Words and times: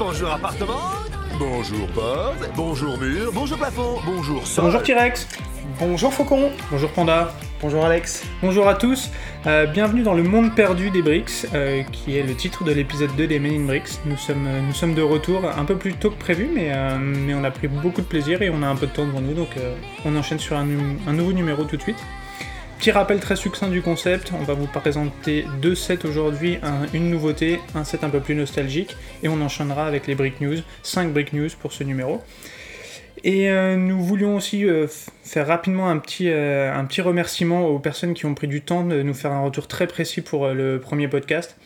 bonjour 0.00 0.30
appartement, 0.32 0.80
bonjour 1.38 1.86
porte, 1.88 2.50
bonjour 2.56 2.96
mur, 2.98 3.30
bonjour 3.34 3.58
plafond, 3.58 3.98
bonjour 4.06 4.46
sol. 4.46 4.64
Bonjour 4.64 4.82
T-Rex, 4.82 5.28
Bonjour 5.78 6.12
Faucon, 6.12 6.50
bonjour 6.70 6.90
Panda, 6.90 7.32
bonjour 7.60 7.84
Alex. 7.84 8.24
bonjour 8.42 8.66
à 8.66 8.74
tous, 8.74 9.10
Euh, 9.46 9.66
bienvenue 9.66 10.02
dans 10.02 10.14
le 10.14 10.22
monde 10.22 10.54
perdu 10.54 10.90
des 10.90 11.02
Bricks, 11.02 11.46
euh, 11.54 11.82
qui 11.92 12.18
est 12.18 12.22
le 12.22 12.34
titre 12.34 12.64
de 12.64 12.72
l'épisode 12.72 13.14
2 13.16 13.26
des 13.26 13.38
Men 13.38 13.62
in 13.62 13.64
Bricks. 13.66 13.98
Nous 14.06 14.16
sommes, 14.18 14.46
euh, 14.46 14.60
nous 14.60 14.74
sommes 14.74 14.94
de 14.94 15.02
retour 15.02 15.42
un 15.46 15.64
peu 15.64 15.76
plus 15.76 15.94
tôt 15.94 16.10
que 16.10 16.18
prévu, 16.18 16.48
mais, 16.54 16.70
euh, 16.70 16.98
mais 16.98 17.34
on 17.34 17.44
a 17.44 17.50
pris 17.50 17.68
beaucoup 17.68 18.00
de 18.00 18.06
plaisir 18.06 18.42
et 18.42 18.50
on 18.50 18.62
a 18.62 18.66
un 18.66 18.76
peu 18.76 18.86
de 18.86 18.92
temps 18.92 19.06
devant 19.06 19.20
nous, 19.22 19.34
donc 19.34 19.56
euh, 19.58 19.74
on 20.04 20.14
enchaîne 20.16 20.38
sur 20.38 20.56
un 20.56 20.64
nouveau 20.64 21.32
numéro 21.32 21.64
tout 21.64 21.76
de 21.76 21.82
suite. 21.82 21.96
Petit 22.80 22.92
rappel 22.92 23.20
très 23.20 23.36
succinct 23.36 23.68
du 23.68 23.82
concept, 23.82 24.32
on 24.32 24.42
va 24.42 24.54
vous 24.54 24.66
présenter 24.66 25.44
deux 25.60 25.74
sets 25.74 26.06
aujourd'hui, 26.06 26.58
un- 26.62 26.86
une 26.94 27.10
nouveauté, 27.10 27.60
un 27.74 27.84
set 27.84 28.04
un 28.04 28.08
peu 28.08 28.20
plus 28.20 28.34
nostalgique, 28.34 28.96
et 29.22 29.28
on 29.28 29.38
enchaînera 29.42 29.86
avec 29.86 30.06
les 30.06 30.14
Brick 30.14 30.40
News, 30.40 30.56
5 30.82 31.12
Brick 31.12 31.34
News 31.34 31.50
pour 31.60 31.74
ce 31.74 31.84
numéro. 31.84 32.22
Et 33.22 33.50
euh, 33.50 33.76
nous 33.76 34.02
voulions 34.02 34.34
aussi 34.36 34.64
euh, 34.64 34.86
faire 35.22 35.46
rapidement 35.46 35.90
un 35.90 35.98
petit, 35.98 36.30
euh, 36.30 36.74
un 36.74 36.86
petit 36.86 37.02
remerciement 37.02 37.66
aux 37.66 37.78
personnes 37.78 38.14
qui 38.14 38.24
ont 38.24 38.32
pris 38.34 38.48
du 38.48 38.62
temps 38.62 38.82
de 38.82 39.02
nous 39.02 39.12
faire 39.12 39.32
un 39.32 39.42
retour 39.42 39.68
très 39.68 39.86
précis 39.86 40.22
pour 40.22 40.48
le 40.48 40.80
premier 40.80 41.06
podcast. 41.06 41.58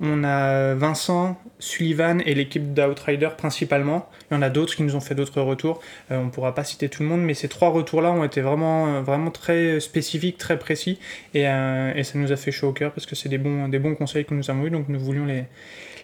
On 0.00 0.24
a 0.24 0.74
Vincent, 0.74 1.40
Sullivan 1.58 2.20
et 2.26 2.34
l'équipe 2.34 2.74
d'Outrider 2.74 3.28
principalement. 3.36 4.08
Il 4.30 4.34
y 4.34 4.36
en 4.36 4.42
a 4.42 4.50
d'autres 4.50 4.74
qui 4.74 4.82
nous 4.82 4.96
ont 4.96 5.00
fait 5.00 5.14
d'autres 5.14 5.40
retours. 5.40 5.80
Euh, 6.10 6.18
on 6.18 6.24
ne 6.24 6.30
pourra 6.30 6.54
pas 6.54 6.64
citer 6.64 6.88
tout 6.88 7.02
le 7.02 7.08
monde, 7.08 7.22
mais 7.22 7.34
ces 7.34 7.48
trois 7.48 7.70
retours-là 7.70 8.10
ont 8.10 8.24
été 8.24 8.40
vraiment, 8.40 9.02
euh, 9.08 9.30
très 9.30 9.80
spécifiques, 9.80 10.38
très 10.38 10.58
précis. 10.58 10.98
Et, 11.34 11.48
euh, 11.48 11.92
et 11.94 12.04
ça 12.04 12.18
nous 12.18 12.32
a 12.32 12.36
fait 12.36 12.50
chaud 12.50 12.68
au 12.68 12.72
cœur 12.72 12.92
parce 12.92 13.06
que 13.06 13.14
c'est 13.14 13.28
des 13.28 13.38
bons, 13.38 13.68
des 13.68 13.78
bons 13.78 13.94
conseils 13.94 14.24
que 14.24 14.34
nous 14.34 14.50
avons 14.50 14.66
eus, 14.66 14.70
donc 14.70 14.88
nous 14.88 14.98
voulions 14.98 15.26
les, 15.26 15.44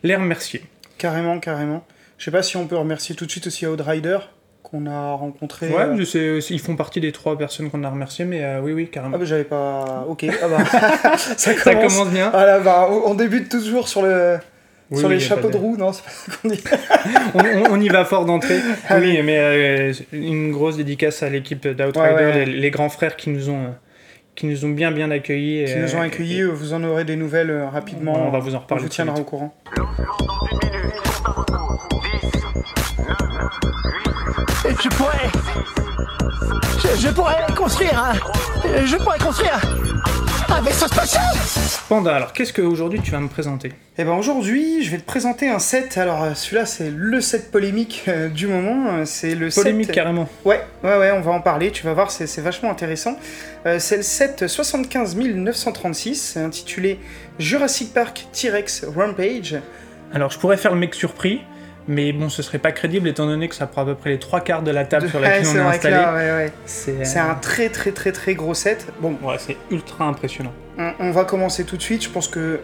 les 0.03 0.17
remercier. 0.17 0.63
Carrément, 0.97 1.39
carrément. 1.41 1.85
Je 2.19 2.25
sais 2.25 2.31
pas 2.31 2.43
si 2.43 2.57
on 2.57 2.67
peut 2.67 2.77
remercier 2.77 3.15
tout 3.15 3.27
de 3.27 3.31
suite 3.31 3.47
aussi 3.47 3.67
Outrider 3.67 4.19
qu'on 4.63 4.87
a 4.87 5.13
rencontré. 5.15 5.69
Ouais, 5.69 5.85
euh, 6.17 6.41
ils 6.51 6.61
font 6.61 6.77
partie 6.77 7.01
des 7.01 7.13
trois 7.13 7.39
personnes 7.39 7.71
qu'on 7.71 7.85
a 7.85 7.89
remerciées, 7.91 8.25
mais 8.25 8.45
euh, 8.45 8.61
oui, 8.63 8.73
oui, 8.73 8.89
carrément. 8.91 9.15
Ah 9.15 9.19
bah 9.19 9.25
j'avais 9.25 9.45
pas. 9.45 10.05
Ok, 10.09 10.27
ah 10.43 10.47
bah. 10.49 11.17
ça 11.17 11.37
Ça 11.57 11.75
commence. 11.75 12.09
bien. 12.11 12.31
Ah 12.35 12.45
là, 12.45 12.59
bah, 12.61 12.89
on 13.07 13.15
débute 13.15 13.49
toujours 13.49 13.89
sur, 13.89 14.03
le... 14.03 14.37
Oui, 14.91 14.99
sur 14.99 15.09
oui, 15.09 15.15
les 15.15 15.21
chapeaux 15.21 15.49
de- 15.49 15.53
de 15.55 15.59
roue, 15.59 15.77
non 15.77 15.93
C'est 15.93 16.05
pas 16.05 16.11
ça 16.11 16.33
qu'on 16.43 16.49
dit. 16.49 16.63
on, 17.35 17.39
on- 17.71 17.73
on 17.77 17.81
y 17.81 17.89
va 17.89 18.05
fort 18.05 18.25
d'entrée. 18.27 18.59
Ah 18.89 18.99
oui, 18.99 19.21
mais 19.23 19.39
euh, 19.39 19.93
une 20.13 20.53
grosse 20.53 20.77
dédicace 20.77 21.23
à 21.23 21.31
l'équipe 21.31 21.67
d'Outrider, 21.67 21.99
Ouais, 21.99 22.15
ouais. 22.15 22.45
les, 22.45 22.53
les 22.61 22.71
grands 22.71 22.89
frères 22.91 23.17
qui 23.17 23.31
nous 23.31 23.49
ont, 23.51 23.65
euh, 23.65 23.69
qui 24.35 24.47
nous 24.47 24.65
ont 24.67 24.71
bien 24.71 24.91
bien 24.91 25.11
accueillis. 25.11 25.65
Qui 25.65 25.77
nous 25.77 25.95
ont 25.97 26.01
accueillis, 26.03 26.43
vous 26.43 26.73
en 26.75 26.85
aurez 26.85 27.05
des 27.05 27.17
nouvelles 27.17 27.69
rapidement. 27.73 28.27
On 28.29 28.31
va 28.31 28.39
vous 28.39 28.55
en 28.55 28.59
reparler 28.59 28.83
On 28.83 28.87
vous 28.87 28.91
tiendra 28.93 29.15
vite. 29.15 29.23
au 29.27 29.31
courant. 29.31 29.55
Je 34.81 34.89
pourrais. 34.91 35.29
Je, 36.83 37.01
je 37.01 37.09
pourrais 37.09 37.37
construire 37.57 37.99
un. 38.03 38.15
Je 38.85 38.97
pourrais 38.97 39.19
construire 39.19 39.61
un 40.51 40.61
vaisseau 40.63 40.87
spatial 40.89 41.23
Panda, 41.89 42.15
alors 42.17 42.33
qu'est-ce 42.33 42.53
qu'aujourd'hui 42.53 43.01
tu 43.03 43.11
vas 43.11 43.21
me 43.21 43.29
présenter? 43.29 43.73
Et 43.99 44.05
ben 44.05 44.13
aujourd'hui, 44.15 44.83
je 44.83 44.91
vais 44.91 44.99
te 44.99 45.05
présenter 45.05 45.49
un 45.49 45.59
set. 45.59 45.99
Alors 45.99 46.23
euh, 46.23 46.35
celui-là, 46.35 46.65
c'est 46.67 46.91
le 46.95 47.21
set 47.21 47.51
polémique 47.51 48.05
euh, 48.09 48.29
du 48.29 48.47
moment. 48.47 48.87
Euh, 48.93 49.05
C'est 49.05 49.35
le 49.35 49.49
Polémique 49.51 49.87
set. 49.87 49.95
carrément. 49.95 50.29
Ouais, 50.45 50.61
ouais, 50.85 50.97
ouais, 50.99 51.11
on 51.13 51.21
va 51.21 51.33
en 51.33 51.41
parler, 51.41 51.71
tu 51.71 51.85
vas 51.85 51.95
voir, 51.95 52.11
c'est 52.11 52.27
c'est 52.27 52.41
vachement 52.43 52.71
intéressant. 52.71 53.17
Euh, 53.67 53.79
c'est 53.79 53.97
le 53.99 54.03
set 54.03 54.47
75 54.47 55.17
936, 55.17 56.37
intitulé 56.39 56.99
Jurassic 57.39 57.93
Park 57.93 58.27
T-Rex 58.33 58.85
Rampage. 58.97 59.57
Alors 60.13 60.31
je 60.31 60.39
pourrais 60.39 60.57
faire 60.57 60.73
le 60.73 60.79
mec 60.81 60.95
surpris, 60.95 61.43
mais 61.87 62.13
bon, 62.13 62.29
ce 62.29 62.43
serait 62.43 62.59
pas 62.59 62.73
crédible 62.73 63.09
étant 63.09 63.27
donné 63.27 63.49
que 63.49 63.55
ça 63.55 63.67
prend 63.67 63.83
à 63.83 63.85
peu 63.85 63.95
près 63.95 64.11
les 64.11 64.19
trois 64.19 64.41
quarts 64.41 64.63
de 64.63 64.71
la 64.71 64.85
table 64.85 65.09
sur 65.09 65.21
Ouais, 65.21 65.27
laquelle 65.29 65.47
on 65.47 65.51
c'est 65.53 65.59
est 65.59 65.61
installé. 65.61 65.97
ouais, 65.97 66.31
ouais. 66.45 66.53
C'est 66.67 67.05
C'est 67.05 67.19
un 67.19 67.35
très 67.35 67.69
très 67.69 67.93
très 67.93 68.13
très 68.13 68.35
gros 68.35 68.55
set. 68.55 68.87
Bon, 69.01 69.17
Ouais, 69.23 69.37
c'est 69.39 69.57
ultra 69.71 70.05
impressionnant. 70.07 70.53
on, 70.79 70.93
on 71.01 71.11
va 71.11 71.25
commencer 71.25 71.65
tout 71.65 71.77
de 71.77 71.83
suite, 71.83 72.05
je 72.05 72.09
pense 72.11 72.29
que 72.29 72.61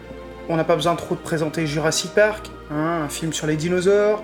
on 0.47 0.55
n'a 0.57 0.63
pas 0.63 0.75
besoin 0.75 0.95
trop 0.95 1.15
de 1.15 1.19
présenter 1.21 1.65
Jurassic 1.65 2.11
Park, 2.13 2.51
hein, 2.71 3.01
un 3.05 3.09
film 3.09 3.33
sur 3.33 3.47
les 3.47 3.55
dinosaures, 3.55 4.23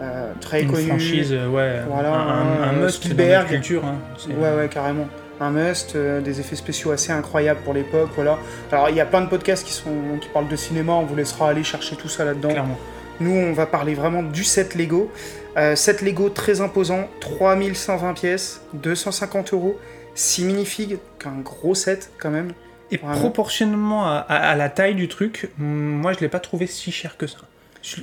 euh, 0.00 0.32
très 0.40 0.62
Une 0.62 0.70
connu. 0.72 0.86
franchise, 0.88 1.32
euh, 1.32 1.46
ouais, 1.48 1.76
Voilà, 1.88 2.12
un, 2.12 2.28
un- 2.28 2.62
un 2.62 2.74
euh, 2.74 2.84
must 2.86 3.00
dans 3.02 3.04
Spielberg. 3.04 3.42
notre 3.42 3.48
culture. 3.50 3.84
hein. 3.84 3.94
C'est- 4.18 4.30
Ouais, 4.30 4.52
ouais, 4.56 4.68
carrément. 4.68 5.06
Un 5.40 5.50
must, 5.50 5.96
euh, 5.96 6.20
des 6.20 6.38
effets 6.40 6.56
spéciaux 6.56 6.90
assez 6.90 7.12
incroyables 7.12 7.60
pour 7.62 7.72
l'époque, 7.72 8.10
voilà. 8.14 8.38
Alors, 8.70 8.90
il 8.90 8.96
y 8.96 9.00
a 9.00 9.06
plein 9.06 9.22
de 9.22 9.28
podcasts 9.28 9.66
qui, 9.66 9.72
sont, 9.72 10.18
qui 10.20 10.28
parlent 10.28 10.48
de 10.48 10.56
cinéma, 10.56 10.92
on 10.92 11.04
vous 11.06 11.16
laissera 11.16 11.48
aller 11.48 11.64
chercher 11.64 11.96
tout 11.96 12.08
ça 12.10 12.24
là-dedans. 12.24 12.50
Clairement. 12.50 12.78
Nous, 13.20 13.32
on 13.32 13.52
va 13.52 13.66
parler 13.66 13.94
vraiment 13.94 14.22
du 14.22 14.44
set 14.44 14.74
Lego. 14.74 15.10
Euh, 15.56 15.76
set 15.76 16.02
Lego 16.02 16.28
très 16.28 16.60
imposant, 16.60 17.08
3120 17.20 18.12
pièces, 18.14 18.60
250 18.74 19.52
euros, 19.54 19.78
6 20.14 20.44
minifigs, 20.44 20.98
un 21.24 21.40
gros 21.40 21.74
set 21.74 22.10
quand 22.18 22.30
même. 22.30 22.52
Et 22.90 22.96
Vraiment. 22.96 23.18
proportionnellement 23.20 24.04
à, 24.06 24.16
à- 24.28 24.50
à 24.50 24.56
la 24.56 24.68
taille 24.68 24.94
du 24.94 25.06
truc, 25.08 25.50
moi 25.58 26.12
je 26.12 26.18
l'ai 26.20 26.28
pas 26.28 26.40
trouvé 26.40 26.66
si 26.66 26.90
cher 26.92 27.16
que 27.16 27.26
ça. 27.26 27.38
Je- 27.82 28.00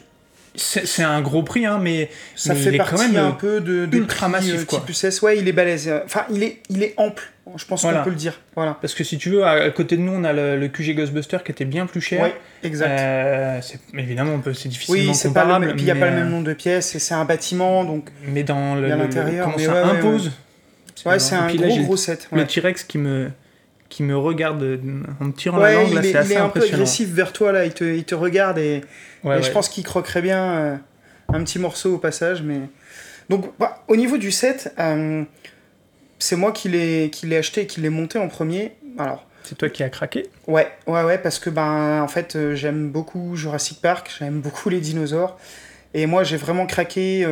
C'est 0.59 1.03
un 1.03 1.21
gros 1.21 1.43
prix, 1.43 1.67
hein, 1.67 1.79
mais, 1.79 2.09
Ça 2.35 2.53
mais 2.53 2.59
fait 2.59 2.69
il 2.69 2.75
est 2.75 2.77
partie 2.79 2.95
quand 2.95 3.01
même 3.07 3.15
un 3.15 3.29
euh, 3.29 3.31
peu 3.31 3.61
de, 3.61 3.85
des 3.85 3.97
ultra 3.99 4.25
prix, 4.27 4.31
massif, 4.31 4.61
euh, 4.61 4.65
quoi. 4.65 4.79
type 4.87 4.89
UCS. 4.89 5.21
Ouais, 5.21 5.37
il 5.37 5.47
est 5.47 5.51
balèze. 5.51 5.91
Enfin, 6.03 6.25
il 6.31 6.41
est, 6.41 6.57
il 6.71 6.81
est 6.81 6.95
ample, 6.97 7.31
je 7.55 7.63
pense 7.65 7.83
Voilà. 7.83 7.99
qu'on 7.99 8.05
peut 8.05 8.09
le 8.09 8.15
dire. 8.15 8.39
Voilà. 8.55 8.75
Parce 8.81 8.95
que 8.95 9.03
si 9.03 9.19
tu 9.19 9.29
veux, 9.29 9.45
à, 9.45 9.69
côté 9.69 9.97
de 9.97 10.01
nous, 10.01 10.13
on 10.13 10.23
a 10.23 10.33
le, 10.33 10.57
le 10.59 10.67
QG 10.67 10.95
Ghostbuster 10.95 11.37
qui 11.45 11.51
était 11.51 11.65
bien 11.65 11.85
plus 11.85 12.01
cher. 12.01 12.21
Ouais, 12.21 12.35
exact. 12.63 12.89
Euh, 12.89 13.59
évidemment, 13.95 14.41
c'est 14.53 14.67
difficilement 14.69 15.11
oui, 15.11 15.15
c'est 15.15 15.31
pas 15.31 15.41
le 15.41 15.45
comparable. 15.45 15.65
même, 15.67 15.75
puis 15.75 15.83
il 15.83 15.85
n'y 15.85 15.91
a 15.91 15.95
pas 15.95 16.09
le 16.09 16.17
euh, 16.17 16.19
même 16.21 16.29
nombre 16.31 16.45
de 16.47 16.53
pièces, 16.53 16.95
et 16.95 16.99
c'est 16.99 17.13
un 17.13 17.25
bâtiment, 17.25 17.83
donc 17.85 18.09
Mais 18.27 18.41
dans 18.43 18.73
le, 18.75 18.87
l'intérieur, 18.87 19.45
comment 19.45 19.57
mais 19.57 19.65
ça 19.65 19.73
ouais, 19.73 19.83
ouais, 19.91 19.97
impose. 19.99 20.31
ouais, 21.05 21.19
c'est 21.19 21.35
Et 21.35 21.37
un 21.37 21.53
gros 21.53 21.77
gros 21.83 21.97
set. 21.97 22.27
Le. 22.31 22.45
T-Rex 22.47 22.83
qui 22.83 22.97
me, 22.97 23.29
qui 23.89 24.03
me 24.03 24.17
regarde 24.17 24.61
en 25.21 25.25
me 25.25 25.31
tirant 25.33 25.57
la 25.57 25.63
Ouais, 25.65 25.73
langue, 25.75 25.87
il 25.89 25.95
là, 25.95 25.99
est, 26.01 26.03
c'est 26.03 26.09
il 26.11 26.17
assez 26.17 26.33
est 26.33 26.37
un 26.37 26.41
peu 26.41 26.45
impressionnant. 26.59 26.73
agressif 26.75 27.09
vers 27.09 27.33
toi 27.33 27.51
là, 27.51 27.65
il 27.65 27.73
te, 27.73 27.83
il 27.83 28.03
te 28.03 28.15
regarde 28.15 28.57
et, 28.57 28.81
Ouais, 29.23 29.39
et 29.39 29.43
je 29.43 29.51
pense 29.51 29.69
qu'il 29.69 29.83
croquerait 29.83 30.21
bien 30.21 30.43
euh, 30.43 30.75
un 31.29 31.43
petit 31.43 31.59
morceau 31.59 31.95
au 31.95 31.97
passage. 31.97 32.41
Mais 32.41 32.59
donc 33.29 33.51
bah, 33.59 33.83
au 33.87 33.95
niveau 33.95 34.17
du 34.17 34.31
set, 34.31 34.73
euh, 34.79 35.23
c'est 36.19 36.35
moi 36.35 36.51
qui 36.51 36.69
l'ai 36.69 37.09
qui 37.11 37.25
l'ai 37.27 37.37
acheté 37.37 37.61
et 37.61 37.67
qui 37.67 37.81
l'ai 37.81 37.89
monté 37.89 38.19
en 38.19 38.27
premier. 38.27 38.73
Alors 38.97 39.25
C'est 39.43 39.57
toi 39.57 39.69
qui 39.69 39.83
as 39.83 39.89
craqué? 39.89 40.27
Ouais, 40.47 40.67
ouais, 40.87 41.03
ouais, 41.03 41.17
parce 41.17 41.39
que 41.39 41.49
ben 41.49 42.01
en 42.01 42.07
fait 42.07 42.35
euh, 42.35 42.55
j'aime 42.55 42.89
beaucoup 42.89 43.35
Jurassic 43.35 43.81
Park, 43.81 44.13
j'aime 44.19 44.39
beaucoup 44.41 44.69
les 44.69 44.79
dinosaures 44.81 45.37
et 45.93 46.05
moi 46.05 46.23
j'ai 46.23 46.37
vraiment 46.37 46.65
craqué 46.65 47.25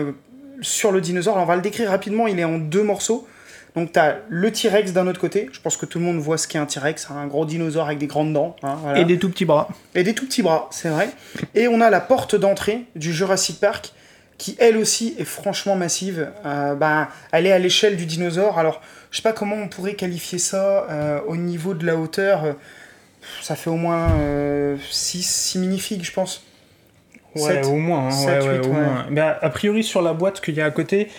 sur 0.61 0.91
le 0.93 1.01
dinosaure. 1.01 1.33
Alors, 1.35 1.43
on 1.45 1.49
va 1.49 1.57
le 1.57 1.61
décrire 1.61 1.89
rapidement. 1.89 2.27
Il 2.27 2.39
est 2.39 2.45
en 2.45 2.57
deux 2.57 2.81
morceaux. 2.83 3.27
Donc 3.75 3.91
tu 3.91 3.99
as 3.99 4.17
le 4.29 4.51
T-Rex 4.51 4.93
d'un 4.93 5.07
autre 5.07 5.19
côté. 5.19 5.49
Je 5.51 5.59
pense 5.59 5.75
que 5.77 5.85
tout 5.85 5.99
le 5.99 6.05
monde 6.05 6.17
voit 6.19 6.37
ce 6.37 6.47
qu'est 6.47 6.57
un 6.57 6.65
T-Rex, 6.65 7.07
un 7.11 7.27
gros 7.27 7.45
dinosaure 7.45 7.85
avec 7.87 7.97
des 7.97 8.07
grandes 8.07 8.33
dents. 8.33 8.55
hein, 8.63 8.77
voilà. 8.81 8.99
Et 8.99 9.05
des 9.05 9.19
tout 9.19 9.29
petits 9.29 9.45
bras. 9.45 9.67
Et 9.95 10.03
des 10.03 10.13
tout 10.13 10.25
petits 10.25 10.41
bras, 10.43 10.67
c'est 10.71 10.89
vrai. 10.89 11.09
Et 11.55 11.67
on 11.67 11.81
a 11.81 11.89
la 11.89 11.99
porte 11.99 12.35
d'entrée 12.35 12.85
du 12.95 13.13
Jurassic 13.13 13.59
Park, 13.59 13.91
qui 14.37 14.55
elle 14.59 14.77
aussi 14.77 15.15
est 15.19 15.25
franchement 15.25 15.75
massive. 15.75 16.29
Euh, 16.45 16.75
bah, 16.75 17.09
elle 17.31 17.45
est 17.47 17.51
à 17.51 17.59
l'échelle 17.59 17.97
du 17.97 18.05
dinosaure. 18.05 18.59
Alors, 18.59 18.81
je 19.11 19.17
sais 19.17 19.23
pas 19.23 19.33
comment 19.33 19.55
on 19.55 19.67
pourrait 19.67 19.95
qualifier 19.95 20.39
ça 20.39 20.85
euh, 20.89 21.19
au 21.27 21.35
niveau 21.37 21.73
de 21.73 21.85
la 21.85 21.95
hauteur. 21.97 22.43
euh, 22.45 22.53
Ça 23.41 23.55
fait 23.55 23.69
au 23.69 23.75
moins 23.77 24.09
6 24.89 25.21
six 25.23 25.57
minifigs, 25.59 26.03
je 26.03 26.11
pense. 26.13 26.43
Ouais, 27.35 27.65
au 27.65 27.75
moins. 27.75 28.07
hein, 28.07 28.11
Sept, 28.11 28.41
ouais, 28.43 28.47
ouais, 28.49 28.57
huit, 28.57 28.65
au 28.65 28.69
ouais. 28.69 28.73
moins. 28.81 29.05
Mais 29.09 29.21
a, 29.21 29.37
a 29.41 29.49
priori, 29.49 29.83
sur 29.83 30.01
la 30.01 30.13
boîte 30.13 30.41
qu'il 30.41 30.55
y 30.55 30.61
a 30.61 30.65
à 30.65 30.71
côté, 30.71 31.09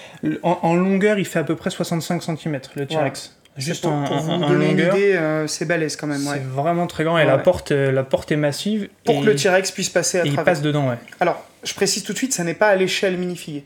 en, 0.42 0.58
en 0.62 0.74
longueur, 0.74 1.18
il 1.18 1.26
fait 1.26 1.38
à 1.38 1.44
peu 1.44 1.56
près 1.56 1.70
65 1.70 2.22
cm, 2.22 2.60
le 2.74 2.86
T-Rex. 2.86 3.32
Juste 3.58 3.82
pour, 3.84 3.92
en, 3.92 4.04
pour 4.04 4.16
vous 4.18 4.30
en- 4.32 4.38
donner 4.48 4.68
longueur. 4.68 4.94
une 4.94 5.00
idée, 5.00 5.12
euh, 5.14 5.46
c'est 5.46 5.64
balèze 5.64 5.96
quand 5.96 6.06
même. 6.06 6.20
C'est 6.20 6.42
vraiment 6.44 6.86
très 6.86 7.04
grand 7.04 7.16
et 7.18 7.24
la, 7.24 7.38
porte, 7.38 7.72
euh, 7.72 7.90
la 7.90 8.02
porte 8.02 8.30
est 8.30 8.36
massive. 8.36 8.88
Pour 9.04 9.16
et, 9.16 9.20
que 9.22 9.26
le 9.26 9.34
T-Rex 9.36 9.70
puisse 9.70 9.88
passer 9.88 10.18
à 10.20 10.24
et 10.24 10.26
il 10.28 10.32
travers. 10.34 10.52
passe 10.52 10.62
dedans, 10.62 10.88
ouais. 10.90 10.96
Alors, 11.20 11.42
je 11.64 11.72
précise 11.72 12.02
tout 12.04 12.12
de 12.12 12.18
suite, 12.18 12.34
ça 12.34 12.44
n'est 12.44 12.52
pas 12.54 12.68
à 12.68 12.76
l'échelle 12.76 13.16
minifig. 13.16 13.64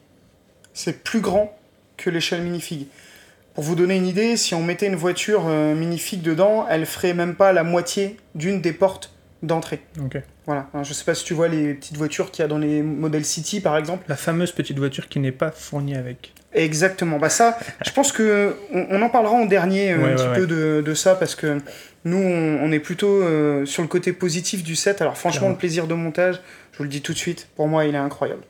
C'est 0.75 1.03
plus 1.03 1.21
grand 1.21 1.57
que 1.97 2.09
l'échelle 2.09 2.43
minifig. 2.43 2.87
Pour 3.55 3.65
vous 3.65 3.75
donner 3.75 3.97
une 3.97 4.07
idée, 4.07 4.37
si 4.37 4.55
on 4.55 4.63
mettait 4.63 4.87
une 4.87 4.95
voiture 4.95 5.43
euh, 5.49 5.75
minifig 5.75 6.23
dedans, 6.23 6.67
elle 6.71 6.87
ferait 6.87 7.13
même 7.15 7.35
pas 7.35 7.53
la 7.53 7.65
moitié 7.65 8.17
d'une 8.37 8.61
des 8.61 8.73
portes 8.73 9.13
d'entrée. 9.43 9.81
Voilà. 10.47 10.69
Alors, 10.75 10.85
je 10.85 10.93
sais 10.93 11.05
pas 11.05 11.15
si 11.15 11.25
tu 11.25 11.35
vois 11.35 11.49
les 11.49 11.75
petites 11.75 11.97
voitures 11.97 12.31
qu'il 12.31 12.43
y 12.43 12.45
a 12.45 12.49
dans 12.49 12.59
les 12.59 12.83
Model 12.83 13.25
City, 13.25 13.61
par 13.61 13.77
exemple. 13.77 14.05
La 14.09 14.17
fameuse 14.17 14.53
petite 14.53 14.79
voiture 14.79 15.09
qui 15.09 15.19
n'est 15.21 15.33
pas 15.33 15.51
fournie 15.51 15.95
avec. 15.97 16.33
Exactement. 16.53 17.19
Bah 17.19 17.29
ça, 17.31 17.59
je 17.85 17.91
pense 17.93 18.11
que 18.13 18.57
on, 18.73 18.87
on 18.91 19.03
en 19.03 19.09
parlera 19.09 19.35
en 19.35 19.47
dernier 19.47 19.93
euh, 19.93 19.99
Ouais, 19.99 20.13
un 20.13 20.17
petit 20.17 20.27
ouais, 20.27 20.35
peu 20.35 20.47
de, 20.47 20.83
de 20.85 20.95
ça 20.95 21.15
parce 21.15 21.37
que 21.37 21.59
nous, 22.05 22.17
on, 22.19 22.59
on 22.65 22.73
est 22.73 22.81
plutôt 22.81 23.23
euh, 23.23 23.65
sur 23.67 23.83
le 23.83 23.89
côté 23.89 24.13
positif 24.13 24.65
du 24.65 24.75
set. 24.75 25.01
Alors 25.01 25.17
franchement, 25.17 25.39
Clairement. 25.41 25.55
le 25.55 25.59
plaisir 25.59 25.87
de 25.87 25.95
montage, 25.95 26.41
je 26.73 26.79
vous 26.79 26.85
le 26.85 26.91
dis 26.91 27.03
tout 27.03 27.13
de 27.13 27.19
suite, 27.19 27.49
pour 27.55 27.69
moi, 27.69 27.85
il 27.85 27.95
est 27.95 27.99
incroyable. 27.99 28.43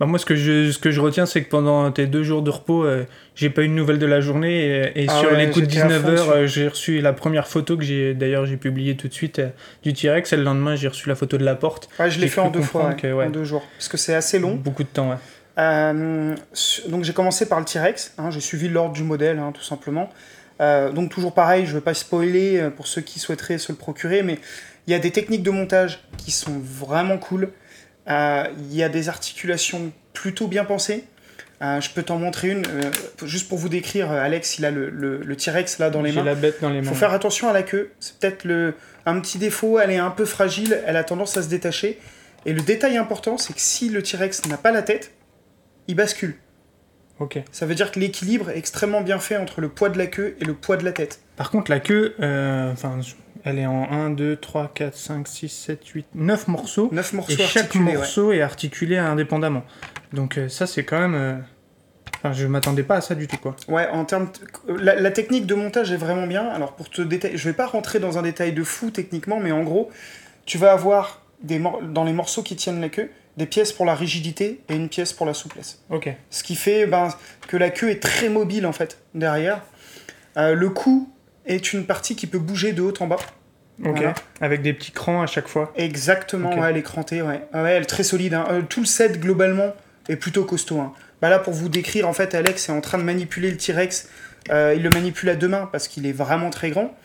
Bah, 0.00 0.06
moi, 0.06 0.18
ce 0.18 0.26
que 0.26 0.36
je, 0.36 0.70
ce 0.70 0.78
que 0.78 0.90
je 0.90 1.00
retiens, 1.00 1.26
c'est 1.26 1.42
que 1.42 1.48
pendant 1.48 1.90
tes 1.90 2.06
deux 2.06 2.22
jours 2.22 2.42
de 2.42 2.50
repos, 2.50 2.84
euh, 2.84 3.04
j'ai 3.34 3.50
pas 3.50 3.62
eu 3.62 3.68
de 3.68 3.72
nouvelles 3.72 3.98
de 3.98 4.06
la 4.06 4.20
journée. 4.20 4.90
Et, 4.94 5.02
et 5.02 5.06
Ah 5.08 5.18
sur 5.20 5.32
ouais, 5.32 5.38
les 5.46 5.50
coups 5.50 5.66
de 5.66 5.70
j'étais 5.70 5.82
à 5.82 5.88
fond 5.90 6.08
19h, 6.08 6.40
dessus. 6.42 6.48
j'ai 6.48 6.68
reçu 6.68 7.00
la 7.00 7.12
première 7.12 7.48
photo 7.48 7.76
que 7.76 7.82
j'ai, 7.84 8.14
d'ailleurs, 8.14 8.46
j'ai 8.46 8.56
publiée 8.56 8.96
tout 8.96 9.08
de 9.08 9.12
suite 9.12 9.38
euh, 9.40 9.48
du 9.82 9.92
T-Rex. 9.92 10.32
Et 10.32 10.36
le 10.36 10.44
lendemain, 10.44 10.76
j'ai 10.76 10.88
reçu 10.88 11.08
la 11.08 11.14
photo 11.14 11.36
de 11.36 11.44
la 11.44 11.56
porte. 11.56 11.88
Ouais, 11.98 12.10
je 12.10 12.20
l'ai 12.20 12.28
fait 12.28 12.40
en 12.40 12.50
deux 12.50 12.62
fois, 12.62 12.90
ouais, 12.90 12.96
que, 12.96 13.12
en 13.12 13.30
deux 13.30 13.44
jours. 13.44 13.66
Parce 13.76 13.88
que 13.88 13.96
c'est 13.96 14.14
assez 14.14 14.38
long. 14.38 14.54
Beaucoup 14.54 14.84
de 14.84 14.88
temps, 14.88 15.10
ouais. 15.10 15.16
Euh, 15.58 16.36
donc 16.88 17.04
j'ai 17.04 17.12
commencé 17.12 17.48
par 17.48 17.58
le 17.58 17.64
T-Rex, 17.64 18.14
hein, 18.18 18.30
j'ai 18.30 18.40
suivi 18.40 18.68
l'ordre 18.68 18.92
du 18.92 19.02
modèle, 19.02 19.38
hein, 19.38 19.52
tout 19.52 19.62
simplement. 19.62 20.08
Euh, 20.60 20.92
donc 20.92 21.10
toujours 21.10 21.34
pareil, 21.34 21.64
je 21.64 21.70
ne 21.70 21.74
veux 21.76 21.80
pas 21.80 21.94
spoiler 21.94 22.58
euh, 22.58 22.70
pour 22.70 22.86
ceux 22.86 23.00
qui 23.00 23.18
souhaiteraient 23.18 23.58
se 23.58 23.72
le 23.72 23.78
procurer, 23.78 24.22
mais 24.22 24.38
il 24.86 24.92
y 24.92 24.94
a 24.94 24.98
des 24.98 25.10
techniques 25.10 25.42
de 25.42 25.50
montage 25.50 26.00
qui 26.16 26.30
sont 26.30 26.60
vraiment 26.62 27.18
cool. 27.18 27.50
Euh, 28.08 28.44
Il 28.70 28.74
y 28.74 28.82
a 28.82 28.88
des 28.88 29.08
articulations 29.08 29.92
plutôt 30.12 30.46
bien 30.48 30.64
pensées. 30.64 31.04
Euh, 31.60 31.80
je 31.80 31.90
peux 31.90 32.04
t'en 32.04 32.18
montrer 32.18 32.50
une, 32.50 32.64
euh, 32.66 32.82
juste 33.26 33.48
pour 33.48 33.58
vous 33.58 33.68
décrire, 33.68 34.12
euh, 34.12 34.22
Alex, 34.22 34.58
il 34.58 34.64
a 34.64 34.70
le, 34.70 34.90
le- 34.90 35.18
le 35.24 35.36
T-Rex 35.36 35.78
là 35.80 35.90
dans 35.90 36.02
les 36.02 36.12
mains. 36.12 36.22
la 36.22 36.36
bête 36.36 36.60
dans 36.60 36.70
les 36.70 36.76
Il 36.78 36.82
mains. 36.84 36.88
faut 36.88 36.94
faire 36.94 37.12
attention 37.12 37.48
à 37.48 37.52
la 37.52 37.64
queue. 37.64 37.90
C'est 37.98 38.16
peut-être 38.18 38.44
le 38.44 38.74
un 39.06 39.18
petit 39.20 39.38
défaut. 39.38 39.78
Elle 39.80 39.90
est 39.90 39.96
un 39.98 40.10
peu 40.10 40.24
fragile. 40.24 40.80
Elle 40.86 40.96
a 40.96 41.02
tendance 41.04 41.36
à 41.36 41.42
se 41.42 41.48
détacher. 41.48 41.98
Et 42.46 42.52
le 42.52 42.60
détail 42.62 42.96
important, 42.96 43.38
c'est 43.38 43.52
que 43.54 43.60
si 43.60 43.88
le 43.88 44.02
T-Rex 44.02 44.46
n'a 44.46 44.56
pas 44.56 44.70
la 44.70 44.82
tête, 44.82 45.10
il 45.88 45.96
bascule. 45.96 46.36
Ok. 47.18 47.40
Ça 47.50 47.66
veut 47.66 47.74
dire 47.74 47.90
que 47.90 47.98
l'équilibre 47.98 48.50
est 48.50 48.58
extrêmement 48.58 49.00
bien 49.00 49.18
fait 49.18 49.36
entre 49.36 49.60
le 49.60 49.68
poids 49.68 49.88
de 49.88 49.98
la 49.98 50.06
queue 50.06 50.36
et 50.40 50.44
le 50.44 50.54
poids 50.54 50.76
de 50.76 50.84
la 50.84 50.92
tête. 50.92 51.18
Par 51.34 51.50
contre, 51.50 51.72
la 51.72 51.80
queue, 51.80 52.14
enfin, 52.72 53.00
elle 53.44 53.58
est 53.58 53.66
en 53.66 53.90
1, 53.90 54.10
2, 54.10 54.36
3, 54.36 54.72
4, 54.74 54.94
5, 54.96 55.28
6, 55.28 55.48
7, 55.48 55.86
8, 55.86 56.06
9 56.14 56.48
morceaux. 56.48 56.88
Neuf 56.92 57.12
morceaux 57.12 57.32
Et 57.32 57.36
chaque 57.46 57.74
ouais. 57.74 57.80
morceau 57.80 58.32
est 58.32 58.40
articulé 58.42 58.96
indépendamment. 58.98 59.62
Donc 60.12 60.38
euh, 60.38 60.48
ça, 60.48 60.66
c'est 60.66 60.84
quand 60.84 60.98
même... 61.00 61.14
euh, 61.14 61.36
Enfin, 62.20 62.32
je 62.32 62.48
m'attendais 62.48 62.82
pas 62.82 62.96
à 62.96 63.00
ça 63.00 63.14
du 63.14 63.28
tout, 63.28 63.36
quoi. 63.36 63.54
Ouais, 63.68 63.86
en 63.92 64.04
termes, 64.04 64.28
la, 64.66 64.96
la 64.96 65.10
technique 65.12 65.46
de 65.46 65.54
montage 65.54 65.92
est 65.92 65.96
vraiment 65.96 66.26
bien. 66.26 66.48
Alors 66.48 66.72
pour 66.74 66.90
te 66.90 67.00
détailler, 67.00 67.36
je 67.36 67.48
vais 67.48 67.54
pas 67.54 67.66
rentrer 67.66 68.00
dans 68.00 68.18
un 68.18 68.22
détail 68.22 68.52
de 68.52 68.64
fou 68.64 68.90
techniquement, 68.90 69.38
mais 69.38 69.52
en 69.52 69.62
gros, 69.62 69.88
tu 70.44 70.58
vas 70.58 70.72
avoir 70.72 71.22
des 71.44 71.60
mor- 71.60 71.80
dans 71.80 72.02
les 72.02 72.12
morceaux 72.12 72.42
qui 72.42 72.56
tiennent 72.56 72.80
la 72.80 72.88
queue 72.88 73.08
des 73.36 73.46
pièces 73.46 73.70
pour 73.72 73.84
la 73.86 73.94
rigidité 73.94 74.60
et 74.68 74.74
une 74.74 74.88
pièce 74.88 75.12
pour 75.12 75.26
la 75.26 75.34
souplesse. 75.34 75.80
Ok. 75.90 76.12
Ce 76.30 76.42
qui 76.42 76.56
fait 76.56 76.86
ben, 76.86 77.08
que 77.46 77.56
la 77.56 77.70
queue 77.70 77.90
est 77.90 78.02
très 78.02 78.28
mobile 78.30 78.66
en 78.66 78.72
fait 78.72 78.98
derrière. 79.14 79.60
Euh, 80.36 80.54
le 80.54 80.70
cou 80.70 81.08
est 81.48 81.72
une 81.72 81.84
partie 81.84 82.14
qui 82.16 82.26
peut 82.28 82.38
bouger 82.38 82.72
de 82.72 82.82
haut 82.82 82.94
en 83.00 83.06
bas. 83.08 83.16
Ok. 83.84 83.96
Voilà. 83.96 84.14
Avec 84.40 84.62
des 84.62 84.72
petits 84.72 84.92
crans 84.92 85.22
à 85.22 85.26
chaque 85.26 85.48
fois. 85.48 85.72
Exactement, 85.76 86.50
Ok. 86.52 86.60
ouais, 86.60 86.70
elle 86.70 86.76
est 86.76 86.82
crantée, 86.82 87.22
ouais. 87.22 87.42
Ah 87.52 87.62
ouais, 87.62 87.72
elle 87.72 87.82
est 87.82 87.86
très 87.86 88.02
solide. 88.02 88.34
hein. 88.34 88.44
Euh, 88.50 88.62
tout 88.62 88.80
le 88.80 88.86
set 88.86 89.20
globalement 89.20 89.74
est 90.08 90.16
plutôt 90.16 90.44
costaud. 90.44 90.80
hein. 90.80 90.92
Bah 91.22 91.28
là, 91.30 91.38
pour 91.38 91.52
vous 91.52 91.68
décrire, 91.68 92.08
en 92.08 92.12
fait, 92.12 92.34
Alex 92.34 92.68
est 92.68 92.72
en 92.72 92.80
train 92.80 92.98
de 92.98 93.02
manipuler 93.04 93.50
le 93.50 93.56
T-Rex. 93.56 94.08
Euh, 94.50 94.74
il 94.76 94.82
le 94.82 94.90
manipule 94.90 95.28
à 95.28 95.34
deux 95.36 95.48
mains 95.48 95.68
parce 95.70 95.88
qu'il 95.88 96.06
est 96.06 96.12
vraiment 96.12 96.50
très 96.50 96.70
grand. 96.70 96.96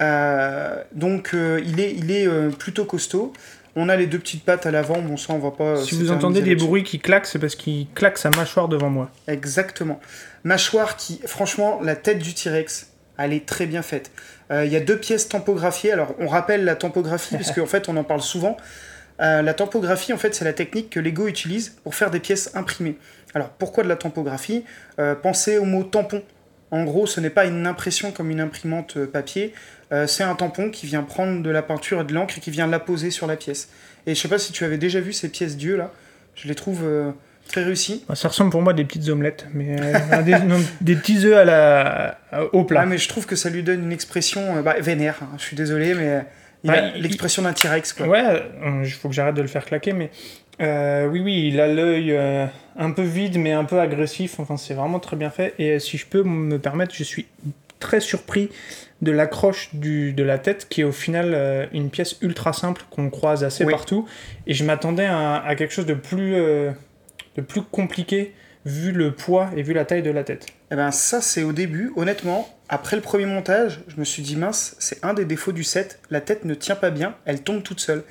Euh, 0.00 0.82
donc, 0.92 1.30
il 1.34 1.80
est, 1.80 1.94
il 1.94 2.10
est 2.10 2.28
plutôt 2.56 2.84
costaud. 2.84 3.32
On 3.78 3.88
a 3.90 3.96
les 3.96 4.06
deux 4.06 4.18
petites 4.18 4.42
pattes 4.44 4.64
à 4.64 4.70
l'avant, 4.70 5.00
bon 5.02 5.18
ça 5.18 5.34
on 5.34 5.38
va 5.38 5.50
pas. 5.50 5.76
si 5.76 5.96
vous 5.96 6.10
entendez 6.10 6.40
des 6.40 6.54
bruits 6.56 6.82
qui 6.82 6.98
claquent, 6.98 7.26
c'est 7.26 7.38
parce 7.38 7.54
qu'il 7.54 7.86
claque 7.94 8.16
sa 8.16 8.30
mâchoire 8.30 8.68
devant 8.68 8.88
moi. 8.88 9.10
Exactement. 9.28 10.00
Mâchoire 10.44 10.96
qui, 10.96 11.20
franchement, 11.26 11.80
la 11.82 11.94
tête 11.94 12.18
du 12.18 12.32
T-Rex, 12.32 12.88
elle 13.18 13.32
est 13.32 13.46
très 13.46 13.66
bien 13.66 13.82
faite. 13.82 14.10
Euh, 14.50 14.64
Il 14.64 14.72
y 14.72 14.76
a 14.76 14.80
deux 14.80 14.98
pièces 14.98 15.28
tampographiées. 15.28 15.92
Alors, 15.92 16.14
on 16.18 16.26
rappelle 16.28 16.64
la 16.64 16.76
tampographie, 16.76 17.36
parce 17.36 17.52
qu'en 17.52 17.66
fait, 17.66 17.88
on 17.88 17.96
en 17.96 18.04
parle 18.04 18.22
souvent. 18.22 18.56
Euh, 19.20 19.42
la 19.42 19.54
tampographie, 19.54 20.12
en 20.12 20.18
fait, 20.18 20.34
c'est 20.34 20.44
la 20.44 20.52
technique 20.52 20.90
que 20.90 21.00
Lego 21.00 21.26
utilise 21.26 21.70
pour 21.82 21.94
faire 21.94 22.10
des 22.10 22.20
pièces 22.20 22.54
imprimées. 22.54 22.96
Alors, 23.34 23.48
pourquoi 23.50 23.82
de 23.84 23.88
la 23.88 23.96
tampographie 23.96 24.64
Euh, 24.98 25.14
Pensez 25.14 25.58
au 25.58 25.64
mot 25.64 25.84
tampon. 25.84 26.22
En 26.70 26.84
gros, 26.84 27.06
ce 27.06 27.20
n'est 27.20 27.30
pas 27.30 27.44
une 27.46 27.66
impression 27.66 28.10
comme 28.12 28.30
une 28.30 28.40
imprimante 28.40 28.98
papier. 29.04 29.54
C'est 30.08 30.24
un 30.24 30.34
tampon 30.34 30.70
qui 30.70 30.84
vient 30.86 31.04
prendre 31.04 31.40
de 31.40 31.48
la 31.48 31.62
peinture 31.62 32.00
et 32.00 32.04
de 32.04 32.12
l'encre 32.12 32.38
et 32.38 32.40
qui 32.40 32.50
vient 32.50 32.66
la 32.66 32.80
poser 32.80 33.12
sur 33.12 33.28
la 33.28 33.36
pièce. 33.36 33.68
Et 34.08 34.16
je 34.16 34.20
sais 34.20 34.26
pas 34.26 34.38
si 34.38 34.50
tu 34.50 34.64
avais 34.64 34.76
déjà 34.76 34.98
vu 34.98 35.12
ces 35.12 35.28
pièces 35.28 35.56
d'yeux 35.56 35.76
là. 35.76 35.92
Je 36.34 36.48
les 36.48 36.56
trouve 36.56 36.84
très 37.48 37.62
réussies. 37.64 38.04
Bah, 38.08 38.14
Ça 38.14 38.28
ressemble 38.28 38.50
pour 38.50 38.62
moi 38.62 38.72
à 38.72 38.76
des 38.76 38.84
petites 38.84 39.08
omelettes, 39.08 39.46
mais 39.54 39.76
euh, 39.80 40.22
des, 40.22 40.38
non, 40.40 40.58
des 40.80 40.94
petits 40.96 41.24
œufs 41.26 41.36
à 41.36 41.44
la, 41.44 42.18
à- 42.32 42.42
au 42.52 42.64
plat. 42.64 42.80
Ah, 42.82 42.86
mais 42.86 42.98
je 42.98 43.08
trouve 43.08 43.26
que 43.26 43.36
ça 43.36 43.50
lui 43.50 43.62
donne 43.62 43.82
une 43.84 43.92
expression 43.92 44.56
euh, 44.56 44.62
bah, 44.62 44.76
vénère. 44.80 45.16
hein. 45.22 45.28
Je 45.38 45.42
suis 45.42 45.56
désolé, 45.56 45.94
mais 45.94 46.22
il 46.64 46.70
Bah, 46.70 46.74
a 46.78 46.96
l'expression 46.98 47.42
d'un 47.42 47.52
T-Rex, 47.52 47.92
quoi. 47.92 48.06
Ouais, 48.08 48.42
il 48.84 48.90
faut 48.90 49.08
que 49.08 49.14
j'arrête 49.14 49.34
de 49.36 49.42
le 49.42 49.48
faire 49.48 49.64
claquer, 49.64 49.92
mais 49.92 50.10
euh, 50.60 51.06
oui, 51.06 51.20
oui, 51.20 51.48
il 51.48 51.60
a 51.60 51.66
l'œil 51.68 52.12
euh, 52.12 52.46
un 52.78 52.90
peu 52.90 53.02
vide, 53.02 53.38
mais 53.38 53.52
un 53.52 53.64
peu 53.64 53.78
agressif. 53.80 54.40
Enfin, 54.40 54.56
c'est 54.56 54.74
vraiment 54.74 54.98
très 54.98 55.16
bien 55.16 55.30
fait. 55.30 55.54
Et 55.58 55.72
euh, 55.72 55.78
si 55.78 55.98
je 55.98 56.06
peux 56.06 56.22
me 56.22 56.58
permettre, 56.58 56.94
je 56.94 57.04
suis 57.04 57.26
très 57.78 58.00
surpris 58.00 58.48
de 59.02 59.12
l'accroche 59.12 59.68
du- 59.74 60.14
de 60.14 60.22
la 60.22 60.38
tête, 60.38 60.66
qui 60.70 60.80
est 60.80 60.84
au 60.84 60.92
final 60.92 61.32
euh, 61.34 61.66
une 61.74 61.90
pièce 61.90 62.16
ultra 62.22 62.54
simple 62.54 62.82
qu'on 62.90 63.10
croise 63.10 63.44
assez 63.44 63.64
Oui. 63.66 63.70
partout. 63.70 64.08
Et 64.46 64.54
je 64.54 64.64
m'attendais 64.64 65.04
à, 65.04 65.36
à 65.44 65.54
quelque 65.56 65.74
chose 65.74 65.84
de 65.84 65.92
plus, 65.92 66.34
euh, 66.36 66.70
de 67.36 67.42
plus 67.42 67.62
compliqué, 67.62 68.34
vu 68.64 68.92
le 68.92 69.12
poids 69.12 69.50
et 69.56 69.62
vu 69.62 69.72
la 69.72 69.84
taille 69.84 70.02
de 70.02 70.10
la 70.10 70.24
tête. 70.24 70.46
Eh 70.70 70.76
ben, 70.76 70.90
ça, 70.90 71.20
c'est 71.20 71.42
au 71.42 71.52
début. 71.52 71.92
Honnêtement, 71.96 72.48
après 72.68 72.96
le 72.96 73.02
premier 73.02 73.26
montage, 73.26 73.80
je 73.88 73.96
me 73.98 74.04
suis 74.04 74.22
dit, 74.22 74.36
mince, 74.36 74.74
c'est 74.78 75.04
un 75.04 75.14
des 75.14 75.24
défauts 75.24 75.52
du 75.52 75.64
set. 75.64 76.00
La 76.10 76.20
tête 76.20 76.44
ne 76.44 76.54
tient 76.54 76.74
pas 76.74 76.90
bien, 76.90 77.14
elle 77.24 77.42
tombe 77.42 77.62
toute 77.62 77.80
seule. 77.80 78.02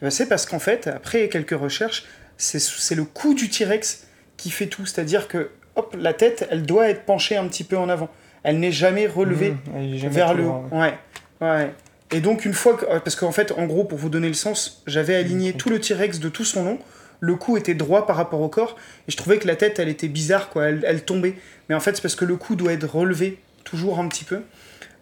Eh 0.00 0.06
ben, 0.06 0.10
c'est 0.10 0.26
parce 0.26 0.46
qu'en 0.46 0.58
fait, 0.58 0.88
après 0.88 1.28
quelques 1.28 1.58
recherches, 1.58 2.04
c'est 2.36 2.94
le 2.94 3.04
cou 3.04 3.34
du 3.34 3.48
T-Rex 3.48 4.06
qui 4.36 4.50
fait 4.50 4.66
tout. 4.66 4.86
C'est-à-dire 4.86 5.28
que, 5.28 5.50
hop, 5.76 5.96
la 5.98 6.12
tête, 6.12 6.48
elle 6.50 6.62
doit 6.62 6.88
être 6.88 7.04
penchée 7.04 7.36
un 7.36 7.46
petit 7.46 7.64
peu 7.64 7.76
en 7.76 7.88
avant. 7.88 8.08
Elle 8.42 8.58
n'est 8.58 8.72
jamais 8.72 9.06
relevée. 9.06 9.52
Mmh, 9.52 9.96
jamais 9.98 10.14
vers 10.14 10.34
le 10.34 10.44
haut. 10.44 10.64
Ouais. 10.72 10.94
ouais. 11.40 11.72
Et 12.10 12.20
donc 12.20 12.44
une 12.44 12.52
fois 12.52 12.76
que... 12.76 12.84
Parce 12.84 13.14
qu'en 13.14 13.30
fait, 13.30 13.52
en 13.52 13.66
gros, 13.66 13.84
pour 13.84 13.98
vous 13.98 14.08
donner 14.08 14.26
le 14.26 14.34
sens, 14.34 14.82
j'avais 14.88 15.14
aligné 15.14 15.52
tout 15.52 15.70
le 15.70 15.80
T-Rex 15.80 16.18
de 16.18 16.28
tout 16.28 16.44
son 16.44 16.64
long. 16.64 16.78
Le 17.24 17.36
cou 17.36 17.56
était 17.56 17.74
droit 17.74 18.04
par 18.04 18.16
rapport 18.16 18.40
au 18.40 18.48
corps. 18.48 18.76
Et 19.06 19.12
je 19.12 19.16
trouvais 19.16 19.38
que 19.38 19.46
la 19.46 19.54
tête, 19.54 19.78
elle 19.78 19.88
était 19.88 20.08
bizarre, 20.08 20.48
quoi. 20.50 20.64
Elle, 20.66 20.84
elle 20.84 21.04
tombait. 21.04 21.34
Mais 21.68 21.74
en 21.76 21.80
fait, 21.80 21.94
c'est 21.94 22.02
parce 22.02 22.16
que 22.16 22.24
le 22.24 22.34
cou 22.34 22.56
doit 22.56 22.72
être 22.72 22.84
relevé 22.92 23.38
toujours 23.62 24.00
un 24.00 24.08
petit 24.08 24.24
peu. 24.24 24.40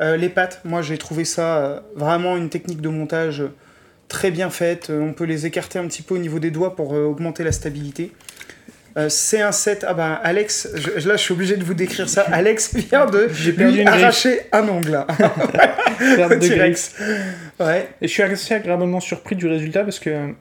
Euh, 0.02 0.18
les 0.18 0.28
pattes, 0.28 0.60
moi, 0.64 0.82
j'ai 0.82 0.98
trouvé 0.98 1.24
ça 1.24 1.56
euh, 1.58 1.80
vraiment 1.96 2.36
une 2.36 2.50
technique 2.50 2.82
de 2.82 2.90
montage 2.90 3.40
euh, 3.40 3.50
très 4.08 4.30
bien 4.30 4.50
faite. 4.50 4.90
On 4.90 5.14
peut 5.14 5.24
les 5.24 5.46
écarter 5.46 5.78
un 5.78 5.86
petit 5.86 6.02
peu 6.02 6.14
au 6.14 6.18
niveau 6.18 6.38
des 6.38 6.50
doigts 6.50 6.76
pour 6.76 6.92
augmenter 6.92 7.42
la 7.42 7.52
stabilité. 7.52 8.12
C'est 9.08 9.40
un 9.40 9.52
set. 9.52 9.86
Ah 9.88 9.94
bah, 9.94 10.12
Alex, 10.22 10.68
je- 10.74 11.08
là, 11.08 11.16
je 11.16 11.22
suis 11.22 11.32
obligé 11.32 11.56
de 11.56 11.64
vous 11.64 11.72
décrire 11.74 12.06
ça. 12.08 12.22
Alex 12.32 12.74
vient 12.74 13.06
de 13.06 13.28
lui 13.28 13.86
arracher 13.86 14.40
un 14.52 14.68
ongle. 14.68 14.90
là. 14.92 15.06
Perte 16.16 16.38
de. 16.38 17.64
Ouais. 17.64 17.88
Et 18.02 18.08
je 18.08 18.12
suis 18.12 18.22
assez 18.22 18.52
agréablement 18.52 19.00
surpris 19.00 19.36
du 19.36 19.46
résultat 19.46 19.84
parce 19.84 20.00
que 20.00 20.34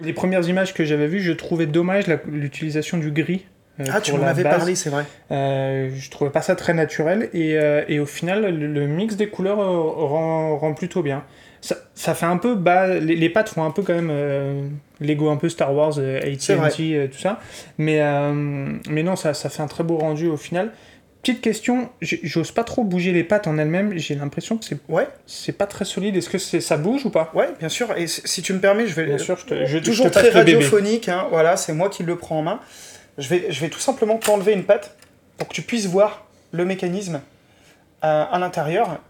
les 0.00 0.12
premières 0.12 0.48
images 0.48 0.74
que 0.74 0.84
j'avais 0.84 1.06
vues, 1.06 1.20
je 1.20 1.32
trouvais 1.32 1.66
dommage 1.66 2.04
l'utilisation 2.26 2.98
du 2.98 3.10
gris. 3.10 3.46
euh, 3.80 3.84
Ah, 3.92 4.00
tu 4.00 4.12
m'en 4.12 4.22
avais 4.24 4.42
base. 4.42 4.56
parlé, 4.58 4.74
c'est 4.74 4.90
vrai. 4.90 5.04
Euh, 5.30 5.90
je 5.94 6.10
trouvais 6.10 6.30
pas 6.30 6.42
ça 6.42 6.54
très 6.56 6.74
naturel 6.74 7.28
et, 7.32 7.56
euh, 7.58 7.82
et 7.88 8.00
au 8.00 8.06
final, 8.06 8.42
le, 8.54 8.66
le 8.66 8.86
mix 8.86 9.16
des 9.16 9.28
couleurs 9.28 9.58
rend, 9.58 10.56
rend 10.58 10.74
plutôt 10.74 11.02
bien. 11.02 11.24
Ça, 11.60 11.76
ça 11.94 12.12
fait 12.14 12.26
un 12.26 12.36
peu 12.36 12.56
bas, 12.56 12.88
les, 12.98 13.16
les 13.16 13.30
pattes 13.30 13.48
font 13.48 13.64
un 13.64 13.70
peu 13.70 13.82
quand 13.82 13.94
même 13.94 14.12
Lego 15.00 15.30
un 15.30 15.36
peu 15.36 15.48
Star 15.48 15.74
Wars. 15.74 15.98
AT&T, 15.98 17.08
tout 17.10 17.18
ça. 17.18 17.40
Mais, 17.78 18.00
mais 18.90 19.02
non, 19.02 19.16
ça, 19.16 19.32
ça 19.32 19.48
fait 19.48 19.62
un 19.62 19.66
très 19.66 19.82
beau 19.82 19.96
rendu 19.96 20.26
au 20.28 20.36
final. 20.36 20.72
Petite 21.24 21.40
question, 21.40 21.88
j'ose 22.02 22.52
pas 22.52 22.64
trop 22.64 22.84
bouger 22.84 23.10
les 23.12 23.24
pattes 23.24 23.46
en 23.46 23.56
elles-mêmes, 23.56 23.96
j'ai 23.96 24.14
l'impression 24.14 24.58
que 24.58 24.64
c'est 24.66 24.76
Ouais, 24.90 25.08
c'est 25.26 25.56
pas 25.56 25.66
très 25.66 25.86
solide. 25.86 26.14
Est-ce 26.16 26.28
que 26.28 26.36
c'est 26.36 26.60
ça 26.60 26.76
bouge 26.76 27.06
ou 27.06 27.10
pas? 27.10 27.30
Ouais, 27.34 27.48
bien 27.58 27.70
sûr. 27.70 27.96
Et 27.96 28.06
si 28.06 28.42
tu 28.42 28.52
me 28.52 28.60
permets, 28.60 28.86
je 28.86 28.94
vais. 28.94 29.06
Bien 29.06 29.16
sûr, 29.16 29.38
je 29.38 29.46
te, 29.46 29.64
je, 29.64 29.78
Toujours 29.78 30.04
je 30.04 30.10
te 30.10 30.14
passe 30.14 30.28
très 30.28 30.38
radiophonique, 30.38 31.08
hein, 31.08 31.26
voilà, 31.30 31.56
c'est 31.56 31.72
moi 31.72 31.88
qui 31.88 32.02
le 32.02 32.16
prends 32.16 32.40
en 32.40 32.42
main. 32.42 32.60
Je 33.16 33.28
vais, 33.28 33.46
je 33.48 33.58
vais 33.62 33.70
tout 33.70 33.78
simplement 33.78 34.18
t'enlever 34.18 34.52
une 34.52 34.64
patte 34.64 34.96
pour 35.38 35.48
que 35.48 35.54
tu 35.54 35.62
puisses 35.62 35.86
voir 35.86 36.26
le 36.52 36.66
mécanisme 36.66 37.22
euh, 38.04 38.24
à 38.30 38.38
l'intérieur. 38.38 39.00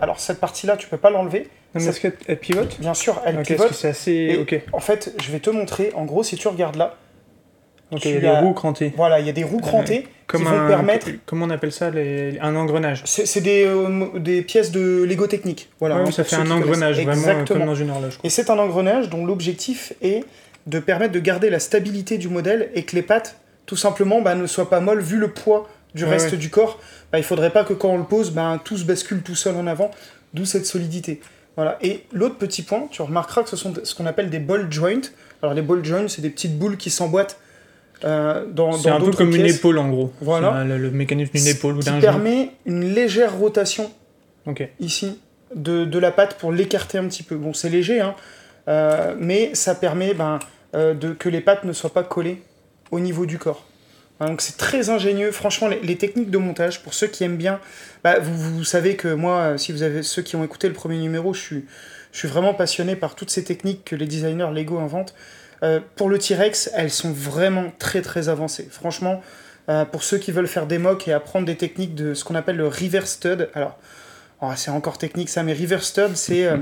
Alors 0.00 0.18
cette 0.18 0.40
partie-là, 0.40 0.76
tu 0.76 0.88
peux 0.88 0.96
pas 0.96 1.10
l'enlever. 1.10 1.48
Non, 1.76 1.82
mais 1.82 1.86
est-ce 1.86 2.00
qu'elle 2.00 2.36
pivote? 2.38 2.80
Bien 2.80 2.94
sûr, 2.94 3.22
elle 3.24 3.38
Ok, 3.38 3.46
pivote. 3.46 3.72
c'est 3.74 3.88
assez. 3.90 4.10
Et 4.12 4.38
Ok, 4.38 4.60
En 4.72 4.80
fait, 4.80 5.14
je 5.22 5.30
vais 5.30 5.38
te 5.38 5.50
montrer. 5.50 5.92
En 5.94 6.04
gros, 6.04 6.24
si 6.24 6.34
tu 6.36 6.48
regardes 6.48 6.74
là, 6.74 6.96
il 7.92 8.10
y 8.10 8.16
a 8.16 8.20
des 8.20 8.30
roues 8.30 8.52
crantées. 8.54 8.92
voilà, 8.96 9.20
il 9.20 9.26
y 9.26 9.28
a 9.28 9.32
des 9.32 9.44
roues 9.44 9.60
crantées 9.60 10.06
Comme 10.26 10.42
qui 10.42 10.48
un. 10.48 10.62
vont 10.62 10.68
permettre. 10.68 11.08
Comment 11.26 11.46
on 11.46 11.50
appelle 11.50 11.72
ça 11.72 11.90
les- 11.90 12.38
Un 12.40 12.54
engrenage. 12.56 13.02
C'est 13.04 13.40
des, 13.40 13.64
euh, 13.66 14.18
des 14.18 14.42
pièces 14.42 14.70
de 14.70 15.02
Lego 15.04 15.26
technique. 15.26 15.68
Voilà, 15.80 15.96
Ouais, 15.96 16.08
hein, 16.08 16.10
ça 16.12 16.24
fait 16.24 16.36
un 16.36 16.50
engrenage, 16.50 16.96
vraiment 16.96 17.10
euh, 17.10 17.14
Exactement. 17.14 17.58
comme 17.60 17.66
dans 17.68 17.74
une 17.74 17.90
horloge. 17.90 18.16
quoi. 18.18 18.26
Et 18.26 18.30
c'est 18.30 18.50
un 18.50 18.58
engrenage 18.58 19.08
dont 19.08 19.24
l'objectif 19.26 19.92
est 20.02 20.24
de 20.66 20.78
permettre 20.78 21.12
de 21.12 21.20
garder 21.20 21.50
la 21.50 21.58
stabilité 21.58 22.18
du 22.18 22.28
modèle 22.28 22.70
et 22.74 22.84
que 22.84 22.94
les 22.94 23.02
pattes, 23.02 23.36
tout 23.66 23.76
simplement, 23.76 24.20
bah, 24.20 24.34
ne 24.34 24.46
soient 24.46 24.70
pas 24.70 24.80
molles 24.80 25.00
vu 25.00 25.16
le 25.16 25.28
poids 25.28 25.68
du 25.94 26.04
Ouais, 26.04 26.10
reste 26.10 26.32
ouais. 26.32 26.36
du 26.38 26.50
corps. 26.50 26.78
Bah, 27.10 27.18
il 27.18 27.24
faudrait 27.24 27.50
pas 27.50 27.64
que 27.64 27.72
quand 27.72 27.88
on 27.90 27.98
le 27.98 28.04
pose, 28.04 28.30
bah, 28.30 28.60
tout 28.64 28.76
se 28.76 28.84
bascule 28.84 29.22
tout 29.22 29.34
seul 29.34 29.56
en 29.56 29.66
avant, 29.66 29.90
d'où 30.34 30.44
cette 30.44 30.66
solidité. 30.66 31.20
Voilà. 31.56 31.76
Et 31.82 32.04
l'autre 32.12 32.36
petit 32.36 32.62
point, 32.62 32.86
tu 32.92 33.02
remarqueras 33.02 33.42
que 33.42 33.48
ce 33.50 33.56
sont 33.56 33.72
ce 33.82 33.94
qu'on 33.96 34.06
appelle 34.06 34.30
des 34.30 34.38
ball 34.38 34.70
joints. 34.70 35.00
Alors 35.42 35.54
les 35.54 35.62
ball 35.62 35.84
joints, 35.84 36.06
c'est 36.08 36.22
des 36.22 36.30
petites 36.30 36.56
boules 36.58 36.76
qui 36.76 36.90
s'emboîtent 36.90 37.38
euh, 38.04 38.46
dans, 38.46 38.72
C'est 38.72 38.90
un 38.90 39.00
peu 39.00 39.10
comme 39.12 39.34
une 39.34 39.46
épaule 39.46 39.78
en 39.78 39.88
gros. 39.88 40.12
Voilà. 40.20 40.64
Le, 40.64 40.78
le 40.78 40.90
mécanisme 40.90 41.32
d'une 41.32 41.46
épaule 41.46 41.76
ou 41.76 41.80
d'un 41.80 41.92
genou. 41.92 42.00
permet 42.00 42.50
une 42.66 42.94
légère 42.94 43.36
rotation 43.36 43.90
ici 44.80 45.18
de, 45.54 45.84
de 45.84 45.98
la 45.98 46.10
patte 46.10 46.34
pour 46.38 46.52
l'écarter 46.52 46.98
un 46.98 47.06
petit 47.06 47.22
peu. 47.22 47.36
Bon, 47.36 47.52
c'est 47.52 47.68
léger, 47.68 48.00
hein, 48.00 48.14
euh, 48.68 49.14
mais 49.18 49.54
ça 49.54 49.74
permet 49.74 50.14
ben, 50.14 50.38
euh, 50.74 50.94
de, 50.94 51.12
que 51.12 51.28
les 51.28 51.40
pattes 51.40 51.64
ne 51.64 51.72
soient 51.72 51.92
pas 51.92 52.02
collées 52.02 52.42
au 52.90 53.00
niveau 53.00 53.26
du 53.26 53.38
corps. 53.38 53.64
Hein, 54.18 54.26
donc 54.28 54.40
c'est 54.40 54.56
très 54.56 54.90
ingénieux. 54.90 55.30
Franchement, 55.32 55.68
les, 55.68 55.80
les 55.80 55.96
techniques 55.96 56.30
de 56.30 56.38
montage, 56.38 56.82
pour 56.82 56.94
ceux 56.94 57.06
qui 57.06 57.24
aiment 57.24 57.36
bien, 57.36 57.60
bah, 58.04 58.18
vous, 58.20 58.56
vous 58.56 58.64
savez 58.64 58.96
que 58.96 59.08
moi, 59.08 59.56
si 59.58 59.72
vous 59.72 59.82
avez 59.82 60.02
ceux 60.02 60.22
qui 60.22 60.36
ont 60.36 60.44
écouté 60.44 60.68
le 60.68 60.74
premier 60.74 60.98
numéro, 60.98 61.32
je 61.32 61.40
suis, 61.40 61.64
je 62.12 62.18
suis 62.18 62.28
vraiment 62.28 62.54
passionné 62.54 62.96
par 62.96 63.14
toutes 63.14 63.30
ces 63.30 63.44
techniques 63.44 63.84
que 63.84 63.96
les 63.96 64.06
designers 64.06 64.50
Lego 64.52 64.78
inventent. 64.78 65.14
Euh, 65.62 65.80
pour 65.96 66.08
le 66.08 66.18
T-Rex, 66.18 66.70
elles 66.74 66.90
sont 66.90 67.12
vraiment 67.12 67.72
très 67.78 68.00
très 68.02 68.28
avancées. 68.28 68.68
Franchement, 68.70 69.22
euh, 69.68 69.84
pour 69.84 70.02
ceux 70.02 70.18
qui 70.18 70.32
veulent 70.32 70.48
faire 70.48 70.66
des 70.66 70.78
mocks 70.78 71.06
et 71.06 71.12
apprendre 71.12 71.46
des 71.46 71.56
techniques 71.56 71.94
de 71.94 72.14
ce 72.14 72.24
qu'on 72.24 72.34
appelle 72.34 72.56
le 72.56 72.66
reverse 72.66 73.12
stud, 73.12 73.48
alors 73.54 73.78
oh, 74.40 74.48
c'est 74.56 74.70
encore 74.70 74.98
technique 74.98 75.28
ça, 75.28 75.42
mais 75.42 75.52
reverse 75.52 75.86
stud, 75.88 76.14
c'est 76.16 76.46
euh, 76.46 76.56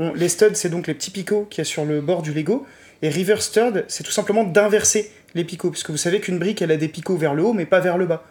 les 0.14 0.28
studs, 0.28 0.54
c'est 0.54 0.70
donc 0.70 0.86
les 0.86 0.94
petits 0.94 1.10
picots 1.10 1.46
qu'il 1.50 1.58
y 1.58 1.62
a 1.62 1.64
sur 1.64 1.84
le 1.84 2.00
bord 2.00 2.22
du 2.22 2.32
Lego, 2.32 2.66
et 3.02 3.10
reverse 3.10 3.46
stud, 3.46 3.84
c'est 3.88 4.02
tout 4.02 4.10
simplement 4.10 4.44
d'inverser 4.44 5.12
les 5.34 5.44
picots, 5.44 5.70
puisque 5.70 5.90
vous 5.90 5.98
savez 5.98 6.20
qu'une 6.20 6.38
brique, 6.38 6.62
elle 6.62 6.72
a 6.72 6.76
des 6.76 6.88
picots 6.88 7.16
vers 7.16 7.34
le 7.34 7.44
haut, 7.44 7.52
mais 7.52 7.66
pas 7.66 7.80
vers 7.80 7.98
le 7.98 8.06
bas. 8.06 8.24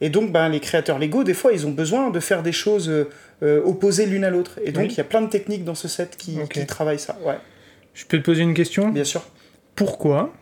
Et 0.00 0.08
donc, 0.10 0.30
ben, 0.30 0.48
les 0.48 0.60
créateurs 0.60 1.00
Lego, 1.00 1.24
des 1.24 1.34
fois, 1.34 1.52
ils 1.52 1.66
ont 1.66 1.72
besoin 1.72 2.10
de 2.10 2.20
faire 2.20 2.44
des 2.44 2.52
choses 2.52 2.88
euh, 2.88 3.60
opposées 3.64 4.06
l'une 4.06 4.22
à 4.22 4.30
l'autre. 4.30 4.60
Et 4.64 4.70
donc, 4.70 4.84
Oui. 4.84 4.88
il 4.92 4.96
y 4.96 5.00
a 5.00 5.04
plein 5.04 5.20
de 5.20 5.28
techniques 5.28 5.64
dans 5.64 5.74
ce 5.74 5.88
set 5.88 6.16
qui, 6.16 6.38
qui 6.48 6.64
travaillent 6.66 7.00
ça. 7.00 7.18
Ouais, 7.24 7.34
Je 7.94 8.04
peux 8.06 8.18
te 8.18 8.24
poser 8.24 8.42
une 8.42 8.54
question? 8.54 8.90
Bien 8.90 9.02
sûr. 9.02 9.24
Pourquoi 9.78 10.32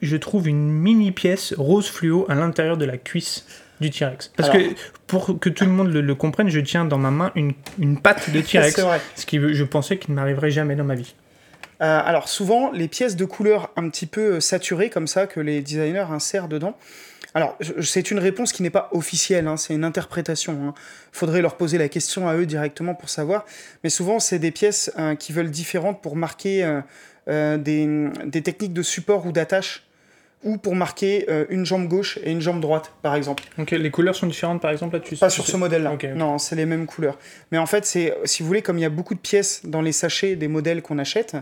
je 0.00 0.16
trouve 0.16 0.48
une 0.48 0.70
mini 0.70 1.12
pièce 1.12 1.52
rose 1.58 1.86
fluo 1.88 2.24
à 2.30 2.34
l'intérieur 2.34 2.78
de 2.78 2.86
la 2.86 2.96
cuisse 2.96 3.44
du 3.82 3.90
T-Rex 3.90 4.32
Parce 4.34 4.48
Alors- 4.48 4.62
que 4.62 4.74
pour 5.06 5.38
que 5.38 5.50
tout 5.50 5.64
le 5.64 5.70
monde 5.70 5.92
le, 5.92 6.00
le 6.00 6.14
comprenne, 6.14 6.48
je 6.48 6.60
tiens 6.60 6.86
dans 6.86 6.96
ma 6.96 7.10
main 7.10 7.30
une, 7.34 7.52
une 7.78 8.00
patte 8.00 8.30
de 8.30 8.40
T-Rex. 8.40 8.80
Ce 9.16 9.26
qui 9.26 9.38
je 9.38 9.64
pensais 9.64 9.98
qu'il 9.98 10.12
ne 10.12 10.16
m'arriverait 10.16 10.50
jamais 10.50 10.76
dans 10.76 10.84
ma 10.84 10.94
vie. 10.94 11.14
Euh, 11.82 12.00
alors 12.04 12.28
souvent, 12.28 12.72
les 12.72 12.88
pièces 12.88 13.16
de 13.16 13.24
couleur 13.26 13.70
un 13.76 13.88
petit 13.90 14.06
peu 14.06 14.34
euh, 14.36 14.40
saturées 14.40 14.88
comme 14.88 15.06
ça 15.06 15.26
que 15.26 15.40
les 15.40 15.60
designers 15.60 16.06
insèrent 16.10 16.48
dedans. 16.48 16.76
Alors 17.32 17.56
c'est 17.80 18.10
une 18.10 18.18
réponse 18.18 18.52
qui 18.52 18.62
n'est 18.62 18.70
pas 18.70 18.88
officielle, 18.92 19.46
hein, 19.46 19.56
c'est 19.56 19.72
une 19.74 19.84
interprétation. 19.84 20.74
Il 20.74 21.16
faudrait 21.16 21.42
leur 21.42 21.56
poser 21.56 21.78
la 21.78 21.88
question 21.88 22.28
à 22.28 22.34
eux 22.34 22.44
directement 22.46 22.94
pour 22.94 23.08
savoir. 23.08 23.44
Mais 23.84 23.90
souvent, 23.90 24.18
c'est 24.18 24.38
des 24.38 24.50
pièces 24.50 24.90
euh, 24.98 25.14
qui 25.14 25.32
veulent 25.32 25.50
différentes 25.50 26.02
pour 26.02 26.16
marquer 26.16 26.64
euh, 26.64 26.80
euh, 27.28 27.56
des, 27.56 28.08
des 28.26 28.42
techniques 28.42 28.72
de 28.72 28.82
support 28.82 29.26
ou 29.26 29.32
d'attache 29.32 29.84
ou 30.42 30.56
pour 30.56 30.74
marquer 30.74 31.26
euh, 31.28 31.44
une 31.50 31.66
jambe 31.66 31.86
gauche 31.86 32.18
et 32.24 32.30
une 32.30 32.40
jambe 32.40 32.60
droite, 32.60 32.92
par 33.02 33.14
exemple. 33.14 33.44
Donc 33.58 33.70
les 33.70 33.90
couleurs 33.90 34.14
sont 34.14 34.26
différentes 34.26 34.62
par 34.62 34.70
exemple 34.70 34.94
là-dessus 34.94 35.16
Pas 35.16 35.28
sur 35.28 35.46
ce 35.46 35.56
modèle-là. 35.56 35.92
Ok, 35.92 36.06
ok. 36.10 36.16
Non, 36.16 36.38
c'est 36.38 36.56
les 36.56 36.66
mêmes 36.66 36.86
couleurs. 36.86 37.18
Mais 37.52 37.58
en 37.58 37.66
fait, 37.66 37.84
c'est, 37.84 38.14
si 38.24 38.42
vous 38.42 38.46
voulez, 38.46 38.62
comme 38.62 38.78
il 38.78 38.82
y 38.82 38.86
a 38.86 38.90
beaucoup 38.90 39.14
de 39.14 39.20
pièces 39.20 39.62
dans 39.64 39.82
les 39.82 39.92
sachets 39.92 40.36
des 40.36 40.48
modèles 40.48 40.80
qu'on 40.80 40.98
achète, 40.98 41.36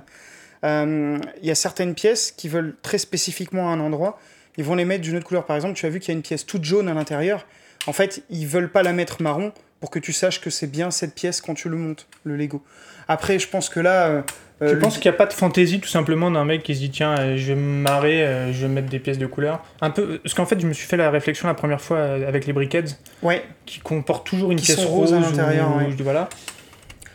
euh, 0.64 1.18
il 1.40 1.46
y 1.46 1.50
a 1.50 1.54
certaines 1.54 1.94
pièces 1.94 2.32
qui 2.32 2.48
veulent 2.48 2.74
très 2.82 2.98
spécifiquement 2.98 3.70
à 3.70 3.72
un 3.72 3.80
endroit. 3.80 4.18
Ils 4.56 4.64
vont 4.64 4.74
les 4.74 4.84
mettre 4.84 5.02
d'une 5.02 5.16
autre 5.16 5.26
couleur. 5.26 5.46
Par 5.46 5.54
exemple, 5.54 5.74
tu 5.74 5.86
as 5.86 5.90
vu 5.90 6.00
qu'il 6.00 6.08
y 6.08 6.16
a 6.16 6.16
une 6.16 6.22
pièce 6.22 6.44
toute 6.44 6.64
jaune 6.64 6.88
à 6.88 6.94
l'intérieur. 6.94 7.46
En 7.86 7.92
fait, 7.92 8.24
ils 8.30 8.48
veulent 8.48 8.70
pas 8.70 8.82
la 8.82 8.92
mettre 8.92 9.22
marron 9.22 9.52
pour 9.78 9.90
que 9.90 10.00
tu 10.00 10.12
saches 10.12 10.40
que 10.40 10.50
c'est 10.50 10.66
bien 10.66 10.90
cette 10.90 11.14
pièce 11.14 11.40
quand 11.40 11.54
tu 11.54 11.68
le 11.68 11.76
montes, 11.76 12.08
le 12.24 12.36
Lego. 12.36 12.64
Après, 13.06 13.38
je 13.38 13.48
pense 13.48 13.68
que 13.68 13.78
là. 13.78 14.24
Euh, 14.62 14.68
Je 14.70 14.74
euh, 14.74 14.78
pense 14.80 14.98
qu'il 14.98 15.10
n'y 15.10 15.14
a 15.14 15.18
pas 15.18 15.26
de 15.26 15.32
fantaisie 15.32 15.80
tout 15.80 15.88
simplement 15.88 16.30
d'un 16.30 16.44
mec 16.44 16.62
qui 16.62 16.74
se 16.74 16.80
dit 16.80 16.90
tiens 16.90 17.16
euh, 17.18 17.36
je 17.36 17.48
vais 17.48 17.54
me 17.54 17.82
marrer, 17.82 18.24
euh, 18.24 18.52
je 18.52 18.62
vais 18.66 18.72
mettre 18.72 18.88
des 18.88 18.98
pièces 18.98 19.18
de 19.18 19.26
couleur. 19.26 19.62
Un 19.80 19.90
peu 19.90 20.18
parce 20.18 20.34
qu'en 20.34 20.46
fait 20.46 20.58
je 20.60 20.66
me 20.66 20.72
suis 20.72 20.86
fait 20.86 20.96
la 20.96 21.10
réflexion 21.10 21.46
la 21.48 21.54
première 21.54 21.80
fois 21.80 21.98
euh, 21.98 22.28
avec 22.28 22.46
les 22.46 22.52
briquettes 22.52 22.98
Ouais, 23.22 23.42
qui 23.66 23.78
comportent 23.80 24.26
toujours 24.26 24.50
une 24.52 24.58
Qui 24.58 24.66
pièce 24.66 24.80
sont 24.80 24.88
rose 24.88 25.12
à 25.14 25.18
ou- 25.18 25.20
l'intérieur, 25.20 25.76
ouais. 25.76 25.84
ou- 25.86 26.02
voilà. 26.02 26.28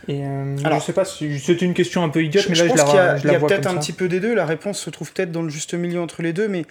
Et 0.06 0.22
Alors- 0.64 0.80
je 0.80 0.84
sais 0.84 0.92
pas, 0.92 1.06
c'était 1.06 1.64
une 1.64 1.72
question 1.72 2.04
un 2.04 2.10
peu 2.10 2.22
idiote, 2.22 2.44
Je, 2.44 2.48
mais 2.50 2.56
là 2.56 2.64
je 2.64 2.68
pense 2.68 2.92
la, 2.92 2.94
y 2.94 2.98
a, 2.98 3.16
je 3.16 3.22
il 3.22 3.26
la 3.26 3.32
y 3.32 3.36
a 3.36 3.38
vois 3.38 3.48
peut-être 3.48 3.66
un 3.66 3.70
ça. 3.74 3.78
petit 3.78 3.92
peu 3.94 4.06
des 4.06 4.20
deux. 4.20 4.34
La 4.34 4.44
réponse 4.44 4.78
se 4.78 4.90
trouve 4.90 5.10
peut-être 5.12 5.32
dans 5.32 5.40
le 5.40 5.48
juste 5.48 5.72
milieu 5.72 5.98
entre 6.00 6.20
les 6.20 6.34
deux, 6.34 6.46
mais 6.46 6.66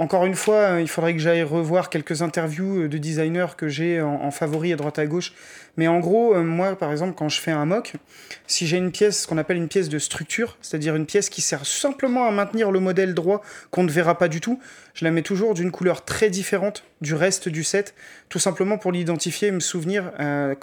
encore 0.00 0.24
une 0.26 0.36
fois, 0.36 0.54
euh, 0.54 0.80
il 0.80 0.88
faudrait 0.88 1.12
que 1.12 1.18
j'aille 1.18 1.42
revoir 1.42 1.90
quelques 1.90 2.22
interviews 2.22 2.82
euh, 2.82 2.88
de 2.88 2.98
designers 2.98 3.48
que 3.56 3.66
j'ai 3.66 4.00
en, 4.00 4.22
en 4.22 4.30
favori 4.30 4.72
à 4.72 4.76
droite 4.76 5.00
à 5.00 5.06
gauche. 5.06 5.32
Mais 5.76 5.88
en 5.88 5.98
gros, 5.98 6.36
euh, 6.36 6.44
moi, 6.44 6.76
par 6.76 6.92
exemple, 6.92 7.14
quand 7.16 7.28
je 7.28 7.40
fais 7.40 7.50
un 7.50 7.66
mock, 7.66 7.94
si 8.46 8.68
j'ai 8.68 8.76
une 8.76 8.92
pièce, 8.92 9.22
ce 9.22 9.26
qu'on 9.26 9.38
appelle 9.38 9.56
une 9.56 9.66
pièce 9.66 9.88
de 9.88 9.98
structure, 9.98 10.56
c'est-à-dire 10.62 10.94
une 10.94 11.04
pièce 11.04 11.28
qui 11.28 11.40
sert 11.40 11.66
simplement 11.66 12.28
à 12.28 12.30
maintenir 12.30 12.70
le 12.70 12.78
modèle 12.78 13.12
droit 13.12 13.42
qu'on 13.72 13.82
ne 13.82 13.90
verra 13.90 14.16
pas 14.16 14.28
du 14.28 14.40
tout, 14.40 14.60
je 14.94 15.04
la 15.04 15.10
mets 15.10 15.22
toujours 15.22 15.54
d'une 15.54 15.72
couleur 15.72 16.04
très 16.04 16.30
différente 16.30 16.84
du 17.00 17.14
reste 17.14 17.48
du 17.48 17.64
set, 17.64 17.92
tout 18.28 18.38
simplement 18.38 18.78
pour 18.78 18.92
l'identifier 18.92 19.48
et 19.48 19.52
me 19.52 19.60
souvenir, 19.60 20.12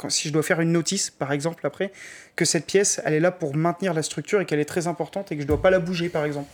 si 0.09 0.27
je 0.27 0.33
dois 0.33 0.43
faire 0.43 0.59
une 0.59 0.73
notice, 0.73 1.09
par 1.09 1.31
exemple, 1.31 1.65
après, 1.65 1.93
que 2.35 2.43
cette 2.43 2.65
pièce, 2.65 3.01
elle 3.05 3.13
est 3.13 3.21
là 3.21 3.31
pour 3.31 3.55
maintenir 3.55 3.93
la 3.93 4.03
structure 4.03 4.41
et 4.41 4.45
qu'elle 4.45 4.59
est 4.59 4.65
très 4.65 4.87
importante 4.87 5.31
et 5.31 5.37
que 5.37 5.41
je 5.41 5.47
dois 5.47 5.61
pas 5.61 5.69
la 5.69 5.79
bouger, 5.79 6.09
par 6.09 6.25
exemple. 6.25 6.49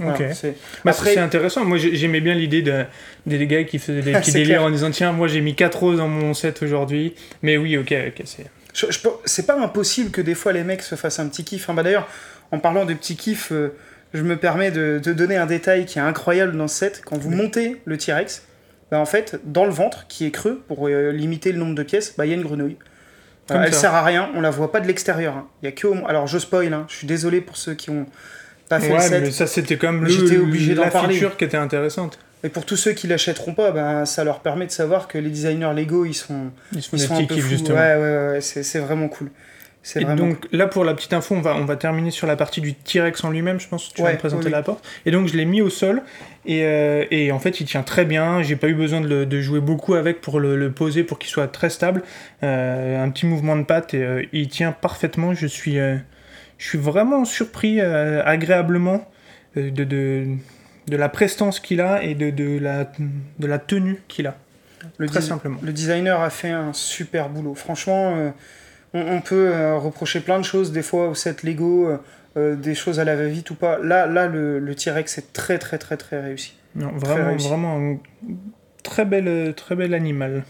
Ok. 0.00 0.22
Bah, 0.84 0.90
Après- 0.92 1.14
c'est 1.14 1.20
intéressant. 1.20 1.64
Moi, 1.64 1.78
j'ai- 1.78 1.94
j'aimais 1.96 2.20
bien 2.20 2.34
l'idée 2.34 2.62
de, 2.62 2.84
des 3.26 3.46
gars 3.46 3.64
qui 3.64 3.78
faisaient 3.78 4.02
des 4.02 4.12
petits 4.20 4.32
délires 4.32 4.56
clair. 4.58 4.62
en 4.64 4.70
disant 4.70 4.90
Tiens, 4.90 5.12
moi 5.12 5.26
j'ai 5.28 5.40
mis 5.40 5.54
4 5.54 5.78
roses 5.78 5.98
dans 5.98 6.08
mon 6.08 6.34
set 6.34 6.62
aujourd'hui. 6.62 7.14
Mais 7.42 7.56
oui, 7.56 7.76
ok, 7.78 7.94
ok. 8.08 8.22
c'est- 8.24 8.46
Je- 8.74 8.86
je 8.90 8.98
peux- 9.00 9.08
c'est 9.24 9.46
pas 9.46 9.58
impossible 9.58 10.10
que 10.10 10.20
des 10.20 10.34
fois 10.34 10.52
les 10.52 10.64
mecs 10.64 10.82
se 10.82 10.94
fassent 10.96 11.18
un 11.18 11.28
petit 11.28 11.44
kiff. 11.44 11.70
hein. 11.70 11.74
Bah, 11.74 11.82
D'ailleurs, 11.82 12.06
en 12.52 12.58
parlant 12.58 12.84
de 12.84 12.92
petits 12.94 13.16
kiffs, 13.16 13.52
euh, 13.52 13.74
je 14.12 14.22
me 14.22 14.36
permets 14.36 14.70
de, 14.70 15.00
de 15.02 15.12
donner 15.14 15.36
un 15.36 15.46
détail 15.46 15.86
qui 15.86 15.98
est 15.98 16.02
incroyable 16.02 16.56
dans 16.56 16.68
ce 16.68 16.76
set. 16.76 17.02
Quand 17.04 17.16
vous 17.18 17.30
montez 17.30 17.76
le 17.86 17.96
T-Rex, 17.96 18.42
bah, 18.90 18.98
en 19.00 19.06
fait, 19.06 19.40
dans 19.44 19.64
le 19.64 19.70
ventre, 19.72 20.06
qui 20.08 20.26
est 20.26 20.30
creux, 20.30 20.62
pour 20.68 20.86
euh, 20.88 21.10
limiter 21.10 21.52
le 21.52 21.58
nombre 21.58 21.74
de 21.74 21.82
pièces, 21.82 22.14
bah, 22.18 22.26
il 22.26 22.28
y 22.28 22.32
a 22.32 22.36
une 22.36 22.42
grenouille. 22.42 22.76
Euh, 23.50 23.62
elle 23.64 23.72
sert 23.74 23.94
à 23.94 24.02
rien, 24.04 24.28
on 24.34 24.40
la 24.40 24.50
voit 24.50 24.72
pas 24.72 24.80
de 24.80 24.86
l'extérieur. 24.88 25.34
hein. 25.36 25.46
Il 25.62 25.66
y 25.66 25.68
a 25.68 25.72
que 25.72 25.86
au- 25.86 26.06
Alors 26.08 26.26
je 26.26 26.36
spoil, 26.38 26.72
hein. 26.74 26.84
je 26.88 26.96
suis 26.96 27.06
désolé 27.06 27.40
pour 27.40 27.56
ceux 27.56 27.74
qui 27.74 27.90
ont 27.90 28.06
pas 28.68 28.80
fait 28.80 28.88
le 28.88 28.94
Ouais, 28.94 29.20
mais 29.20 29.30
ça 29.30 29.46
c'était 29.46 29.76
comme 29.76 30.04
le, 30.04 30.10
j'étais 30.10 30.38
obligé 30.38 30.74
d'en 30.74 30.82
la 30.84 30.90
parler. 30.90 31.14
feature 31.14 31.36
qui 31.36 31.44
était 31.44 31.56
intéressante. 31.56 32.18
Et 32.44 32.48
pour 32.48 32.64
tous 32.66 32.76
ceux 32.76 32.92
qui 32.92 33.06
l'achèteront 33.08 33.54
pas, 33.54 33.70
bah, 33.72 34.04
ça 34.06 34.22
leur 34.22 34.40
permet 34.40 34.66
de 34.66 34.70
savoir 34.70 35.08
que 35.08 35.18
les 35.18 35.30
designers 35.30 35.72
Lego, 35.74 36.04
ils 36.04 36.14
sont, 36.14 36.50
Ils 36.72 36.82
sont 36.82 36.96
un 37.16 37.24
peu 37.24 37.34
fous. 37.36 37.48
justement. 37.48 37.78
Ouais, 37.78 37.94
ouais, 37.94 38.00
ouais, 38.00 38.28
ouais, 38.32 38.40
c'est 38.40 38.62
c'est 38.62 38.78
vraiment 38.78 39.08
cool. 39.08 39.30
C'est 39.82 40.00
Et 40.02 40.04
vraiment 40.04 40.26
donc 40.30 40.48
là 40.50 40.66
pour 40.66 40.84
la 40.84 40.94
petite 40.94 41.12
info, 41.12 41.36
on 41.36 41.40
va, 41.40 41.54
on 41.54 41.64
va 41.64 41.76
terminer 41.76 42.10
sur 42.10 42.26
la 42.26 42.34
partie 42.34 42.60
du 42.60 42.74
T-Rex 42.74 43.22
en 43.22 43.30
lui-même, 43.30 43.60
je 43.60 43.68
pense 43.68 43.88
que 43.88 43.94
tu 43.94 44.02
vas 44.02 44.12
me 44.12 44.18
présenter 44.18 44.46
oui, 44.46 44.50
la 44.50 44.62
porte. 44.62 44.84
Et 45.06 45.12
donc 45.12 45.28
je 45.28 45.36
l'ai 45.36 45.44
mis 45.44 45.62
au 45.62 45.70
sol 45.70 46.02
et, 46.44 46.64
euh, 46.64 47.04
et 47.12 47.30
en 47.30 47.38
fait 47.38 47.60
il 47.60 47.66
tient 47.66 47.84
très 47.84 48.04
bien, 48.04 48.42
j'ai 48.42 48.56
pas 48.56 48.66
eu 48.66 48.74
besoin 48.74 49.00
de, 49.00 49.06
le- 49.06 49.26
de 49.26 49.40
jouer 49.40 49.60
beaucoup 49.60 49.94
avec 49.94 50.20
pour 50.20 50.40
le, 50.40 50.56
le 50.56 50.72
poser 50.72 51.04
pour 51.04 51.20
qu'il 51.20 51.30
soit 51.30 51.46
très 51.46 51.70
stable. 51.70 52.02
Euh, 52.42 53.00
un 53.02 53.08
petit 53.10 53.26
mouvement 53.26 53.54
de 53.56 53.62
patte 53.62 53.94
et 53.94 54.02
euh, 54.02 54.24
il 54.32 54.48
tient 54.48 54.72
parfaitement, 54.72 55.34
je 55.34 55.46
suis, 55.46 55.78
euh, 55.78 55.94
je 56.58 56.68
suis 56.68 56.78
vraiment 56.78 57.24
surpris 57.24 57.80
euh, 57.80 58.22
agréablement 58.24 59.08
euh, 59.56 59.70
de, 59.70 59.84
de, 59.84 60.26
de 60.88 60.96
la 60.96 61.08
prestance 61.08 61.60
qu'il 61.60 61.80
a 61.80 62.02
et 62.02 62.14
de, 62.14 62.30
de, 62.30 62.58
la, 62.58 62.90
de 63.38 63.46
la 63.46 63.58
tenue 63.58 64.02
qu'il 64.08 64.26
a. 64.26 64.36
Le, 64.98 65.06
Très 65.08 65.20
simplement. 65.20 65.58
le 65.62 65.72
designer 65.72 66.20
a 66.20 66.30
fait 66.30 66.50
un 66.50 66.72
super 66.72 67.28
boulot. 67.28 67.54
Franchement, 67.54 68.14
euh, 68.16 68.30
on, 68.94 69.00
on 69.00 69.20
peut 69.20 69.50
euh, 69.52 69.76
reprocher 69.76 70.20
plein 70.20 70.38
de 70.38 70.44
choses 70.44 70.72
des 70.72 70.82
fois 70.82 71.08
au 71.08 71.14
set 71.14 71.42
Lego, 71.42 71.90
des 72.36 72.74
choses 72.74 73.00
à 73.00 73.04
la 73.04 73.16
va-vite 73.16 73.50
ou 73.50 73.54
pas. 73.54 73.78
Là, 73.78 74.06
là 74.06 74.26
le, 74.26 74.58
le 74.58 74.74
T-Rex 74.74 75.18
est 75.18 75.32
très 75.32 75.58
très 75.58 75.78
très 75.78 75.96
très 75.96 76.20
réussi. 76.20 76.54
Non, 76.74 76.92
vraiment, 76.94 77.28
réussi. 77.30 77.48
vraiment 77.48 77.76
un 77.78 77.96
très 78.82 79.06
bel, 79.06 79.54
très 79.56 79.74
bel 79.74 79.94
animal. 79.94 80.44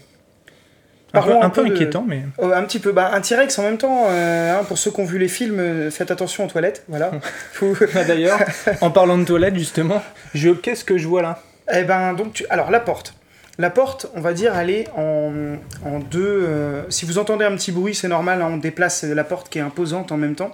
Un 1.13 1.19
un 1.21 1.41
un 1.43 1.49
peu 1.49 1.63
peu 1.63 1.69
de- 1.69 1.73
inquiétant, 1.73 2.03
mais. 2.07 2.23
Euh, 2.41 2.53
un 2.53 2.63
petit 2.63 2.79
peu. 2.79 2.91
Bah, 2.91 3.11
un 3.13 3.21
T-Rex 3.21 3.57
en 3.59 3.63
même 3.63 3.77
temps, 3.77 4.05
euh, 4.09 4.59
hein, 4.59 4.63
pour 4.65 4.77
ceux 4.77 4.91
qui 4.91 4.99
ont 4.99 5.05
vu 5.05 5.17
les 5.17 5.27
films, 5.29 5.59
euh, 5.59 5.89
faites 5.91 6.11
attention 6.11 6.45
aux 6.45 6.49
toilettes. 6.49 6.83
Voilà. 6.89 7.11
Faut- 7.53 7.73
Ah, 7.95 8.03
D'ailleurs, 8.03 8.39
en 8.81 8.91
parlant 8.91 9.17
de 9.17 9.23
toilette, 9.23 9.55
justement, 9.55 10.03
je... 10.33 10.49
qu'est-ce 10.51 10.83
que 10.83 10.97
je 10.97 11.07
vois 11.07 11.21
là? 11.21 11.41
Eh 11.73 11.83
ben, 11.83 12.13
donc, 12.13 12.33
tu... 12.33 12.45
alors 12.49 12.71
la 12.71 12.79
porte. 12.79 13.13
La 13.59 13.69
porte, 13.71 14.05
on 14.15 14.21
va 14.21 14.33
dire, 14.33 14.55
elle 14.57 14.69
est 14.69 14.87
en, 14.95 15.31
en 15.83 15.99
deux. 15.99 16.43
euh, 16.47 16.83
Si 16.89 17.05
vous 17.05 17.17
entendez 17.17 17.43
un 17.45 17.55
petit 17.55 17.71
bruit, 17.71 17.95
c'est 17.95 18.07
normal, 18.07 18.41
hein, 18.41 18.49
on 18.51 18.57
déplace 18.57 19.03
la 19.03 19.23
porte 19.23 19.49
qui 19.49 19.57
est 19.57 19.61
imposante 19.63 20.11
en 20.11 20.17
même 20.17 20.35
temps. 20.35 20.51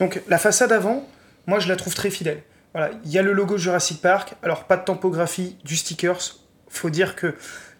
Donc, 0.00 0.20
la 0.28 0.38
façade 0.38 0.70
avant, 0.70 1.04
moi, 1.46 1.58
je 1.58 1.68
la 1.68 1.74
trouve 1.76 1.94
très 1.94 2.10
fidèle. 2.10 2.42
Voilà, 2.74 2.90
il 3.04 3.10
y 3.10 3.18
a 3.18 3.22
le 3.22 3.32
logo 3.32 3.56
Jurassic 3.56 4.00
Park. 4.02 4.34
Alors, 4.42 4.64
pas 4.64 4.76
de 4.76 4.84
tempographie, 4.84 5.56
du 5.64 5.76
stickers. 5.76 6.36
Faut 6.68 6.90
dire 6.90 7.16
que, 7.16 7.34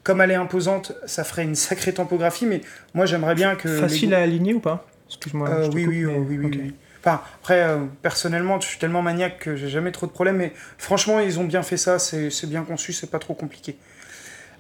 comme 0.05 0.21
elle 0.21 0.31
est 0.31 0.37
imposante, 0.37 0.93
ça 1.07 1.25
ferait 1.25 1.43
une 1.43 1.57
sacrée 1.57 1.93
tempographie, 1.93 2.47
mais 2.47 2.61
moi, 2.95 3.07
j'aimerais 3.07 3.35
bien 3.35 3.57
que. 3.57 3.81
Facile 3.81 4.15
à 4.15 4.21
aligner 4.23 4.55
ou 4.55 4.61
pas? 4.61 4.87
Excuse-moi. 5.09 5.49
euh, 5.49 5.69
oui, 5.75 5.87
oui, 5.87 6.05
mais- 6.05 6.17
oui, 6.19 6.39
oui, 6.39 6.51
oui. 6.63 6.75
Enfin, 7.01 7.21
après, 7.41 7.63
euh, 7.63 7.79
personnellement, 8.03 8.59
je 8.61 8.67
suis 8.67 8.79
tellement 8.79 9.03
maniaque 9.03 9.39
que 9.41 9.57
j'ai 9.57 9.69
jamais 9.69 9.93
trop 9.93 10.07
de 10.07 10.13
problèmes, 10.13 10.37
mais 10.37 10.53
franchement, 10.79 11.21
ils 11.21 11.39
ont 11.39 11.45
bien 11.45 11.63
fait 11.63 11.77
ça, 11.77 11.99
c'est 11.99 12.31
c'est 12.31 12.47
bien 12.47 12.63
conçu, 12.63 12.93
c'est 12.95 13.11
pas 13.11 13.19
trop 13.19 13.35
compliqué. 13.35 13.77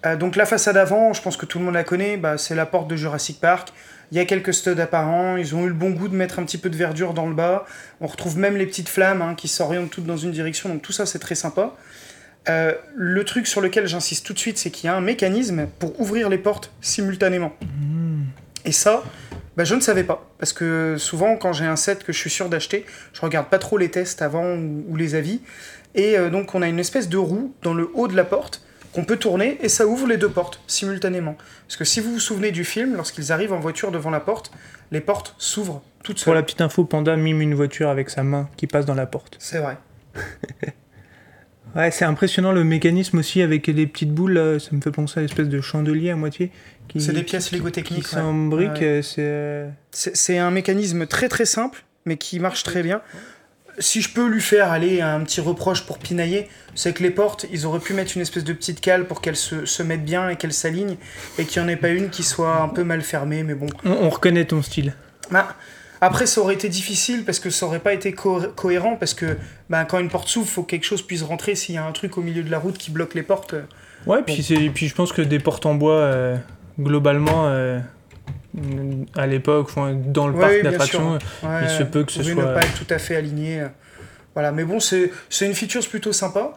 Euh, 0.05 0.17
donc 0.17 0.37
la 0.37 0.45
façade 0.45 0.77
avant, 0.77 1.15
je 1.15 1.23
pense 1.23 1.39
que 1.39 1.47
tout 1.47 1.59
le 1.59 1.65
monde 1.65 1.73
la 1.75 1.85
connaît, 1.85 2.19
bah, 2.19 2.37
c'est 2.37 2.55
la 2.55 2.67
porte 2.67 2.89
de 2.89 2.97
Jurassic 2.97 3.41
Park. 3.41 3.73
Il 4.13 4.19
y 4.19 4.21
a 4.21 4.27
quelques 4.27 4.53
studs 4.53 4.79
apparents, 4.79 5.39
ils 5.39 5.55
ont 5.55 5.65
eu 5.65 5.69
le 5.69 5.73
bon 5.75 5.91
goût 5.91 6.09
de 6.09 6.15
mettre 6.15 6.39
un 6.39 6.45
petit 6.45 6.59
peu 6.59 6.69
de 6.69 6.77
verdure 6.77 7.15
dans 7.15 7.27
le 7.27 7.35
bas. 7.35 7.65
On 8.03 8.07
retrouve 8.07 8.37
même 8.37 8.59
les 8.59 8.67
petites 8.67 8.91
flammes 8.91 9.23
hein, 9.23 9.35
qui 9.35 9.49
s'orientent 9.49 9.89
toutes 9.91 10.05
dans 10.05 10.19
une 10.19 10.31
direction, 10.31 10.69
donc 10.69 10.83
tout 10.83 10.93
ça 10.93 11.07
c'est 11.07 11.19
très 11.19 11.35
sympa. 11.35 11.75
Euh, 12.49 12.75
le 12.95 13.25
truc 13.25 13.47
sur 13.47 13.61
lequel 13.61 13.87
j'insiste 13.87 14.27
tout 14.27 14.33
de 14.33 14.39
suite, 14.39 14.59
c'est 14.59 14.71
qu'il 14.71 14.87
y 14.87 14.91
a 14.91 14.97
un 14.97 15.01
mécanisme 15.01 15.67
pour 15.79 15.99
ouvrir 16.01 16.29
les 16.29 16.39
portes 16.39 16.73
simultanément. 16.81 17.53
Et 18.65 18.73
ça, 18.73 19.03
bah, 19.57 19.65
je 19.65 19.75
ne 19.75 19.81
savais 19.81 20.05
pas. 20.05 20.31
Parce 20.39 20.53
que 20.53 20.97
souvent, 20.99 21.37
quand 21.37 21.53
j'ai 21.53 21.65
un 21.65 21.77
set 21.77 22.05
que 22.05 22.13
je 22.13 22.19
suis 22.19 22.31
sûr 22.31 22.49
d'acheter, 22.49 22.85
je 23.13 23.21
regarde 23.21 23.49
pas 23.49 23.59
trop 23.59 23.79
les 23.79 23.91
tests 23.91 24.23
avant 24.23 24.57
ou, 24.57 24.97
les 24.97 25.15
avis. 25.15 25.41
Et 25.95 26.19
euh, 26.19 26.31
donc, 26.31 26.55
on 26.55 26.63
a 26.63 26.69
une 26.69 26.79
espèce 26.79 27.09
de 27.09 27.17
roue 27.17 27.55
dans 27.63 27.75
le 27.75 27.91
haut 27.95 28.09
de 28.09 28.17
la 28.17 28.25
porte 28.25 28.63
qu'on 28.93 29.05
peut 29.05 29.17
tourner 29.17 29.59
et 29.61 29.69
ça 29.69 29.87
ouvre 29.87 30.07
les 30.07 30.17
deux 30.17 30.29
portes 30.29 30.61
simultanément. 30.67 31.37
Parce 31.67 31.77
que 31.77 31.85
si 31.85 32.01
vous 32.01 32.13
vous 32.13 32.21
souvenez 32.21 32.53
du 32.53 32.65
film, 32.65 32.95
lorsqu'ils 32.95 33.33
arrivent 33.33 33.53
en 33.53 33.59
voiture 33.59 33.91
devant 33.91 34.11
la 34.11 34.21
porte, 34.21 34.53
les 34.93 35.01
portes 35.01 35.35
s'ouvrent 35.39 35.83
toutes 36.03 36.17
Pour 36.17 36.25
seules. 36.27 36.35
la 36.35 36.43
petite 36.43 36.61
info, 36.61 36.85
Panda 36.85 37.17
mime 37.17 37.41
une 37.41 37.55
voiture 37.55 37.89
avec 37.89 38.11
sa 38.11 38.23
main 38.23 38.49
qui 38.57 38.67
passe 38.67 38.87
dans 38.87 38.95
la 38.95 39.07
porte. 39.07 39.37
C'est 39.41 39.59
vrai. 39.59 39.79
Ouais, 41.77 41.91
c'est 41.91 42.05
impressionnant 42.05 42.53
le 42.53 42.63
mécanisme 42.65 43.19
aussi 43.19 43.43
avec 43.43 43.67
les 43.67 43.87
petites 43.87 44.13
boules. 44.13 44.61
ça 44.61 44.69
me 44.73 44.81
fait 44.81 44.91
penser 44.93 45.21
à 45.21 45.23
l'espèce 45.23 45.49
de 45.49 45.61
chandelier 45.61 46.11
à 46.11 46.17
moitié. 46.17 46.51
C'est 46.97 47.13
des 47.13 47.23
pièces 47.23 47.51
Lego 47.53 47.71
techniques. 47.71 48.05
ouais. 48.13 48.21
s'embriquent. 48.21 48.71
Ouais. 48.81 48.85
euh, 48.85 49.03
C'est. 49.03 49.23
euh, 49.23 49.69
C'est 49.91 50.17
c'est 50.17 50.39
un 50.39 50.51
mécanisme 50.51 51.07
très 51.07 51.29
très 51.29 51.47
simple, 51.47 51.83
mais 52.05 52.17
qui 52.17 52.39
marche 52.41 52.63
très 52.63 52.83
bien. 52.83 53.01
Si 53.81 54.03
je 54.03 54.11
peux 54.15 54.29
lui 54.29 54.41
faire 54.41 54.71
aller 54.71 55.01
un 55.01 55.19
petit 55.25 55.41
reproche 55.41 55.85
pour 55.85 55.99
pinailler, 55.99 56.49
c'est 56.77 56.93
que 56.93 57.03
les 57.03 57.11
portes, 57.11 57.47
ils 57.53 57.67
auraient 57.67 57.81
pu 57.81 57.93
mettre 57.93 58.13
une 58.15 58.23
espèce 58.23 58.45
de 58.45 58.53
petite 58.53 58.81
cale 58.81 59.07
pour 59.09 59.21
qu'elles 59.21 59.35
se, 59.35 59.67
se 59.67 59.83
mettent 59.83 60.05
bien 60.05 60.29
et 60.29 60.37
qu'elles 60.37 60.53
s'alignent, 60.53 60.97
et 61.39 61.45
qu'il 61.45 61.61
n'y 61.61 61.67
en 61.67 61.69
ait 61.73 61.77
pas 61.77 61.89
une 61.89 62.09
qui 62.11 62.23
soit 62.23 62.61
un 62.63 62.69
peu 62.69 62.85
mal 62.85 63.03
fermée, 63.03 63.43
mais 63.43 63.55
bon. 63.55 63.67
On, 63.85 63.91
on 63.91 64.11
reconnaît 64.11 64.45
ton 64.45 64.63
style. 64.63 64.95
Bah, 65.33 65.57
après, 66.05 66.27
ça 66.27 66.41
aurait 66.41 66.55
été 66.55 66.69
difficile 66.69 67.25
parce 67.25 67.39
que 67.39 67.51
ça 67.51 67.67
aurait 67.67 67.79
pas 67.81 67.93
été 67.93 68.13
co- 68.13 68.41
cohérent, 68.57 68.97
parce 68.97 69.15
que 69.15 69.37
bah, 69.71 69.85
quand 69.85 69.99
une 69.99 70.09
porte 70.09 70.29
s'ouvre, 70.29 70.49
faut 70.49 70.63
que 70.63 70.71
quelque 70.71 70.85
chose 70.87 71.03
puisse 71.03 71.23
rentrer. 71.23 71.55
S'il 71.55 71.75
y 71.75 71.79
a 71.79 71.85
un 71.85 71.93
truc 71.93 72.17
au 72.19 72.23
milieu 72.23 72.43
de 72.43 72.51
la 72.51 72.59
route 72.59 72.79
qui 72.79 72.91
bloque 72.91 73.15
les 73.15 73.23
portes, 73.23 73.55
Ouais, 74.07 74.23
puis, 74.23 74.43
c'est- 74.43 74.69
puis 74.71 74.87
je 74.89 74.95
pense 74.95 75.13
que 75.13 75.23
des 75.23 75.39
portes 75.39 75.65
en 75.67 75.75
bois, 75.75 75.95
euh, 75.95 76.37
globalement, 76.79 77.47
euh, 77.47 77.81
à 79.17 79.27
l'époque, 79.27 79.71
dans 80.07 80.29
le 80.29 80.35
Ouais, 80.35 80.41
parc 80.41 80.53
oui, 80.53 80.61
bien 80.63 80.71
d'attractions, 80.71 81.13
Ouais, 81.15 81.19
il 81.63 81.69
se 81.71 81.83
peut 81.83 82.05
que 82.05 82.13
ce 82.13 82.23
soit- 82.23 82.35
ne 82.35 82.55
pas 82.55 82.61
être 82.61 82.75
tout 82.85 82.93
à 82.93 82.99
fait 82.99 83.17
aligné. 83.17 83.65
Voilà, 84.35 84.53
mais 84.53 84.65
bon, 84.65 84.81
c'est 84.81 85.11
c'est 85.31 85.47
une 85.47 85.55
feature 85.55 85.87
plutôt 85.89 86.13
sympa. 86.13 86.53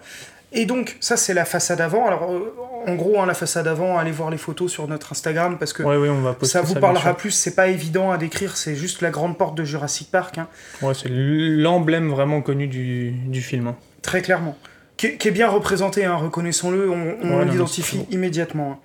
Et 0.54 0.66
donc, 0.66 0.96
ça, 1.02 1.18
c'est 1.18 1.34
la 1.34 1.44
façade 1.46 1.82
avant. 1.82 2.08
Alors, 2.08 2.32
euh, 2.32 2.54
en 2.88 2.96
gros, 2.96 3.20
hein, 3.20 3.26
la 3.26 3.34
façade 3.34 3.68
avant, 3.68 3.98
allez 3.98 4.12
voir 4.12 4.30
les 4.30 4.38
photos 4.38 4.72
sur 4.72 4.88
notre 4.88 5.12
Instagram 5.12 5.58
parce 5.60 5.74
que 5.74 5.84
Ouais, 5.84 5.98
ouais, 5.98 6.08
on 6.10 6.22
va 6.22 6.34
poster 6.34 6.54
ça 6.54 6.62
vous 6.62 6.76
parlera 6.76 7.16
plus. 7.18 7.32
C'est 7.32 7.54
pas 7.56 7.68
évident 7.68 8.12
à 8.12 8.18
décrire, 8.18 8.56
c'est 8.56 8.76
juste 8.76 9.02
la 9.02 9.10
grande 9.10 9.38
porte 9.38 9.56
de 9.56 9.66
Jurassic 9.66 10.10
Park, 10.10 10.38
hein, 10.38 10.48
Ouais, 10.82 10.94
c'est 10.94 11.10
l'emblème 11.10 12.10
vraiment 12.10 12.42
connu 12.42 12.68
du, 12.68 13.12
du 13.12 13.42
film. 13.42 13.68
hein. 13.68 13.76
très 14.02 14.22
clairement. 14.22 14.58
Qui, 14.96 15.08
est- 15.08 15.18
qui 15.18 15.28
est 15.28 15.32
bien 15.32 15.50
représenté, 15.50 16.08
reconnaissons-le, 16.08 16.90
on, 16.90 17.38
Ouais, 17.40 17.46
l'identifie 17.46 18.06
immédiatement. 18.10 18.82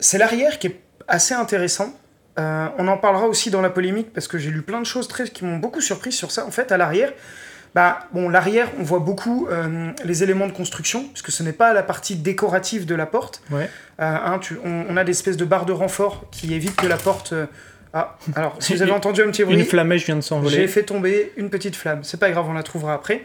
C'est 0.00 0.18
l'arrière 0.18 0.58
qui 0.58 0.66
est 0.66 0.80
assez 1.06 1.34
intéressant. 1.34 1.94
Euh, 2.38 2.66
on 2.78 2.86
en 2.88 2.98
parlera 2.98 3.26
aussi 3.26 3.50
dans 3.50 3.60
la 3.60 3.70
polémique 3.70 4.12
parce 4.12 4.28
que 4.28 4.38
j'ai 4.38 4.50
lu 4.50 4.62
plein 4.62 4.80
de 4.80 4.86
choses 4.86 5.08
très, 5.08 5.28
qui 5.28 5.44
m'ont 5.44 5.56
beaucoup 5.56 5.80
surpris 5.80 6.12
sur 6.12 6.30
ça. 6.30 6.44
En 6.46 6.50
fait, 6.50 6.70
à 6.72 6.76
l'arrière, 6.76 7.12
bah, 7.78 8.00
bon, 8.12 8.28
l'arrière, 8.28 8.68
on 8.80 8.82
voit 8.82 8.98
beaucoup 8.98 9.46
euh, 9.52 9.92
les 10.04 10.24
éléments 10.24 10.48
de 10.48 10.52
construction, 10.52 11.04
puisque 11.12 11.30
ce 11.30 11.44
n'est 11.44 11.52
pas 11.52 11.72
la 11.72 11.84
partie 11.84 12.16
décorative 12.16 12.86
de 12.86 12.96
la 12.96 13.06
porte. 13.06 13.40
Ouais. 13.52 13.70
Euh, 14.00 14.16
hein, 14.24 14.40
tu- 14.40 14.58
on, 14.64 14.86
on 14.90 14.96
a 14.96 15.04
des 15.04 15.12
espèces 15.12 15.36
de 15.36 15.44
barres 15.44 15.64
de 15.64 15.72
renfort 15.72 16.24
qui 16.32 16.54
évitent 16.54 16.74
que 16.74 16.88
la 16.88 16.96
porte. 16.96 17.32
euh, 17.34 17.46
Ah, 17.94 18.16
alors, 18.34 18.56
si 18.58 18.74
vous 18.74 18.82
avez 18.82 18.90
entendu 19.00 19.22
un 19.22 19.26
petit 19.30 19.44
bruit, 19.44 19.54
Une 19.56 19.64
flamèche 19.64 20.04
vient 20.06 20.16
de 20.16 20.22
j'ai 20.22 20.26
s'envoler. 20.26 20.66
fait 20.66 20.82
tomber 20.82 21.32
une 21.36 21.50
petite 21.50 21.76
flamme. 21.76 22.02
C'est 22.02 22.18
pas 22.18 22.30
grave, 22.32 22.46
on 22.48 22.52
la 22.52 22.64
trouvera 22.64 22.94
après. 22.94 23.22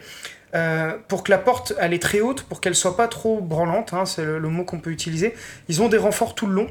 Euh, 0.54 0.92
pour 1.08 1.24
que 1.24 1.32
la 1.32 1.38
porte 1.38 1.72
elle 1.80 1.92
est 1.92 2.00
très 2.02 2.20
haute, 2.20 2.44
pour 2.44 2.60
qu'elle 2.60 2.76
soit 2.76 2.96
pas 2.96 3.08
trop 3.08 3.40
branlante, 3.40 3.92
hein, 3.92 4.06
c'est 4.06 4.24
le, 4.24 4.38
le 4.38 4.48
mot 4.50 4.62
qu'on 4.64 4.78
peut 4.78 4.90
utiliser. 4.90 5.34
Ils 5.68 5.82
ont 5.82 5.88
des 5.88 5.98
renforts 5.98 6.36
tout 6.36 6.46
le 6.46 6.54
long, 6.54 6.68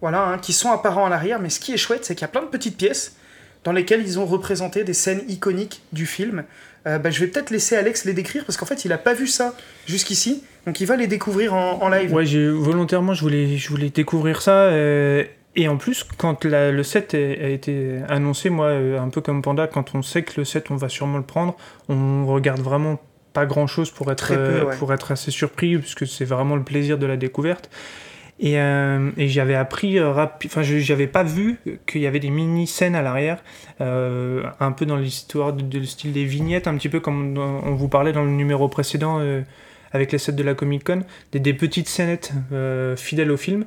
voilà, 0.00 0.22
hein, 0.22 0.38
qui 0.38 0.54
sont 0.54 0.70
apparents 0.72 1.04
à 1.04 1.10
l'arrière. 1.10 1.38
Mais 1.38 1.50
ce 1.50 1.60
qui 1.60 1.74
est 1.74 1.76
chouette, 1.76 2.06
c'est 2.06 2.14
qu'il 2.14 2.22
y 2.22 2.24
a 2.24 2.28
plein 2.28 2.40
de 2.40 2.46
petites 2.46 2.78
pièces 2.78 3.16
dans 3.64 3.72
lesquelles 3.72 4.00
ils 4.00 4.18
ont 4.18 4.24
représenté 4.24 4.82
des 4.82 4.94
scènes 4.94 5.22
iconiques 5.28 5.82
du 5.92 6.06
film. 6.06 6.44
Euh, 6.86 6.98
bah, 6.98 7.10
je 7.10 7.20
vais 7.20 7.26
peut-être 7.26 7.50
laisser 7.50 7.76
Alex 7.76 8.04
les 8.04 8.12
décrire 8.14 8.44
parce 8.44 8.56
qu'en 8.56 8.66
fait, 8.66 8.84
il 8.84 8.92
a 8.92 8.98
pas 8.98 9.14
vu 9.14 9.26
ça 9.26 9.54
jusqu'ici, 9.86 10.42
donc 10.66 10.80
il 10.80 10.86
va 10.86 10.96
les 10.96 11.06
découvrir 11.06 11.54
en, 11.54 11.82
en 11.82 11.88
live. 11.88 12.12
Ouais, 12.14 12.24
volontairement, 12.50 13.14
je 13.14 13.22
voulais, 13.22 13.56
je 13.56 13.68
voulais 13.68 13.90
découvrir 13.90 14.40
ça. 14.42 14.52
euh, 14.66 15.24
et 15.56 15.66
en 15.66 15.76
plus, 15.76 16.04
quand 16.18 16.44
la- 16.44 16.70
le 16.70 16.82
set 16.84 17.14
a, 17.14 17.16
a 17.18 17.48
été 17.48 17.96
annoncé, 18.08 18.48
moi, 18.48 18.66
euh, 18.66 19.00
un 19.00 19.08
peu 19.08 19.20
comme 19.20 19.42
Panda, 19.42 19.66
quand 19.66 19.94
on 19.94 20.02
sait 20.02 20.22
que 20.22 20.34
le 20.38 20.44
set, 20.44 20.70
on 20.70 20.76
va 20.76 20.88
sûrement 20.88 21.18
le 21.18 21.24
prendre, 21.24 21.56
on 21.88 22.26
regarde 22.26 22.60
vraiment 22.60 23.00
pas 23.32 23.44
grand 23.44 23.66
chose 23.66 23.90
pour 23.90 24.10
être, 24.12 24.28
peu, 24.28 24.34
euh, 24.38 24.64
ouais. 24.66 24.76
pour 24.76 24.92
être 24.92 25.10
assez 25.10 25.30
surpris, 25.32 25.76
puisque 25.78 26.06
c'est 26.06 26.24
vraiment 26.24 26.54
le 26.56 26.62
plaisir 26.62 26.96
de 26.96 27.06
la 27.06 27.16
découverte. 27.16 27.70
Et, 28.40 28.60
euh, 28.60 29.10
et 29.16 29.28
j'avais 29.28 29.56
appris 29.56 29.98
euh, 29.98 30.12
enfin 30.12 30.62
je- 30.62 30.78
j'avais 30.78 31.08
pas 31.08 31.24
vu 31.24 31.58
qu'il 31.86 32.00
y 32.00 32.06
avait 32.06 32.20
des 32.20 32.30
mini 32.30 32.68
scènes 32.68 32.94
à 32.94 33.02
l'arrière, 33.02 33.42
euh, 33.80 34.44
un 34.60 34.70
peu 34.70 34.86
dans 34.86 34.96
l'histoire 34.96 35.52
de, 35.52 35.62
de 35.62 35.78
le 35.80 35.84
style 35.84 36.12
des 36.12 36.24
vignettes, 36.24 36.68
un 36.68 36.76
petit 36.76 36.88
peu 36.88 37.00
comme 37.00 37.36
on 37.36 37.74
vous 37.74 37.88
parlait 37.88 38.12
dans 38.12 38.22
le 38.24 38.30
numéro 38.30 38.68
précédent 38.68 39.20
avec 39.92 40.12
les 40.12 40.18
sets 40.18 40.32
de 40.32 40.42
la 40.42 40.54
Comic 40.54 40.84
Con, 40.84 41.02
des, 41.32 41.54
petites 41.54 41.88
scénettes 41.88 42.32
fidèles 42.96 43.30
au 43.32 43.36
film. 43.36 43.64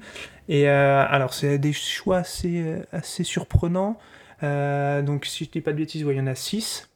Et 0.47 0.67
alors 0.67 1.33
c'est 1.33 1.57
des 1.57 1.73
choix 1.73 2.17
assez, 2.19 2.63
assez 2.93 3.23
surprenants. 3.23 3.97
Donc 4.41 5.25
si 5.25 5.45
je 5.45 5.49
dis 5.49 5.61
pas 5.61 5.71
de 5.73 5.77
bêtises, 5.77 6.05
il 6.07 6.15
y 6.15 6.21
en 6.21 6.27
a 6.27 6.35
6. 6.35 6.89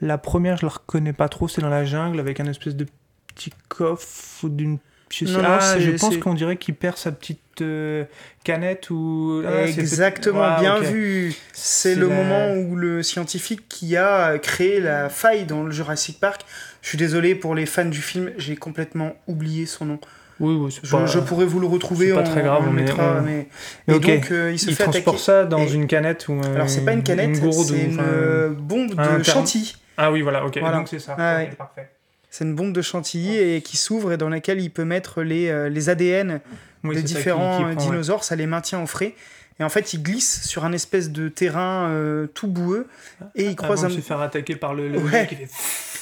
La 0.00 0.18
première, 0.18 0.56
je 0.56 0.66
la 0.66 0.72
reconnais 0.72 1.12
pas 1.12 1.28
trop, 1.28 1.46
c'est 1.46 1.60
dans 1.60 1.68
la 1.68 1.84
jungle 1.84 2.18
avec 2.18 2.40
un 2.40 2.46
espèce 2.46 2.74
de 2.74 2.86
petit 3.28 3.52
coffre 3.68 4.44
ou 4.44 4.48
d'une. 4.48 4.78
Je, 5.12 5.26
sais- 5.26 5.32
Non, 5.32 5.40
ah, 5.44 5.78
je 5.78 5.90
pense 5.92 6.16
qu'on 6.16 6.32
dirait 6.34 6.56
qu'il 6.56 6.74
perd 6.74 6.96
sa 6.96 7.12
petite 7.12 7.38
euh, 7.60 8.04
canette 8.44 8.88
ou. 8.88 9.42
Ah, 9.46 9.66
Exactement, 9.66 10.40
Ah, 10.42 10.56
bien 10.58 10.78
vu. 10.80 11.34
C'est 11.52 11.94
le 11.94 12.08
la- 12.08 12.14
moment 12.14 12.54
où 12.54 12.76
le 12.76 13.02
scientifique 13.02 13.68
qui 13.68 13.96
a 13.96 14.38
créé 14.38 14.80
la 14.80 15.10
faille 15.10 15.44
dans 15.44 15.62
le 15.64 15.70
Jurassic 15.70 16.18
Park. 16.18 16.42
Je 16.80 16.88
suis 16.88 16.98
désolé 16.98 17.34
pour 17.34 17.54
les 17.54 17.66
fans 17.66 17.84
du 17.84 18.00
film, 18.00 18.30
j'ai 18.38 18.56
complètement 18.56 19.12
oublié 19.28 19.66
son 19.66 19.84
nom. 19.84 19.98
Oui, 20.40 20.54
oui, 20.54 20.76
Je, 20.82 20.90
pas- 20.90 21.04
je 21.06 21.18
pourrais 21.20 21.44
vous 21.44 21.60
le 21.60 21.66
retrouver. 21.66 22.08
c'est 22.08 22.14
pas 22.14 22.22
très 22.22 22.42
grave, 22.42 22.62
on 22.62 22.66
le 22.66 22.72
mettra, 22.72 23.18
on- 23.18 23.22
mais- 23.22 23.48
Et 23.88 23.98
donc, 24.00 24.30
euh, 24.32 24.50
il 24.50 24.58
se 24.58 24.70
Il 24.70 24.74
fait 24.74 24.84
transporte 24.84 25.08
attaquer. 25.08 25.22
ça 25.22 25.44
dans 25.44 25.58
Et- 25.58 25.72
une 25.74 25.86
canette 25.86 26.26
ou. 26.28 26.40
Alors, 26.54 26.68
c'est 26.70 26.84
pas 26.86 26.94
une 26.94 27.02
canette, 27.02 27.36
c'est 27.36 27.78
une 27.84 28.00
euh, 28.00 28.48
bombe 28.48 28.94
de 28.94 29.22
chantilly. 29.22 29.74
Ah 29.98 30.10
oui, 30.10 30.22
voilà, 30.22 30.44
ok. 30.46 30.56
Voilà. 30.58 30.78
Donc 30.78 30.88
c'est 30.88 30.98
ça. 30.98 31.14
Ah 31.18 31.42
parfait. 31.56 31.90
C'est 32.34 32.44
une 32.44 32.54
bombe 32.54 32.72
de 32.72 32.80
chantilly 32.80 33.36
et 33.36 33.60
qui 33.60 33.76
s'ouvre 33.76 34.10
et 34.12 34.16
dans 34.16 34.30
laquelle 34.30 34.58
il 34.60 34.70
peut 34.70 34.86
mettre 34.86 35.22
les, 35.22 35.48
euh, 35.50 35.68
les 35.68 35.90
ADN 35.90 36.40
Oui, 36.82 36.94
des 36.96 37.02
ça 37.02 37.06
qui- 37.06 37.14
différents 37.14 37.58
qui 37.58 37.64
euh, 37.64 37.68
ouais. 37.68 37.76
dinosaures, 37.76 38.24
ça 38.24 38.34
les 38.36 38.46
maintient 38.46 38.82
au 38.82 38.86
frais. 38.86 39.14
Et 39.60 39.64
en 39.64 39.68
fait, 39.68 39.92
il 39.92 40.02
glisse 40.02 40.42
sur 40.48 40.64
un 40.64 40.72
espèce 40.72 41.10
de 41.10 41.28
terrain 41.28 41.88
euh, 41.90 42.26
tout 42.26 42.48
boueux 42.48 42.88
et 43.34 43.44
il 43.44 43.54
croise 43.54 43.80
Avant 43.84 43.92
un 43.92 43.96
de 43.96 44.00
se 44.00 44.06
faire 44.06 44.20
attaquer 44.20 44.56
par 44.56 44.72
le, 44.72 44.88
le 44.88 44.98
Ouais. 44.98 45.10
mec 45.10 45.28
qui 45.28 45.36
fait... 45.36 45.48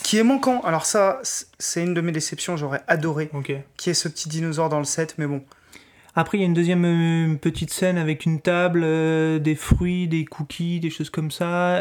qui 0.05 0.19
est 0.19 0.23
manquant. 0.23 0.61
Alors 0.63 0.87
ça, 0.87 1.21
c'est 1.59 1.83
une 1.83 1.95
de 1.95 2.01
mes 2.01 2.13
déceptions, 2.13 2.57
j'aurais 2.57 2.83
adoré 2.87 3.29
y 3.89 3.91
ait 3.91 3.95
ce 3.95 4.07
petit 4.09 4.29
dinosaure 4.29 4.69
dans 4.69 4.79
le 4.79 4.85
set, 4.85 5.17
mais 5.19 5.27
bon. 5.27 5.43
Après, 6.15 6.39
il 6.39 6.43
y 6.43 6.45
a 6.45 6.47
une 6.47 6.55
deuxième 6.55 6.85
euh, 6.85 7.35
petite 7.39 7.73
scène 7.73 7.99
avec 7.99 8.25
une 8.25 8.41
table, 8.41 8.83
euh, 8.85 9.41
des 9.41 9.57
fruits, 9.57 10.07
des 10.07 10.25
cookies, 10.25 10.79
des 10.79 10.91
choses 10.91 11.11
comme 11.11 11.33
ça. 11.33 11.75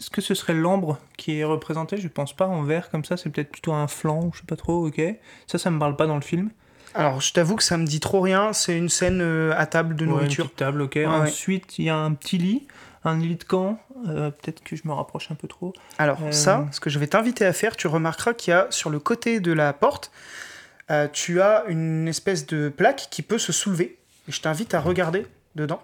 Est-ce 0.00 0.10
que 0.10 0.20
ce 0.22 0.34
serait 0.34 0.54
l'ambre 0.54 0.98
qui 1.18 1.38
est 1.38 1.44
représenté? 1.44 1.98
Je 1.98 2.08
pense 2.08 2.34
pas 2.34 2.46
en 2.46 2.62
vert 2.62 2.88
comme 2.90 3.04
ça. 3.04 3.16
C'est 3.18 3.28
peut-être 3.30 3.52
plutôt 3.52 3.72
un 3.74 3.86
flanc, 3.86 4.24
ou 4.24 4.30
je 4.34 4.40
sais 4.40 4.46
pas 4.46 4.56
trop. 4.56 4.86
Ok. 4.86 5.00
Ça, 5.46 5.58
ça 5.58 5.70
me 5.70 5.78
parle 5.78 5.94
pas 5.94 6.06
dans 6.06 6.14
le 6.16 6.22
film. 6.22 6.50
Alors, 6.94 7.20
je 7.20 7.32
t'avoue 7.32 7.54
que 7.54 7.62
ça 7.62 7.76
me 7.76 7.84
dit 7.86 8.00
trop 8.00 8.20
rien, 8.20 8.52
c'est 8.52 8.76
une 8.76 8.88
scène 8.88 9.20
euh, 9.20 9.52
à 9.56 9.66
table 9.66 9.94
de 9.94 10.00
Ouais, 10.04 10.10
une 10.10 10.14
nourriture. 10.16 10.52
table, 10.54 10.82
ok. 10.82 10.94
ouais. 10.96 11.06
Ensuite, 11.06 11.78
il 11.78 11.84
y 11.84 11.90
a 11.90 11.96
un 11.96 12.12
petit 12.14 12.36
lit, 12.38 12.66
un 13.04 13.16
lit 13.18 13.36
de 13.36 13.44
camp. 13.44 13.78
Euh, 14.08 14.30
peut-être 14.30 14.64
que 14.64 14.74
je 14.74 14.82
me 14.86 14.92
rapproche 14.92 15.30
un 15.30 15.34
peu 15.36 15.46
trop. 15.46 15.72
Alors 15.98 16.18
Euh. 16.24 16.32
ça, 16.32 16.66
ce 16.72 16.80
que 16.80 16.88
je 16.90 16.98
vais 16.98 17.06
t'inviter 17.06 17.44
à 17.44 17.52
faire, 17.52 17.76
tu 17.76 17.86
remarqueras 17.86 18.32
qu'il 18.34 18.50
y 18.52 18.54
a 18.54 18.66
sur 18.70 18.88
le 18.90 18.98
côté 18.98 19.38
de 19.38 19.52
la 19.52 19.72
porte, 19.74 20.10
tu 21.12 21.40
as 21.40 21.64
une 21.68 22.08
espèce 22.08 22.46
de 22.46 22.68
plaque 22.70 23.06
qui 23.10 23.22
peut 23.22 23.38
se 23.38 23.52
soulever. 23.52 23.98
Et 24.28 24.32
je 24.32 24.40
t'invite 24.40 24.74
à 24.74 24.80
regarder 24.80 25.26
dedans. 25.54 25.80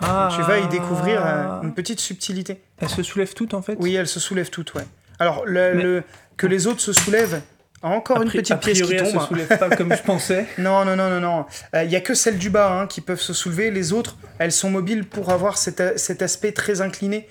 Ah. 0.00 0.30
Tu 0.34 0.42
vas 0.42 0.58
y 0.58 0.66
découvrir 0.68 1.20
une 1.62 1.74
petite 1.74 2.00
subtilité. 2.00 2.60
Elle 2.80 2.88
se 2.88 3.02
soulève 3.02 3.32
toute 3.34 3.54
en 3.54 3.62
fait. 3.62 3.76
Oui, 3.80 3.94
elle 3.94 4.06
se 4.08 4.20
soulève 4.20 4.50
toute, 4.50 4.74
ouais. 4.74 4.84
Alors, 5.18 5.44
le, 5.46 5.74
Mais- 5.74 5.82
le- 5.82 6.02
que 6.36 6.46
les 6.46 6.66
autres 6.66 6.80
se 6.80 6.92
soulèvent, 6.92 7.40
encore 7.82 8.18
A 8.18 8.22
une 8.22 8.30
petite 8.30 8.50
a 8.52 8.56
pièce 8.56 8.80
qui 8.82 8.96
tombe. 8.96 9.20
se 9.20 9.26
soulève 9.26 9.58
pas 9.58 9.74
comme 9.76 9.94
je 9.94 10.02
pensais. 10.02 10.46
Non, 10.58 10.84
non, 10.84 10.96
non, 10.96 11.10
non, 11.10 11.20
non. 11.20 11.46
Il 11.82 11.90
y 11.90 11.96
a 11.96 12.00
que 12.00 12.14
celles 12.14 12.38
du 12.38 12.50
bas 12.50 12.72
hein, 12.80 12.86
qui 12.86 13.00
peuvent 13.00 13.20
se 13.20 13.32
soulever. 13.32 13.70
Les 13.70 13.92
autres, 13.92 14.16
elles 14.38 14.52
sont 14.52 14.70
mobiles 14.70 15.04
pour 15.04 15.30
avoir 15.30 15.58
cet, 15.58 15.80
aspect 16.22 16.52
très 16.52 16.80
incliné 16.80 17.28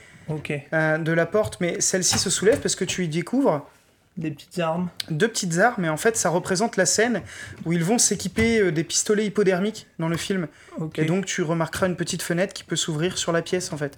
euh, 0.73 0.97
de 0.97 1.11
la 1.11 1.25
porte. 1.25 1.57
Mais 1.61 1.79
celle-ci 1.81 2.17
se 2.17 2.29
soulève 2.29 2.59
parce 2.59 2.75
que 2.75 2.85
tu 2.85 3.03
y 3.03 3.07
découvres 3.09 3.69
Des 4.17 4.31
petites 4.31 4.59
armes. 4.59 4.89
deux 5.09 5.27
petites 5.27 5.57
armes. 5.59 5.83
Et 5.85 5.89
en 5.89 5.97
fait, 5.97 6.15
ça 6.17 6.29
représente 6.29 6.75
la 6.77 6.85
scène 6.85 7.21
où 7.65 7.73
ils 7.73 7.83
vont 7.83 7.97
s'équiper 7.97 8.59
euh, 8.59 8.71
des 8.71 8.83
pistolets 8.85 9.25
hypodermiques 9.25 9.87
dans 9.99 10.09
le 10.09 10.17
film. 10.17 10.47
Et 10.95 11.05
donc, 11.05 11.25
tu 11.25 11.41
remarqueras 11.41 11.87
une 11.87 11.95
petite 11.97 12.21
fenêtre 12.21 12.53
qui 12.53 12.63
peut 12.65 12.75
s'ouvrir 12.77 13.17
sur 13.17 13.31
la 13.33 13.41
pièce, 13.41 13.71
en 13.73 13.77
fait. 13.77 13.97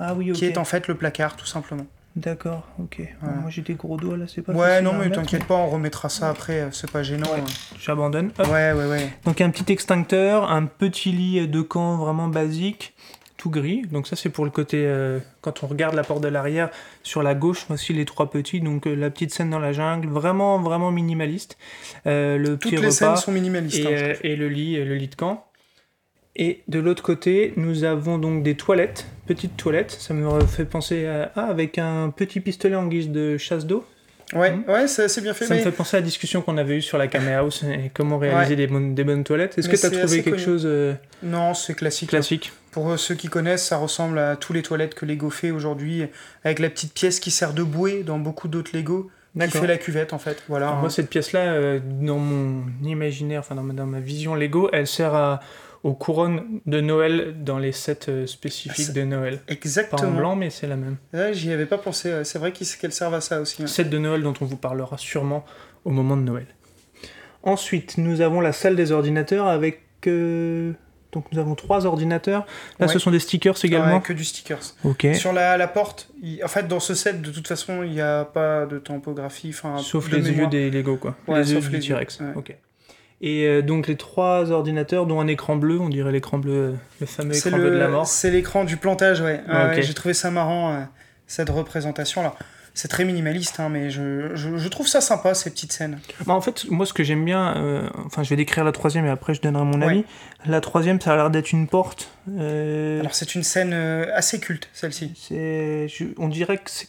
Ah 0.00 0.14
oui, 0.14 0.30
ok. 0.32 0.36
Qui 0.38 0.46
est 0.46 0.58
en 0.58 0.64
fait 0.64 0.88
le 0.88 0.94
placard, 0.96 1.36
tout 1.36 1.46
simplement. 1.46 1.86
D'accord, 2.16 2.66
ok. 2.80 3.00
Moi 3.22 3.50
j'ai 3.50 3.62
des 3.62 3.74
gros 3.74 3.96
doigts 3.96 4.16
là, 4.16 4.24
c'est 4.26 4.42
pas 4.42 4.52
Ouais, 4.52 4.82
non, 4.82 4.94
mais 4.94 5.10
t'inquiète 5.10 5.44
pas, 5.44 5.54
on 5.54 5.68
remettra 5.68 6.08
ça 6.08 6.28
après, 6.28 6.62
euh, 6.62 6.70
c'est 6.72 6.90
pas 6.90 7.04
gênant. 7.04 7.28
hein. 7.32 7.44
J'abandonne. 7.78 8.32
Ouais, 8.40 8.72
ouais, 8.72 8.86
ouais. 8.88 9.10
Donc 9.24 9.40
un 9.40 9.50
petit 9.50 9.72
extincteur, 9.72 10.50
un 10.50 10.66
petit 10.66 11.12
lit 11.12 11.46
de 11.46 11.60
camp 11.62 11.98
vraiment 11.98 12.26
basique, 12.26 12.94
tout 13.36 13.48
gris. 13.48 13.82
Donc 13.92 14.08
ça 14.08 14.16
c'est 14.16 14.28
pour 14.28 14.44
le 14.44 14.50
côté, 14.50 14.82
euh, 14.84 15.20
quand 15.40 15.62
on 15.62 15.68
regarde 15.68 15.94
la 15.94 16.02
porte 16.02 16.20
de 16.22 16.28
l'arrière, 16.28 16.70
sur 17.04 17.22
la 17.22 17.36
gauche 17.36 17.66
aussi 17.70 17.92
les 17.92 18.04
trois 18.06 18.28
petits, 18.28 18.60
donc 18.60 18.88
euh, 18.88 18.94
la 18.96 19.08
petite 19.10 19.32
scène 19.32 19.50
dans 19.50 19.60
la 19.60 19.72
jungle, 19.72 20.08
vraiment 20.08 20.58
vraiment 20.58 20.90
minimaliste. 20.90 21.58
Euh, 22.08 22.38
le 22.38 22.58
Toutes 22.58 22.72
petit 22.72 22.82
les 22.82 22.90
scènes 22.90 23.10
repas 23.10 23.20
sont 23.20 23.30
minimalistes. 23.32 23.78
et, 23.78 24.10
hein, 24.10 24.14
et 24.24 24.34
le 24.34 24.48
lit, 24.48 24.84
le 24.84 24.96
lit 24.96 25.08
de 25.08 25.14
camp. 25.14 25.46
Et 26.36 26.62
de 26.68 26.78
l'autre 26.78 27.02
côté, 27.02 27.52
nous 27.56 27.84
avons 27.84 28.16
donc 28.18 28.42
des 28.42 28.54
toilettes, 28.54 29.06
petites 29.26 29.56
toilettes. 29.56 29.90
Ça 29.90 30.14
me 30.14 30.40
fait 30.46 30.64
penser 30.64 31.06
à 31.06 31.32
ah, 31.34 31.46
avec 31.46 31.76
un 31.78 32.10
petit 32.10 32.40
pistolet 32.40 32.76
en 32.76 32.86
guise 32.86 33.10
de 33.10 33.36
chasse 33.36 33.66
d'eau. 33.66 33.84
Ouais, 34.32 34.52
Mhm. 34.52 34.64
ouais, 34.68 34.86
c'est 34.86 35.02
assez 35.02 35.20
bien 35.20 35.34
fait. 35.34 35.44
Ça 35.46 35.54
me 35.54 35.58
mais- 35.58 35.64
fait 35.64 35.72
penser 35.72 35.96
à 35.96 36.00
la 36.00 36.06
discussion 36.06 36.40
qu'on 36.40 36.56
avait 36.56 36.76
eue 36.76 36.82
sur 36.82 36.98
la 36.98 37.08
Camera 37.08 37.38
House 37.40 37.64
et 37.64 37.90
comment 37.92 38.16
réaliser 38.16 38.54
des, 38.54 38.68
bonnes, 38.68 38.94
des 38.94 39.02
bonnes 39.02 39.24
toilettes. 39.24 39.58
Est-ce 39.58 39.68
que 39.68 39.74
tu 39.76 39.86
as 39.86 39.90
trouvé 39.90 40.22
quelque 40.22 40.30
connu. 40.36 40.42
chose 40.44 40.62
euh, 40.66 40.94
Non, 41.24 41.52
c'est 41.52 41.74
classique. 41.74 42.10
classique 42.10 42.52
Pour 42.70 42.88
euh, 42.90 42.96
ceux 42.96 43.16
qui 43.16 43.26
connaissent, 43.26 43.66
ça 43.66 43.76
ressemble 43.78 44.20
à 44.20 44.36
tous 44.36 44.52
les 44.52 44.62
toilettes 44.62 44.94
que 44.94 45.04
Lego 45.04 45.30
fait 45.30 45.50
aujourd'hui, 45.50 46.04
avec 46.44 46.60
la 46.60 46.70
petite 46.70 46.94
pièce 46.94 47.18
qui 47.18 47.32
sert 47.32 47.54
de 47.54 47.64
bouée 47.64 48.04
dans 48.04 48.20
beaucoup 48.20 48.46
d'autres 48.46 48.70
Lego, 48.72 49.10
qui 49.36 49.50
fait 49.50 49.66
la 49.66 49.78
cuvette 49.78 50.12
en 50.12 50.18
fait. 50.20 50.44
Voilà. 50.48 50.72
Moi, 50.74 50.90
cette 50.90 51.10
pièce-là, 51.10 51.40
euh, 51.52 51.80
dans 52.00 52.18
mon 52.18 52.62
imaginaire, 52.84 53.40
enfin 53.40 53.56
dans 53.56 53.64
ma, 53.64 53.74
dans 53.74 53.86
ma 53.86 53.98
vision 53.98 54.36
Lego, 54.36 54.70
elle 54.72 54.86
sert 54.86 55.12
à, 55.12 55.40
aux 55.82 55.94
couronnes 55.94 56.60
de 56.66 56.80
Noël 56.80 57.36
dans 57.42 57.58
les 57.58 57.72
sets 57.72 58.08
euh, 58.08 58.26
spécifiques 58.26 58.88
Ah, 58.90 58.92
de 58.92 59.02
Noël. 59.02 59.38
Pas 59.38 59.52
en 59.52 59.54
Exactement. 59.54 60.10
blanc, 60.12 60.36
mais 60.36 60.50
c'est 60.50 60.66
la 60.66 60.76
même. 60.76 60.96
Ouais, 61.14 61.32
J'y 61.32 61.52
avais 61.52 61.66
pas 61.66 61.78
pensé. 61.78 62.24
C'est 62.24 62.38
vrai 62.38 62.52
qu'elles 62.52 62.92
servent 62.92 63.14
à 63.14 63.20
ça 63.20 63.40
aussi. 63.40 63.62
hein. 63.62 63.66
Set 63.66 63.88
de 63.88 63.98
Noël 63.98 64.22
dont 64.22 64.34
on 64.40 64.44
vous 64.44 64.56
parlera 64.58 64.98
sûrement 64.98 65.44
au 65.84 65.90
moment 65.90 66.16
de 66.16 66.22
Noël. 66.22 66.46
Ensuite, 67.42 67.96
nous 67.98 68.20
avons 68.20 68.40
la 68.40 68.52
salle 68.52 68.76
des 68.76 68.92
ordinateurs 68.92 69.46
avec. 69.48 69.80
euh, 70.06 70.72
Donc 71.12 71.24
nous 71.32 71.38
avons 71.40 71.54
trois 71.56 71.86
ordinateurs. 71.86 72.46
Là, 72.78 72.86
Ouais. 72.86 72.92
ce 72.92 72.98
sont 73.00 73.10
des 73.10 73.18
stickers 73.18 73.56
également. 73.64 73.96
Ouais, 73.96 74.00
que 74.02 74.12
du 74.12 74.24
stickers. 74.24 74.60
Ok. 74.84 75.08
Sur 75.14 75.32
la, 75.32 75.56
la 75.56 75.66
porte, 75.66 76.08
il- 76.22 76.44
en 76.44 76.48
fait, 76.48 76.68
dans 76.68 76.78
ce 76.78 76.94
set, 76.94 77.20
de 77.20 77.30
toute 77.32 77.48
façon, 77.48 77.82
il 77.82 77.90
n'y 77.90 78.00
a 78.00 78.24
pas 78.26 78.64
de 78.66 78.78
topographie. 78.78 79.48
Enfin, 79.50 79.78
Sauf 79.78 80.08
de 80.08 80.16
les 80.16 80.22
mémoire. 80.22 80.52
yeux 80.52 80.70
des 80.70 80.70
Lego, 80.70 80.96
quoi. 80.98 81.16
Ouais, 81.26 81.40
les 81.40 81.52
yeux 81.54 81.60
sauf 81.60 81.70
les 81.72 81.80
T-Rex. 81.80 82.20
Ok. 82.36 82.54
Et 83.22 83.46
euh, 83.46 83.60
donc 83.62 83.86
les 83.86 83.96
trois 83.96 84.50
ordinateurs, 84.50 85.06
dont 85.06 85.20
un 85.20 85.26
écran 85.26 85.56
bleu, 85.56 85.78
on 85.78 85.88
dirait 85.90 86.10
l'écran 86.12 86.38
bleu, 86.38 86.74
le 87.00 87.06
fameux 87.06 87.36
écran 87.36 87.50
bleu 87.58 87.70
de 87.70 87.76
la 87.76 87.88
mort. 87.88 88.06
C'est 88.06 88.30
l'écran 88.30 88.64
du 88.64 88.76
plantage, 88.78 89.20
ouais. 89.20 89.40
Ah, 89.48 89.68
Ouais. 89.68 89.82
J'ai 89.82 89.92
trouvé 89.94 90.14
ça 90.14 90.30
marrant, 90.30 90.72
euh, 90.72 90.80
cette 91.26 91.50
représentation. 91.50 92.22
Alors, 92.22 92.38
c'est 92.72 92.88
très 92.88 93.04
minimaliste, 93.04 93.60
hein, 93.60 93.68
mais 93.68 93.90
je, 93.90 94.34
je, 94.36 94.56
je 94.56 94.68
trouve 94.68 94.86
ça 94.86 95.00
sympa, 95.02 95.34
ces 95.34 95.50
petites 95.50 95.72
scènes. 95.72 95.98
Bah, 96.24 96.32
en 96.32 96.40
fait, 96.40 96.64
moi, 96.70 96.86
ce 96.86 96.94
que 96.94 97.02
j'aime 97.02 97.24
bien, 97.24 97.54
euh, 97.58 97.90
enfin, 98.06 98.22
je 98.22 98.30
vais 98.30 98.36
décrire 98.36 98.64
la 98.64 98.72
troisième 98.72 99.04
et 99.04 99.10
après 99.10 99.34
je 99.34 99.42
donnerai 99.42 99.64
mon 99.64 99.80
Ouais. 99.80 99.86
avis. 99.86 100.04
La 100.46 100.60
troisième, 100.62 100.98
ça 101.00 101.12
a 101.12 101.16
l'air 101.16 101.30
d'être 101.30 101.52
une 101.52 101.66
porte. 101.66 102.08
euh, 102.38 103.00
Alors, 103.00 103.14
c'est 103.14 103.34
une 103.34 103.42
scène 103.42 103.72
euh, 103.74 104.06
assez 104.14 104.40
culte, 104.40 104.70
celle-ci. 104.72 105.12
on 106.16 106.28
dirait 106.28 106.56
que 106.58 106.70
c'est, 106.70 106.88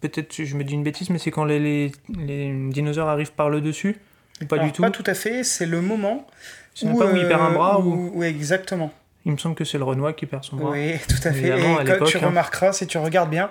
peut-être, 0.00 0.42
je 0.42 0.56
me 0.56 0.64
dis 0.64 0.74
une 0.74 0.82
bêtise, 0.82 1.10
mais 1.10 1.18
c'est 1.18 1.30
quand 1.30 1.44
les, 1.44 1.60
les, 1.60 1.92
les 2.16 2.68
dinosaures 2.70 3.08
arrivent 3.08 3.32
par 3.32 3.48
le 3.50 3.60
dessus. 3.60 3.98
Ou 4.42 4.46
pas 4.46 4.56
Alors, 4.56 4.66
du 4.66 4.72
tout. 4.72 4.82
Pas 4.82 4.90
tout 4.90 5.04
à 5.06 5.14
fait, 5.14 5.42
c'est 5.44 5.66
le 5.66 5.80
moment 5.80 6.26
Je 6.74 6.86
pas 6.86 7.06
où 7.06 7.16
il 7.16 7.26
perd 7.26 7.40
un 7.42 7.50
bras 7.50 7.80
ou. 7.80 7.92
où- 7.92 8.12
où- 8.18 8.22
exactement. 8.24 8.92
Il 9.26 9.32
me 9.32 9.36
semble 9.38 9.54
que 9.56 9.64
c'est 9.64 9.78
le 9.78 9.84
Renoir 9.84 10.14
qui 10.14 10.26
perd 10.26 10.44
son 10.44 10.56
bras. 10.56 10.70
Oui, 10.70 10.94
tout 11.08 11.16
à 11.28 11.32
fait. 11.32 11.38
Évidemment, 11.48 11.78
à 11.78 11.82
Et 11.82 11.84
l'époque, 11.84 12.08
tu 12.08 12.16
hein. 12.18 12.26
remarqueras, 12.26 12.72
si 12.72 12.86
tu 12.86 12.98
regardes 12.98 13.30
bien, 13.30 13.50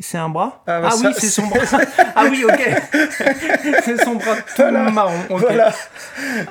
C'est 0.00 0.16
un 0.18 0.28
bras 0.28 0.62
Ah, 0.68 0.80
bah, 0.80 0.88
Ah 0.92 0.96
ça, 0.96 1.08
oui, 1.08 1.14
c'est 1.18 1.26
son 1.26 1.46
bras. 1.48 1.58
ah 2.14 2.26
oui, 2.30 2.44
ok. 2.44 2.60
c'est 3.84 4.04
son 4.04 4.14
bras 4.14 4.36
tout 4.36 4.42
Voilà. 4.58 4.90
marron. 4.92 5.18
voilà. 5.30 5.72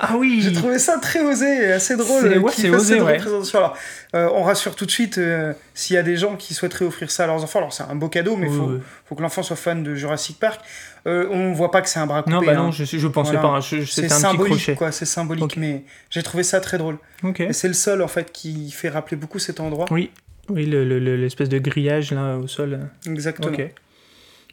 Ah 0.01 0.15
oui. 0.17 0.41
J'ai 0.41 0.51
trouvé 0.51 0.77
ça 0.79 0.97
très 0.97 1.21
osé 1.21 1.45
et 1.67 1.71
assez 1.71 1.95
drôle. 1.95 2.23
C'est- 2.23 2.35
euh, 2.35 2.39
ouais, 2.39 2.75
osé, 2.75 2.95
cette 2.95 3.03
ouais. 3.03 3.19
Alors, 3.53 3.77
euh, 4.15 4.29
on 4.33 4.43
rassure 4.43 4.75
tout 4.75 4.85
de 4.85 4.91
suite 4.91 5.17
euh, 5.17 5.53
s'il 5.73 5.95
y 5.95 5.99
a 5.99 6.03
des 6.03 6.17
gens 6.17 6.35
qui 6.35 6.53
souhaiteraient 6.53 6.83
offrir 6.85 7.09
ça 7.09 7.23
à 7.23 7.27
leurs 7.27 7.41
enfants. 7.41 7.59
Alors, 7.59 7.71
c'est 7.71 7.83
un 7.83 7.95
beau 7.95 8.09
cadeau, 8.09 8.35
mais 8.35 8.47
il 8.47 8.51
Oui, 8.51 8.57
faut, 8.57 8.65
oui. 8.73 8.79
faut 9.05 9.15
que 9.15 9.21
l'enfant 9.21 9.43
soit 9.43 9.55
fan 9.55 9.81
de 9.81 9.95
Jurassic 9.95 10.39
Park. 10.39 10.59
Euh, 11.07 11.27
on 11.31 11.53
voit 11.53 11.71
pas 11.71 11.81
que 11.81 11.87
c'est 11.89 11.99
un 11.99 12.05
bras 12.05 12.21
coupé. 12.21 12.35
Non, 12.35 12.41
bah 12.43 12.51
hein. 12.51 12.55
non, 12.55 12.71
je, 12.71 12.83
je 12.83 13.07
pensais 13.07 13.31
Voilà. 13.37 13.47
pas. 13.47 13.55
hein, 13.57 13.61
C'était 13.61 14.05
un 14.05 14.07
petit 14.07 14.09
symbolique, 14.09 14.55
crochet. 14.57 14.75
quoi. 14.75 14.91
C'est 14.91 15.05
symbolique, 15.05 15.55
mais 15.57 15.83
j'ai 16.09 16.21
trouvé 16.21 16.43
ça 16.43 16.59
très 16.59 16.77
drôle. 16.77 16.97
Et 17.39 17.53
c'est 17.53 17.67
le 17.69 17.73
sol, 17.73 18.01
en 18.01 18.07
fait, 18.09 18.31
qui 18.31 18.69
fait 18.71 18.89
rappeler 18.89 19.15
beaucoup 19.15 19.39
cet 19.39 19.59
endroit. 19.61 19.85
Oui, 19.89 20.11
oui, 20.49 20.65
le- 20.65 20.83
le- 20.83 20.99
le- 20.99 21.15
l'espèce 21.15 21.47
de 21.49 21.59
grillage 21.59 22.11
là 22.11 22.35
au 22.37 22.47
sol. 22.47 22.79
Exactement. 23.05 23.47
Ok. 23.53 23.69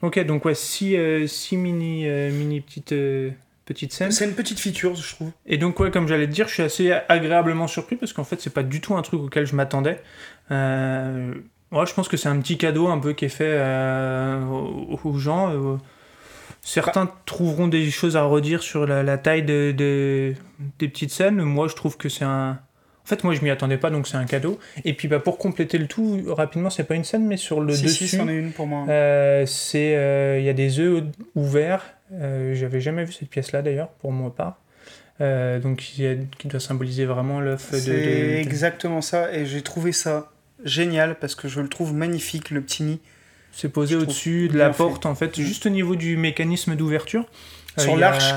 Ok, 0.02 0.18
donc 0.26 0.44
ouais, 0.44 0.54
six, 0.54 0.96
euh, 0.96 1.26
six 1.26 1.56
mini, 1.56 2.06
euh, 2.06 2.30
mini 2.30 2.60
petites, 2.60 2.92
euh, 2.92 3.30
scènes. 3.88 4.12
C'est 4.12 4.26
une 4.26 4.34
petite 4.34 4.60
feature, 4.60 4.94
je 4.94 5.14
trouve. 5.14 5.30
Et 5.46 5.56
donc 5.56 5.80
ouais, 5.80 5.90
comme 5.90 6.06
j'allais 6.06 6.26
te 6.26 6.32
dire, 6.32 6.46
je 6.46 6.52
suis 6.54 6.62
assez 6.62 6.92
agréablement 7.08 7.66
surpris 7.66 7.96
parce 7.96 8.12
qu'en 8.12 8.24
fait, 8.24 8.38
c'est 8.40 8.52
pas 8.52 8.62
du 8.62 8.80
tout 8.82 8.94
un 8.96 9.02
truc 9.02 9.20
auquel 9.22 9.46
je 9.46 9.56
m'attendais. 9.56 10.02
Euh, 10.50 11.32
ouais, 11.72 11.86
je 11.86 11.94
pense 11.94 12.08
que 12.08 12.16
c'est 12.18 12.28
un 12.28 12.38
petit 12.38 12.58
cadeau 12.58 12.88
un 12.88 12.98
peu 12.98 13.12
qui 13.14 13.24
est 13.24 13.28
fait 13.30 13.54
euh, 13.56 14.44
aux 14.44 15.18
gens. 15.18 15.50
Certains 16.64 17.10
trouveront 17.26 17.68
des 17.68 17.90
choses 17.90 18.16
à 18.16 18.22
redire 18.24 18.62
sur 18.62 18.86
la, 18.86 19.02
la 19.02 19.18
taille 19.18 19.42
de, 19.42 19.72
de- 19.76 20.34
des 20.78 20.88
petites 20.88 21.10
scènes. 21.12 21.36
Moi, 21.42 21.68
je 21.68 21.74
trouve 21.74 21.96
que 21.96 22.08
c'est 22.08 22.24
un. 22.24 22.58
En 23.04 23.06
fait, 23.06 23.22
moi, 23.22 23.34
je 23.34 23.42
m'y 23.42 23.50
attendais 23.50 23.76
pas, 23.76 23.90
donc 23.90 24.08
c'est 24.08 24.16
un 24.16 24.24
cadeau. 24.24 24.58
Et 24.86 24.94
puis, 24.94 25.06
bah, 25.08 25.18
pour 25.20 25.36
compléter 25.36 25.76
le 25.76 25.86
tout, 25.86 26.22
rapidement, 26.28 26.70
c'est 26.70 26.84
pas 26.84 26.94
une 26.94 27.04
scène, 27.04 27.26
mais 27.26 27.36
sur 27.36 27.60
le 27.60 27.74
si, 27.74 27.82
dessus, 27.82 28.08
si, 28.08 28.16
c'en 28.16 28.26
est 28.28 28.36
une 28.38 28.50
pour 28.52 28.66
moi. 28.66 28.86
euh, 28.88 29.44
c'est 29.44 29.94
euh, 29.96 30.38
il 30.38 30.44
y 30.44 30.48
a 30.48 30.54
des 30.54 30.78
œufs 30.80 31.04
ouverts. 31.34 31.82
Euh, 32.14 32.54
J'avais 32.54 32.80
jamais 32.80 33.04
vu 33.04 33.12
cette 33.12 33.28
pièce-là 33.28 33.60
d'ailleurs, 33.60 33.88
pour 33.88 34.10
moi 34.12 34.34
part. 34.34 34.58
Donc, 35.20 35.98
y 35.98 36.06
a- 36.06 36.14
qui 36.38 36.48
doit 36.48 36.60
symboliser 36.60 37.04
vraiment 37.04 37.40
l'œuf 37.40 37.72
de, 37.72 37.76
C'est 37.76 37.90
de- 37.90 37.96
de- 37.96 38.36
exactement 38.40 39.02
ça, 39.02 39.32
et 39.34 39.44
j'ai 39.46 39.60
trouvé 39.62 39.92
ça 39.92 40.30
génial 40.64 41.16
parce 41.18 41.34
que 41.34 41.46
je 41.46 41.60
le 41.60 41.68
trouve 41.68 41.92
magnifique, 41.94 42.50
le 42.50 42.62
petit 42.62 42.82
nid. 42.84 43.00
C'est 43.54 43.68
posé 43.68 43.94
au-dessus 43.96 44.48
de 44.48 44.58
la 44.58 44.72
fait. 44.72 44.78
porte, 44.78 45.06
en 45.06 45.14
fait, 45.14 45.38
Mm. 45.38 45.42
juste 45.42 45.66
au 45.66 45.70
niveau 45.70 45.94
du 45.96 46.16
mécanisme 46.16 46.74
d'ouverture. 46.76 47.24
Euh, 47.78 47.82
Sur 47.82 47.94
a- 47.94 47.98
l'arche 47.98 48.34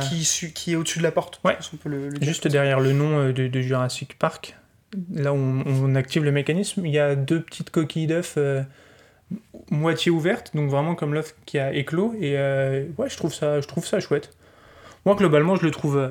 qui, 0.53 0.71
est 0.71 0.75
au-dessus 0.75 0.99
de 0.99 1.03
la 1.03 1.11
porte. 1.11 1.39
Ouais. 1.43 1.57
On 1.73 1.77
peut 1.77 1.89
le- 1.89 2.09
le 2.09 2.17
dire. 2.17 2.27
Juste 2.27 2.47
derrière 2.47 2.79
le 2.79 2.93
nom 2.93 3.19
euh, 3.19 3.33
de, 3.33 3.47
de 3.47 3.61
Jurassic 3.61 4.17
Park, 4.17 4.55
là 5.13 5.33
où 5.33 5.37
on, 5.37 5.63
on 5.65 5.95
active 5.95 6.23
le 6.23 6.31
mécanisme, 6.31 6.85
il 6.85 6.91
y 6.91 6.99
a 6.99 7.15
deux 7.15 7.41
petites 7.41 7.69
coquilles 7.69 8.07
d'œufs 8.07 8.35
euh, 8.37 8.63
moitié 9.69 10.11
ouvertes, 10.11 10.51
donc 10.55 10.69
vraiment 10.69 10.95
comme 10.95 11.13
l'œuf 11.13 11.35
qui 11.45 11.59
a 11.59 11.73
éclos. 11.73 12.13
Et 12.19 12.37
euh, 12.37 12.85
ouais, 12.97 13.09
je 13.09 13.17
trouve, 13.17 13.33
ça, 13.33 13.59
je 13.61 13.67
trouve 13.67 13.85
ça 13.85 13.99
chouette. 13.99 14.31
Moi, 15.05 15.15
globalement, 15.15 15.55
je 15.55 15.63
le 15.63 15.71
trouve. 15.71 15.97
euh, 15.97 16.09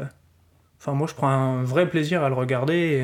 Enfin, 0.78 0.92
moi, 0.92 1.08
je 1.08 1.14
prends 1.14 1.28
un 1.28 1.62
vrai 1.64 1.88
plaisir 1.88 2.22
à 2.22 2.28
le 2.28 2.34
regarder. 2.34 3.02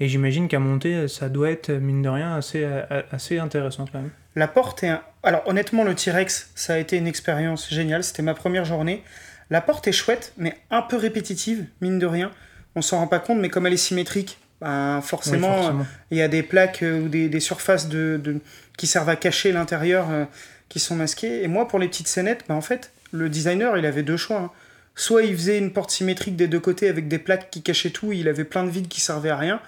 Et, 0.00 0.04
et 0.04 0.08
j'imagine 0.08 0.48
qu'à 0.48 0.58
monter, 0.58 1.06
ça 1.06 1.28
doit 1.28 1.50
être, 1.50 1.70
mine 1.70 2.02
de 2.02 2.08
rien, 2.08 2.34
assez, 2.34 2.66
assez 3.12 3.38
intéressant 3.38 3.84
quand 3.92 4.00
même. 4.00 4.10
La 4.36 4.48
porte 4.48 4.82
est 4.82 4.88
un... 4.88 5.02
Alors 5.22 5.42
honnêtement, 5.46 5.84
le 5.84 5.94
T-Rex, 5.94 6.50
ça 6.54 6.74
a 6.74 6.78
été 6.78 6.96
une 6.96 7.06
expérience 7.06 7.70
géniale. 7.70 8.02
C'était 8.04 8.22
ma 8.22 8.34
première 8.34 8.64
journée. 8.64 9.02
La 9.50 9.60
porte 9.60 9.86
est 9.88 9.92
chouette, 9.92 10.32
mais 10.36 10.56
un 10.70 10.82
peu 10.82 10.96
répétitive, 10.96 11.66
mine 11.80 11.98
de 11.98 12.06
rien. 12.06 12.30
On 12.74 12.82
s'en 12.82 12.98
rend 12.98 13.06
pas 13.06 13.20
compte, 13.20 13.38
mais 13.38 13.48
comme 13.50 13.66
elle 13.66 13.72
est 13.74 13.76
symétrique, 13.76 14.38
ben, 14.60 14.96
Oui, 14.96 15.02
forcément, 15.06 15.84
il 16.10 16.18
y 16.18 16.22
a 16.22 16.28
des 16.28 16.42
plaques 16.42 16.82
euh, 16.82 17.02
ou 17.02 17.08
des, 17.08 17.28
des 17.28 17.40
surfaces 17.40 17.88
de, 17.88 18.20
de- 18.22 18.40
qui 18.76 18.86
servent 18.86 19.08
à 19.10 19.16
cacher 19.16 19.52
l'intérieur 19.52 20.06
euh, 20.10 20.24
qui 20.68 20.80
sont 20.80 20.96
masquées. 20.96 21.42
Et 21.44 21.48
moi, 21.48 21.68
pour 21.68 21.78
les 21.78 21.88
petites 21.88 22.08
scénettes, 22.08 22.44
ben, 22.48 22.54
en 22.56 22.60
fait, 22.60 22.90
le 23.12 23.28
designer, 23.28 23.76
il 23.76 23.86
avait 23.86 24.02
deux 24.02 24.16
choix. 24.16 24.38
hein. 24.40 24.50
Soit 24.96 25.22
il 25.24 25.36
faisait 25.36 25.58
une 25.58 25.72
porte 25.72 25.90
symétrique 25.90 26.36
des 26.36 26.48
deux 26.48 26.60
côtés 26.60 26.88
avec 26.88 27.06
des 27.08 27.18
plaques 27.18 27.50
qui 27.50 27.62
cachaient 27.62 27.90
tout, 27.90 28.12
il 28.12 28.28
avait 28.28 28.44
plein 28.44 28.64
de 28.64 28.70
vides 28.70 28.88
qui 28.88 29.00
servaient 29.00 29.30
à 29.30 29.36
rien. 29.36 29.60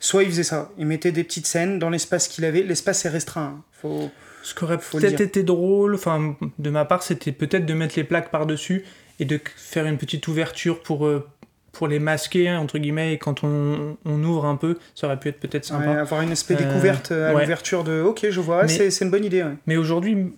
Soit 0.00 0.24
il 0.24 0.30
faisait 0.30 0.42
ça. 0.42 0.70
Il 0.78 0.86
mettait 0.86 1.12
des 1.12 1.22
petites 1.24 1.46
scènes 1.46 1.78
dans 1.78 1.90
l'espace 1.90 2.26
qu'il 2.26 2.44
avait. 2.44 2.62
L'espace 2.62 3.04
est 3.04 3.10
restreint. 3.10 3.42
hein. 3.58 3.62
Faut... 3.72 4.10
Ce 4.42 4.54
qui 4.54 4.64
aurait 4.64 4.78
peut-être 4.78 5.20
été 5.20 5.42
drôle, 5.42 5.94
enfin, 5.94 6.34
de 6.58 6.70
ma 6.70 6.86
part, 6.86 7.02
c'était 7.02 7.30
peut-être 7.32 7.66
de 7.66 7.74
mettre 7.74 7.94
les 7.96 8.04
plaques 8.04 8.30
par-dessus 8.30 8.84
et 9.18 9.26
de 9.26 9.38
faire 9.54 9.84
une 9.84 9.98
petite 9.98 10.26
ouverture 10.28 10.80
pour, 10.80 11.06
euh, 11.06 11.28
pour 11.72 11.88
les 11.88 11.98
masquer, 11.98 12.48
hein, 12.48 12.58
entre 12.58 12.78
guillemets, 12.78 13.12
et 13.12 13.18
quand 13.18 13.44
on, 13.44 13.98
on 14.06 14.24
ouvre 14.24 14.46
un 14.46 14.56
peu, 14.56 14.78
ça 14.94 15.06
aurait 15.08 15.20
pu 15.20 15.28
être 15.28 15.38
peut-être 15.40 15.66
sympa. 15.66 15.90
Ouais, 15.90 15.96
avoir 15.98 16.22
une 16.22 16.32
espèce 16.32 16.56
de 16.56 16.62
Euh, 16.62 16.66
découverte 16.68 17.12
à 17.12 17.34
ouais. 17.34 17.42
l'ouverture 17.42 17.84
de 17.84 18.00
ok 18.00 18.26
je 18.30 18.40
vois 18.40 18.66
c'est 18.66 18.88
une 19.02 19.10
bonne 19.10 19.26
idée 19.26 19.42
ouais. 19.42 19.52
Mais 19.66 19.76
aujourd'hui, 19.76 20.32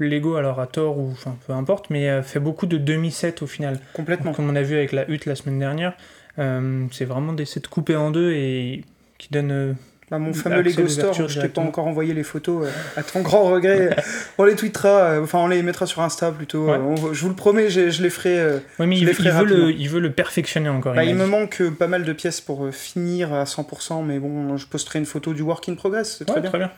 Lego, 0.00 0.34
alors 0.34 0.58
à 0.58 0.66
tort 0.66 0.98
ou 0.98 1.10
enfin 1.12 1.36
peu 1.46 1.52
importe, 1.52 1.90
mais 1.90 2.10
euh, 2.10 2.22
fait 2.24 2.40
beaucoup 2.40 2.66
de 2.66 2.76
demi-sets 2.76 3.40
au 3.40 3.46
final. 3.46 3.78
complètement 3.92 4.32
Comme 4.32 4.50
on 4.50 4.56
a 4.56 4.62
vu 4.62 4.74
avec 4.74 4.90
la 4.90 5.08
hutte 5.08 5.26
la 5.26 5.36
semaine 5.36 5.60
dernière, 5.60 5.96
euh, 6.40 6.86
c'est 6.90 7.04
vraiment 7.04 7.32
des 7.32 7.44
sets 7.44 7.60
coupés 7.70 7.94
en 7.96 8.10
deux 8.10 8.32
et 8.32 8.84
qui 9.18 9.28
donnent. 9.30 9.52
euh, 9.52 9.72
Bah, 10.10 10.18
mon 10.18 10.34
fameux 10.34 10.60
Lego 10.60 10.86
Store 10.86 11.14
je 11.28 11.40
t'ai 11.40 11.48
pas 11.48 11.62
encore 11.62 11.86
envoyé 11.86 12.12
les 12.12 12.24
photos 12.24 12.66
euh, 12.66 12.70
à 13.00 13.02
ton 13.02 13.22
grand 13.22 13.44
regret 13.44 13.96
on 14.38 14.44
les 14.44 14.54
tweetera 14.54 14.88
euh, 15.12 15.22
enfin 15.22 15.38
on 15.38 15.46
les 15.48 15.62
mettra 15.62 15.86
sur 15.86 16.02
Insta 16.02 16.30
plutôt 16.30 16.66
Ouais. 16.66 16.72
euh, 16.72 16.78
on- 16.78 17.14
je 17.14 17.20
vous 17.22 17.30
le 17.30 17.34
promets 17.34 17.70
je, 17.70 17.88
je 17.88 18.02
les 18.02 18.10
ferai 18.10 18.36
Ouais, 18.78 18.86
mais 18.86 18.98
il, 18.98 19.06
les 19.06 19.12
il 19.12 19.14
ferai 19.14 19.30
veut 19.30 19.44
le, 19.46 19.54
rapidement. 19.62 19.76
il 19.80 19.88
veut 19.88 20.00
le 20.00 20.12
perfectionner 20.12 20.68
encore. 20.68 20.94
bah, 20.94 21.04
il 21.04 21.14
me 21.14 21.24
manque 21.26 21.62
pas 21.78 21.86
mal 21.88 22.04
de 22.04 22.12
pièces 22.12 22.42
pour 22.42 22.68
finir 22.70 23.32
à 23.32 23.44
100% 23.44 24.04
mais 24.04 24.18
bon 24.18 24.58
je 24.58 24.66
posterai 24.66 24.98
une 24.98 25.06
photo 25.06 25.32
du 25.32 25.40
work 25.42 25.66
in 25.70 25.74
progress 25.74 26.16
c'est 26.18 26.26
très 26.26 26.34
Ouais, 26.36 26.40
bien 26.42 26.50
très 26.50 26.58
bien. 26.58 26.70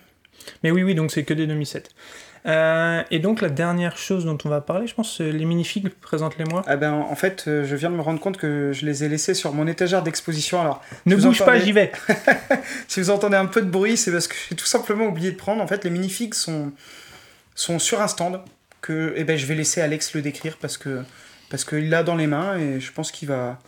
Mais 0.62 0.70
oui, 0.70 0.82
oui, 0.82 0.94
donc 0.94 1.10
c'est 1.10 1.24
que 1.24 1.34
des 1.34 1.46
2007. 1.46 1.90
Euh, 2.46 3.02
et 3.10 3.18
donc 3.18 3.40
la 3.40 3.48
dernière 3.48 3.98
chose 3.98 4.24
dont 4.24 4.38
on 4.44 4.48
va 4.48 4.60
parler, 4.60 4.86
je 4.86 4.94
pense, 4.94 5.16
c'est 5.16 5.32
les 5.32 5.44
minifigs. 5.44 5.88
Présente-les-moi. 5.88 6.62
Ah 6.66 6.76
ben, 6.76 6.92
en 6.92 7.14
fait, 7.16 7.44
euh, 7.48 7.64
je 7.64 7.74
viens 7.74 7.90
de 7.90 7.96
me 7.96 8.02
rendre 8.02 8.20
compte 8.20 8.36
que 8.36 8.70
je 8.72 8.86
les 8.86 9.02
ai 9.02 9.08
laissés 9.08 9.34
sur 9.34 9.52
mon 9.52 9.66
étagère 9.66 10.02
d'exposition. 10.02 10.60
Alors, 10.60 10.82
ne 11.06 11.16
si 11.16 11.26
bouge 11.26 11.38
pas, 11.38 11.52
entendez- 11.52 11.64
j'y 11.64 11.72
vais. 11.72 11.90
si 12.88 13.00
vous 13.00 13.10
entendez 13.10 13.36
un 13.36 13.46
peu 13.46 13.62
de 13.62 13.68
bruit, 13.70 13.96
c'est 13.96 14.12
parce 14.12 14.28
que 14.28 14.36
j'ai 14.48 14.54
tout 14.54 14.66
simplement 14.66 15.06
oublié 15.06 15.32
de 15.32 15.36
prendre. 15.36 15.60
En 15.60 15.66
fait, 15.66 15.82
les 15.82 15.90
minifigs 15.90 16.34
sont, 16.34 16.72
sont 17.56 17.80
sur 17.80 18.00
un 18.00 18.08
stand 18.08 18.40
que 18.80 19.12
eh 19.16 19.24
ben, 19.24 19.36
je 19.36 19.46
vais 19.46 19.56
laisser 19.56 19.80
Alex 19.80 20.14
le 20.14 20.22
décrire 20.22 20.56
parce 20.60 20.78
que 20.78 21.02
parce 21.50 21.64
qu'il 21.64 21.90
l'a 21.90 22.02
dans 22.02 22.16
les 22.16 22.26
mains 22.26 22.56
et 22.58 22.80
je 22.80 22.92
pense 22.92 23.12
qu'il 23.12 23.28
va, 23.28 23.58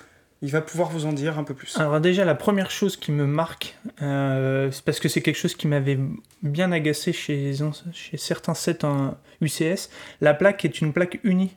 il 0.41 0.51
va 0.51 0.61
pouvoir 0.61 0.91
vous 0.91 1.07
en 1.07 1.13
dire 1.13 1.39
un 1.39 1.45
peu 1.45 1.55
plus. 1.55 1.77
Alors 1.79 2.01
déjà, 2.01 2.25
la 2.25 2.35
première 2.35 2.71
chose 2.71 2.97
qui 2.97 3.11
me 3.13 3.27
marque, 3.27 3.77
euh, 4.03 4.71
c'est 4.71 4.85
parce 4.85 5.01
que 5.01 5.09
c'est 5.09 5.21
quelque 5.21 5.37
chose 5.37 5.55
qui 5.55 5.67
m'avait 5.67 5.99
bien 6.43 6.71
agacé 6.71 7.13
chez, 7.13 7.53
chez 7.93 8.17
certains 8.17 8.55
sets 8.55 8.85
en 8.85 9.17
UCS. 9.41 9.91
La 10.21 10.35
plaque 10.35 10.65
est 10.65 10.81
une 10.81 10.93
plaque 10.93 11.19
unie. 11.25 11.57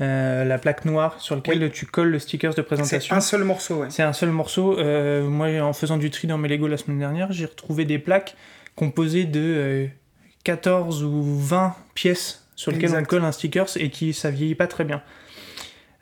Euh, 0.00 0.44
la 0.44 0.56
plaque 0.56 0.86
noire 0.86 1.20
sur 1.20 1.36
laquelle 1.36 1.70
tu 1.70 1.84
colles 1.84 2.08
le 2.08 2.18
stickers 2.18 2.52
de 2.52 2.56
c'est 2.56 2.62
présentation. 2.62 3.14
un 3.14 3.20
seul 3.20 3.44
morceau, 3.44 3.80
ouais. 3.80 3.88
C'est 3.90 4.02
un 4.02 4.14
seul 4.14 4.30
morceau. 4.30 4.78
Euh, 4.78 5.28
moi, 5.28 5.48
en 5.60 5.74
faisant 5.74 5.98
du 5.98 6.10
tri 6.10 6.26
dans 6.26 6.38
mes 6.38 6.48
Lego 6.48 6.68
la 6.68 6.78
semaine 6.78 6.98
dernière, 6.98 7.32
j'ai 7.32 7.44
retrouvé 7.44 7.84
des 7.84 7.98
plaques 7.98 8.34
composées 8.76 9.24
de 9.24 9.40
euh, 9.40 9.86
14 10.44 11.04
ou 11.04 11.22
20 11.22 11.74
pièces 11.94 12.46
sur 12.56 12.72
lesquelles 12.72 12.94
on 12.94 13.02
colle 13.04 13.24
un 13.24 13.32
stickers 13.32 13.68
et 13.76 13.90
qui 13.90 14.14
ça 14.14 14.30
vieillit 14.30 14.54
pas 14.54 14.66
très 14.66 14.84
bien. 14.84 15.02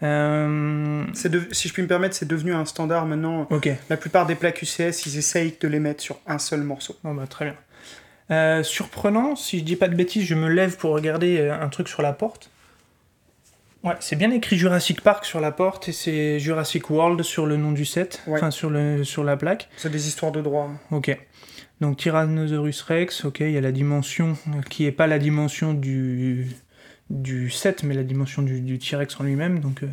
Euh, 0.02 1.04
de- 1.24 1.48
si 1.52 1.68
je 1.68 1.72
puis 1.72 1.82
me 1.82 1.88
permettre, 1.88 2.14
c'est 2.14 2.28
devenu 2.28 2.52
un 2.54 2.64
standard 2.64 3.06
maintenant. 3.06 3.48
La 3.88 3.96
plupart 3.96 4.26
des 4.26 4.34
plaques 4.34 4.62
UCS, 4.62 5.06
ils 5.06 5.18
essayent 5.18 5.56
de 5.61 5.68
les 5.68 5.80
mettre 5.80 6.02
sur 6.02 6.18
un 6.26 6.38
seul 6.38 6.61
morceau. 6.62 6.96
bah, 7.04 7.12
très 7.28 7.46
bien. 7.46 7.56
Euh, 8.30 8.62
surprenant, 8.62 9.37
si 9.37 9.58
je 9.61 9.64
dis 9.64 9.76
pas 9.76 9.88
de 9.88 9.94
bêtises, 9.94 10.24
je 10.24 10.34
me 10.34 10.48
lève 10.48 10.76
pour 10.76 10.92
regarder 10.92 11.38
euh, 11.38 11.58
un 11.61 11.68
truc 11.68 11.88
sur 11.88 12.02
la 12.02 12.12
porte. 12.12 12.50
Ouais, 13.84 13.94
c'est 14.00 14.16
bien 14.16 14.30
écrit 14.32 14.58
Jurassic 14.58 15.00
Park 15.02 15.24
sur 15.24 15.40
la 15.40 15.50
porte 15.52 15.88
et 15.88 15.92
c'est 15.92 16.38
Jurassic 16.40 16.90
World 16.90 17.22
sur 17.22 17.46
le 17.46 17.56
nom 17.56 17.72
du 17.72 17.84
set, 17.84 18.22
Ouais. 18.26 18.38
enfin 18.38 18.50
sur, 18.50 18.70
le, 18.70 19.02
sur 19.04 19.24
la 19.24 19.37
plaque. 19.37 19.68
C'est 19.76 19.90
des 19.90 20.08
histoires 20.08 20.32
de 20.32 20.42
droit. 20.42 20.68
Ok. 20.90 21.16
Donc 21.80 21.96
Tyrannosaurus 21.96 22.82
Rex, 22.82 23.24
ok, 23.24 23.38
il 23.40 23.52
y 23.52 23.56
a 23.56 23.61
la 23.61 23.70
dimension 23.72 24.37
euh, 24.48 24.61
qui 24.68 24.84
est 24.84 24.92
pas 24.92 25.06
la 25.06 25.18
dimension 25.20 25.74
du, 25.74 26.48
du 27.11 27.51
7, 27.51 27.83
mais 27.83 27.94
la 27.94 28.05
dimension 28.05 28.42
du, 28.42 28.61
du 28.61 28.79
T-Rex 28.79 29.18
en 29.21 29.25
lui-même. 29.25 29.61
Donc 29.61 29.83
euh, 29.83 29.88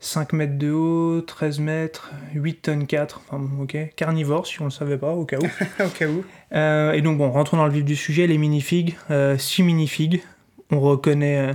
5 0.00 0.32
mètres 0.34 0.58
de 0.58 0.70
haut, 0.70 1.20
13 1.22 1.58
mètres, 1.60 2.12
8 2.34 2.62
tonnes 2.62 2.86
4, 2.86 3.22
enfin 3.26 3.38
bon, 3.38 3.62
ok. 3.62 3.76
Carnivore, 3.96 4.46
si 4.46 4.60
on 4.60 4.64
le 4.64 4.70
savait 4.70 4.98
pas, 4.98 5.12
au 5.12 5.24
cas 5.24 5.38
où. 5.38 5.44
Au 5.82 5.88
cas 5.88 6.08
où. 6.08 6.24
Euh, 6.52 6.92
et 6.92 7.02
donc 7.02 7.18
bon, 7.18 7.30
rentrons 7.30 7.56
dans 7.56 7.66
le 7.66 7.72
vif 7.72 7.84
du 7.84 7.96
sujet, 7.96 8.26
les 8.26 8.38
minifigs. 8.38 8.94
6 9.38 9.62
minifigs. 9.62 10.22
On 10.70 10.80
reconnaît 10.80 11.50
euh, 11.50 11.54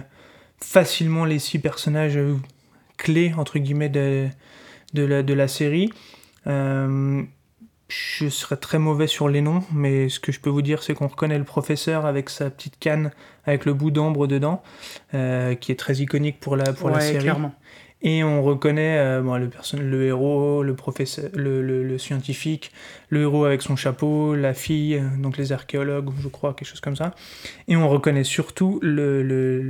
facilement 0.58 1.26
les 1.26 1.40
6 1.40 1.60
personnages 1.60 2.18
euh, 2.18 2.36
clés, 2.98 3.34
entre 3.38 3.60
guillemets, 3.60 3.90
de, 3.90 4.28
de, 4.94 5.04
la, 5.04 5.24
de 5.24 5.34
la 5.34 5.48
série. 5.48 5.92
Je 7.94 8.30
serais 8.30 8.56
très 8.56 8.80
mauvais 8.80 9.08
sur 9.08 9.28
les 9.28 9.42
noms, 9.42 9.64
mais 9.74 10.08
ce 10.08 10.22
que 10.22 10.32
je 10.32 10.40
peux 10.40 10.50
vous 10.50 10.62
dire, 10.62 10.82
c'est 10.82 10.94
qu'on 10.94 11.08
reconnaît 11.08 11.38
le 11.38 11.44
professeur 11.44 12.06
avec 12.06 12.30
sa 12.30 12.50
petite 12.50 12.80
canne 12.80 13.12
avec 13.44 13.66
le 13.66 13.74
bout 13.74 13.92
d'ambre 13.92 14.28
dedans, 14.28 14.64
euh, 15.14 15.56
qui 15.56 15.74
est 15.74 15.76
très 15.76 15.96
iconique 15.96 16.40
pour 16.40 16.56
la, 16.56 16.72
pour 16.72 16.90
la 16.90 17.02
série. 17.02 17.20
clairement. 17.20 17.54
Et 18.04 18.24
on 18.24 18.42
reconnaît 18.42 18.98
euh, 18.98 19.22
bon, 19.22 19.36
le, 19.36 20.04
héros, 20.06 20.64
le 20.64 20.74
professeur, 20.74 21.30
le, 21.36 21.62
le- 21.62 21.84
le 21.84 21.98
scientifique, 22.00 22.72
le 23.10 23.22
héros 23.22 23.46
avec 23.46 23.62
son 23.62 23.76
chapeau, 23.76 24.34
la 24.34 24.56
fille, 24.56 24.96
euh, 24.96 25.02
donc 25.22 25.38
les 25.38 25.52
archéologues, 25.52 26.10
je 26.20 26.28
crois, 26.28 26.56
quelque 26.56 26.68
chose 26.68 26.80
comme 26.80 26.96
ça. 26.96 27.14
Et 27.68 27.76
on 27.76 27.88
reconnaît 27.88 28.24
surtout 28.24 28.80
le, 28.82 29.22
le, 29.22 29.62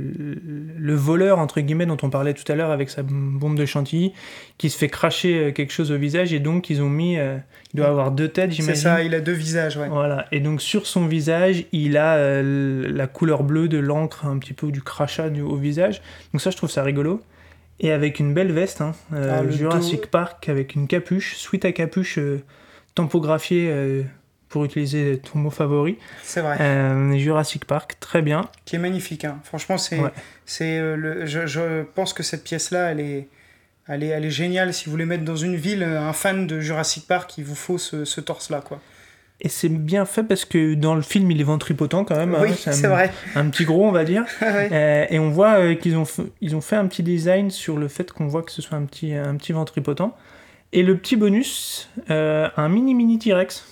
le 0.78 0.94
voleur, 0.94 1.38
entre 1.40 1.60
guillemets, 1.60 1.84
dont 1.84 1.98
on 2.02 2.08
parlait 2.08 2.32
tout 2.32 2.50
à 2.50 2.54
l'heure 2.54 2.70
avec 2.70 2.88
sa 2.88 3.02
bombe 3.02 3.58
de 3.58 3.66
chantilly, 3.66 4.14
qui 4.56 4.70
se 4.70 4.78
fait 4.78 4.88
cracher 4.88 5.38
euh, 5.48 5.52
quelque 5.52 5.72
chose 5.72 5.92
au 5.92 5.98
visage, 5.98 6.32
et 6.32 6.40
donc 6.40 6.70
ils 6.70 6.80
ont 6.80 6.88
mis... 6.88 7.18
euh, 7.18 7.36
il 7.74 7.78
doit 7.78 7.88
avoir 7.88 8.12
deux 8.12 8.28
têtes, 8.28 8.50
C'est 8.52 8.56
j'imagine. 8.62 8.82
ça, 8.82 9.02
il 9.02 9.14
a 9.14 9.20
deux 9.20 9.32
visages, 9.32 9.76
ouais. 9.76 9.88
Voilà, 9.88 10.26
et 10.32 10.40
donc 10.40 10.62
sur 10.62 10.86
son 10.86 11.06
visage, 11.06 11.64
il 11.72 11.98
a 11.98 12.14
euh, 12.16 12.88
la 12.90 13.06
couleur 13.06 13.44
bleue 13.44 13.68
de 13.68 13.78
l'encre, 13.78 14.24
un 14.26 14.38
petit 14.38 14.54
peu 14.54 14.70
du 14.72 14.80
crachat 14.82 15.28
du- 15.28 15.42
au 15.42 15.56
visage. 15.56 16.00
Donc 16.32 16.40
ça, 16.40 16.50
je 16.50 16.56
trouve 16.56 16.70
ça 16.70 16.82
rigolo. 16.82 17.20
Et 17.80 17.90
avec 17.90 18.20
une 18.20 18.32
belle 18.34 18.52
veste, 18.52 18.80
hein, 18.80 18.94
euh, 19.12 19.42
Ah, 19.42 19.50
Jurassic 19.50 20.02
dos. 20.02 20.08
Park 20.08 20.48
avec 20.48 20.74
une 20.74 20.86
capuche, 20.86 21.36
suite 21.36 21.64
à 21.64 21.72
capuche 21.72 22.18
euh, 22.18 22.42
tampographiée 22.94 23.68
euh, 23.70 24.02
pour 24.48 24.64
utiliser 24.64 25.18
ton 25.20 25.38
mot 25.40 25.50
favori. 25.50 25.98
C'est 26.22 26.42
vrai. 26.42 26.58
Euh, 26.60 27.16
Jurassic 27.16 27.64
Park, 27.64 27.96
très 27.98 28.22
bien. 28.22 28.48
Qui 28.66 28.76
est 28.76 28.78
magnifique, 28.78 29.24
hein. 29.24 29.38
Franchement, 29.44 29.78
c'est. 29.78 29.98
Ouais. 29.98 30.10
c'est 30.46 30.78
euh, 30.78 30.94
le... 30.96 31.26
je, 31.26 31.46
je 31.46 31.82
pense 31.94 32.12
que 32.12 32.22
cette 32.22 32.44
pièce-là, 32.44 32.92
elle 32.92 33.00
est. 33.00 33.28
Elle 33.88 34.04
est, 34.04 34.08
elle 34.08 34.24
est 34.24 34.30
géniale. 34.30 34.72
Si 34.72 34.84
vous 34.84 34.92
voulez 34.92 35.06
mettre 35.06 35.24
dans 35.24 35.34
une 35.34 35.56
ville 35.56 35.82
un 35.82 36.12
fan 36.12 36.46
de 36.46 36.60
Jurassic 36.60 37.08
Park, 37.08 37.36
il 37.38 37.44
vous 37.44 37.56
faut 37.56 37.78
ce, 37.78 38.04
ce 38.04 38.20
torse-là, 38.20 38.60
quoi. 38.60 38.80
Et 39.44 39.48
c'est 39.48 39.68
bien 39.68 40.04
fait 40.04 40.22
parce 40.22 40.44
que 40.44 40.74
dans 40.74 40.94
le 40.94 41.02
film, 41.02 41.28
il 41.32 41.40
est 41.40 41.44
ventripotent 41.44 42.04
quand 42.04 42.16
même. 42.16 42.36
oui, 42.40 42.50
hein, 42.52 42.54
c'est 42.72 42.86
un, 42.86 42.90
vrai. 42.90 43.12
un 43.34 43.48
petit 43.48 43.64
gros, 43.64 43.84
on 43.84 43.90
va 43.92 44.04
dire. 44.04 44.24
Ouais. 44.40 44.68
Euh, 44.70 45.06
et 45.10 45.18
on 45.18 45.30
voit 45.30 45.58
euh, 45.58 45.74
qu'ils 45.74 45.96
ont, 45.96 46.04
ils 46.40 46.54
ont 46.54 46.60
fait 46.60 46.76
un 46.76 46.86
petit 46.86 47.02
design 47.02 47.50
sur 47.50 47.76
le 47.76 47.88
fait 47.88 48.12
qu'on 48.12 48.28
voit 48.28 48.42
que 48.42 48.52
ce 48.52 48.62
soit 48.62 48.78
un 48.78 48.84
petit, 48.84 49.12
un 49.14 49.34
petit 49.36 49.52
ventripotent. 49.52 50.16
Et 50.72 50.84
le 50.84 50.96
petit 50.96 51.16
bonus, 51.16 51.90
euh, 52.08 52.48
un 52.56 52.68
mini 52.68 52.94
mini 52.94 53.18
T-Rex. 53.18 53.66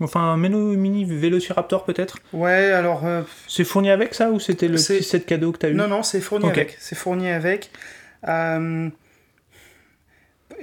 Enfin, 0.00 0.20
un 0.20 0.36
méno- 0.36 0.76
mini 0.76 1.04
Vélociraptor 1.06 1.84
peut-être. 1.84 2.18
Ouais, 2.34 2.70
alors. 2.72 3.04
C'est 3.48 3.64
fourni 3.64 3.90
avec 3.90 4.12
ça 4.12 4.30
ou 4.30 4.38
c'était 4.40 4.68
le 4.68 4.76
C'est- 4.76 4.98
petit 4.98 5.04
set 5.04 5.24
cadeau 5.24 5.52
que 5.52 5.58
t'as 5.58 5.70
eu? 5.70 5.74
Non, 5.74 5.88
non, 5.88 6.02
c'est 6.02 6.20
fourni 6.20 6.44
Ok. 6.46 6.50
avec. 6.52 6.76
C'est 6.78 6.96
fourni 6.96 7.28
avec. 7.30 7.70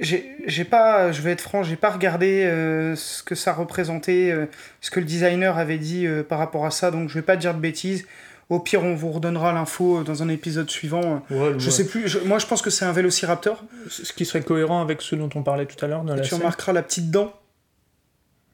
J'ai 0.00 0.64
pas, 0.64 1.12
je 1.12 1.22
vais 1.22 1.32
être 1.32 1.40
franc, 1.40 1.62
j'ai 1.62 1.76
pas 1.76 1.90
regardé 1.90 2.44
euh, 2.44 2.96
ce 2.96 3.22
que 3.22 3.34
ça 3.34 3.52
représentait, 3.52 4.30
euh, 4.32 4.46
ce 4.80 4.90
que 4.90 4.98
le 5.00 5.06
designer 5.06 5.58
avait 5.58 5.78
dit 5.78 6.06
euh, 6.06 6.22
par 6.22 6.38
rapport 6.38 6.66
à 6.66 6.70
ça, 6.70 6.90
donc 6.90 7.08
je 7.08 7.14
vais 7.14 7.22
pas 7.22 7.36
dire 7.36 7.54
de 7.54 7.60
bêtises. 7.60 8.06
Au 8.48 8.58
pire, 8.58 8.82
on 8.82 8.94
vous 8.94 9.10
redonnera 9.12 9.52
l'info 9.52 10.02
dans 10.02 10.22
un 10.22 10.28
épisode 10.28 10.68
suivant. 10.68 11.22
Je 11.30 11.70
sais 11.70 11.86
plus, 11.86 12.08
je- 12.08 12.18
moi 12.18 12.38
je 12.38 12.46
pense 12.46 12.60
que 12.60 12.68
c'est 12.70 12.84
un 12.84 12.92
Vélociraptor. 12.92 13.62
Ce 13.88 14.12
qui 14.12 14.26
serait 14.26 14.42
cohérent 14.42 14.82
avec 14.82 15.00
ce 15.00 15.14
dont 15.14 15.30
on 15.34 15.42
parlait 15.42 15.64
tout 15.66 15.82
à 15.84 15.88
l'heure 15.88 16.04
tu 16.22 16.28
scène. 16.28 16.38
remarqueras 16.40 16.72
la 16.72 16.82
petite 16.82 17.10
dent 17.10 17.32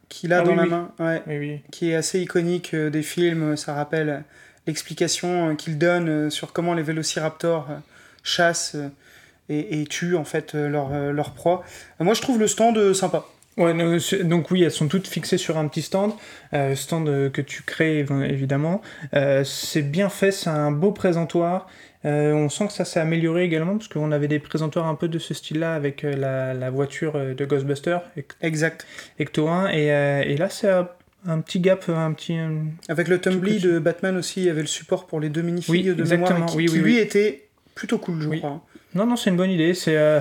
qu'il 0.09 0.33
a 0.33 0.41
Ah 0.41 0.43
dans 0.43 0.51
oui, 0.53 0.57
la 0.57 0.63
oui. 0.65 0.69
main, 0.71 0.93
ouais, 1.01 1.23
Oui, 1.27 1.39
oui. 1.39 1.61
qui 1.73 1.91
est 1.91 1.95
assez 1.97 2.21
iconique 2.21 2.75
des 2.77 3.03
films. 3.03 3.57
Ça 3.57 3.75
rappelle 3.75 4.25
l'explication 4.67 5.57
qu'il 5.57 5.79
donne 5.79 6.31
sur 6.31 6.53
comment 6.53 6.75
les 6.75 6.83
vélociraptors 6.83 7.69
chassent 8.23 8.77
et, 9.49 9.81
et 9.81 9.87
tuent 9.87 10.17
en 10.17 10.25
fait 10.25 10.55
euh, 10.55 10.69
leur, 10.69 10.91
euh, 10.93 11.13
leur 11.13 11.33
proie. 11.33 11.63
Moi 12.01 12.15
je 12.15 12.23
trouve 12.23 12.39
le 12.39 12.47
stand 12.47 12.77
euh, 12.79 12.95
sympa. 12.95 13.25
Ouais, 13.57 13.75
donc 14.23 14.53
oui, 14.53 14.63
elles 14.63 14.71
sont 14.71 14.87
toutes 14.87 15.09
fixées 15.09 15.37
sur 15.37 15.59
un 15.59 15.67
petit 15.67 15.83
stand, 15.83 16.13
euh, 16.55 16.77
stand 16.77 17.33
que 17.33 17.41
tu 17.41 17.65
crées 17.65 18.05
évi- 18.05 18.31
évidemment. 18.31 18.81
Euh, 19.15 19.43
c'est 19.43 19.83
bien 19.83 20.09
fait, 20.11 20.31
c'est 20.31 20.49
un 20.49 20.71
beau 20.71 20.93
présentoir. 20.93 21.67
Euh, 22.05 22.33
on 22.35 22.49
sent 22.49 22.69
que 22.69 22.73
ça 22.73 22.85
s'est 22.85 23.01
amélioré 23.01 23.43
également 23.43 23.77
parce 23.77 23.89
qu'on 23.89 24.13
avait 24.13 24.29
des 24.29 24.39
présentoirs 24.39 24.87
un 24.87 24.95
peu 24.95 25.09
de 25.09 25.19
ce 25.19 25.35
style-là 25.35 25.75
avec 25.75 26.03
la, 26.03 26.55
la 26.55 26.71
voiture 26.71 27.15
de 27.35 27.45
Ghostbuster, 27.45 27.99
Exact. 28.43 28.87
Ecto 29.19 29.49
1, 29.49 29.71
et, 29.73 29.87
et 30.33 30.37
là 30.37 30.49
c'est 30.51 30.71
un, 31.27 31.41
petit 31.41 31.59
gap, 31.59 31.85
un 31.89 32.13
petit. 32.13 32.39
Avec 32.89 33.09
le 33.09 33.21
Tumbly 33.21 33.59
de 33.59 33.81
Batman 33.81 34.17
aussi, 34.17 34.43
il 34.43 34.47
y 34.47 34.51
avait 34.51 34.61
le 34.61 34.69
support 34.69 35.09
pour 35.09 35.19
les 35.19 35.31
deux 35.31 35.43
minifigs 35.43 35.73
Oui, 35.73 35.83
de 35.83 36.01
exactement, 36.01 36.31
mémoire 36.31 36.47
qui, 36.51 36.57
oui, 36.59 36.67
qui, 36.67 36.73
oui, 36.75 36.79
lui 36.79 36.95
oui. 36.95 36.99
était 37.01 37.49
plutôt 37.75 37.99
cool, 37.99 38.21
je 38.23 38.29
Oui. 38.29 38.39
crois. 38.39 38.63
Non, 38.99 39.07
non, 39.07 39.17
c'est 39.17 39.31
une 39.31 39.37
bonne 39.37 39.51
idée. 39.51 39.73
C'est 39.75 39.97
euh, 39.97 40.21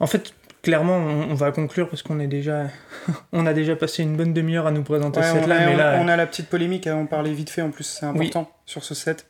en 0.00 0.06
fait 0.06 0.32
clairement, 0.62 0.96
on, 0.96 1.30
on 1.30 1.34
va 1.34 1.50
conclure 1.52 1.88
parce 1.90 2.02
qu'on 2.02 2.20
est 2.20 2.26
déjà, 2.26 2.68
on 3.32 3.44
a 3.46 3.52
déjà 3.52 3.76
passé 3.76 4.02
une 4.02 4.16
bonne 4.16 4.32
demi-heure 4.32 4.66
à 4.66 4.70
nous 4.70 4.82
présenter 4.82 5.20
Ouais, 5.20 5.26
ce 5.26 5.32
on, 5.36 5.40
set-là, 5.40 5.56
a, 5.56 5.66
mais 5.66 5.74
on- 5.74 5.76
là. 5.76 5.98
on 6.00 6.08
a 6.08 6.16
la 6.16 6.26
petite 6.26 6.48
polémique 6.48 6.86
à 6.86 6.96
en 6.96 7.04
parler 7.06 7.32
vite 7.34 7.50
fait 7.50 7.60
en 7.62 7.70
plus, 7.70 7.84
c'est 7.84 8.06
important 8.06 8.50
sur 8.64 8.82
ce 8.84 8.94
set. 8.94 9.26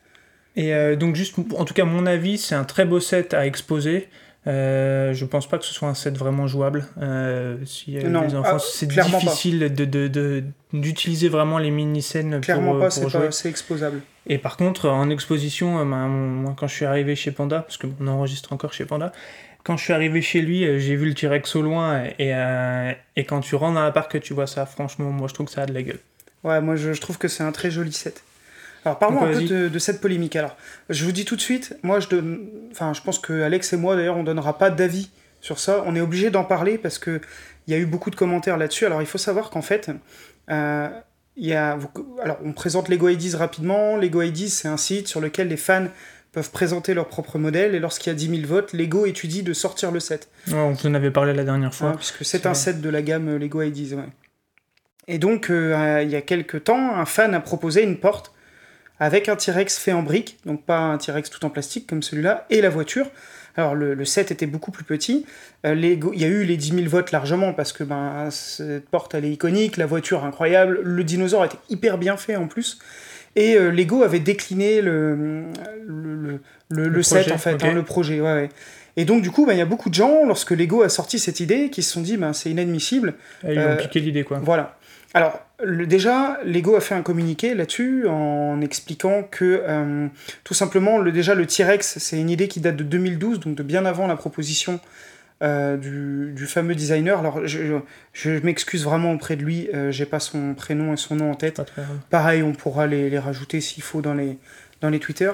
Et 0.56 0.72
euh, 0.72 0.94
donc 0.94 1.16
juste, 1.16 1.34
en 1.58 1.64
tout 1.64 1.74
cas, 1.74 1.84
mon 1.84 2.06
avis, 2.06 2.38
c'est 2.38 2.54
un 2.54 2.62
très 2.62 2.84
beau 2.84 3.00
set 3.00 3.34
à 3.34 3.44
exposer. 3.46 4.08
Euh, 4.46 5.14
je 5.14 5.24
pense 5.24 5.48
pas 5.48 5.56
que 5.58 5.64
ce 5.64 5.72
soit 5.72 5.88
un 5.88 5.94
set 5.94 6.16
vraiment 6.18 6.46
jouable. 6.46 6.86
Euh, 7.00 7.56
si 7.64 7.96
euh, 7.98 8.08
Non, 8.08 8.22
les 8.22 8.34
enfants, 8.34 8.56
ah, 8.56 8.58
c'est 8.58 8.88
clairement 8.88 9.18
difficile 9.18 9.74
de, 9.74 9.84
de, 9.86 10.06
de- 10.08 10.44
d'utiliser 10.72 11.28
vraiment 11.28 11.58
les 11.58 11.70
mini-scènes 11.70 12.40
Clairement 12.42 12.72
pour, 12.72 12.76
euh, 12.76 12.80
pas, 12.80 12.90
c'est 12.90 13.32
c'est 13.32 13.48
exposable. 13.48 14.00
Et 14.26 14.38
par 14.38 14.56
contre, 14.56 14.88
en 14.90 15.08
exposition, 15.08 15.84
ben, 15.86 16.08
moi, 16.08 16.54
quand 16.58 16.66
je 16.66 16.74
suis 16.74 16.84
arrivé 16.84 17.16
chez 17.16 17.30
Panda, 17.30 17.60
parce 17.60 17.78
que 17.78 17.86
on 18.00 18.06
enregistre 18.06 18.52
encore 18.52 18.72
chez 18.74 18.84
Panda, 18.84 19.12
quand 19.62 19.78
je 19.78 19.84
suis 19.84 19.92
arrivé 19.94 20.20
chez 20.20 20.42
lui, 20.42 20.60
j'ai 20.78 20.94
vu 20.96 21.06
le 21.06 21.14
T-Rex 21.14 21.56
au 21.56 21.62
loin, 21.62 22.04
et, 22.18 22.34
euh, 22.34 22.92
et 23.16 23.24
quand 23.24 23.40
tu 23.40 23.54
rentres 23.54 23.74
dans 23.74 23.82
la 23.82 23.92
parc 23.92 24.20
tu 24.20 24.34
vois 24.34 24.46
ça, 24.46 24.66
franchement, 24.66 25.10
moi 25.10 25.26
je 25.28 25.32
trouve 25.34 25.46
que 25.46 25.52
ça 25.52 25.62
a 25.62 25.66
de 25.66 25.72
la 25.72 25.82
gueule. 25.82 26.00
Ouais, 26.42 26.60
moi 26.60 26.76
je, 26.76 26.92
je 26.92 27.00
trouve 27.00 27.16
que 27.16 27.28
c'est 27.28 27.42
un 27.42 27.52
très 27.52 27.70
joli 27.70 27.92
set. 27.92 28.22
Alors 28.84 28.98
parlons 28.98 29.20
Donc, 29.20 29.28
un 29.28 29.38
peu 29.38 29.44
de, 29.44 29.68
de 29.68 29.78
cette 29.78 30.00
polémique. 30.00 30.36
Alors, 30.36 30.56
je 30.90 31.04
vous 31.04 31.12
dis 31.12 31.24
tout 31.24 31.36
de 31.36 31.40
suite, 31.40 31.76
moi 31.82 32.00
je 32.00 32.08
donne, 32.08 32.48
enfin 32.70 32.92
je 32.92 33.00
pense 33.00 33.18
que 33.18 33.42
Alex 33.42 33.72
et 33.72 33.76
moi 33.76 33.96
d'ailleurs 33.96 34.16
on 34.16 34.24
donnera 34.24 34.58
pas 34.58 34.70
d'avis 34.70 35.10
sur 35.40 35.58
ça. 35.58 35.82
On 35.86 35.94
est 35.96 36.00
obligé 36.00 36.30
d'en 36.30 36.44
parler 36.44 36.78
parce 36.78 36.98
que 36.98 37.20
il 37.66 37.72
y 37.72 37.76
a 37.76 37.78
eu 37.78 37.86
beaucoup 37.86 38.10
de 38.10 38.16
commentaires 38.16 38.56
là-dessus. 38.58 38.86
Alors 38.86 39.00
il 39.02 39.06
faut 39.06 39.18
savoir 39.18 39.50
qu'en 39.50 39.62
fait, 39.62 39.90
euh, 40.50 40.88
il 41.36 41.46
y 41.46 41.54
a, 41.54 41.78
alors, 42.22 42.38
on 42.44 42.52
présente 42.52 42.88
Lego 42.88 43.08
Ideas 43.08 43.36
rapidement. 43.38 43.96
Lego 43.96 44.22
Ideas, 44.22 44.48
c'est 44.50 44.68
un 44.68 44.76
site 44.76 45.08
sur 45.08 45.20
lequel 45.20 45.48
les 45.48 45.56
fans 45.56 45.86
peuvent 46.32 46.50
présenter 46.50 46.94
leur 46.94 47.08
propre 47.08 47.38
modèle 47.38 47.74
et 47.74 47.80
lorsqu'il 47.80 48.10
y 48.10 48.14
a 48.14 48.18
10 48.18 48.40
000 48.40 48.48
votes, 48.48 48.72
Lego 48.72 49.06
étudie 49.06 49.42
de 49.42 49.52
sortir 49.52 49.92
le 49.92 50.00
set. 50.00 50.28
Ouais, 50.48 50.54
on 50.54 50.72
vous 50.72 50.86
en 50.86 50.94
avait 50.94 51.10
parlé 51.12 51.32
la 51.32 51.44
dernière 51.44 51.72
fois. 51.72 51.92
Puisque 51.92 52.24
c'est 52.24 52.46
un 52.46 52.50
vrai. 52.50 52.58
set 52.58 52.80
de 52.80 52.88
la 52.88 53.02
gamme 53.02 53.36
Lego 53.36 53.62
Ideas. 53.62 53.96
Ouais. 53.96 54.08
Et 55.06 55.18
donc, 55.18 55.50
euh, 55.50 56.00
il 56.02 56.10
y 56.10 56.16
a 56.16 56.22
quelques 56.22 56.64
temps, 56.64 56.96
un 56.96 57.04
fan 57.04 57.34
a 57.34 57.40
proposé 57.40 57.82
une 57.82 57.98
porte 57.98 58.32
avec 59.00 59.28
un 59.28 59.36
T-Rex 59.36 59.78
fait 59.78 59.92
en 59.92 60.02
briques, 60.02 60.38
donc 60.46 60.62
pas 60.64 60.78
un 60.78 60.98
T-Rex 60.98 61.30
tout 61.30 61.44
en 61.44 61.50
plastique 61.50 61.86
comme 61.86 62.02
celui-là, 62.02 62.46
et 62.50 62.60
la 62.60 62.70
voiture. 62.70 63.06
Alors, 63.56 63.74
le, 63.76 63.94
le 63.94 64.04
set 64.04 64.32
était 64.32 64.46
beaucoup 64.46 64.72
plus 64.72 64.82
petit. 64.84 65.26
Euh, 65.64 65.74
Lego- 65.76 66.12
il 66.12 66.20
y 66.20 66.24
a 66.24 66.28
eu 66.28 66.44
les 66.44 66.56
10 66.56 66.70
000 66.74 66.88
votes 66.88 67.12
largement 67.12 67.52
parce 67.52 67.72
que 67.72 67.84
ben, 67.84 68.28
cette 68.30 68.88
porte, 68.88 69.14
elle 69.14 69.24
est 69.24 69.30
iconique, 69.30 69.76
la 69.76 69.86
voiture 69.86 70.24
incroyable, 70.24 70.80
le 70.82 71.04
dinosaure 71.04 71.44
était 71.44 71.58
hyper 71.70 71.96
bien 71.98 72.16
fait 72.16 72.34
en 72.34 72.48
plus. 72.48 72.78
Et 73.36 73.56
euh, 73.56 73.70
Lego 73.70 74.02
avait 74.02 74.18
décliné 74.20 74.80
le, 74.80 75.44
le, 75.86 76.40
le- 76.88 77.02
set, 77.02 77.20
projet, 77.22 77.32
en 77.32 77.38
fait, 77.38 77.54
ok. 77.54 77.64
hein, 77.64 77.72
le 77.72 77.82
projet. 77.84 78.20
Ouais, 78.20 78.32
ouais. 78.32 78.48
Et 78.96 79.04
donc, 79.04 79.22
du 79.22 79.30
coup, 79.30 79.44
ben, 79.46 79.52
il 79.52 79.58
y 79.58 79.62
a 79.62 79.66
beaucoup 79.66 79.88
de 79.90 79.94
gens, 79.94 80.24
lorsque 80.26 80.50
Lego 80.52 80.82
a 80.82 80.88
sorti 80.88 81.18
cette 81.18 81.40
idée, 81.40 81.70
qui 81.70 81.82
se 81.82 81.92
sont 81.92 82.00
dit, 82.00 82.16
ben, 82.16 82.32
c'est 82.32 82.50
inadmissible. 82.50 83.14
Et 83.46 83.52
ils 83.54 83.58
Euh, 83.58 83.74
ont 83.74 83.76
piqué 83.76 84.00
l'idée, 84.00 84.22
quoi. 84.24 84.38
Voilà. 84.42 84.76
Alors, 85.14 85.40
le- 85.64 85.86
déjà, 85.86 86.38
Lego 86.44 86.76
a 86.76 86.80
fait 86.80 86.94
un 86.94 87.02
communiqué 87.02 87.54
là-dessus 87.54 88.06
en 88.08 88.60
expliquant 88.60 89.22
que, 89.30 89.62
euh, 89.66 90.06
tout 90.44 90.54
simplement, 90.54 90.98
le, 90.98 91.12
déjà, 91.12 91.34
le 91.34 91.46
T-Rex, 91.46 91.98
c'est 91.98 92.18
une 92.20 92.30
idée 92.30 92.48
qui 92.48 92.60
date 92.60 92.76
de 92.76 92.84
2012, 92.84 93.40
donc 93.40 93.54
de 93.54 93.62
bien 93.62 93.84
avant 93.84 94.06
la 94.06 94.16
proposition 94.16 94.80
euh, 95.42 95.76
du, 95.76 96.32
du 96.32 96.46
fameux 96.46 96.74
designer. 96.74 97.18
Alors, 97.18 97.46
je, 97.46 97.58
je- 97.66 97.74
je 98.12 98.30
m'excuse 98.44 98.84
vraiment 98.84 99.12
auprès 99.12 99.36
de 99.36 99.42
lui, 99.42 99.68
euh, 99.74 99.90
j'ai 99.90 100.06
pas 100.06 100.20
son 100.20 100.54
prénom 100.54 100.92
et 100.94 100.96
son 100.96 101.16
nom 101.16 101.32
en 101.32 101.34
tête. 101.34 101.60
Pareil, 102.10 102.42
on 102.42 102.52
pourra 102.52 102.86
les, 102.86 103.10
les 103.10 103.18
rajouter 103.18 103.60
s'il 103.60 103.82
faut 103.82 104.00
dans 104.00 104.14
les, 104.14 104.38
dans 104.80 104.90
les 104.90 105.00
Twitter. 105.00 105.30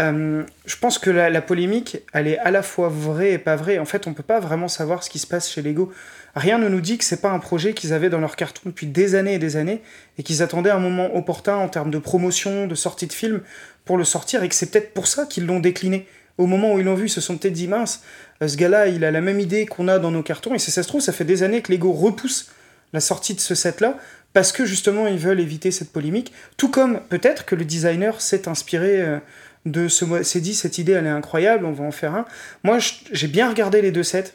Euh, 0.00 0.42
je 0.64 0.76
pense 0.78 0.98
que 0.98 1.10
la, 1.10 1.28
la 1.28 1.42
polémique, 1.42 1.98
elle 2.14 2.26
est 2.26 2.38
à 2.38 2.50
la 2.50 2.62
fois 2.62 2.88
vraie 2.88 3.32
et 3.32 3.38
pas 3.38 3.56
vraie. 3.56 3.78
En 3.78 3.84
fait, 3.84 4.06
on 4.06 4.14
peut 4.14 4.22
pas 4.22 4.40
vraiment 4.40 4.68
savoir 4.68 5.02
ce 5.04 5.10
qui 5.10 5.18
se 5.18 5.26
passe 5.26 5.50
chez 5.50 5.60
Lego. 5.60 5.92
Rien 6.34 6.58
ne 6.58 6.68
nous 6.68 6.80
dit 6.80 6.96
que 6.96 7.04
c'est 7.04 7.20
pas 7.20 7.30
un 7.30 7.38
projet 7.38 7.74
qu'ils 7.74 7.92
avaient 7.92 8.08
dans 8.08 8.20
leur 8.20 8.36
carton 8.36 8.62
depuis 8.66 8.86
des 8.86 9.14
années 9.14 9.34
et 9.34 9.38
des 9.38 9.56
années 9.56 9.82
et 10.16 10.22
qu'ils 10.22 10.42
attendaient 10.42 10.70
un 10.70 10.78
moment 10.78 11.14
opportun 11.14 11.56
en 11.56 11.68
termes 11.68 11.90
de 11.90 11.98
promotion, 11.98 12.66
de 12.66 12.74
sortie 12.74 13.06
de 13.06 13.12
film 13.12 13.42
pour 13.84 13.98
le 13.98 14.04
sortir 14.04 14.42
et 14.42 14.48
que 14.48 14.54
c'est 14.54 14.70
peut-être 14.70 14.94
pour 14.94 15.06
ça 15.06 15.26
qu'ils 15.26 15.46
l'ont 15.46 15.60
décliné. 15.60 16.06
Au 16.38 16.46
moment 16.46 16.72
où 16.72 16.78
ils 16.78 16.84
l'ont 16.86 16.94
vu, 16.94 17.06
ils 17.06 17.10
se 17.10 17.20
sont 17.20 17.36
peut-être 17.36 17.52
dit 17.52 17.68
mince, 17.68 18.02
euh, 18.40 18.48
ce 18.48 18.56
gars-là, 18.56 18.88
il 18.88 19.04
a 19.04 19.10
la 19.10 19.20
même 19.20 19.40
idée 19.40 19.66
qu'on 19.66 19.88
a 19.88 19.98
dans 19.98 20.10
nos 20.10 20.22
cartons 20.22 20.54
et 20.54 20.58
si 20.58 20.70
ça 20.70 20.82
se 20.82 20.88
trouve, 20.88 21.02
ça 21.02 21.12
fait 21.12 21.26
des 21.26 21.42
années 21.42 21.60
que 21.60 21.70
Lego 21.70 21.92
repousse 21.92 22.50
la 22.94 23.00
sortie 23.00 23.34
de 23.34 23.40
ce 23.40 23.54
set-là 23.54 23.98
parce 24.32 24.52
que 24.52 24.64
justement 24.64 25.06
ils 25.06 25.18
veulent 25.18 25.40
éviter 25.40 25.70
cette 25.70 25.92
polémique. 25.92 26.32
Tout 26.56 26.70
comme 26.70 27.00
peut-être 27.10 27.44
que 27.44 27.54
le 27.54 27.66
designer 27.66 28.20
s'est 28.22 28.48
inspiré 28.48 29.02
euh, 29.02 29.18
de 29.66 29.88
ce 29.88 30.22
s'est 30.22 30.40
dit 30.40 30.54
cette 30.54 30.78
idée 30.78 30.92
elle 30.92 31.06
est 31.06 31.10
incroyable, 31.10 31.66
on 31.66 31.72
va 31.72 31.84
en 31.84 31.92
faire 31.92 32.14
un. 32.14 32.24
Moi 32.64 32.78
j'ai 33.12 33.28
bien 33.28 33.48
regardé 33.48 33.82
les 33.82 33.90
deux 33.90 34.02
sets, 34.02 34.34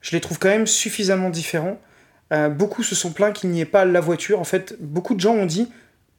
je 0.00 0.12
les 0.12 0.20
trouve 0.20 0.38
quand 0.38 0.48
même 0.48 0.66
suffisamment 0.66 1.30
différents. 1.30 1.80
Euh, 2.32 2.48
beaucoup 2.48 2.82
se 2.82 2.94
sont 2.94 3.12
plaints 3.12 3.32
qu'il 3.32 3.50
n'y 3.50 3.60
ait 3.60 3.64
pas 3.66 3.84
la 3.84 4.00
voiture. 4.00 4.38
En 4.40 4.44
fait, 4.44 4.76
beaucoup 4.80 5.14
de 5.14 5.20
gens 5.20 5.34
ont 5.34 5.46
dit 5.46 5.68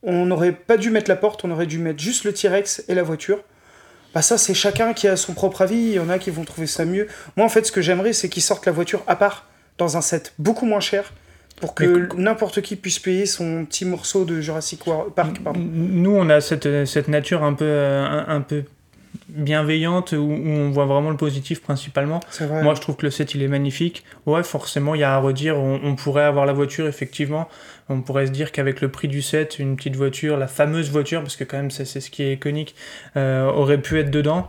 on 0.04 0.26
n'aurait 0.26 0.52
pas 0.52 0.78
dû 0.78 0.90
mettre 0.90 1.10
la 1.10 1.16
porte, 1.16 1.46
on 1.46 1.52
aurait 1.52 1.68
dû 1.68 1.78
mettre 1.78 2.00
juste 2.00 2.24
le 2.24 2.34
T-Rex 2.34 2.84
et 2.88 2.96
la 2.96 3.04
voiture. 3.04 3.44
Bah 4.14 4.22
ça 4.22 4.38
c'est 4.38 4.54
chacun 4.54 4.94
qui 4.94 5.08
a 5.08 5.16
son 5.16 5.34
propre 5.34 5.62
avis, 5.62 5.78
il 5.78 5.94
y 5.94 6.00
en 6.00 6.10
a 6.10 6.20
qui 6.20 6.32
vont 6.32 6.44
trouver 6.44 6.68
ça 6.68 6.86
mieux. 6.86 7.08
Moi 7.38 7.46
en 7.46 7.50
fait 7.50 7.66
ce 7.66 7.72
que 7.72 7.82
j'aimerais 7.82 8.12
c'est 8.12 8.28
qu'ils 8.28 8.44
sortent 8.44 8.66
la 8.66 8.72
voiture 8.72 9.04
à 9.08 9.16
part 9.16 9.48
dans 9.78 9.96
un 9.96 10.02
set 10.02 10.34
beaucoup 10.38 10.66
moins 10.66 10.82
cher 10.82 11.14
pour 11.62 11.76
que 11.76 12.10
n'importe 12.18 12.62
qui 12.62 12.76
puisse 12.76 13.00
payer 13.00 13.26
son 13.26 13.66
petit 13.66 13.86
morceau 13.86 14.26
de 14.26 14.42
Jurassic 14.42 14.84
Park. 15.16 15.42
Pardon. 15.44 15.60
Nous, 15.60 16.12
on 16.12 16.28
a 16.30 16.42
cette, 16.42 16.86
cette 16.86 17.08
nature 17.08 17.44
un 17.44 17.54
peu, 17.54 17.66
euh, 17.66 18.04
un, 18.04 18.36
un 18.36 18.42
peu 18.42 18.64
bienveillante 19.36 20.12
où, 20.14 20.16
où 20.18 20.48
on 20.48 20.70
voit 20.72 20.86
vraiment 20.86 21.10
le 21.10 21.18
positif 21.18 21.62
principalement. 21.62 22.20
Vrai. 22.40 22.64
Moi, 22.64 22.74
je 22.76 22.82
trouve 22.82 22.96
que 22.98 23.06
le 23.06 23.12
set, 23.12 23.34
il 23.36 23.42
est 23.44 23.48
magnifique. 23.48 24.04
Ouais, 24.26 24.44
forcément, 24.44 24.96
il 24.96 25.02
y 25.02 25.04
a 25.04 25.14
à 25.14 25.18
redire. 25.18 25.58
On, 25.58 25.80
on 25.84 25.96
pourrait 25.96 26.24
avoir 26.24 26.46
la 26.46 26.54
voiture, 26.54 26.88
effectivement. 26.88 27.48
On 27.90 28.02
pourrait 28.02 28.28
se 28.28 28.32
dire 28.32 28.52
qu'avec 28.52 28.82
le 28.82 28.90
prix 28.90 29.08
du 29.08 29.22
set, 29.22 29.60
une 29.60 29.76
petite 29.76 29.96
voiture, 29.96 30.38
la 30.38 30.48
fameuse 30.48 30.90
voiture, 30.92 31.22
parce 31.22 31.36
que 31.36 31.44
quand 31.44 31.58
même, 31.58 31.72
c'est 31.72 31.86
c'est 31.86 32.00
ce 32.02 32.10
qui 32.10 32.24
est 32.24 32.34
iconique, 32.34 32.76
euh, 33.18 33.46
aurait 33.50 33.80
pu 33.82 34.00
être 34.00 34.12
dedans. 34.12 34.48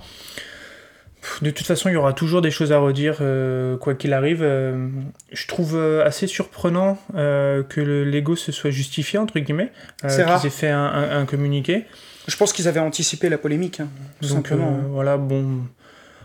De 1.40 1.50
toute 1.50 1.66
façon, 1.66 1.88
il 1.88 1.92
y 1.92 1.96
aura 1.96 2.12
toujours 2.14 2.42
des 2.42 2.50
choses 2.50 2.72
à 2.72 2.78
redire, 2.78 3.18
euh, 3.20 3.76
quoi 3.76 3.94
qu'il 3.94 4.12
arrive. 4.12 4.42
Euh, 4.42 4.88
je 5.30 5.46
trouve 5.46 5.76
euh, 5.76 6.04
assez 6.04 6.26
surprenant 6.26 6.98
euh, 7.14 7.62
que 7.62 7.80
le 7.80 8.02
Lego 8.04 8.34
se 8.34 8.50
soit 8.50 8.70
justifié, 8.70 9.20
entre 9.20 9.38
guillemets, 9.38 9.70
euh, 10.04 10.08
qu'ils 10.40 10.48
aient 10.48 10.50
fait 10.50 10.70
un, 10.70 10.84
un- 10.84 11.20
un 11.20 11.24
communiqué. 11.24 11.84
Je 12.28 12.36
pense 12.36 12.52
qu'ils 12.52 12.68
avaient 12.68 12.80
anticipé 12.80 13.28
la 13.28 13.38
polémique, 13.38 13.80
hein, 13.80 13.88
tout 14.20 14.28
Donc, 14.28 14.46
simplement. 14.48 14.74
euh, 14.78 14.86
voilà, 14.88 15.16
bon. 15.16 15.62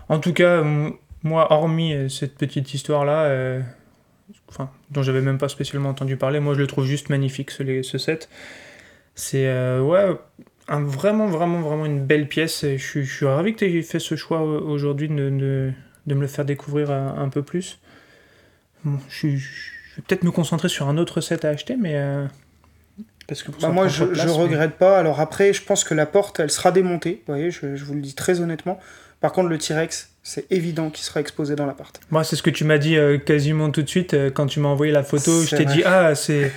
En 0.10 0.20
tout 0.20 0.34
cas, 0.34 0.64
moi, 1.24 1.52
hormis 1.52 1.94
euh, 1.94 2.08
cette 2.10 2.36
petite 2.36 2.74
histoire-là, 2.74 3.24
euh, 3.26 3.62
enfin, 4.50 4.70
dont 4.92 5.02
j'avais 5.02 5.22
même 5.22 5.38
pas 5.38 5.50
spécialement 5.50 5.90
entendu 5.90 6.16
parler, 6.18 6.40
moi 6.40 6.54
je 6.54 6.60
le 6.60 6.68
trouve 6.68 6.86
juste 6.86 7.10
magnifique 7.10 7.52
ce, 7.52 7.98
set. 7.98 8.30
C'est 9.16 9.48
euh, 9.48 9.82
ouais, 9.82 10.16
un, 10.68 10.84
vraiment, 10.84 11.26
vraiment, 11.28 11.62
vraiment 11.62 11.86
une 11.86 12.06
belle 12.06 12.28
pièce. 12.30 12.64
Et 12.64 12.78
je, 12.78 12.86
suis- 12.86 13.04
je 13.04 13.16
suis 13.16 13.26
ravi 13.26 13.54
que 13.54 13.60
tu 13.66 13.66
aies 13.78 13.82
fait 13.82 14.00
ce 14.00 14.16
choix 14.16 14.42
aujourd'hui 14.42 15.10
de, 15.10 15.30
de, 15.32 15.72
de 16.06 16.14
me 16.16 16.22
le 16.22 16.28
faire 16.28 16.46
découvrir 16.46 16.92
un, 16.92 17.16
un 17.18 17.30
peu 17.30 17.42
plus. 17.42 17.80
Bon, 18.86 19.00
je, 19.10 19.16
suis- 19.16 19.38
je 19.40 19.96
vais 19.98 20.04
peut-être 20.08 20.24
me 20.24 20.32
concentrer 20.32 20.70
sur 20.70 20.88
un 20.88 20.98
autre 21.00 21.22
set 21.22 21.44
à 21.44 21.50
acheter, 21.50 21.76
mais. 21.76 21.96
Parce 23.28 23.44
que 23.44 23.52
pour 23.52 23.62
Bah, 23.62 23.70
moi, 23.70 23.88
je, 23.88 24.06
place, 24.06 24.26
mais- 24.26 24.32
regrette 24.32 24.74
pas. 24.78 24.98
Alors 24.98 25.20
après, 25.20 25.54
je 25.54 25.62
pense 25.64 25.84
que 25.84 25.94
la 25.94 26.06
porte, 26.06 26.40
elle 26.40 26.52
sera 26.52 26.72
démontée. 26.72 27.24
Vous 27.28 27.34
voyez, 27.34 27.52
je, 27.52 27.76
je 27.76 27.84
vous 27.86 27.94
le 27.94 28.02
dis 28.02 28.16
très 28.16 28.40
honnêtement. 28.42 28.80
Par 29.20 29.32
contre, 29.32 29.50
le 29.50 29.58
T-Rex, 29.58 30.12
c'est 30.22 30.46
évident 30.52 30.92
qu'il 30.92 31.04
sera 31.04 31.20
exposé 31.20 31.56
dans 31.56 31.66
l'appart. 31.66 32.00
Moi, 32.12 32.24
c'est 32.24 32.36
ce 32.36 32.44
que 32.44 32.52
tu 32.52 32.66
m'as 32.66 32.78
dit 32.78 32.98
euh, 32.98 33.18
quasiment 33.18 33.72
tout 33.72 33.82
de 33.82 33.90
suite 33.90 34.14
euh, 34.14 34.30
quand 34.30 34.46
tu 34.46 34.60
m'as 34.60 34.70
envoyé 34.70 34.92
la 34.92 35.02
photo. 35.02 35.42
Je 35.42 35.56
t'ai 35.56 35.66
dit, 35.66 35.82
ah, 35.86 36.14
c'est. 36.14 36.52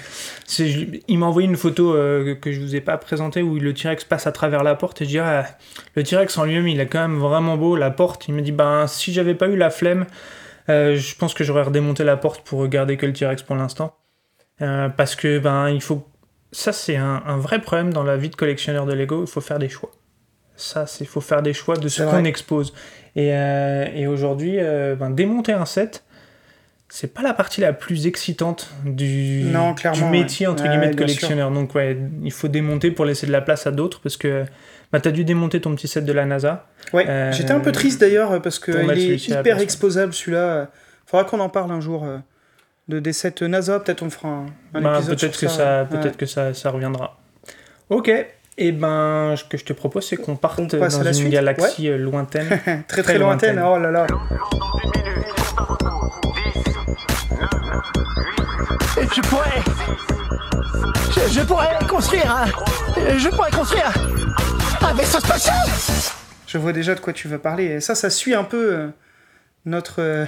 Il 1.09 1.19
m'a 1.19 1.25
envoyé 1.27 1.49
une 1.49 1.57
photo 1.57 1.95
euh, 1.95 2.35
que 2.35 2.53
je 2.53 2.61
vous 2.61 2.77
ai 2.77 2.83
pas 2.83 2.99
présentée 2.99 3.41
où 3.41 3.59
le 3.59 3.73
T-Rex 3.73 4.05
passe 4.05 4.27
à 4.27 4.33
travers 4.33 4.63
la 4.63 4.75
porte 4.75 5.01
et 5.01 5.05
je 5.07 5.11
dis, 5.11 5.19
ah, 5.19 5.47
le 5.95 6.03
T-Rex 6.03 6.37
en 6.37 6.45
lui-même, 6.45 6.69
il 6.69 6.79
est 6.81 6.87
quand 6.87 7.01
même 7.01 7.19
vraiment 7.19 7.57
beau. 7.57 7.77
La 7.77 7.91
porte, 7.91 8.29
il 8.29 8.35
me 8.35 8.43
dit, 8.43 8.53
ben, 8.53 8.87
si 8.87 9.15
j'avais 9.15 9.35
pas 9.35 9.47
eu 9.49 9.57
la 9.57 9.71
flemme, 9.71 10.05
je 10.69 11.15
pense 11.17 11.33
que 11.33 11.43
j'aurais 11.43 11.63
redémonté 11.63 12.05
la 12.05 12.19
porte 12.19 12.43
pour 12.45 12.61
regarder 12.61 12.99
que 12.99 13.07
le 13.07 13.15
T-Rex 13.15 13.43
pour 13.43 13.57
l'instant. 13.57 13.97
Parce 14.59 15.17
que, 15.17 15.39
ben, 15.39 15.71
il 15.71 15.81
faut. 15.81 16.07
Ça, 16.53 16.73
c'est 16.73 16.97
un, 16.97 17.23
un 17.27 17.37
vrai 17.37 17.61
problème 17.61 17.93
dans 17.93 18.03
la 18.03 18.17
vie 18.17 18.29
de 18.31 18.37
collectionneur 18.37 18.87
de 18.87 18.93
Lego. 18.93 19.23
Il 19.23 19.31
faut 19.31 19.41
faire 19.41 19.59
des 19.59 19.69
choix. 19.69 19.91
Ça, 20.57 20.87
c'est 20.87 21.05
faut 21.05 21.21
faire 21.21 21.43
des 21.43 21.53
choix 21.53 21.77
de 21.77 21.89
ce 21.89 22.03
qu'on 22.03 22.25
expose. 22.25 22.75
Et, 23.17 23.31
euh, 23.35 23.87
et 23.95 24.07
aujourd'hui, 24.07 24.57
euh, 24.59 24.95
ben, 24.95 25.11
démonter 25.11 25.53
un 25.53 25.65
set, 25.65 26.05
c'est 26.89 27.15
pas 27.15 27.23
la 27.23 27.33
partie 27.35 27.61
la 27.61 27.73
plus 27.73 28.07
excitante 28.07 28.69
du, 28.85 29.43
Non, 29.45 29.71
du 29.71 29.75
clairement, 29.77 30.11
métier 30.11 30.47
ouais. 30.47 30.53
entre 30.53 30.65
Ouais, 30.65 30.69
guillemets 30.71 30.91
de 30.91 30.97
collectionneur. 30.97 31.51
Donc 31.51 31.75
ouais, 31.75 31.97
il 32.23 32.33
faut 32.33 32.49
démonter 32.49 32.91
pour 32.91 33.05
laisser 33.05 33.27
de 33.27 33.33
la 33.33 33.41
place 33.41 33.67
à 33.67 33.71
d'autres 33.71 34.01
parce 34.01 34.17
que 34.17 34.45
bah, 34.93 35.01
t'as 35.01 35.13
dû 35.13 35.25
démonter 35.25 35.61
ton 35.61 35.75
petit 35.75 35.89
set 35.89 36.05
de 36.05 36.13
la 36.13 36.27
NASA. 36.27 36.67
Ouais, 36.93 37.07
Euh, 37.09 37.33
j'étais 37.33 37.53
un 37.53 37.61
peu 37.61 37.71
triste 37.73 38.01
d'ailleurs 38.01 38.43
parce 38.43 38.59
qu'il 38.59 38.75
mettre 38.75 38.93
est 39.01 39.29
hyper 39.29 39.61
exposable 39.61 40.13
celui-là. 40.13 40.69
Faudra 41.07 41.25
qu'on 41.25 41.41
en 41.41 41.49
parle 41.49 41.71
un 41.73 41.81
jour 41.81 42.05
de 42.91 42.99
des 43.01 43.13
sets 43.13 43.35
NASA. 43.43 43.81
Peut-être 43.81 44.03
on 44.03 44.11
fera 44.11 44.29
un, 44.29 44.47
un 44.75 44.81
Bah, 44.83 44.97
épisode 44.99 45.19
peut-être 45.19 45.35
sur 45.35 45.49
que 45.49 45.55
ça, 45.55 45.87
peut-être 45.91 46.17
que 46.17 46.27
ça, 46.27 46.53
ça 46.55 46.71
reviendra. 46.71 47.19
Ok. 47.89 48.11
Et 48.59 48.73
ben, 48.73 49.35
ce 49.37 49.45
que 49.45 49.57
je 49.57 49.65
te 49.65 49.73
propose, 49.73 50.07
c'est 50.07 50.17
qu'on 50.17 50.37
parte 50.37 50.59
On 50.61 50.67
passe 50.67 50.95
dans 50.95 51.01
à 51.01 51.05
la 51.05 51.11
une 51.11 51.17
suite 51.17 51.31
galaxie 51.31 51.89
euh, 51.89 51.97
lointaine. 51.97 52.49
très 52.65 52.83
très, 52.87 53.03
très 53.03 53.19
lointaine. 53.19 53.57
lointaine. 53.57 53.65
Oh 53.65 53.79
là 53.79 53.91
là. 53.91 54.07
Je 59.15 59.21
pourrais. 59.23 59.63
Je, 61.15 61.33
je 61.33 61.41
pourrais 61.47 61.79
construire 61.89 62.31
un. 62.37 62.47
Je 63.17 63.29
pourrais 63.29 63.51
construire 63.51 63.93
un 64.83 64.95
vaisseau 64.95 65.21
spatial 65.21 65.57
Je 66.47 66.59
vois 66.59 66.73
déjà 66.73 66.95
de 66.95 67.01
quoi 67.01 67.13
tu 67.13 67.29
vas 67.29 67.39
parler. 67.39 67.65
Et 67.65 67.81
ça, 67.81 67.95
ça 67.95 68.11
suit 68.11 68.35
un 68.35 68.45
peu 68.45 68.75
euh, 68.75 68.89
notre, 69.65 70.01
euh, 70.03 70.27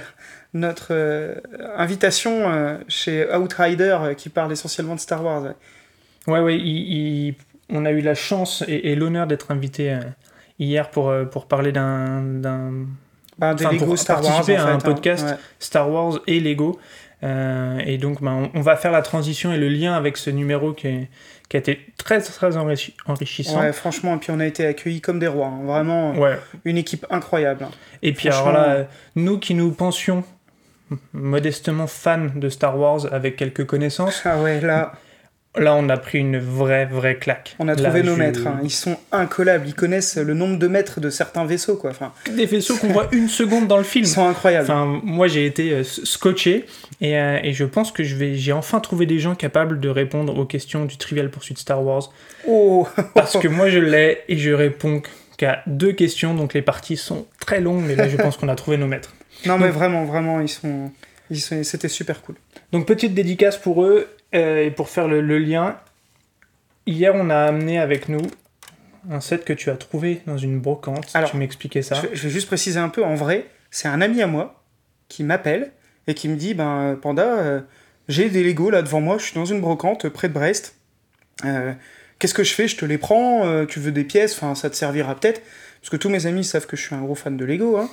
notre 0.53 0.87
euh, 0.91 1.35
invitation 1.77 2.51
euh, 2.51 2.77
chez 2.87 3.27
Outrider 3.33 3.97
euh, 4.01 4.13
qui 4.13 4.29
parle 4.29 4.51
essentiellement 4.51 4.95
de 4.95 4.99
Star 4.99 5.23
Wars. 5.23 5.43
ouais. 5.43 5.51
Ouais, 6.27 6.39
ouais, 6.39 6.57
il- 6.57 7.27
il- 7.27 7.35
on 7.69 7.85
a 7.85 7.91
eu 7.91 8.01
la 8.01 8.15
chance 8.15 8.63
et, 8.67 8.91
et 8.91 8.95
l'honneur 8.95 9.25
d'être 9.27 9.51
invité 9.51 9.97
hier 10.59 10.89
pour, 10.89 11.11
pour 11.31 11.47
parler 11.47 11.71
d'un 11.71 12.21
d'un 12.21 12.71
Bah, 13.39 13.53
des 13.55 13.65
Lego 13.65 13.85
pour 13.85 13.97
Star 13.97 14.21
Wars. 14.23 14.31
participer 14.31 14.59
en 14.59 14.65
à 14.65 14.69
un 14.69 14.79
fait, 14.79 14.87
hein. 14.87 14.91
podcast. 14.93 15.25
Ouais. 15.27 15.35
Star 15.59 15.89
Wars 15.89 16.19
et 16.27 16.39
Lego. 16.39 16.79
Et 17.23 17.97
donc, 17.97 18.21
ben, 18.21 18.49
on, 18.53 18.59
on 18.59 18.61
va 18.61 18.75
faire 18.75 18.91
la 18.91 19.01
transition 19.01 19.53
et 19.53 19.57
le 19.57 19.69
lien 19.69 19.93
avec 19.95 20.17
ce 20.17 20.29
numéro 20.29 20.73
qui, 20.73 20.87
est- 20.87 21.09
qui 21.49 21.57
a 21.57 21.59
été 21.59 21.79
très, 21.97 22.19
très 22.21 22.57
enrichi- 22.57 22.93
enrichissant. 23.07 23.59
Ouais, 23.61 23.71
franchement, 23.73 24.15
et 24.15 24.19
puis 24.19 24.31
on 24.31 24.39
a 24.39 24.45
été 24.45 24.65
accueillis 24.65 25.01
comme 25.01 25.19
des 25.19 25.27
rois. 25.27 25.47
hein. 25.47 25.63
Vraiment, 25.63 26.13
Ouais. 26.15 26.37
une 26.65 26.77
équipe 26.77 27.05
incroyable. 27.09 27.63
hein. 27.63 27.71
Et 28.01 28.11
puis, 28.13 28.27
alors 28.29 28.51
là, 28.51 28.87
nous 29.15 29.39
qui 29.39 29.55
nous 29.55 29.71
pensions 29.71 30.23
modestement 31.13 31.87
fans 31.87 32.27
de 32.35 32.49
Star 32.49 32.77
Wars 32.77 33.07
avec 33.11 33.35
quelques 33.35 33.65
connaissances, 33.65 34.21
Ah 34.25 34.39
ouais, 34.41 34.61
là, 34.61 34.93
là, 35.57 35.75
on 35.75 35.87
a 35.89 35.97
pris 35.97 36.17
une 36.19 36.37
vraie, 36.39 36.85
vraie 36.85 37.15
claque. 37.15 37.55
On 37.59 37.67
a 37.67 37.75
Là, 37.75 37.83
trouvé 37.83 38.03
nos 38.03 38.13
je- 38.15 38.19
maîtres. 38.19 38.47
hein. 38.47 38.59
Ils 38.63 38.71
sont 38.71 38.97
incollables. 39.11 39.67
Ils 39.67 39.75
connaissent 39.75 40.17
le 40.17 40.33
nombre 40.33 40.57
de 40.57 40.67
mètres 40.67 40.99
de 40.99 41.09
certains 41.09 41.45
vaisseaux, 41.45 41.75
quoi. 41.77 41.91
Enfin, 41.91 42.11
Des 42.35 42.45
vaisseaux 42.45 42.75
qu'on 42.77 42.87
voit 42.89 43.07
une 43.11 43.27
seconde 43.29 43.67
dans 43.67 43.77
le 43.77 43.83
film. 43.83 44.05
ils 44.05 44.09
sont 44.09 44.27
incroyables. 44.27 44.65
Enfin, 44.69 44.99
moi 45.03 45.27
j'ai 45.27 45.45
été 45.45 45.71
euh, 45.71 45.83
scotché 45.83 46.65
et, 47.01 47.17
euh, 47.17 47.39
et 47.43 47.53
je 47.53 47.65
pense 47.65 47.91
que 47.91 48.03
je 48.03 48.15
vais, 48.15 48.35
j'ai 48.35 48.51
enfin 48.53 48.79
trouvé 48.79 49.05
des 49.05 49.19
gens 49.19 49.35
capables 49.35 49.79
de 49.79 49.89
répondre 49.89 50.37
aux 50.37 50.45
questions 50.45 50.85
du 50.85 50.97
Trivial 50.97 51.29
Pursuit 51.29 51.55
Star 51.57 51.83
Wars. 51.83 52.11
Oh, 52.47 52.87
Parce 53.13 53.37
que 53.37 53.47
moi 53.47 53.69
je 53.69 53.79
l'ai 53.79 54.19
et 54.27 54.37
je 54.37 54.51
réponds 54.51 55.01
qu'à 55.37 55.63
deux 55.67 55.93
questions, 55.93 56.33
donc 56.35 56.53
les 56.53 56.61
parties 56.61 56.97
sont 56.97 57.25
très 57.39 57.59
longues, 57.61 57.83
mais 57.85 57.95
là 57.95 58.07
je 58.07 58.17
pense 58.17 58.37
qu'on 58.37 58.49
a 58.49 58.55
trouvé 58.55 58.77
nos 58.77 58.87
maîtres. 58.87 59.13
Non 59.45 59.57
mais 59.57 59.69
vraiment, 59.69 60.05
vraiment, 60.05 60.39
ils 60.41 60.49
sont, 60.49 60.91
ils 61.29 61.39
sont, 61.41 61.63
c'était 61.63 61.87
super 61.89 62.21
cool. 62.21 62.35
Donc 62.71 62.85
petite 62.87 63.13
dédicace 63.13 63.57
pour 63.57 63.83
eux 63.83 64.07
euh, 64.35 64.63
et 64.65 64.71
pour 64.71 64.89
faire 64.89 65.07
le, 65.07 65.21
le 65.21 65.37
lien. 65.39 65.77
Hier 66.85 67.13
on 67.15 67.29
a 67.29 67.37
amené 67.45 67.79
avec 67.79 68.09
nous 68.09 68.21
un 69.09 69.19
set 69.21 69.45
que 69.45 69.53
tu 69.53 69.69
as 69.69 69.75
trouvé 69.75 70.21
dans 70.25 70.37
une 70.37 70.59
brocante. 70.59 71.09
Alors, 71.13 71.29
tu 71.31 71.37
m'expliquais 71.37 71.81
ça. 71.81 71.95
Je, 71.95 72.01
vais- 72.07 72.15
je 72.15 72.23
vais 72.23 72.29
juste 72.29 72.47
préciser 72.47 72.79
un 72.79 72.89
peu. 72.89 73.03
En 73.03 73.15
vrai, 73.15 73.45
c'est 73.71 73.87
un 73.87 74.01
ami 74.01 74.21
à 74.21 74.27
moi 74.27 74.63
qui 75.09 75.23
m'appelle 75.23 75.71
et 76.07 76.13
qui 76.13 76.27
me 76.29 76.35
dit, 76.35 76.53
ben 76.53 76.97
Panda, 77.01 77.23
euh, 77.23 77.61
j'ai 78.07 78.29
des 78.29 78.43
Lego 78.43 78.69
là 78.69 78.81
devant 78.81 79.01
moi. 79.01 79.17
Je 79.17 79.25
suis 79.25 79.35
dans 79.35 79.45
une 79.45 79.61
brocante 79.61 80.05
euh, 80.05 80.09
près 80.09 80.27
de 80.29 80.33
Brest. 80.33 80.75
Euh, 81.45 81.73
Qu'est-ce 82.19 82.33
que 82.33 82.43
je 82.43 82.53
fais? 82.53 82.67
Je 82.69 82.77
te 82.77 82.85
les 82.85 82.97
prends. 82.97 83.45
euh, 83.45 83.65
tu 83.65 83.79
veux 83.81 83.91
des 83.91 84.05
pièces? 84.05 84.33
Enfin, 84.35 84.55
ça 84.55 84.69
te 84.69 84.75
servira 84.75 85.15
peut-être. 85.15 85.41
Parce 85.81 85.89
que 85.89 85.97
tous 85.97 86.07
mes 86.09 86.25
amis 86.25 86.45
savent 86.45 86.65
que 86.67 86.77
je 86.77 86.83
suis 86.85 86.95
un 86.95 87.01
gros 87.01 87.15
fan 87.15 87.35
de 87.35 87.43
Lego. 87.43 87.77
hein. 87.77 87.89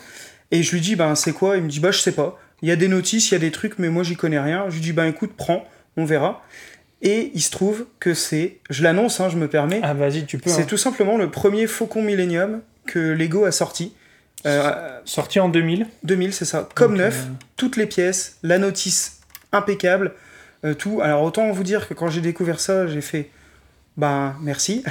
Et 0.51 0.63
je 0.63 0.73
lui 0.73 0.81
dis, 0.81 0.97
ben 0.97 1.15
c'est 1.15 1.33
quoi? 1.33 1.57
Il 1.57 1.65
me 1.65 1.69
dit, 1.69 1.81
bah 1.81 1.91
je 1.91 1.99
sais 1.99 2.13
pas. 2.13 2.39
Il 2.63 2.69
y 2.69 2.73
a 2.73 2.77
des 2.77 2.89
notices, 2.89 3.31
il 3.31 3.35
y 3.35 3.37
a 3.37 3.41
des 3.41 3.51
trucs, 3.51 3.79
mais 3.79 3.89
moi 3.89 4.03
j'y 4.03 4.17
connais 4.17 4.41
rien. 4.41 4.65
Je 4.69 4.75
lui 4.75 4.81
dis, 4.81 4.93
ben 4.93 5.07
écoute, 5.07 5.33
prends, 5.37 5.65
on 5.97 6.05
verra. 6.05 6.43
Et 7.03 7.31
il 7.35 7.41
se 7.41 7.51
trouve 7.51 7.87
que 7.99 8.13
c'est, 8.13 8.59
je 8.69 8.83
l'annonce, 8.83 9.21
hein, 9.21 9.29
je 9.31 9.37
me 9.37 9.49
permets, 9.49 9.81
Ah 9.83 9.95
vas-y 9.95 10.27
tu 10.27 10.39
peux. 10.39 10.51
c'est 10.51 10.63
hein. 10.63 10.67
tout 10.69 10.77
simplement 10.77 11.17
le 11.17 11.31
premier 11.31 11.67
Faucon 11.67 12.03
Millennium 12.03 12.61
que 12.87 12.99
Lego 12.99 13.45
a 13.45 13.53
sorti. 13.53 13.95
Euh, 14.47 15.01
Sorti 15.05 15.41
en 15.41 15.49
2000. 15.49 15.87
2000, 16.03 16.33
c'est 16.33 16.45
ça. 16.45 16.69
Comme 16.75 16.97
neuf, 16.97 17.25
euh, 17.27 17.33
toutes 17.57 17.77
les 17.77 17.87
pièces, 17.87 18.39
la 18.43 18.59
notice 18.59 19.21
impeccable, 19.53 20.13
euh, 20.65 20.75
tout. 20.75 21.01
Alors 21.03 21.23
autant 21.23 21.51
vous 21.53 21.63
dire 21.63 21.89
que 21.89 21.95
quand 21.95 22.09
j'ai 22.09 22.21
découvert 22.21 22.61
ça, 22.61 22.87
j'ai 22.87 23.01
fait 23.01 23.31
bah 24.01 24.35
merci 24.41 24.83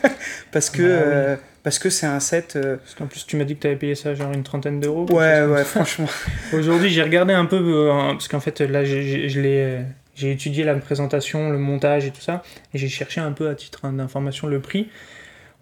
parce 0.52 0.70
que 0.70 0.82
Bah 0.82 0.88
oui. 0.88 0.92
euh, 1.02 1.36
parce 1.62 1.78
que 1.78 1.90
c'est 1.90 2.06
un 2.06 2.20
set. 2.20 2.56
euh, 2.56 2.76
Parce 2.76 2.94
qu'en 2.94 3.06
plus, 3.06 3.26
tu 3.26 3.36
m'as 3.36 3.44
dit 3.44 3.56
que 3.56 3.60
tu 3.60 3.66
avais 3.66 3.76
payé 3.76 3.94
ça 3.94 4.14
genre 4.14 4.32
une 4.32 4.42
trentaine 4.42 4.80
d'euros. 4.80 5.06
ouais 5.10 5.44
ouais 5.44 5.64
franchement. 5.64 6.06
Aujourd'hui, 6.52 6.90
j'ai 6.90 7.02
regardé 7.02 7.32
un 7.34 7.44
peu, 7.46 7.56
euh, 7.56 7.92
hein, 7.92 8.12
parce 8.12 8.28
qu'en 8.28 8.40
fait, 8.40 8.60
là, 8.60 8.84
je 8.84 9.40
l'ai, 9.40 9.80
j'ai 10.14 10.32
étudié 10.32 10.64
la 10.64 10.74
présentation, 10.74 11.50
le 11.50 11.58
montage 11.58 12.04
et 12.06 12.10
tout 12.10 12.20
ça, 12.20 12.42
et 12.74 12.78
j'ai 12.78 12.88
cherché 12.88 13.20
un 13.20 13.32
peu 13.32 13.48
à 13.48 13.54
titre 13.54 13.88
d'information 13.88 14.46
le 14.46 14.60
prix. 14.60 14.88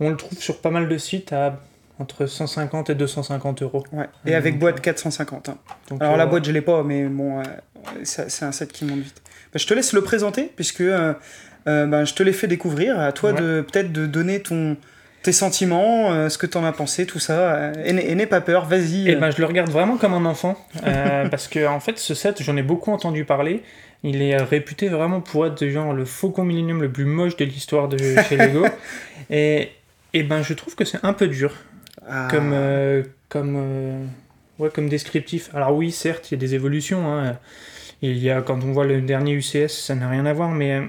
On 0.00 0.10
le 0.10 0.16
trouve 0.16 0.38
sur 0.38 0.60
pas 0.60 0.70
mal 0.70 0.88
de 0.88 0.98
sites 0.98 1.32
à 1.32 1.60
entre 1.98 2.26
150 2.26 2.90
et 2.90 2.94
250 2.94 3.62
euros. 3.62 3.82
Ouais. 3.92 4.06
Et 4.26 4.34
avec 4.34 4.58
boîte 4.58 4.76
euh, 4.78 4.82
450. 4.82 5.48
hein. 5.48 5.56
Donc, 5.88 6.02
Alors 6.02 6.14
euh, 6.14 6.18
la 6.18 6.26
boîte 6.26 6.44
je 6.44 6.52
l'ai 6.52 6.60
pas, 6.60 6.82
mais 6.82 7.04
bon, 7.04 7.40
euh, 7.40 7.42
c'est 8.04 8.44
un 8.44 8.52
set 8.52 8.70
qui 8.70 8.84
monte 8.84 8.98
vite. 9.00 9.22
Bah, 9.52 9.58
je 9.58 9.66
te 9.66 9.72
laisse 9.72 9.94
le 9.94 10.02
présenter 10.02 10.52
puisque 10.54 10.82
euh, 10.82 11.14
euh, 11.68 11.86
bah, 11.86 12.04
je 12.04 12.14
te 12.14 12.22
l'ai 12.22 12.32
fait 12.32 12.46
découvrir. 12.46 12.98
À 12.98 13.12
toi 13.12 13.32
Ouais. 13.32 13.40
de 13.40 13.60
peut-être 13.62 13.92
de 13.92 14.06
donner 14.06 14.40
ton 14.40 14.76
tes 15.22 15.32
sentiments, 15.32 16.12
euh, 16.12 16.28
ce 16.28 16.38
que 16.38 16.46
t'en 16.46 16.64
as 16.64 16.70
pensé, 16.70 17.04
tout 17.04 17.18
ça. 17.18 17.72
et 17.84 17.92
n'aie 17.92 18.10
et 18.10 18.14
n'aie 18.14 18.26
pas 18.26 18.40
peur, 18.40 18.64
vas-y. 18.66 19.08
Eh 19.08 19.16
euh. 19.16 19.18
ben, 19.18 19.30
je 19.32 19.38
le 19.38 19.44
regarde 19.46 19.68
vraiment 19.70 19.96
comme 19.96 20.14
un 20.14 20.24
enfant, 20.24 20.56
euh, 20.86 21.28
parce 21.30 21.48
que 21.48 21.66
en 21.66 21.80
fait, 21.80 21.98
ce 21.98 22.14
set, 22.14 22.42
j'en 22.44 22.56
ai 22.56 22.62
beaucoup 22.62 22.92
entendu 22.92 23.24
parler. 23.24 23.62
Il 24.04 24.22
est 24.22 24.36
réputé 24.36 24.88
vraiment 24.88 25.20
pour 25.20 25.44
être 25.46 25.66
genre 25.66 25.92
le 25.92 26.04
Faucon 26.04 26.44
Millennium 26.44 26.80
le 26.80 26.92
plus 26.92 27.06
moche 27.06 27.34
de 27.36 27.44
l'histoire 27.44 27.88
de 27.88 27.98
chez 28.28 28.36
Lego. 28.36 28.66
et, 29.30 29.70
et 30.12 30.22
ben, 30.22 30.42
je 30.42 30.54
trouve 30.54 30.76
que 30.76 30.84
c'est 30.84 31.04
un 31.04 31.12
peu 31.12 31.26
dur. 31.26 31.52
Ah. 32.08 32.28
comme, 32.30 32.54
comme, 33.28 34.06
ouais, 34.60 34.68
comme 34.72 34.88
descriptif. 34.88 35.50
Alors 35.54 35.74
oui, 35.74 35.90
certes, 35.90 36.30
il 36.30 36.34
y 36.34 36.36
a 36.36 36.40
des 36.40 36.54
évolutions. 36.54 37.04
hein. 37.12 37.36
Il 38.00 38.16
y 38.18 38.30
a, 38.30 38.42
quand 38.42 38.62
on 38.62 38.70
voit 38.70 38.84
le 38.86 39.00
dernier 39.00 39.32
UCS, 39.32 39.68
ça 39.70 39.96
n'a 39.96 40.08
rien 40.08 40.24
à 40.26 40.32
voir, 40.32 40.50
mais 40.50 40.82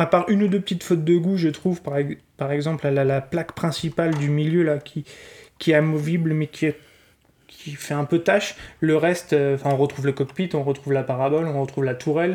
à 0.00 0.06
part 0.06 0.28
une 0.30 0.42
ou 0.42 0.48
deux 0.48 0.60
petites 0.60 0.82
fautes 0.82 1.04
de 1.04 1.16
goût, 1.16 1.36
je 1.36 1.48
trouve, 1.48 1.82
par, 1.82 1.98
ex- 1.98 2.16
par 2.38 2.52
exemple, 2.52 2.88
la, 2.88 3.04
la 3.04 3.20
plaque 3.20 3.52
principale 3.52 4.14
du 4.14 4.30
milieu, 4.30 4.62
là, 4.62 4.78
qui, 4.78 5.04
qui 5.58 5.72
est 5.72 5.74
amovible, 5.74 6.32
mais 6.32 6.46
qui, 6.46 6.66
est- 6.66 6.78
qui 7.46 7.72
fait 7.72 7.92
un 7.92 8.06
peu 8.06 8.20
tâche. 8.20 8.56
Le 8.80 8.96
reste, 8.96 9.34
euh, 9.34 9.58
on 9.64 9.76
retrouve 9.76 10.06
le 10.06 10.12
cockpit, 10.12 10.48
on 10.54 10.62
retrouve 10.62 10.94
la 10.94 11.02
parabole, 11.02 11.46
on 11.46 11.60
retrouve 11.60 11.84
la 11.84 11.94
tourelle, 11.94 12.34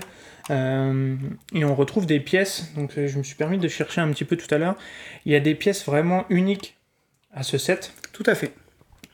euh, 0.52 1.16
et 1.54 1.66
on 1.66 1.74
retrouve 1.74 2.06
des 2.06 2.20
pièces. 2.20 2.72
Donc 2.76 2.96
euh, 3.00 3.08
je 3.08 3.18
me 3.18 3.24
suis 3.24 3.36
permis 3.36 3.58
de 3.58 3.68
chercher 3.68 4.00
un 4.00 4.12
petit 4.12 4.26
peu 4.26 4.38
tout 4.38 4.54
à 4.54 4.60
l'heure. 4.60 4.76
Il 5.26 5.32
y 5.32 5.36
a 5.36 5.40
des 5.40 5.56
pièces 5.56 5.86
vraiment 5.86 6.26
uniques 6.30 6.78
à 7.34 7.42
ce 7.42 7.58
set. 7.58 7.94
Tout 8.14 8.24
à 8.28 8.36
fait. 8.36 8.54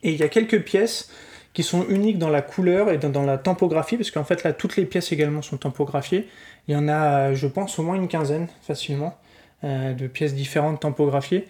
Et 0.03 0.11
il 0.11 0.19
y 0.19 0.23
a 0.23 0.27
quelques 0.27 0.61
pièces 0.61 1.09
qui 1.53 1.63
sont 1.63 1.85
uniques 1.87 2.17
dans 2.17 2.29
la 2.29 2.41
couleur 2.41 2.91
et 2.91 2.97
dans, 2.97 3.23
la 3.23 3.37
tempographie, 3.37 3.97
parce 3.97 4.11
qu'en 4.11 4.23
fait 4.23 4.43
là, 4.43 4.53
toutes 4.53 4.75
les 4.77 4.85
pièces 4.85 5.11
également 5.11 5.41
sont 5.41 5.57
tampographiées. 5.57 6.27
Il 6.67 6.73
y 6.73 6.77
en 6.77 6.87
a, 6.87 7.33
je 7.33 7.47
pense, 7.47 7.79
au 7.79 7.83
moins 7.83 7.95
une 7.95 8.07
quinzaine, 8.07 8.47
facilement, 8.61 9.17
euh, 9.63 9.93
de 9.93 10.07
pièces 10.07 10.33
différentes 10.35 10.79
tampographiées. 10.81 11.47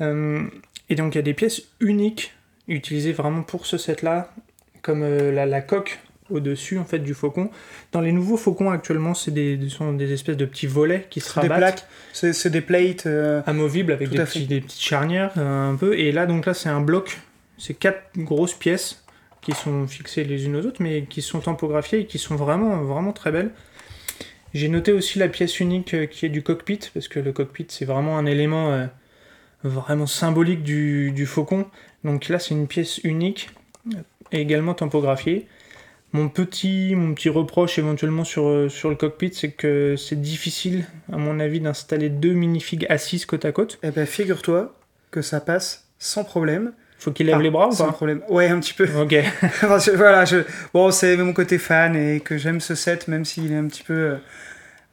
Euh, 0.00 0.42
et 0.88 0.94
donc 0.94 1.14
il 1.14 1.18
y 1.18 1.20
a 1.20 1.22
des 1.22 1.34
pièces 1.34 1.62
uniques, 1.80 2.32
utilisées 2.68 3.12
vraiment 3.12 3.42
pour 3.42 3.66
ce 3.66 3.76
set-là, 3.78 4.32
comme 4.82 5.02
euh, 5.02 5.32
la, 5.32 5.46
la 5.46 5.60
coque 5.60 5.98
au-dessus 6.30 6.78
en 6.78 6.84
fait 6.84 7.00
du 7.00 7.12
faucon. 7.12 7.50
Dans 7.92 8.00
les 8.00 8.12
nouveaux 8.12 8.36
faucons 8.38 8.70
actuellement, 8.70 9.12
c'est 9.14 9.32
des, 9.32 9.58
ce 9.64 9.76
sont 9.76 9.92
des 9.92 10.12
espèces 10.12 10.36
de 10.36 10.44
petits 10.46 10.66
volets 10.66 11.06
qui 11.10 11.20
se 11.20 11.28
Des 11.40 11.48
rabattent 11.48 11.58
plaques, 11.58 11.84
c'est 12.12 12.50
des 12.50 12.60
plates. 12.60 13.06
euh, 13.06 13.42
amovible 13.46 13.92
avec 13.92 14.08
des, 14.08 14.16
petits- 14.18 14.46
des 14.46 14.60
petites 14.60 14.80
charnières 14.80 15.32
euh, 15.36 15.70
un 15.72 15.76
peu. 15.76 15.98
Et 15.98 16.10
là, 16.12 16.24
donc 16.26 16.46
là, 16.46 16.54
c'est 16.54 16.68
un 16.70 16.80
bloc. 16.80 17.18
C'est 17.58 17.74
quatre 17.74 18.02
grosses 18.16 18.54
pièces 18.54 19.04
qui 19.42 19.52
sont 19.52 19.86
fixées 19.86 20.24
les 20.24 20.46
unes 20.46 20.56
aux 20.56 20.64
autres, 20.66 20.80
mais 20.82 21.02
qui 21.02 21.20
sont 21.20 21.40
tampographiées 21.40 22.00
et 22.00 22.06
qui 22.06 22.18
sont 22.18 22.36
vraiment, 22.36 22.76
vraiment 22.82 23.12
très 23.12 23.30
belles. 23.32 23.50
J'ai 24.54 24.68
noté 24.68 24.92
aussi 24.92 25.18
la 25.18 25.28
pièce 25.28 25.60
unique 25.60 25.94
euh, 25.94 26.06
qui 26.06 26.26
est 26.26 26.28
du 26.28 26.42
cockpit, 26.42 26.80
parce 26.92 27.08
que 27.08 27.18
le 27.20 27.32
cockpit, 27.32 27.66
c'est 27.68 27.84
vraiment 27.84 28.18
un 28.18 28.26
élément 28.26 28.72
euh, 28.72 28.86
vraiment 29.64 30.06
symbolique 30.06 30.62
du, 30.62 31.12
du 31.12 31.26
faucon. 31.26 31.66
Donc 32.04 32.28
là, 32.28 32.38
c'est 32.38 32.54
une 32.54 32.66
pièce 32.66 32.98
unique, 33.04 33.50
euh, 33.94 33.98
également 34.30 34.74
tampographiée. 34.74 35.46
Mon 36.12 36.28
petit, 36.28 36.94
mon 36.94 37.14
petit 37.14 37.30
reproche 37.30 37.78
éventuellement 37.78 38.24
sur, 38.24 38.70
sur 38.70 38.90
le 38.90 38.96
cockpit, 38.96 39.32
c'est 39.32 39.52
que 39.52 39.96
c'est 39.96 40.20
difficile, 40.20 40.84
à 41.10 41.16
mon 41.16 41.40
avis, 41.40 41.60
d'installer 41.60 42.10
deux 42.10 42.34
minifigs 42.34 42.86
assises 42.90 43.24
côte 43.24 43.46
à 43.46 43.52
côte. 43.52 43.78
Eh 43.82 43.90
ben, 43.90 44.04
figure-toi 44.04 44.78
que 45.10 45.22
ça 45.22 45.40
passe 45.40 45.88
sans 45.98 46.24
problème. 46.24 46.72
Faut 47.02 47.10
qu'il 47.10 47.26
lève 47.26 47.36
Ah, 47.38 47.42
les 47.42 47.50
bras 47.50 47.68
ou 47.68 47.76
pas 47.76 47.90
problème. 47.92 48.20
Ouais, 48.28 48.48
un 48.48 48.60
petit 48.60 48.74
peu. 48.74 48.88
Ok. 49.00 49.14
Voilà, 49.96 50.24
je... 50.24 50.38
bon, 50.72 50.90
c'est 50.90 51.16
mon 51.16 51.32
côté 51.32 51.58
fan 51.58 51.96
et 51.96 52.20
que 52.20 52.38
j'aime 52.38 52.60
ce 52.60 52.74
set, 52.74 53.08
même 53.08 53.24
s'il 53.24 53.52
est 53.52 53.56
un 53.56 53.66
petit 53.66 53.82
peu. 53.82 53.92
euh, 53.94 54.16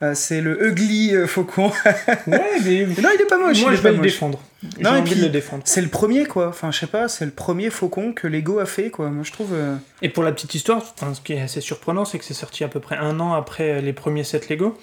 euh, 0.02 0.14
c'est 0.16 0.40
le 0.42 0.66
ugly 0.66 1.14
euh, 1.14 1.28
faucon. 1.28 1.72
Ouais, 2.28 2.42
mais 2.66 2.86
non, 3.02 3.10
il 3.16 3.22
est 3.22 3.28
pas 3.30 3.38
moche. 3.38 3.60
moi 3.62 3.72
il 3.72 3.74
est 3.74 3.78
je 3.78 3.82
vais 3.82 3.92
le 3.92 3.98
moche. 3.98 4.06
défendre. 4.06 4.42
J'ai 4.78 4.84
Non, 4.84 4.92
envie 4.92 5.12
puis- 5.12 5.20
de 5.20 5.26
le 5.26 5.30
défendre. 5.30 5.62
C'est 5.66 5.82
le 5.82 5.88
premier, 5.90 6.26
quoi. 6.26 6.48
Enfin, 6.48 6.72
je 6.72 6.80
sais 6.80 6.88
pas, 6.88 7.08
c'est 7.10 7.26
le 7.26 7.32
premier 7.32 7.70
faucon 7.70 8.14
que 8.14 8.26
Lego 8.28 8.60
a 8.60 8.66
fait, 8.66 8.90
quoi. 8.90 9.10
Moi, 9.10 9.24
je 9.24 9.32
trouve. 9.32 9.52
euh, 9.54 9.76
Et 10.02 10.10
pour 10.10 10.24
la 10.24 10.32
petite 10.32 10.56
histoire, 10.56 10.82
ce 11.14 11.22
qui 11.22 11.34
est 11.34 11.42
assez 11.42 11.62
surprenant, 11.62 12.06
c'est 12.06 12.18
que 12.18 12.26
c'est 12.26 12.34
sorti 12.34 12.64
à 12.64 12.70
peu 12.70 12.80
près 12.80 12.96
un 12.98 13.20
an 13.20 13.34
après 13.34 13.82
les 13.82 13.94
premiers 13.94 14.24
sets 14.24 14.42
Lego. 14.50 14.78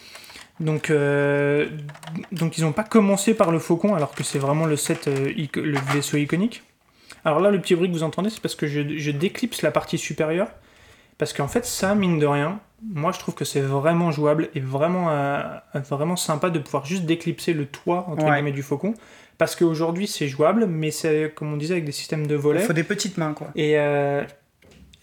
Donc, 0.61 0.91
donc 2.33 2.57
ils 2.59 2.65
n'ont 2.65 2.73
pas 2.73 2.85
commencé 2.85 3.35
par 3.35 3.51
le 3.51 3.59
faucon, 3.59 3.95
alors 3.95 4.15
que 4.15 4.23
c'est 4.25 4.39
vraiment 4.39 4.65
le 4.67 4.77
set, 4.77 5.07
le 5.07 5.79
vaisseau 5.95 6.17
iconique. 6.17 6.63
Alors 7.27 7.41
là, 7.41 7.51
le 7.51 7.61
petit 7.61 7.75
bruit 7.75 7.89
que 7.89 7.93
vous 7.93 8.03
entendez, 8.05 8.31
c'est 8.31 8.41
parce 8.41 8.55
que 8.55 8.67
je, 8.67 8.97
je 8.97 9.11
déclipse 9.11 9.61
la 9.63 9.71
partie 9.73 9.99
supérieure. 9.99 10.49
Parce 11.19 11.33
qu'en 11.33 11.49
fait, 11.49 11.65
ça, 11.67 11.95
mine 11.95 12.19
de 12.19 12.27
rien, 12.27 12.61
moi 12.83 13.11
je 13.11 13.19
trouve 13.19 13.35
que 13.35 13.45
c'est 13.45 13.61
vraiment 13.63 14.13
jouable 14.13 14.49
et 14.55 14.61
vraiment, 14.61 15.11
euh, 15.11 15.43
vraiment 15.91 16.15
sympa 16.17 16.51
de 16.51 16.59
pouvoir 16.59 16.85
juste 16.87 17.05
déclipser 17.05 17.53
le 17.55 17.67
toit 17.67 18.05
entre 18.09 18.25
Ouais. 18.27 18.33
guillemets 18.35 18.53
du 18.53 18.63
faucon. 18.63 18.95
Parce 19.39 19.57
qu'aujourd'hui 19.57 20.07
c'est 20.07 20.29
jouable, 20.29 20.67
mais 20.67 20.91
c'est 20.91 21.33
comme 21.35 21.53
on 21.53 21.57
disait 21.57 21.73
avec 21.75 21.85
des 21.87 21.93
systèmes 21.93 22.27
de 22.27 22.35
Il 22.35 22.41
volets. 22.41 22.61
faut 22.61 22.73
des 22.75 22.85
petites 22.85 23.17
mains, 23.19 23.33
quoi. 23.33 23.49
Et, 23.57 23.79
euh, 23.79 24.23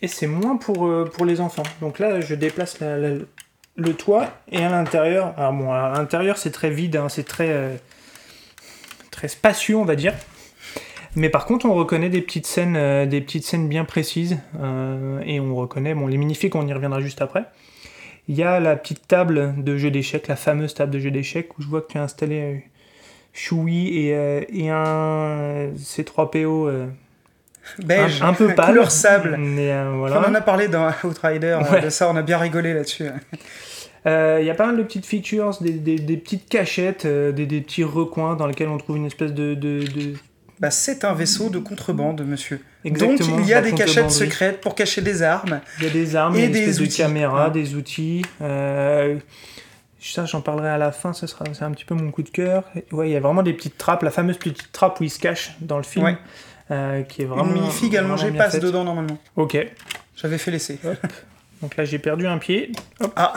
et 0.01 0.07
c'est 0.07 0.28
moins 0.28 0.55
pour, 0.55 0.86
euh, 0.88 1.05
pour 1.11 1.26
les 1.26 1.41
enfants. 1.41 1.63
Donc 1.82 1.97
là, 1.99 2.21
je 2.21 2.36
déplace 2.36 2.80
la- 2.80 2.97
la- 2.97 3.17
le 3.76 3.93
toit 3.95 4.30
et 4.51 4.63
à 4.63 4.69
l'intérieur. 4.69 5.34
Alors 5.36 5.53
bon, 5.53 5.74
à 5.74 5.89
l'intérieur, 5.97 6.38
c'est 6.38 6.51
très 6.51 6.69
vide, 6.69 6.95
hein, 6.95 7.09
c'est 7.09 7.24
très, 7.26 7.80
très 9.11 9.28
spacieux, 9.28 9.76
on 9.78 9.86
va 9.86 9.95
dire. 9.95 10.13
Mais 11.16 11.30
par 11.30 11.45
contre, 11.45 11.66
on 11.68 11.74
reconnaît 11.76 12.09
des 12.09 12.22
petites 12.22 12.47
scènes, 12.47 12.76
euh, 12.76 13.05
des 13.05 13.22
petites 13.22 13.43
scènes 13.45 13.68
bien 13.68 13.86
précises. 13.86 14.38
euh, 14.59 15.22
et 15.26 15.39
on 15.39 15.55
reconnaît, 15.55 15.93
bon, 15.93 16.07
les 16.07 16.18
minifigs, 16.18 16.55
on 16.55 16.66
y 16.68 16.74
reviendra 16.74 16.99
juste 17.01 17.22
après. 17.22 17.45
Il 18.28 18.36
y 18.36 18.43
a 18.43 18.59
la 18.59 18.76
petite 18.76 19.07
table 19.07 19.53
de 19.57 19.78
jeu 19.78 19.91
d'échecs, 19.91 20.28
la 20.28 20.36
fameuse 20.36 20.74
table 20.74 20.91
de 20.91 20.99
jeu 20.99 21.11
d'échecs, 21.11 21.49
où 21.57 21.61
je 21.61 21.68
vois 21.68 21.82
que 21.82 21.91
tu 21.91 21.97
as 21.97 22.03
installé 22.03 22.64
Choui 23.34 23.97
et, 24.07 24.16
euh, 24.16 24.41
et 24.49 24.70
un 24.70 24.86
euh, 24.86 25.72
C3PO 25.76 26.68
euh, 26.68 26.86
Beige. 27.80 28.22
un, 28.22 28.30
un 28.30 28.34
peu 28.34 28.47
pâle. 28.55 28.68
Couleur 28.68 28.91
sable. 28.91 29.38
Mais 29.38 29.72
euh, 29.72 29.91
On 29.91 30.05
en 30.30 30.34
a 30.34 30.41
parlé 30.41 30.68
dans 30.68 30.88
Outrider, 31.03 31.59
Ouais. 31.72 31.82
de 31.82 31.89
ça, 31.89 32.09
on 32.09 32.16
a 32.16 32.22
bien 32.22 32.38
rigolé 32.39 32.74
là-dessus. 32.74 33.05
Euh, 34.05 34.39
Il 34.41 34.45
y 34.45 34.49
a 34.49 34.53
pas 34.53 34.66
mal 34.66 34.76
de 34.76 34.84
petites 34.84 35.05
features, 35.05 35.51
des, 35.61 35.72
des- 35.72 35.97
des 35.97 36.18
petites 36.18 36.49
cachettes, 36.49 37.05
euh, 37.05 37.32
des, 37.32 37.45
des 37.45 37.61
petits 37.61 37.86
recoins 37.86 38.36
dans 38.36 38.47
lesquels 38.47 38.68
on 38.68 38.78
trouve 38.78 38.97
une 38.97 39.05
espèce 39.05 39.32
de. 39.34 39.53
de, 39.53 39.80
de- 39.80 40.16
Bah, 40.64 40.72
c'est 40.72 41.03
un 41.03 41.11
vaisseau 41.14 41.49
de 41.49 41.59
contrebande, 41.59 42.26
monsieur. 42.26 42.61
Exactement, 42.86 43.36
Donc 43.36 43.45
il 43.45 43.49
y 43.49 43.53
a 43.53 43.61
des 43.61 43.74
cachettes 43.74 44.11
secrètes 44.11 44.61
pour 44.61 44.76
cacher 44.76 45.01
des 45.01 45.22
armes. 45.22 45.59
Il 45.80 45.84
y 45.84 45.88
a 45.88 45.89
des 45.89 46.16
armes, 46.16 46.38
Et 46.38 46.45
une 46.45 46.51
des 46.53 46.74
de 46.74 46.82
outils. 46.84 46.97
caméra, 46.99 47.47
Ah. 47.47 47.49
des 47.49 47.76
outils. 47.76 48.22
euh, 48.41 49.18
ça, 49.99 50.24
j'en 50.26 50.39
parlerai 50.39 50.70
à 50.70 50.78
la 50.78 50.93
fin, 50.93 51.11
ce 51.11 51.28
sera, 51.28 51.43
c'est 51.51 51.64
un 51.66 51.72
petit 51.72 51.84
peu 51.84 51.95
mon 51.95 52.11
coup 52.11 52.24
de 52.24 52.30
cœur. 52.30 52.64
Ouais, 52.93 53.09
il 53.09 53.11
y 53.11 53.18
a 53.18 53.20
vraiment 53.20 53.43
des 53.43 53.51
petites 53.51 53.78
trappes, 53.78 54.03
la 54.03 54.11
fameuse 54.11 54.38
petite 54.38 54.72
trappe 54.72 55.01
où 55.01 55.03
il 55.03 55.09
se 55.09 55.20
cache 55.20 55.51
dans 55.59 55.76
le 55.76 55.84
film, 55.84 56.05
Ouais. 56.05 56.18
euh, 56.72 57.01
qui 57.03 57.24
est 57.24 57.26
vraiment. 57.26 57.43
Une 57.53 58.38
passe 58.38 58.53
faite. 58.53 58.61
dedans 58.64 58.86
normalement. 58.86 59.18
Ok, 59.36 59.57
J'avais 60.16 60.38
fait 60.38 60.51
l'essai. 60.51 60.80
donc 61.61 61.76
là 61.76 61.84
j'ai 61.84 61.99
perdu 61.99 62.26
un 62.26 62.38
pied. 62.38 62.72
Ah 63.18 63.34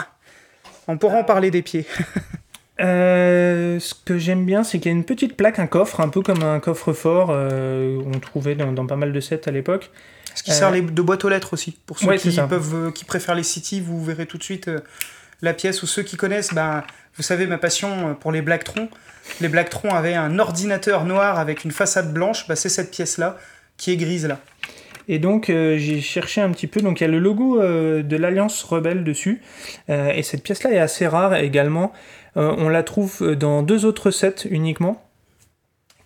On 0.87 0.97
pourra 0.97 1.17
en 1.17 1.23
parler 1.25 1.51
des 1.51 1.61
pieds. 1.61 1.85
Euh, 2.79 3.79
ce 3.79 3.93
que 4.05 4.17
j'aime 4.17 4.45
bien, 4.45 4.63
c'est 4.63 4.77
qu'il 4.79 4.91
y 4.91 4.93
a 4.93 4.97
une 4.97 5.03
petite 5.03 5.35
plaque, 5.35 5.59
un 5.59 5.67
coffre, 5.67 5.99
un 5.99 6.09
peu 6.09 6.21
comme 6.21 6.43
un 6.43 6.59
coffre-fort 6.59 7.29
euh, 7.31 7.99
on 8.05 8.19
trouvait 8.19 8.55
dans, 8.55 8.71
dans 8.71 8.85
pas 8.85 8.95
mal 8.95 9.11
de 9.13 9.19
sets 9.19 9.47
à 9.47 9.51
l'époque. 9.51 9.89
Ce 10.35 10.43
qui 10.43 10.51
Euh, 10.51 10.53
sert 10.53 10.71
les- 10.71 10.81
de 10.81 11.01
boîte 11.01 11.25
aux 11.25 11.29
lettres 11.29 11.53
aussi. 11.53 11.77
Pour 11.87 11.97
ceux 11.97 12.05
Ouais, 12.07 12.17
qui, 12.17 12.35
peuvent, 12.47 12.75
euh, 12.75 12.91
qui 12.91 13.05
préfèrent 13.05 13.33
les 13.35 13.43
City, 13.43 13.81
vous 13.81 14.03
verrez 14.03 14.27
tout 14.27 14.37
de 14.37 14.43
suite 14.43 14.67
euh, 14.67 14.79
la 15.41 15.53
pièce. 15.53 15.81
Ou 15.81 15.87
ceux 15.87 16.03
qui 16.03 16.15
connaissent, 16.17 16.53
ben, 16.53 16.83
vous 17.15 17.23
savez 17.23 17.47
ma 17.47 17.57
passion 17.57 18.09
euh, 18.09 18.13
pour 18.13 18.31
les 18.31 18.41
Blacktron. 18.43 18.89
Les 19.41 19.49
Blacktron 19.49 19.89
avaient 19.89 20.13
un 20.13 20.37
ordinateur 20.37 21.03
noir 21.05 21.39
avec 21.39 21.63
une 21.63 21.71
façade 21.71 22.13
blanche. 22.13 22.47
Bah, 22.47 22.55
c'est 22.55 22.69
cette 22.69 22.91
pièce-là 22.91 23.37
qui 23.77 23.91
est 23.91 23.97
grise 23.97 24.27
là. 24.27 24.39
Et 25.09 25.19
donc 25.19 25.49
euh, 25.49 25.77
j'ai 25.77 26.01
cherché 26.01 26.41
un 26.41 26.51
petit 26.51 26.67
peu, 26.67 26.81
donc 26.81 26.99
il 26.99 27.03
y 27.05 27.07
a 27.07 27.09
le 27.09 27.19
logo 27.19 27.61
euh, 27.61 28.03
de 28.03 28.17
l'Alliance 28.17 28.61
Rebelle 28.63 29.05
dessus, 29.05 29.41
Euh, 29.89 30.09
et 30.13 30.21
cette 30.21 30.43
pièce-là 30.43 30.71
est 30.73 30.79
assez 30.79 31.07
rare 31.07 31.33
également. 31.35 31.93
Euh, 32.37 32.53
on 32.57 32.69
la 32.69 32.83
trouve 32.83 33.35
dans 33.35 33.63
deux 33.63 33.85
autres 33.85 34.11
sets 34.11 34.47
uniquement, 34.49 35.03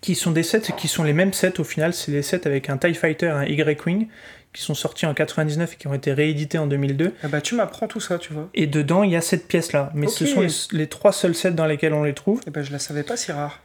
qui 0.02 0.16
sont 0.16 0.32
des 0.32 0.44
sets 0.44 0.62
qui 0.78 0.88
sont 0.88 1.04
les 1.04 1.14
mêmes 1.14 1.34
sets 1.34 1.60
au 1.60 1.64
final, 1.64 1.94
c'est 1.94 2.12
les 2.12 2.22
sets 2.24 2.48
avec 2.48 2.70
un 2.70 2.78
TIE 2.78 2.94
Fighter 2.96 3.28
et 3.28 3.30
un 3.30 3.44
Y-Wing, 3.46 4.08
qui 4.54 4.62
sont 4.62 4.74
sortis 4.74 5.06
en 5.06 5.14
99 5.14 5.74
et 5.74 5.76
qui 5.78 5.88
ont 5.88 5.94
été 5.94 6.12
réédités 6.12 6.58
en 6.58 6.68
2002. 6.68 7.14
Ah 7.24 7.28
bah, 7.28 7.40
tu 7.42 7.56
m'apprends 7.56 7.88
tout 7.88 8.00
ça, 8.00 8.18
tu 8.18 8.34
vois. 8.34 8.50
Et 8.54 8.68
dedans, 8.68 9.04
il 9.04 9.12
y 9.12 9.16
a 9.16 9.22
cette 9.22 9.48
pièce-là. 9.48 9.92
Mais 9.94 10.08
ce 10.08 10.26
sont 10.26 10.42
les, 10.42 10.50
les 10.72 10.88
trois 10.88 11.12
seuls 11.14 11.36
sets 11.36 11.52
dans 11.52 11.66
lesquels 11.66 11.94
on 11.94 12.04
les 12.04 12.14
trouve. 12.14 12.42
Et 12.48 12.50
ben, 12.52 12.64
je 12.64 12.72
la 12.72 12.80
savais 12.80 13.04
pas 13.04 13.16
si 13.16 13.32
rare. 13.32 13.60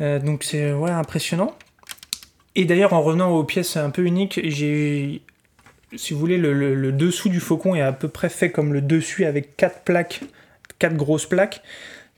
Euh, 0.00 0.18
donc 0.18 0.44
c'est 0.44 0.72
ouais, 0.72 0.90
impressionnant. 0.90 1.56
Et 2.54 2.64
d'ailleurs, 2.64 2.92
en 2.92 3.02
revenant 3.02 3.30
aux 3.30 3.44
pièces 3.44 3.76
un 3.76 3.90
peu 3.90 4.02
uniques, 4.04 4.40
j'ai. 4.44 5.22
Si 5.94 6.12
vous 6.12 6.18
voulez, 6.20 6.36
le, 6.36 6.52
le- 6.52 6.74
le 6.74 6.92
dessous 6.92 7.28
du 7.28 7.40
faucon 7.40 7.74
est 7.74 7.80
à 7.80 7.92
peu 7.92 8.08
près 8.08 8.28
fait 8.28 8.50
comme 8.50 8.72
le 8.74 8.80
dessus 8.80 9.24
avec 9.24 9.56
quatre 9.56 9.80
plaques, 9.82 10.20
quatre 10.78 10.96
grosses 10.96 11.26
plaques, 11.26 11.62
euh, 11.62 11.62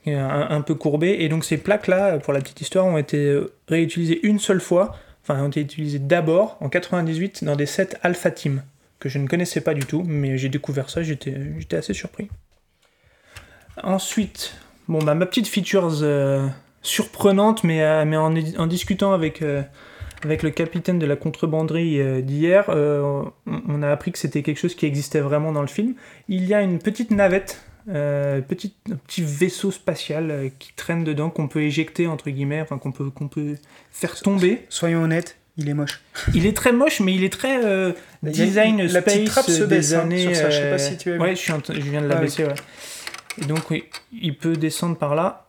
un, 0.07 0.47
un 0.49 0.61
peu 0.61 0.75
courbées. 0.75 1.17
Et 1.19 1.29
donc 1.29 1.45
ces 1.45 1.57
plaques-là, 1.57 2.19
pour 2.19 2.33
la 2.33 2.41
petite 2.41 2.61
histoire, 2.61 2.85
ont 2.85 2.97
été 2.97 3.17
euh, 3.17 3.53
réutilisées 3.67 4.19
une 4.23 4.39
seule 4.39 4.61
fois, 4.61 4.95
enfin 5.23 5.41
ont 5.43 5.49
été 5.49 5.61
utilisées 5.61 5.99
d'abord 5.99 6.57
en 6.61 6.69
98 6.69 7.43
dans 7.43 7.55
des 7.55 7.65
sets 7.65 7.97
Alpha 8.01 8.31
Team, 8.31 8.63
que 8.99 9.09
je 9.09 9.17
ne 9.19 9.27
connaissais 9.27 9.61
pas 9.61 9.73
du 9.73 9.85
tout, 9.85 10.03
mais 10.05 10.37
j'ai 10.37 10.49
découvert 10.49 10.89
ça, 10.89 11.03
j'étais 11.03 11.35
assez 11.71 11.93
surpris. 11.93 12.29
Ensuite, 13.83 14.55
bon 14.87 14.99
bah 14.99 15.15
ma 15.15 15.25
petite 15.25 15.47
features 15.47 16.01
euh, 16.01 16.47
surprenante, 16.81 17.63
mais, 17.63 17.83
euh, 17.83 18.05
mais 18.05 18.17
en, 18.17 18.35
en 18.35 18.67
discutant 18.67 19.13
avec, 19.13 19.41
euh, 19.41 19.61
avec 20.23 20.43
le 20.43 20.49
capitaine 20.49 20.99
de 20.99 21.05
la 21.05 21.15
contrebanderie 21.15 22.01
euh, 22.01 22.21
d'hier, 22.21 22.65
euh, 22.69 23.23
on 23.45 23.81
a 23.81 23.89
appris 23.89 24.11
que 24.11 24.17
c'était 24.17 24.43
quelque 24.43 24.57
chose 24.57 24.75
qui 24.75 24.85
existait 24.85 25.21
vraiment 25.21 25.51
dans 25.51 25.61
le 25.61 25.67
film. 25.67 25.95
Il 26.27 26.45
y 26.45 26.53
a 26.53 26.61
une 26.61 26.79
petite 26.79 27.11
navette, 27.11 27.61
euh, 27.89 28.41
petite, 28.41 28.75
un 28.91 28.95
petit 28.95 29.23
vaisseau 29.23 29.71
spatial 29.71 30.31
euh, 30.31 30.49
qui 30.59 30.73
traîne 30.73 31.03
dedans, 31.03 31.29
qu'on 31.29 31.47
peut 31.47 31.61
éjecter, 31.61 32.07
entre 32.07 32.29
guillemets, 32.29 32.61
enfin 32.61 32.77
qu'on 32.77 32.91
peut, 32.91 33.09
qu'on 33.09 33.27
peut 33.27 33.55
faire 33.91 34.15
tomber. 34.19 34.65
Soyons 34.69 35.03
honnêtes, 35.03 35.37
il 35.57 35.69
est 35.69 35.73
moche. 35.73 36.01
Il 36.33 36.45
est 36.45 36.55
très 36.55 36.71
moche, 36.71 36.99
mais 37.01 37.13
il 37.13 37.23
est 37.23 37.33
très 37.33 37.63
euh, 37.65 37.91
design 38.23 38.81
la 38.81 38.89
space 39.01 39.03
petite 39.03 39.27
trappe 39.27 39.45
se 39.45 39.63
des 39.63 39.77
baisse, 39.77 39.93
hein, 39.93 40.01
années. 40.01 40.33
sur 40.33 40.35
ça, 40.35 40.49
je 40.49 40.55
sais 40.55 40.69
pas 40.69 40.75
euh, 40.75 40.77
si 40.77 40.97
tu 40.97 41.11
as 41.11 41.15
vu. 41.15 41.19
Ouais, 41.19 41.35
je, 41.35 41.39
suis 41.41 41.51
en 41.51 41.61
je 41.67 41.73
viens 41.73 42.01
de 42.01 42.07
la 42.07 42.17
Ah 42.17 42.21
baisser, 42.21 42.45
ouais. 42.45 42.55
Et 43.41 43.45
donc, 43.45 43.69
oui, 43.69 43.85
il 44.13 44.37
peut 44.37 44.55
descendre 44.55 44.97
par 44.97 45.15
là. 45.15 45.45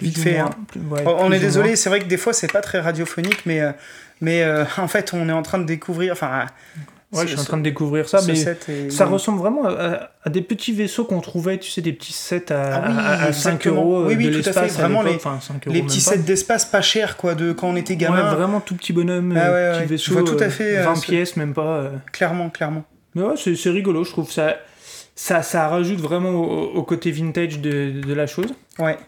Vite 0.00 0.16
ou 0.18 0.20
fait, 0.20 0.38
moins, 0.38 0.46
hein. 0.46 0.64
plus- 0.68 0.80
ouais, 0.80 1.02
on 1.06 1.26
plus 1.26 1.34
est 1.34 1.38
ou 1.38 1.40
désolé, 1.40 1.76
c'est 1.76 1.88
vrai 1.88 1.98
que 2.00 2.04
des 2.06 2.16
fois 2.16 2.32
c'est 2.32 2.52
pas 2.52 2.60
très 2.60 2.78
radiophonique, 2.78 3.44
mais, 3.46 3.60
euh, 3.60 3.72
mais 4.20 4.42
euh, 4.42 4.64
en 4.78 4.86
fait 4.88 5.12
on 5.12 5.28
est 5.28 5.32
en 5.32 5.42
train 5.42 5.58
de 5.58 5.64
découvrir. 5.64 6.12
Enfin, 6.12 6.46
Ouais, 7.10 7.22
je 7.26 7.28
suis 7.32 7.40
en 7.40 7.44
train 7.44 7.56
de 7.56 7.62
découvrir 7.62 8.06
ça, 8.06 8.20
mais 8.26 8.90
ça 8.90 9.06
ressemble 9.06 9.38
vraiment 9.38 9.64
à, 9.66 10.10
à 10.24 10.28
des 10.28 10.42
petits 10.42 10.72
vaisseaux 10.72 11.04
qu'on 11.06 11.20
trouvait, 11.22 11.56
tu 11.56 11.70
sais, 11.70 11.80
des 11.80 11.94
petits 11.94 12.12
sets 12.12 12.52
à, 12.52 12.74
Ah 12.74 12.84
oui, 12.86 12.94
à- 12.98 13.08
à 13.12 13.18
5 13.18 13.28
exactement. 13.54 13.76
euros 13.82 13.96
euh, 14.02 14.06
Oui, 14.08 14.16
oui, 14.18 14.26
de 14.28 14.42
tout 14.42 14.48
à 14.50 14.52
fait, 14.52 14.60
l'espace. 14.62 14.78
à 14.78 14.82
vraiment 14.82 15.02
les- 15.02 15.14
Enfin, 15.14 15.38
5 15.40 15.66
euros 15.66 15.72
les 15.74 15.80
même 15.80 15.86
petits 15.88 16.02
sets 16.02 16.18
d'espace 16.18 16.66
pas 16.66 16.82
chers 16.82 17.16
quoi, 17.16 17.34
de 17.34 17.52
quand 17.52 17.68
on 17.68 17.76
était 17.76 17.94
Ouais, 17.94 17.98
gamin. 18.00 18.34
vraiment 18.34 18.60
tout 18.60 18.74
petit 18.74 18.92
bonhomme, 18.92 19.32
Ah 19.34 19.46
euh, 19.48 19.52
ouais, 19.52 19.72
petit 19.72 19.80
ouais. 19.80 19.86
vaisseau, 19.86 20.12
Je 20.12 20.18
vois 20.18 20.22
tout 20.30 20.36
à 20.38 20.46
euh, 20.46 20.50
fait, 20.50 20.76
euh, 20.78 20.82
20 20.84 20.94
ce- 20.96 21.00
pièces, 21.06 21.36
même 21.36 21.54
pas. 21.54 21.62
euh. 21.62 21.90
Clairement, 22.12 22.50
clairement. 22.50 22.84
Mais 23.14 23.22
ouais, 23.22 23.34
c'est 23.38 23.54
c'est 23.56 23.70
rigolo, 23.70 24.04
je 24.04 24.10
trouve. 24.10 24.30
Ça, 24.30 24.56
ça, 25.16 25.40
ça 25.42 25.66
rajoute 25.66 26.00
vraiment 26.00 26.30
au, 26.32 26.72
au 26.74 26.82
côté 26.82 27.10
vintage 27.10 27.60
de, 27.60 28.02
de 28.06 28.12
la 28.14 28.26
chose. 28.26 28.52
Ouais, 28.78 28.98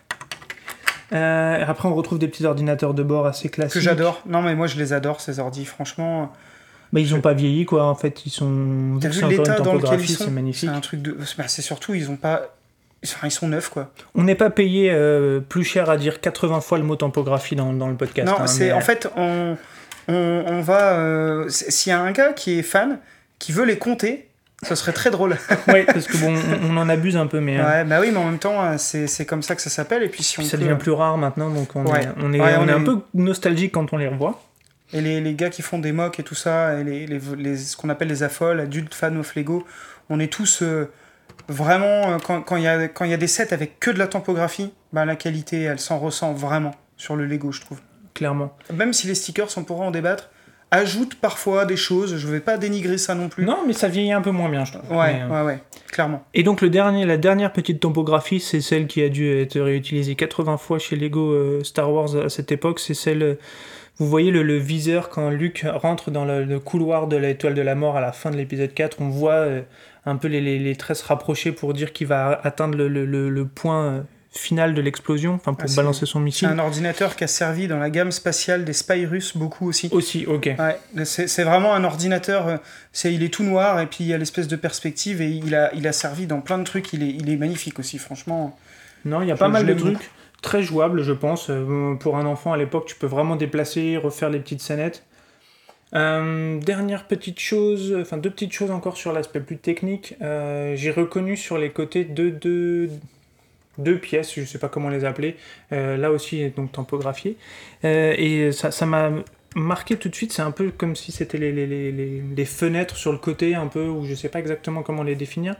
Euh, 1.12 1.64
après, 1.66 1.88
on 1.88 1.94
retrouve 1.94 2.18
des 2.18 2.28
petits 2.28 2.44
ordinateurs 2.46 2.94
de 2.94 3.02
bord 3.02 3.26
assez 3.26 3.48
classiques. 3.48 3.74
que 3.74 3.80
j'adore. 3.80 4.22
Non 4.26 4.42
mais 4.42 4.54
moi 4.54 4.66
je 4.68 4.76
les 4.78 4.92
adore 4.92 5.20
ces 5.20 5.38
ordi, 5.40 5.64
franchement. 5.64 6.32
Bah, 6.92 7.00
ils 7.00 7.14
ont 7.14 7.20
pas 7.20 7.34
vieilli, 7.34 7.64
quoi. 7.66 7.84
En 7.84 7.94
fait, 7.94 8.26
ils 8.26 8.30
sont. 8.30 8.98
T'as 9.00 9.08
vu 9.08 9.24
l'état 9.28 9.60
dans 9.60 9.74
lequel 9.74 10.00
ils 10.00 10.08
sont 10.08 10.24
C'est 10.24 10.30
magnifique. 10.30 10.68
C'est 10.70 10.76
un 10.76 10.80
truc 10.80 11.02
de. 11.02 11.16
bah, 11.38 11.44
c'est 11.46 11.62
surtout 11.62 11.94
ils 11.94 12.10
ont 12.10 12.16
pas. 12.16 12.42
Enfin, 13.04 13.26
ils 13.28 13.30
sont 13.30 13.48
neufs 13.48 13.70
quoi. 13.70 13.90
On 14.14 14.24
n'est 14.24 14.34
pas 14.34 14.50
payé 14.50 14.90
euh, 14.92 15.40
plus 15.40 15.64
cher 15.64 15.88
à 15.88 15.96
dire 15.96 16.20
80 16.20 16.60
fois 16.60 16.76
le 16.76 16.84
mot 16.84 16.96
topographie 16.96 17.56
dans, 17.56 17.72
dans 17.72 17.88
le 17.88 17.94
podcast. 17.94 18.28
non, 18.28 18.40
hein, 18.40 18.46
c'est 18.46 18.66
mais, 18.66 18.72
en 18.72 18.80
fait 18.82 19.08
on 19.16 19.56
on, 20.08 20.44
on 20.46 20.60
va. 20.60 20.92
euh, 20.98 21.46
S'il 21.48 21.90
y 21.90 21.94
a 21.94 22.00
un 22.00 22.12
gars 22.12 22.34
qui 22.34 22.58
est 22.58 22.62
fan, 22.62 22.98
qui 23.38 23.52
veut 23.52 23.64
les 23.64 23.78
compter, 23.78 24.28
ce 24.62 24.74
serait 24.74 24.92
très 24.92 25.10
drôle. 25.10 25.38
Ouais, 25.68 25.84
parce 25.84 26.06
que 26.06 26.18
bon, 26.18 26.34
on, 26.62 26.74
on 26.74 26.76
en 26.76 26.90
abuse 26.90 27.16
un 27.16 27.26
peu, 27.26 27.40
mais 27.40 27.58
euh, 27.58 27.64
Ouais, 27.64 27.84
bah 27.84 28.00
oui, 28.02 28.10
mais 28.12 28.18
en 28.18 28.24
même 28.26 28.38
temps, 28.38 28.62
euh, 28.62 28.74
c'est 28.76 29.24
comme 29.24 29.42
ça 29.42 29.54
que 29.54 29.62
ça 29.62 29.70
s'appelle. 29.70 30.02
Et 30.02 30.08
puis 30.08 30.22
si 30.22 30.38
on 30.38 30.42
ça 30.42 30.58
peut- 30.58 30.64
devient 30.64 30.76
plus 30.78 30.92
rare 30.92 31.16
maintenant, 31.16 31.48
donc 31.48 31.74
on 31.76 31.86
Ouais. 31.86 32.02
est, 32.02 32.08
on 32.22 32.34
est, 32.34 32.40
Ouais, 32.40 32.56
on 32.58 32.64
on 32.64 32.68
est 32.68 32.70
est- 32.72 32.74
un 32.74 32.82
peu 32.82 32.98
nostalgique 33.14 33.72
quand 33.72 33.94
on 33.94 33.96
les 33.96 34.08
revoit. 34.08 34.42
Et 34.92 35.00
les, 35.00 35.20
les 35.20 35.34
gars 35.34 35.50
qui 35.50 35.62
font 35.62 35.78
des 35.78 35.92
mocks 35.92 36.18
et 36.18 36.22
tout 36.24 36.34
ça, 36.34 36.78
et 36.80 36.84
les, 36.84 37.06
les, 37.06 37.20
les- 37.38 37.56
ce 37.56 37.76
qu'on 37.76 37.88
appelle 37.90 38.08
les 38.08 38.22
affoles, 38.22 38.58
adultes 38.60 38.94
fans 38.94 39.14
of 39.16 39.34
Lego, 39.36 39.64
on 40.08 40.18
est 40.18 40.32
tous 40.32 40.62
euh, 40.62 40.90
vraiment. 41.48 42.12
euh, 42.12 42.18
quand 42.24 42.42
quand 42.42 42.56
il 42.56 42.64
y, 42.64 42.68
a, 42.68 42.88
quand 42.88 43.04
y 43.04 43.14
a 43.14 43.16
des 43.16 43.26
sets 43.28 43.52
avec 43.54 43.78
que 43.80 43.90
de 43.90 43.98
la 43.98 44.06
tempographie, 44.08 44.72
bah, 44.92 45.04
la 45.04 45.16
qualité, 45.16 45.62
elle 45.62 45.78
s'en 45.78 45.98
ressent 45.98 46.32
vraiment 46.32 46.74
sur 46.96 47.16
le 47.16 47.26
Lego, 47.26 47.52
je 47.52 47.60
trouve. 47.60 47.80
Clairement. 48.14 48.56
Même 48.74 48.92
si 48.92 49.06
les 49.06 49.14
stickers, 49.14 49.48
on 49.56 49.62
pourra 49.64 49.84
en 49.86 49.90
débattre, 49.92 50.30
ajoutent 50.72 51.14
parfois 51.14 51.64
des 51.64 51.76
choses, 51.76 52.16
je 52.16 52.26
vais 52.28 52.40
pas 52.40 52.58
dénigrer 52.58 52.98
ça 52.98 53.14
non 53.14 53.28
plus. 53.28 53.44
Non, 53.44 53.58
mais 53.66 53.72
ça 53.72 53.88
vieillit 53.88 54.12
un 54.12 54.20
peu 54.20 54.30
moins 54.32 54.48
bien, 54.48 54.64
je 54.64 54.72
trouve. 54.72 54.90
Ouais, 54.96 55.14
Mais, 55.14 55.22
euh, 55.22 55.28
ouais, 55.28 55.46
ouais, 55.46 55.58
clairement. 55.90 56.24
Et 56.34 56.42
donc 56.42 56.60
le 56.60 56.68
dernier, 56.70 57.06
la 57.06 57.16
dernière 57.16 57.52
petite 57.52 57.80
topographie, 57.80 58.40
c'est 58.40 58.60
celle 58.60 58.86
qui 58.88 59.02
a 59.02 59.08
dû 59.08 59.32
être 59.40 59.58
réutilisée 59.60 60.14
80 60.16 60.56
fois 60.58 60.78
chez 60.78 60.96
Lego 60.96 61.30
euh, 61.32 61.62
Star 61.64 61.90
Wars 61.92 62.16
à 62.16 62.28
cette 62.28 62.52
époque. 62.52 62.78
C'est 62.80 62.94
celle, 62.94 63.38
vous 64.00 64.08
voyez 64.08 64.30
le, 64.32 64.42
le 64.42 64.56
viseur 64.56 65.08
quand 65.10 65.30
Luke 65.30 65.64
rentre 65.72 66.10
dans 66.10 66.24
le, 66.24 66.44
le 66.44 66.58
couloir 66.58 67.06
de 67.06 67.16
l'étoile 67.16 67.54
de 67.54 67.62
la 67.62 67.74
mort 67.76 67.96
à 67.96 68.00
la 68.00 68.10
fin 68.12 68.30
de 68.32 68.36
l'épisode 68.36 68.74
4, 68.74 68.96
on 69.00 69.08
voit 69.08 69.32
euh, 69.34 69.60
un 70.06 70.16
peu 70.16 70.26
les, 70.26 70.40
les, 70.40 70.58
les 70.58 70.74
traits 70.74 70.96
se 70.96 71.04
rapprocher 71.04 71.52
pour 71.52 71.72
dire 71.74 71.92
qu'il 71.92 72.06
va 72.08 72.40
atteindre 72.42 72.76
le, 72.76 72.88
le- 72.88 73.44
point 73.46 73.84
euh, 73.84 74.00
final 74.32 74.74
de 74.74 74.80
l'explosion, 74.80 75.34
enfin 75.34 75.54
pour 75.54 75.64
Ah, 75.64 75.68
c'est- 75.68 75.76
balancer 75.76 76.06
son 76.06 76.18
C'est 76.20 76.24
missile. 76.24 76.48
un 76.48 76.58
ordinateur 76.60 77.16
qui 77.16 77.24
a 77.24 77.26
servi 77.26 77.66
dans 77.68 77.78
la 77.78 77.90
gamme 77.90 78.12
spatiale 78.12 78.64
des 78.64 78.72
spies 78.72 79.04
russes 79.04 79.36
beaucoup 79.36 79.68
aussi. 79.68 79.88
Aussi, 79.92 80.24
ok. 80.26 80.50
Ouais, 80.58 81.04
c'est 81.04 81.26
c'est 81.26 81.42
vraiment 81.44 81.74
un 81.74 81.82
ordinateur, 81.84 82.46
euh, 82.48 82.56
c'est, 82.92 83.12
il 83.12 83.22
est 83.24 83.28
tout 83.34 83.42
noir 83.44 83.80
et 83.80 83.86
puis 83.86 83.98
il 84.04 84.06
y 84.06 84.14
a 84.14 84.18
l'espèce 84.18 84.46
de 84.48 84.56
perspective 84.56 85.20
et 85.20 85.28
il 85.30 85.54
a, 85.54 85.74
il 85.74 85.86
a 85.88 85.92
servi 85.92 86.26
dans 86.26 86.40
plein 86.40 86.58
de 86.58 86.64
trucs, 86.64 86.92
il 86.92 87.02
est, 87.02 87.10
il 87.10 87.28
est 87.28 87.36
magnifique 87.36 87.78
aussi, 87.80 87.98
franchement. 87.98 88.56
Non, 89.04 89.20
il 89.22 89.28
y 89.28 89.32
a 89.32 89.36
pas 89.36 89.48
mal 89.48 89.66
de 89.66 89.74
trucs. 89.74 90.10
Très 90.42 90.62
jouables, 90.62 91.02
je 91.02 91.12
pense. 91.12 91.48
Euh, 91.50 91.94
Pour 91.94 92.16
un 92.16 92.26
enfant 92.26 92.52
à 92.52 92.56
l'époque, 92.56 92.86
tu 92.86 92.96
peux 92.96 93.06
vraiment 93.06 93.36
déplacer, 93.36 93.96
refaire 93.96 94.30
les 94.30 94.40
petites 94.40 94.60
scénettes. 94.60 95.04
Euh, 95.94 96.60
dernière 96.60 97.06
petite 97.08 97.40
chose, 97.40 97.96
enfin 98.00 98.16
deux 98.16 98.30
petites 98.30 98.52
choses 98.52 98.70
encore 98.70 98.96
sur 98.96 99.12
l'aspect 99.12 99.40
plus 99.40 99.58
technique. 99.58 100.14
Euh, 100.22 100.76
J'ai 100.76 100.90
reconnu 100.90 101.36
sur 101.36 101.58
les 101.58 101.70
côtés 101.70 102.04
deux, 102.04 102.30
deux, 102.30 103.98
pièces, 103.98 104.34
je 104.34 104.44
sais 104.44 104.58
pas 104.58 104.68
comment 104.68 104.88
les 104.88 105.04
appeler, 105.04 105.36
là 105.70 106.10
aussi 106.10 106.48
donc 106.50 106.72
tempographiées. 106.72 107.36
Euh, 107.84 108.14
et 108.16 108.52
ça 108.52 108.86
m'a 108.86 109.10
marqué 109.56 109.96
tout 109.96 110.08
de 110.08 110.14
suite, 110.14 110.32
c'est 110.32 110.42
un 110.42 110.50
peu 110.50 110.70
comme 110.70 110.94
si 110.96 111.12
c'était 111.12 111.38
les, 111.38 111.52
les, 111.52 111.66
les, 111.66 111.92
les- 111.92 112.44
fenêtres 112.44 112.96
sur 112.96 113.12
le 113.12 113.18
côté, 113.18 113.54
un 113.54 113.66
peu, 113.66 113.86
ou 113.88 114.04
je 114.06 114.14
sais 114.14 114.28
pas 114.28 114.38
exactement 114.38 114.82
comment 114.82 115.02
les 115.02 115.14
définir. 115.16 115.56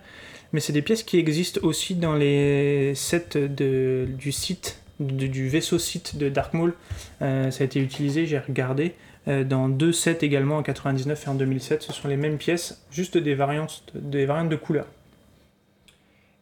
Mais 0.52 0.60
c'est 0.60 0.72
des 0.72 0.82
pièces 0.82 1.02
qui 1.02 1.18
existent 1.18 1.60
aussi 1.62 1.94
dans 1.94 2.14
les 2.14 2.94
sets 2.94 3.36
de, 3.48 4.06
du 4.08 4.32
site, 4.32 4.80
de- 5.00 5.26
du 5.26 5.48
vaisseau 5.48 5.78
site 5.78 6.16
de 6.16 6.28
Dark 6.28 6.54
Maul. 6.54 6.74
Euh, 7.22 7.50
ça 7.50 7.62
a 7.62 7.64
été 7.64 7.80
utilisé, 7.80 8.26
j'ai 8.26 8.38
regardé, 8.38 8.94
euh, 9.28 9.44
dans 9.44 9.68
deux 9.68 9.92
sets 9.92 10.18
également 10.22 10.56
en 10.58 10.62
99 10.62 11.24
et 11.26 11.30
en 11.30 11.34
2007. 11.34 11.82
Ce 11.82 11.92
sont 11.92 12.08
les 12.08 12.16
mêmes 12.16 12.38
pièces, 12.38 12.84
juste 12.90 13.16
des 13.18 13.34
variantes, 13.34 13.84
des 13.94 14.24
variantes 14.26 14.48
de 14.48 14.56
couleurs. 14.56 14.86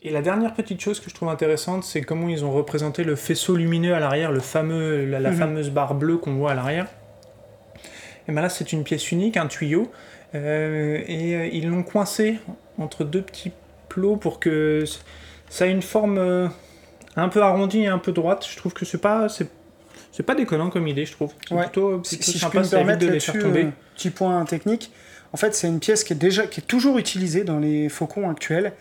Et 0.03 0.11
la 0.11 0.23
dernière 0.23 0.55
petite 0.55 0.81
chose 0.81 1.01
que 1.01 1.11
je 1.11 1.15
trouve 1.15 1.29
intéressante, 1.29 1.83
c'est 1.83 2.03
comment 2.03 2.29
ils 2.29 2.45
ont 2.45 2.53
représenté 2.53 3.03
le 3.03 3.17
faisceau 3.17 3.57
lumineux 3.57 3.95
à 3.95 3.99
l'arrière, 4.01 4.31
le 4.31 4.39
fameux, 4.41 5.05
la, 5.05 5.19
la 5.19 5.31
Mhm. 5.33 5.37
fameuse 5.39 5.71
barre 5.71 5.95
bleue 5.95 6.19
qu'on 6.19 6.35
voit 6.35 6.53
à 6.53 6.55
l'arrière. 6.55 6.87
Et 8.29 8.33
ben 8.33 8.43
là, 8.43 8.49
c'est 8.49 8.73
une 8.73 8.85
pièce 8.85 9.11
unique, 9.11 9.37
un 9.37 9.47
tuyau, 9.47 9.91
euh, 10.35 11.01
et 11.07 11.35
euh, 11.35 11.49
ils 11.53 11.69
l'ont 11.69 11.83
coincé 11.83 12.39
entre 12.79 13.05
deux 13.05 13.23
petits 13.23 13.53
plots 13.89 14.17
pour 14.17 14.39
que 14.39 14.85
ça 15.49 15.67
ait 15.67 15.71
une 15.71 15.83
forme 15.83 16.19
euh, 16.19 16.49
un 17.17 17.29
peu 17.31 17.43
arrondie 17.43 17.81
et 17.83 17.87
un 17.87 17.99
peu 17.99 18.13
droite. 18.13 18.47
Je 18.51 18.57
trouve 18.57 18.75
que 18.75 18.85
c'est 18.85 19.01
pas, 19.01 19.29
c'est, 19.31 19.49
c'est 20.13 20.23
pas 20.23 20.35
déconnant 20.35 20.69
comme 20.69 20.87
idée, 20.87 21.07
je 21.07 21.13
trouve. 21.13 21.33
C'est 21.49 21.55
Ouais. 21.55 21.63
plutôt, 21.63 22.03
Si, 22.05 22.17
plutôt 22.17 22.31
si 22.33 22.39
je 22.39 22.43
sympa, 22.45 22.59
peux 22.59 22.65
me 22.65 22.71
permettre 22.71 22.99
de 22.99 23.09
les 23.09 23.21
faire 23.21 23.39
tomber. 23.39 23.65
euh, 23.65 23.71
petit 23.95 24.11
point 24.11 24.45
technique. 24.45 24.93
En 25.33 25.37
fait, 25.37 25.55
c'est 25.55 25.69
une 25.69 25.81
pièce 25.81 26.05
qui 26.05 26.13
est 26.13 26.17
déjà, 26.17 26.47
qui 26.47 26.61
est 26.61 26.65
toujours 26.67 26.99
utilisée 26.99 27.45
dans 27.45 27.59
les 27.59 27.89
faucons 27.89 28.31
actuels. 28.31 28.73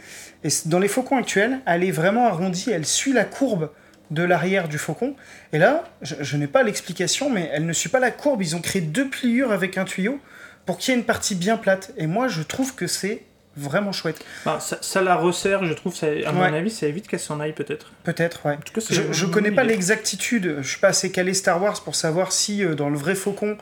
Et 0.44 0.50
dans 0.66 0.80
les 0.80 0.88
faucons 0.88 1.18
actuels, 1.18 1.60
elle 1.66 1.84
est 1.84 1.92
vraiment 1.92 2.26
arrondie, 2.28 2.70
elle 2.72 2.86
suit 2.86 3.12
la 3.14 3.26
courbe 3.26 3.70
de 4.12 4.24
l'arrière 4.24 4.68
du 4.68 4.78
faucon. 4.78 5.16
Et 5.54 5.58
là, 5.58 5.84
je, 6.02 6.16
je 6.22 6.38
n'ai 6.38 6.48
pas 6.48 6.64
l'explication, 6.64 7.30
mais 7.30 7.50
elle 7.54 7.66
ne 7.66 7.74
suit 7.74 7.90
pas 7.90 8.00
la 8.00 8.12
courbe. 8.12 8.42
Ils 8.42 8.56
ont 8.56 8.62
créé 8.62 8.82
deux 8.82 9.10
pliures 9.10 9.52
avec 9.52 9.78
un 9.78 9.86
tuyau 9.86 10.20
pour 10.66 10.78
qu'il 10.78 10.94
y 10.94 10.98
ait 10.98 11.00
une 11.00 11.06
partie 11.06 11.36
bien 11.36 11.58
plate. 11.58 11.94
Et 11.98 12.08
moi, 12.08 12.28
je 12.28 12.42
trouve 12.42 12.76
que 12.76 12.88
c'est 12.88 13.24
vraiment 13.58 13.92
chouette. 13.92 14.24
Bah, 14.46 14.60
ça, 14.62 14.78
ça 14.82 15.02
la 15.02 15.16
resserre, 15.16 15.66
je 15.66 15.74
trouve, 15.74 15.96
ça, 15.96 16.08
à 16.26 16.32
mon 16.32 16.44
avis, 16.44 16.70
ça 16.70 16.86
évite 16.86 17.08
qu'elle 17.08 17.20
s'en 17.20 17.40
aille 17.40 17.54
peut-être. 17.54 17.92
Peut-être, 18.04 18.46
ouais. 18.46 18.54
En 18.54 18.58
tout 18.58 18.74
cas, 18.74 18.82
c'est 18.82 18.94
Je, 18.94 19.12
je 19.12 19.26
connais 19.26 19.52
pas 19.52 19.64
l'exactitude, 19.64 20.58
je 20.62 20.68
suis 20.68 20.80
pas 20.80 20.90
assez 20.90 21.12
calé 21.12 21.34
Star 21.34 21.62
Wars 21.62 21.82
pour 21.84 21.96
savoir 21.96 22.32
si 22.32 22.64
euh, 22.64 22.76
dans 22.76 22.90
le 22.90 22.98
vrai 22.98 23.16
Faucon 23.16 23.58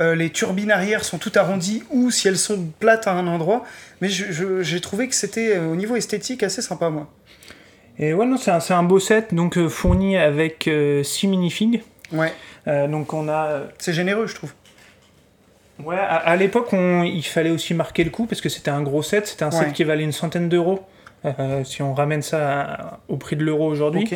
euh, 0.00 0.16
les 0.16 0.30
turbines 0.30 0.72
arrière 0.72 1.04
sont 1.04 1.18
toutes 1.18 1.36
arrondies 1.36 1.84
ou 1.90 2.10
si 2.10 2.26
elles 2.26 2.38
sont 2.38 2.58
plates 2.80 3.06
à 3.06 3.12
un 3.12 3.28
endroit, 3.28 3.64
mais 4.00 4.08
j'ai 4.08 4.80
trouvé 4.80 5.06
que 5.06 5.14
c'était 5.14 5.56
euh, 5.56 5.68
au 5.68 5.76
niveau 5.76 5.94
esthétique 5.94 6.42
assez 6.42 6.62
sympa 6.62 6.90
moi. 6.90 7.08
Et 7.98 8.12
ouais, 8.14 8.26
non, 8.26 8.36
c'est 8.36 8.50
un, 8.50 8.58
un 8.76 8.82
beau 8.82 8.98
set, 8.98 9.32
donc 9.34 9.56
euh, 9.56 9.68
fourni 9.68 10.16
avec 10.16 10.68
6 11.02 11.26
minifigs. 11.28 11.82
Ouais, 12.12 12.32
Euh, 12.66 12.86
donc 12.88 13.12
on 13.12 13.28
a. 13.28 13.46
euh, 13.46 13.64
c'est 13.78 13.92
généreux 13.92 14.26
je 14.26 14.34
trouve. 14.34 14.52
Ouais, 15.82 15.96
à, 15.96 16.16
à 16.16 16.36
l'époque, 16.36 16.68
il 16.72 17.22
fallait 17.22 17.50
aussi 17.50 17.74
marquer 17.74 18.04
le 18.04 18.10
coup 18.10 18.26
parce 18.26 18.40
que 18.40 18.48
c'était 18.48 18.70
un 18.70 18.82
gros 18.82 19.02
set, 19.02 19.26
c'était 19.26 19.42
un 19.44 19.50
Ouais. 19.50 19.64
set 19.66 19.72
qui 19.72 19.84
valait 19.84 20.04
une 20.04 20.12
centaine 20.12 20.48
d'euros. 20.48 20.80
euh, 21.24 21.64
si 21.64 21.80
on 21.80 21.94
ramène 21.94 22.20
ça 22.20 22.60
à- 22.60 23.00
au 23.08 23.16
prix 23.16 23.34
de 23.36 23.42
l'euro 23.44 23.66
aujourd'hui. 23.66 24.06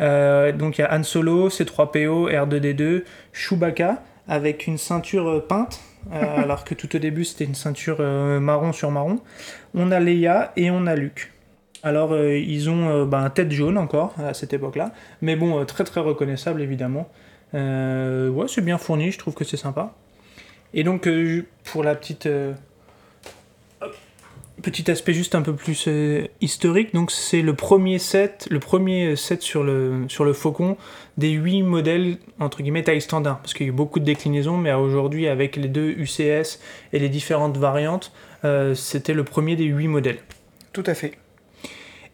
Euh, 0.00 0.52
donc 0.52 0.76
il 0.76 0.82
y 0.82 0.84
a 0.84 0.94
Han 0.94 1.02
Solo, 1.02 1.48
C3PO, 1.48 2.30
R2D2, 2.30 3.04
Chewbacca 3.32 4.02
avec 4.28 4.66
une 4.66 4.76
ceinture 4.76 5.26
euh, 5.28 5.40
peinte, 5.40 5.80
euh, 6.12 6.22
alors 6.42 6.64
que 6.64 6.74
tout 6.74 6.94
au 6.94 6.98
début 6.98 7.24
c'était 7.24 7.44
une 7.44 7.54
ceinture 7.54 7.96
euh, 8.00 8.38
marron 8.38 8.72
sur 8.74 8.90
marron. 8.90 9.18
On 9.74 9.90
a 9.92 9.98
Leia 9.98 10.52
et 10.56 10.70
on 10.70 10.86
a 10.86 10.94
Luke. 10.94 11.32
Alors 11.82 12.12
euh, 12.12 12.36
ils 12.36 12.70
ont 12.70 12.88
euh, 12.88 13.04
bah, 13.04 13.18
un 13.18 13.30
tête 13.30 13.52
jaune 13.52 13.78
encore 13.78 14.14
à 14.18 14.34
cette 14.34 14.52
époque-là, 14.52 14.92
mais 15.22 15.36
bon, 15.36 15.60
euh, 15.60 15.64
très 15.64 15.84
très 15.84 16.00
reconnaissable 16.00 16.62
évidemment. 16.62 17.08
Ouais, 17.54 18.46
c'est 18.46 18.60
bien 18.60 18.78
fourni, 18.78 19.10
je 19.10 19.18
trouve 19.18 19.34
que 19.34 19.44
c'est 19.44 19.56
sympa. 19.56 19.94
Et 20.74 20.84
donc 20.84 21.08
pour 21.64 21.82
la 21.82 21.94
petite 21.94 22.28
petit 24.60 24.90
aspect 24.90 25.14
juste 25.14 25.34
un 25.34 25.40
peu 25.40 25.54
plus 25.54 25.88
historique, 26.42 26.92
donc 26.92 27.10
c'est 27.10 27.40
le 27.40 27.54
premier 27.54 27.98
set, 27.98 28.48
le 28.50 28.60
premier 28.60 29.16
set 29.16 29.40
sur 29.40 29.64
le 29.64 30.04
sur 30.08 30.26
le 30.26 30.34
Faucon 30.34 30.76
des 31.16 31.30
huit 31.30 31.62
modèles 31.62 32.18
entre 32.38 32.60
guillemets 32.62 32.82
taille 32.82 33.00
standard, 33.00 33.38
parce 33.38 33.54
qu'il 33.54 33.66
y 33.66 33.70
a 33.70 33.72
eu 33.72 33.74
beaucoup 33.74 33.98
de 33.98 34.04
déclinaisons, 34.04 34.58
mais 34.58 34.74
aujourd'hui 34.74 35.26
avec 35.26 35.56
les 35.56 35.68
deux 35.68 35.88
UCS 35.88 36.58
et 36.92 36.98
les 36.98 37.08
différentes 37.08 37.56
variantes, 37.56 38.12
c'était 38.74 39.14
le 39.14 39.24
premier 39.24 39.56
des 39.56 39.64
huit 39.64 39.88
modèles. 39.88 40.18
Tout 40.74 40.84
à 40.84 40.92
fait. 40.92 41.12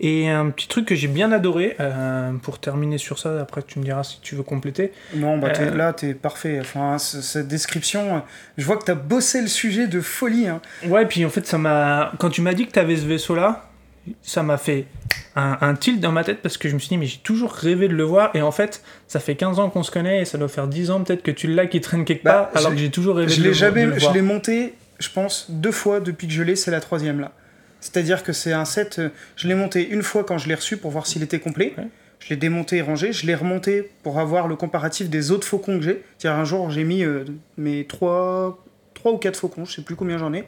Et 0.07 0.29
un 0.29 0.51
petit 0.51 0.69
truc 0.69 0.85
que 0.85 0.95
j'ai 0.95 1.09
bien 1.09 1.33
adoré, 1.33 1.77
euh, 1.81 2.33
pour 2.43 2.59
terminer 2.59 2.99
sur 2.99 3.19
ça, 3.19 3.41
après 3.41 3.63
tu 3.63 3.79
me 3.79 3.85
diras 3.85 4.05
si 4.05 4.21
tu 4.21 4.35
veux 4.35 4.43
compléter, 4.43 4.93
Non, 5.15 5.39
bah 5.39 5.49
t'es- 5.49 5.63
Euh. 5.63 5.75
là 5.75 5.95
t'es 5.95 6.13
parfait. 6.13 6.59
Enfin, 6.61 6.99
c- 6.99 7.23
cette 7.23 7.49
description, 7.49 8.17
euh, 8.17 8.19
je 8.59 8.67
vois 8.67 8.77
que 8.77 8.85
t'as 8.85 8.95
bossé 8.97 9.41
le 9.41 9.47
sujet 9.49 9.87
de 9.87 10.03
folie. 10.03 10.47
hein. 10.47 10.61
Ouais, 10.89 11.07
puis 11.07 11.25
en 11.25 11.31
fait, 11.31 11.47
ça 11.47 11.57
m'a. 11.57 12.13
Quand 12.19 12.29
tu 12.29 12.43
m'as 12.43 12.53
dit 12.53 12.67
que 12.67 12.73
tu 12.73 12.79
avais 12.79 12.97
ce 12.97 13.07
vaisseau-là, 13.07 13.71
ça 14.21 14.43
m'a 14.43 14.59
fait 14.59 14.85
un, 15.37 15.57
un 15.63 15.75
tilt 15.75 16.01
dans 16.01 16.13
ma 16.13 16.23
tête 16.23 16.43
parce 16.43 16.59
que 16.59 16.69
je 16.69 16.75
me 16.75 16.79
suis 16.81 16.91
dit, 16.91 16.99
mais 16.99 17.07
j'ai 17.07 17.21
toujours 17.23 17.53
rêvé 17.53 17.89
de 17.89 17.95
le 17.95 18.03
voir. 18.05 18.31
Et 18.37 18.43
en 18.43 18.53
fait, 18.53 18.83
ça 19.09 19.21
fait 19.21 19.37
15 19.37 19.59
ans 19.59 19.71
qu'on 19.71 19.83
se 19.83 19.91
connaît 19.91 20.21
et 20.21 20.25
ça 20.27 20.37
doit 20.37 20.49
faire 20.49 20.67
10 20.69 20.91
ans 20.91 21.03
peut-être 21.03 21.23
que 21.23 21.31
tu 21.31 21.47
l'as 21.47 21.67
qui 21.67 21.81
traîne 21.81 22.05
quelque 22.05 22.25
Bah, 22.25 22.51
part, 22.53 22.61
alors 22.61 22.73
je- 22.73 22.77
que 22.77 22.81
j'ai 22.83 22.91
toujours 22.91 23.17
rêvé 23.17 23.33
Je 23.33 23.41
de, 23.41 23.47
le, 23.47 23.53
jamais, 23.55 23.85
de 23.87 23.91
le 23.93 23.95
je 23.95 24.01
voir. 24.01 24.13
l'ai 24.13 24.21
monté, 24.21 24.75
je 24.99 25.09
pense, 25.09 25.47
deux 25.51 25.73
fois 25.73 26.01
depuis 26.01 26.27
que 26.27 26.35
je 26.35 26.43
l'ai, 26.43 26.57
c'est 26.57 26.71
la 26.71 26.81
troisième 26.81 27.21
là. 27.21 27.33
C'est-à-dire 27.85 28.23
que 28.23 28.33
c'est 28.33 28.55
un 28.55 28.65
set, 28.65 28.99
euh, 28.99 29.11
je 29.37 29.47
l'ai 29.47 29.55
monté 29.55 29.87
une 29.87 30.03
fois 30.03 30.25
quand 30.25 30.39
je 30.39 30.49
l'ai 30.49 30.55
reçu 30.55 30.79
pour 30.79 30.91
voir 30.91 31.07
s'il 31.07 31.23
était 31.23 31.39
complet. 31.39 31.75
Ouais. 31.77 31.89
Je 32.19 32.31
l'ai 32.31 32.37
démonté 32.37 32.79
et 32.79 32.83
rangé, 32.83 33.13
je 33.13 33.27
l'ai 33.27 33.35
remonté 33.35 33.91
pour 34.03 34.19
avoir 34.19 34.49
le 34.49 34.57
comparatif 34.57 35.11
des 35.11 35.31
autres 35.31 35.47
faucons 35.47 35.79
que 35.79 35.85
j'ai. 35.85 36.03
C'est-à-dire 36.17 36.41
un 36.41 36.47
jour 36.47 36.71
j'ai 36.71 36.83
mis 36.83 37.05
euh, 37.05 37.25
mes 37.59 37.85
trois, 37.85 38.65
trois 38.95 39.13
ou 39.13 39.19
quatre 39.19 39.39
faucons, 39.39 39.67
je 39.67 39.75
sais 39.75 39.83
plus 39.83 39.97
combien 39.97 40.17
j'en 40.17 40.33
ai, 40.33 40.45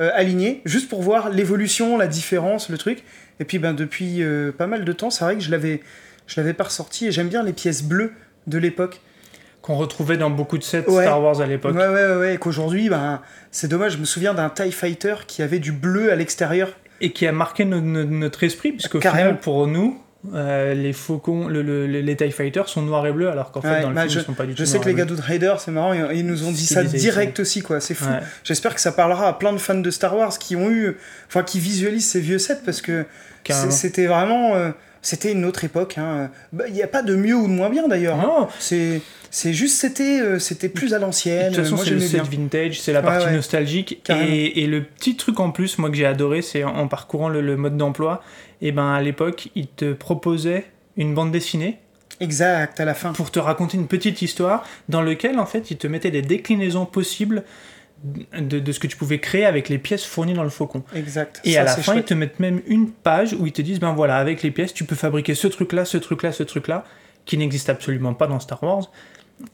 euh, 0.00 0.10
alignés, 0.14 0.62
juste 0.64 0.88
pour 0.88 1.02
voir 1.02 1.28
l'évolution, 1.28 1.98
la 1.98 2.06
différence, 2.06 2.70
le 2.70 2.78
truc. 2.78 3.04
Et 3.40 3.44
puis 3.44 3.58
ben, 3.58 3.74
depuis 3.74 4.22
euh, 4.22 4.50
pas 4.50 4.66
mal 4.66 4.86
de 4.86 4.92
temps, 4.94 5.10
c'est 5.10 5.24
vrai 5.24 5.34
que 5.34 5.42
je 5.42 5.50
l'avais, 5.50 5.82
je 6.26 6.40
l'avais 6.40 6.54
pas 6.54 6.64
ressorti 6.64 7.06
et 7.08 7.12
j'aime 7.12 7.28
bien 7.28 7.42
les 7.42 7.52
pièces 7.52 7.82
bleues 7.82 8.14
de 8.46 8.56
l'époque. 8.56 9.02
Qu'on 9.62 9.76
retrouvait 9.76 10.16
dans 10.16 10.30
beaucoup 10.30 10.56
de 10.58 10.62
sets 10.62 10.88
Ouais. 10.88 11.04
Star 11.04 11.22
Wars 11.22 11.40
à 11.40 11.46
l'époque. 11.46 11.76
Ouais, 11.76 11.86
ouais, 11.88 12.16
ouais, 12.16 12.34
et 12.34 12.38
qu'aujourd'hui, 12.38 12.88
ben, 12.88 13.20
c'est 13.50 13.68
dommage, 13.68 13.92
je 13.92 13.98
me 13.98 14.04
souviens 14.06 14.32
d'un 14.32 14.48
TIE 14.48 14.72
Fighter 14.72 15.14
qui 15.26 15.42
avait 15.42 15.58
du 15.58 15.72
bleu 15.72 16.10
à 16.10 16.16
l'extérieur. 16.16 16.70
Et 17.02 17.12
qui 17.12 17.26
a 17.26 17.32
marqué 17.32 17.64
no- 17.64 17.80
no- 17.80 18.04
notre 18.04 18.42
esprit, 18.44 18.76
Carrément. 19.00 19.16
final, 19.16 19.40
pour 19.40 19.66
nous, 19.66 20.00
euh, 20.34 20.74
les 20.74 20.92
faucons, 20.92 21.46
le- 21.48 21.62
le- 21.62 21.86
le- 21.86 22.00
les 22.00 22.16
TIE 22.16 22.30
Fighters 22.30 22.68
sont 22.68 22.82
noirs 22.82 23.06
et 23.06 23.12
bleus, 23.12 23.28
alors 23.30 23.52
qu'en 23.52 23.60
fait, 23.62 23.80
dans 23.82 23.88
le 23.90 23.94
bah, 23.94 24.02
film, 24.02 24.12
je, 24.14 24.18
ils 24.20 24.24
sont 24.24 24.32
pas 24.34 24.44
du 24.46 24.54
tout 24.54 24.58
je 24.60 24.64
sais 24.66 24.78
que 24.78 24.84
les 24.86 24.94
gars 24.94 25.04
d'Outrider, 25.06 25.54
c'est 25.58 25.70
marrant, 25.70 25.92
ils, 25.94 26.18
ils 26.18 26.26
nous 26.26 26.44
ont 26.46 26.52
dit 26.52 26.64
ça 26.66 26.82
direct 26.84 27.40
aussi, 27.40 27.60
quoi, 27.62 27.80
c'est 27.80 27.94
fou. 27.94 28.04
Ouais. 28.10 28.20
J'espère 28.44 28.74
que 28.74 28.80
ça 28.82 28.92
parlera 28.92 29.28
à 29.28 29.32
plein 29.34 29.52
de 29.52 29.58
fans 29.58 29.74
de 29.74 29.90
Star 29.90 30.16
Wars 30.16 30.38
qui 30.38 30.56
ont 30.56 30.70
eu, 30.70 30.96
enfin, 31.28 31.42
qui 31.42 31.58
visualisent 31.58 32.08
ces 32.10 32.20
vieux 32.20 32.38
sets 32.38 32.60
parce 32.64 32.80
que 32.82 33.04
c'était 33.70 34.06
vraiment, 34.06 34.54
euh, 34.56 34.70
c'était 35.02 35.32
une 35.32 35.44
autre 35.44 35.64
époque. 35.64 35.96
hein. 35.98 36.30
Bah, 36.52 36.64
Il 36.68 36.74
n'y 36.74 36.82
a 36.82 36.88
pas 36.88 37.02
de 37.02 37.14
mieux 37.14 37.34
ou 37.34 37.46
de 37.46 37.52
moins 37.52 37.70
bien 37.70 37.88
d'ailleurs. 37.88 38.18
hein. 38.20 38.48
C'est, 38.58 39.00
c'est 39.30 39.52
juste, 39.52 39.76
c'était, 39.76 40.20
euh, 40.20 40.38
c'était 40.38 40.68
plus 40.68 40.92
à 40.94 40.98
De 40.98 41.04
l'ancienne. 41.04 41.52
toute 41.52 41.62
façon, 41.64 41.76
c'est 41.76 41.90
le 41.90 42.00
set 42.00 42.22
vintage, 42.24 42.80
c'est 42.80 42.92
la 42.92 43.02
partie 43.02 43.26
ouais. 43.26 43.36
nostalgique. 43.36 44.02
Et, 44.10 44.62
et 44.62 44.66
le 44.66 44.82
petit 44.82 45.16
truc 45.16 45.38
en 45.40 45.50
plus, 45.50 45.78
moi 45.78 45.88
que 45.90 45.96
j'ai 45.96 46.06
adoré, 46.06 46.42
c'est 46.42 46.64
en, 46.64 46.88
parcourant 46.88 47.28
le, 47.28 47.40
le 47.40 47.56
mode 47.56 47.76
d'emploi, 47.76 48.22
et 48.60 48.72
ben 48.72 48.92
à 48.92 49.00
l'époque, 49.00 49.48
ils 49.54 49.68
te 49.68 49.92
proposaient 49.92 50.64
une 50.96 51.14
bande 51.14 51.30
dessinée 51.32 51.78
Exact, 52.20 52.78
à 52.80 52.84
la 52.84 52.92
fin. 52.92 53.12
pour 53.14 53.30
te 53.30 53.38
raconter 53.38 53.78
une 53.78 53.86
petite 53.86 54.20
histoire 54.20 54.66
dans 54.90 55.00
lequel 55.00 55.38
en 55.38 55.46
fait 55.46 55.70
ils 55.70 55.78
te 55.78 55.86
mettaient 55.86 56.10
des 56.10 56.20
déclinaisons 56.20 56.84
possibles 56.84 57.44
de, 58.02 58.58
de 58.58 58.72
ce 58.72 58.80
que 58.80 58.86
tu 58.86 58.96
pouvais 58.96 59.18
créer 59.18 59.44
avec 59.44 59.68
les 59.68 59.78
pièces 59.78 60.04
fournies 60.04 60.32
dans 60.32 60.42
le 60.42 60.50
faucon. 60.50 60.82
Exact. 60.94 61.40
Et 61.44 61.52
Ça, 61.52 61.62
à 61.62 61.64
la 61.64 61.76
fin, 61.76 61.96
ils 61.96 62.02
te 62.02 62.14
mettent 62.14 62.40
même 62.40 62.62
une 62.66 62.90
page 62.90 63.34
où 63.34 63.46
ils 63.46 63.52
te 63.52 63.62
disent 63.62 63.80
ben 63.80 63.92
voilà, 63.92 64.16
avec 64.16 64.42
les 64.42 64.50
pièces, 64.50 64.72
tu 64.72 64.84
peux 64.84 64.96
fabriquer 64.96 65.34
ce 65.34 65.48
truc-là, 65.48 65.84
ce 65.84 65.98
truc-là, 65.98 66.32
ce 66.32 66.42
truc-là, 66.42 66.84
qui 67.26 67.36
n'existe 67.36 67.68
absolument 67.68 68.14
pas 68.14 68.26
dans 68.26 68.40
Star 68.40 68.62
Wars. 68.62 68.90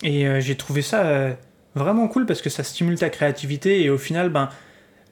Et 0.02 0.26
euh, 0.26 0.40
j'ai 0.40 0.56
trouvé 0.56 0.82
ça 0.82 1.04
euh, 1.04 1.32
vraiment 1.74 2.08
cool 2.08 2.26
parce 2.26 2.42
que 2.42 2.50
ça 2.50 2.64
stimule 2.64 2.98
ta 2.98 3.10
créativité 3.10 3.82
et 3.82 3.90
au 3.90 3.98
final, 3.98 4.30
ben 4.30 4.48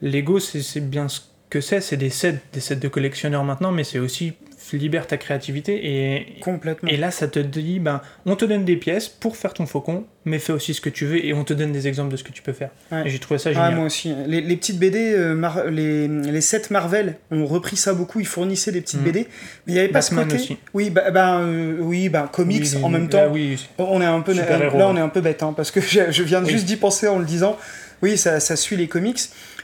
Lego, 0.01 0.39
c'est 0.39 0.61
c'est 0.61 0.81
bien 0.81 1.07
ce 1.07 1.21
que 1.49 1.61
c'est, 1.61 1.81
c'est 1.81 1.97
des 1.97 2.09
sets, 2.09 2.41
des 2.53 2.59
sets 2.59 2.75
de 2.77 2.87
collectionneurs 2.87 3.43
maintenant, 3.43 3.71
mais 3.71 3.83
c'est 3.83 3.99
aussi 3.99 4.33
libère 4.73 5.07
ta 5.07 5.17
créativité 5.17 5.79
et, 6.15 6.39
Complètement. 6.41 6.89
et 6.89 6.97
là, 6.97 7.11
ça 7.11 7.27
te 7.27 7.39
dit, 7.39 7.79
ben, 7.79 8.01
on 8.25 8.35
te 8.35 8.45
donne 8.45 8.65
des 8.65 8.75
pièces 8.77 9.07
pour 9.07 9.37
faire 9.37 9.53
ton 9.53 9.65
faucon, 9.65 10.05
mais 10.25 10.39
fais 10.39 10.53
aussi 10.53 10.73
ce 10.73 10.81
que 10.81 10.89
tu 10.89 11.05
veux 11.05 11.23
et 11.23 11.33
on 11.33 11.43
te 11.43 11.53
donne 11.53 11.71
des 11.71 11.87
exemples 11.87 12.11
de 12.11 12.17
ce 12.17 12.23
que 12.23 12.31
tu 12.31 12.41
peux 12.41 12.51
faire. 12.53 12.69
Ouais. 12.91 13.03
Et 13.05 13.09
j'ai 13.09 13.19
trouvé 13.19 13.37
ça 13.37 13.49
Ah, 13.51 13.53
génial. 13.53 13.75
moi 13.75 13.85
aussi. 13.85 14.13
Les, 14.27 14.41
les 14.41 14.55
petites 14.57 14.79
BD, 14.79 15.13
euh, 15.13 15.35
Mar- 15.35 15.65
les, 15.65 16.07
les 16.07 16.41
sets 16.41 16.63
Marvel 16.71 17.17
ont 17.31 17.45
repris 17.45 17.75
ça 17.77 17.93
beaucoup. 17.93 18.19
Ils 18.19 18.25
fournissaient 18.25 18.71
des 18.71 18.81
petites 18.81 18.99
Mhm. 19.01 19.05
BD. 19.05 19.19
Mais 19.67 19.73
il 19.73 19.73
n'y 19.73 19.79
avait 19.79 19.87
pas 19.89 20.01
ce 20.01 20.11
Batman 20.15 20.27
côté. 20.37 20.41
aussi. 20.41 20.57
Oui, 20.73 20.89
bah, 20.89 21.11
bah, 21.11 21.37
euh, 21.39 21.77
oui, 21.79 22.09
bah, 22.09 22.29
comics 22.31 22.63
Oui, 22.75 22.83
en 22.83 22.89
même 22.89 23.07
temps. 23.09 23.21
Ah 23.25 23.29
oui, 23.31 23.63
On 23.77 24.01
est 24.01 24.05
un 24.05 24.21
peu 24.21 24.33
là, 24.33 24.43
on 24.87 24.97
est 24.97 24.99
un 25.01 25.09
peu 25.09 25.21
bête, 25.21 25.43
hein, 25.43 25.53
parce 25.55 25.71
que 25.71 25.79
je, 25.81 26.23
viens 26.23 26.43
Oui. 26.43 26.49
juste 26.51 26.65
d'y 26.65 26.77
penser 26.77 27.07
en 27.07 27.19
le 27.19 27.25
disant. 27.25 27.57
Oui, 28.01 28.17
ça, 28.17 28.39
ça 28.39 28.55
suit 28.55 28.75
les 28.75 28.87
comics. 28.87 29.19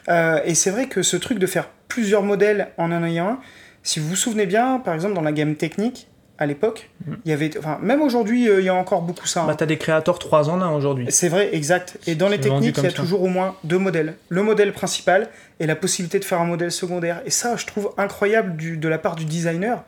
Euh, 0.09 0.39
et 0.45 0.55
c'est 0.55 0.69
vrai 0.71 0.87
que 0.87 1.01
ce 1.03 1.17
truc 1.17 1.37
de 1.37 1.45
faire 1.45 1.69
plusieurs 1.87 2.23
modèles 2.23 2.69
en 2.77 2.91
en 2.91 3.03
ayant 3.03 3.27
un, 3.27 3.39
si 3.83 3.99
vous 3.99 4.07
vous 4.09 4.15
souvenez 4.15 4.45
bien, 4.45 4.79
par 4.79 4.93
exemple 4.93 5.13
dans 5.15 5.21
la 5.21 5.31
gamme 5.31 5.55
technique, 5.55 6.07
à 6.37 6.47
l'époque, 6.47 6.89
Mhm. 7.05 7.17
il 7.25 7.29
y 7.29 7.33
avait, 7.35 7.51
enfin, 7.59 7.77
même 7.83 8.01
aujourd'hui, 8.01 8.49
euh, 8.49 8.61
il 8.61 8.65
y 8.65 8.69
a 8.69 8.73
encore 8.73 9.03
beaucoup 9.03 9.27
ça. 9.27 9.41
hein. 9.41 9.47
Bah, 9.47 9.53
t'as 9.55 9.67
des 9.67 9.77
créateurs 9.77 10.17
3 10.17 10.49
en 10.49 10.59
1 10.59 10.71
aujourd'hui. 10.71 11.05
C'est 11.09 11.29
vrai, 11.29 11.49
exact. 11.53 11.99
Et 12.07 12.15
dans 12.15 12.29
les 12.29 12.39
techniques, 12.39 12.75
il 12.77 12.83
y 12.83 12.87
a 12.87 12.89
ça. 12.89 12.95
toujours 12.95 13.21
au 13.21 13.27
moins 13.27 13.55
deux 13.63 13.77
modèles. 13.77 14.15
Le 14.29 14.41
modèle 14.41 14.73
principal 14.73 15.29
et 15.59 15.67
la 15.67 15.75
possibilité 15.75 16.17
de 16.17 16.25
faire 16.25 16.41
un 16.41 16.45
modèle 16.45 16.71
secondaire. 16.71 17.21
Et 17.27 17.29
ça, 17.29 17.57
je 17.57 17.67
trouve 17.67 17.91
incroyable 17.97 18.55
du- 18.55 18.77
de 18.77 18.87
la 18.87 18.97
part 18.97 19.15
du 19.15 19.25
designer 19.25 19.83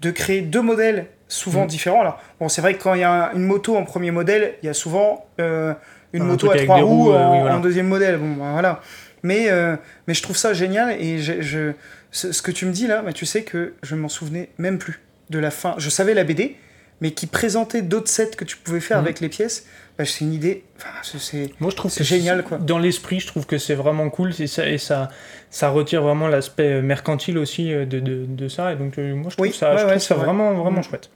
de 0.00 0.10
créer 0.10 0.40
deux 0.42 0.62
modèles 0.62 1.06
souvent 1.28 1.64
Mm. 1.64 1.68
différents. 1.68 2.00
Alors, 2.00 2.18
bon, 2.40 2.48
c'est 2.48 2.60
vrai 2.60 2.74
que 2.74 2.82
quand 2.82 2.94
il 2.94 3.00
y 3.00 3.04
a 3.04 3.30
une 3.34 3.44
moto 3.44 3.76
en 3.76 3.84
premier 3.84 4.10
modèle, 4.10 4.54
il 4.62 4.66
y 4.66 4.68
a 4.68 4.74
souvent 4.74 5.26
euh, 5.40 5.74
une 6.12 6.22
Un 6.22 6.26
moto 6.26 6.50
à 6.50 6.56
trois 6.56 6.76
roues 6.78 7.04
roues, 7.04 7.12
euh, 7.12 7.24
en, 7.24 7.32
oui, 7.34 7.40
voilà. 7.40 7.56
en 7.56 7.60
deuxième 7.60 7.86
modèle. 7.88 8.16
Bon, 8.18 8.34
ben, 8.34 8.50
voilà. 8.52 8.80
Mais, 9.22 9.46
euh, 9.50 9.76
mais 10.08 10.14
je 10.14 10.22
trouve 10.22 10.36
ça 10.36 10.52
génial 10.54 10.90
et 11.00 11.18
je, 11.18 11.40
je- 11.40 11.72
ce, 12.14 12.30
ce 12.32 12.40
que 12.42 12.50
tu 12.52 12.64
me 12.66 12.72
dis 12.72 12.86
là, 12.86 13.02
bah, 13.02 13.12
tu 13.12 13.26
sais 13.26 13.42
que 13.42 13.74
je 13.82 13.94
m'en 13.96 14.08
souvenais 14.08 14.48
même 14.58 14.78
plus 14.78 15.00
de 15.30 15.38
la 15.38 15.50
fin. 15.50 15.74
Je 15.78 15.90
savais 15.90 16.14
la 16.14 16.22
BD, 16.24 16.56
mais 17.00 17.10
qui 17.10 17.26
présentait 17.26 17.82
d'autres 17.82 18.08
sets 18.08 18.30
que 18.36 18.44
tu 18.44 18.56
pouvais 18.56 18.78
faire 18.80 18.98
Mhm. 18.98 19.04
avec 19.04 19.20
les 19.20 19.28
pièces. 19.28 19.66
Bah, 19.98 20.04
c'est 20.04 20.20
une 20.24 20.32
idée. 20.32 20.64
Enfin, 20.78 21.18
c'est-. 21.18 21.50
Moi, 21.60 21.70
je 21.70 21.76
trouve 21.76 21.90
C'est 21.90 22.04
génial, 22.04 22.42
quoi. 22.44 22.58
Dans 22.58 22.78
l'esprit, 22.78 23.20
je 23.20 23.26
trouve 23.26 23.46
que 23.46 23.58
c'est 23.58 23.74
vraiment 23.74 24.10
cool 24.10 24.32
et 24.38 24.46
ça, 24.46 24.68
et 24.68 24.78
ça, 24.78 25.08
ça 25.50 25.68
retire 25.70 26.02
vraiment 26.02 26.28
l'aspect 26.28 26.82
mercantile 26.82 27.36
aussi 27.38 27.72
euh, 27.72 27.84
de, 27.86 28.00
de, 28.00 28.24
de 28.26 28.48
ça. 28.48 28.72
Et 28.72 28.76
donc, 28.76 28.98
euh, 28.98 29.14
moi, 29.14 29.30
je 29.30 29.36
trouve 29.36 29.46
Oui, 29.46 29.52
ça, 29.52 29.70
ouais, 29.72 29.78
je 29.78 29.82
ouais, 29.84 29.90
trouve 29.90 30.00
c'est 30.02 30.08
ça 30.08 30.14
vrai. 30.14 30.24
vraiment, 30.26 30.52
vraiment 30.54 30.80
Mm. 30.80 30.84
chouette. 30.84 31.10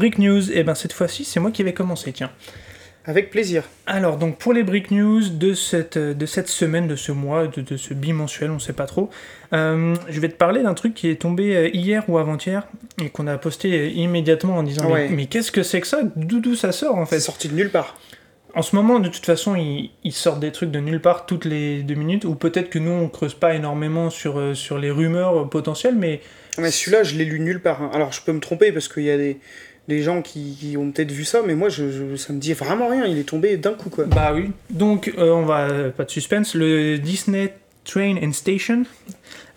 Brick 0.00 0.18
News, 0.18 0.50
et 0.50 0.62
ben 0.64 0.74
cette 0.74 0.94
fois-ci, 0.94 1.26
c'est 1.26 1.40
moi 1.40 1.50
qui 1.50 1.62
vais 1.62 1.74
commencer, 1.74 2.10
tiens. 2.10 2.30
Avec 3.04 3.30
plaisir. 3.30 3.64
Alors, 3.86 4.16
donc 4.16 4.38
pour 4.38 4.54
les 4.54 4.62
Brick 4.62 4.90
News 4.90 5.28
de 5.28 5.52
cette, 5.52 5.98
de 5.98 6.26
cette 6.26 6.48
semaine, 6.48 6.88
de 6.88 6.96
ce 6.96 7.12
mois, 7.12 7.46
de, 7.48 7.60
de 7.60 7.76
ce 7.76 7.92
bimensuel, 7.92 8.50
on 8.50 8.58
sait 8.58 8.72
pas 8.72 8.86
trop, 8.86 9.10
euh, 9.52 9.94
je 10.08 10.20
vais 10.20 10.30
te 10.30 10.36
parler 10.36 10.62
d'un 10.62 10.72
truc 10.72 10.94
qui 10.94 11.08
est 11.10 11.16
tombé 11.20 11.54
euh, 11.54 11.68
hier 11.74 12.02
ou 12.08 12.16
avant-hier 12.16 12.66
et 13.02 13.10
qu'on 13.10 13.26
a 13.26 13.36
posté 13.36 13.78
euh, 13.78 13.88
immédiatement 13.88 14.56
en 14.56 14.62
disant 14.62 14.90
Ouais. 14.90 15.08
Mais, 15.10 15.16
mais 15.16 15.26
qu'est-ce 15.26 15.52
que 15.52 15.62
c'est 15.62 15.82
que 15.82 15.86
ça? 15.86 16.00
D'où 16.16 16.54
ça 16.54 16.72
sort 16.72 16.96
en 16.96 17.04
C'est 17.04 17.16
fait 17.16 17.20
sorti 17.20 17.48
de 17.48 17.54
nulle 17.54 17.70
part. 17.70 17.98
En 18.54 18.62
ce 18.62 18.74
moment, 18.74 19.00
de 19.00 19.08
toute 19.08 19.26
façon, 19.26 19.54
ils, 19.54 19.90
ils 20.02 20.12
sortent 20.12 20.40
des 20.40 20.50
trucs 20.52 20.70
de 20.70 20.80
nulle 20.80 21.00
part 21.00 21.26
toutes 21.26 21.44
les 21.44 21.82
deux 21.82 21.94
minutes, 21.94 22.24
ou 22.24 22.34
peut-être 22.34 22.70
que 22.70 22.78
nous 22.78 22.90
on 22.90 23.08
creuse 23.08 23.34
pas 23.34 23.54
énormément 23.54 24.08
sur, 24.08 24.56
sur 24.56 24.78
les 24.78 24.90
rumeurs 24.90 25.48
potentielles, 25.50 25.94
mais 25.94 26.20
Mais 26.58 26.70
celui-là, 26.70 27.02
je 27.04 27.14
l'ai 27.16 27.24
lu 27.26 27.38
nulle 27.40 27.60
part. 27.60 27.80
hein. 27.82 27.90
Alors, 27.94 28.12
je 28.12 28.20
peux 28.22 28.32
me 28.32 28.40
tromper 28.40 28.72
parce 28.72 28.88
qu'il 28.88 29.04
y 29.04 29.10
a 29.10 29.16
des, 29.16 29.38
des 29.88 30.02
gens 30.02 30.22
qui, 30.22 30.56
qui 30.60 30.76
ont 30.76 30.90
peut-être 30.90 31.10
vu 31.10 31.24
ça, 31.24 31.40
mais 31.44 31.54
moi, 31.54 31.68
je, 31.68 31.90
je- 31.90 32.16
ça 32.16 32.32
me 32.32 32.38
dit 32.38 32.52
vraiment 32.52 32.88
rien. 32.88 33.06
Il 33.06 33.18
est 33.18 33.24
tombé 33.28 33.56
d'un 33.56 33.72
coup, 33.74 33.90
quoi. 33.90 34.04
Bah 34.04 34.32
oui. 34.34 34.50
Donc, 34.70 35.12
euh, 35.18 35.32
on 35.32 35.44
va 35.44 35.68
pas 35.96 36.04
de 36.04 36.10
suspense. 36.10 36.54
Le 36.54 36.98
Disney 36.98 37.54
Train 37.84 38.16
and 38.22 38.32
Station. 38.32 38.82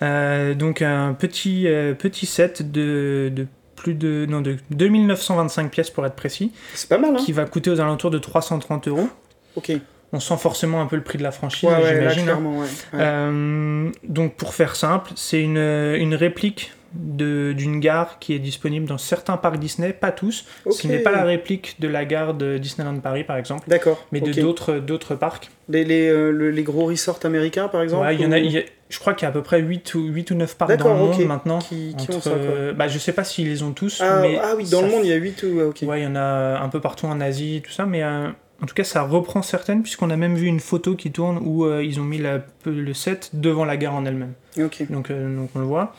Euh, 0.02 0.54
donc 0.54 0.82
un 0.82 1.14
petit 1.14 1.68
euh, 1.68 1.94
petit 1.94 2.26
set 2.26 2.72
de, 2.72 3.32
de 3.34 3.48
plus 3.76 3.94
de 3.94 4.26
non 4.28 4.42
de 4.42 4.58
2925 4.72 5.70
pièces 5.72 5.90
pour 5.90 6.06
être 6.06 6.16
précis, 6.16 6.52
C'est 6.74 6.90
pas 6.90 6.98
mal, 6.98 7.12
hein 7.16 7.18
qui 7.24 7.32
va 7.32 7.46
coûter 7.46 7.70
aux 7.70 7.80
alentours 7.80 8.12
de 8.12 8.18
330 8.18 8.88
euros. 8.88 9.08
Ok. 9.56 9.72
On 10.12 10.20
sent 10.20 10.38
forcément 10.38 10.82
un 10.82 10.86
peu 10.88 10.96
le 10.96 11.04
prix 11.04 11.18
de 11.18 11.24
la 11.24 11.32
franchise, 11.32 11.70
Ouais, 11.70 11.76
j'imagine. 11.96 12.22
hein. 12.22 12.24
clairement, 12.26 12.60
ouais. 12.60 12.66
Ouais. 12.94 13.00
Euh, 13.00 13.90
donc 14.08 14.36
pour 14.36 14.54
faire 14.54 14.76
simple, 14.76 15.12
c'est 15.16 15.42
une, 15.42 15.58
une 15.58 16.16
réplique 16.16 16.72
d'une 16.94 17.80
gare 17.80 18.20
qui 18.20 18.34
est 18.34 18.40
disponible 18.40 18.86
dans 18.88 18.98
certains 18.98 19.38
parcs 19.38 19.58
Disney, 19.58 19.94
pas 19.94 20.12
tous. 20.12 20.46
Ok. 20.66 20.74
Ce 20.74 20.88
n'est 20.88 21.00
pas 21.00 21.12
la 21.12 21.24
réplique 21.24 21.76
de 21.80 21.88
la 21.88 22.06
gare 22.06 22.34
de 22.34 22.58
Disneyland 22.58 23.00
Paris 23.00 23.24
par 23.24 23.38
exemple, 23.38 23.68
D'accord. 23.68 24.06
mais 24.12 24.22
de 24.22 24.32
d'autres 24.34 24.76
d'autres 24.76 25.16
parcs. 25.16 25.50
Les, 25.70 25.84
les, 25.86 26.08
euh, 26.10 26.32
le- 26.32 26.52
les 26.52 26.64
gros 26.64 26.86
resorts 26.86 27.20
américains, 27.24 27.68
par 27.68 27.82
exemple 27.82 28.06
Ouais, 28.06 28.16
y 28.16 28.26
en 28.26 28.32
a, 28.32 28.38
y 28.40 28.58
a- 28.58 28.64
je 28.90 29.00
crois 29.00 29.14
qu'il 29.14 29.24
y 29.24 29.28
a 29.28 29.30
à 29.30 29.32
peu 29.32 29.42
près 29.42 29.60
8 29.62 29.96
ou, 29.96 30.06
8 30.08 30.32
ou 30.32 30.36
9 30.36 30.56
parcs 30.58 30.76
dans 30.78 30.94
le 30.94 31.00
monde 31.00 31.26
maintenant. 31.26 31.60
qui, 31.60 31.96
qui 31.98 32.12
ont 32.12 32.22
ça, 32.22 32.32
quoi. 32.32 32.74
bah, 32.74 32.88
je 32.88 33.00
sais 33.00 33.14
pas 33.14 33.24
s'ils 33.24 33.48
les 33.48 33.64
ont 33.64 33.72
tous, 33.72 34.00
Ah, 34.02 34.20
mais 34.22 34.38
ah 34.42 34.54
oui, 34.58 34.70
dans 34.70 34.82
ça 34.82 34.86
le 34.86 34.92
monde, 34.92 35.02
il 35.06 35.10
y 35.10 35.14
a 35.14 35.18
8 35.18 35.44
ou... 35.44 35.60
ah. 35.62 35.86
Ouais, 35.86 36.02
il 36.02 36.04
y 36.04 36.08
en 36.08 36.16
a 36.16 36.60
un 36.60 36.70
peu 36.70 36.80
partout 36.82 37.06
en 37.08 37.20
Asie, 37.22 37.62
tout 37.66 37.72
ça, 37.72 37.86
mais 37.86 38.04
euh, 38.04 38.28
en 38.62 38.66
tout 38.66 38.76
cas, 38.76 38.84
ça 38.84 39.02
reprend 39.02 39.42
certaines, 39.42 39.82
puisqu'on 39.84 40.10
a 40.10 40.18
même 40.18 40.36
vu 40.36 40.46
une 40.48 40.60
photo 40.60 40.96
qui 40.96 41.12
tourne 41.12 41.40
où 41.42 41.66
euh, 41.66 41.84
ils 41.84 42.00
ont 42.00 42.04
mis 42.04 42.18
la- 42.20 42.42
le 42.66 42.94
set 42.94 43.32
devant 43.34 43.66
la 43.66 43.78
gare 43.78 43.96
en 43.96 44.06
elle-même. 44.06 44.34
Donc, 44.58 44.84
donc 44.90 45.10
on 45.56 45.60
le 45.60 45.66
voit. 45.66 45.96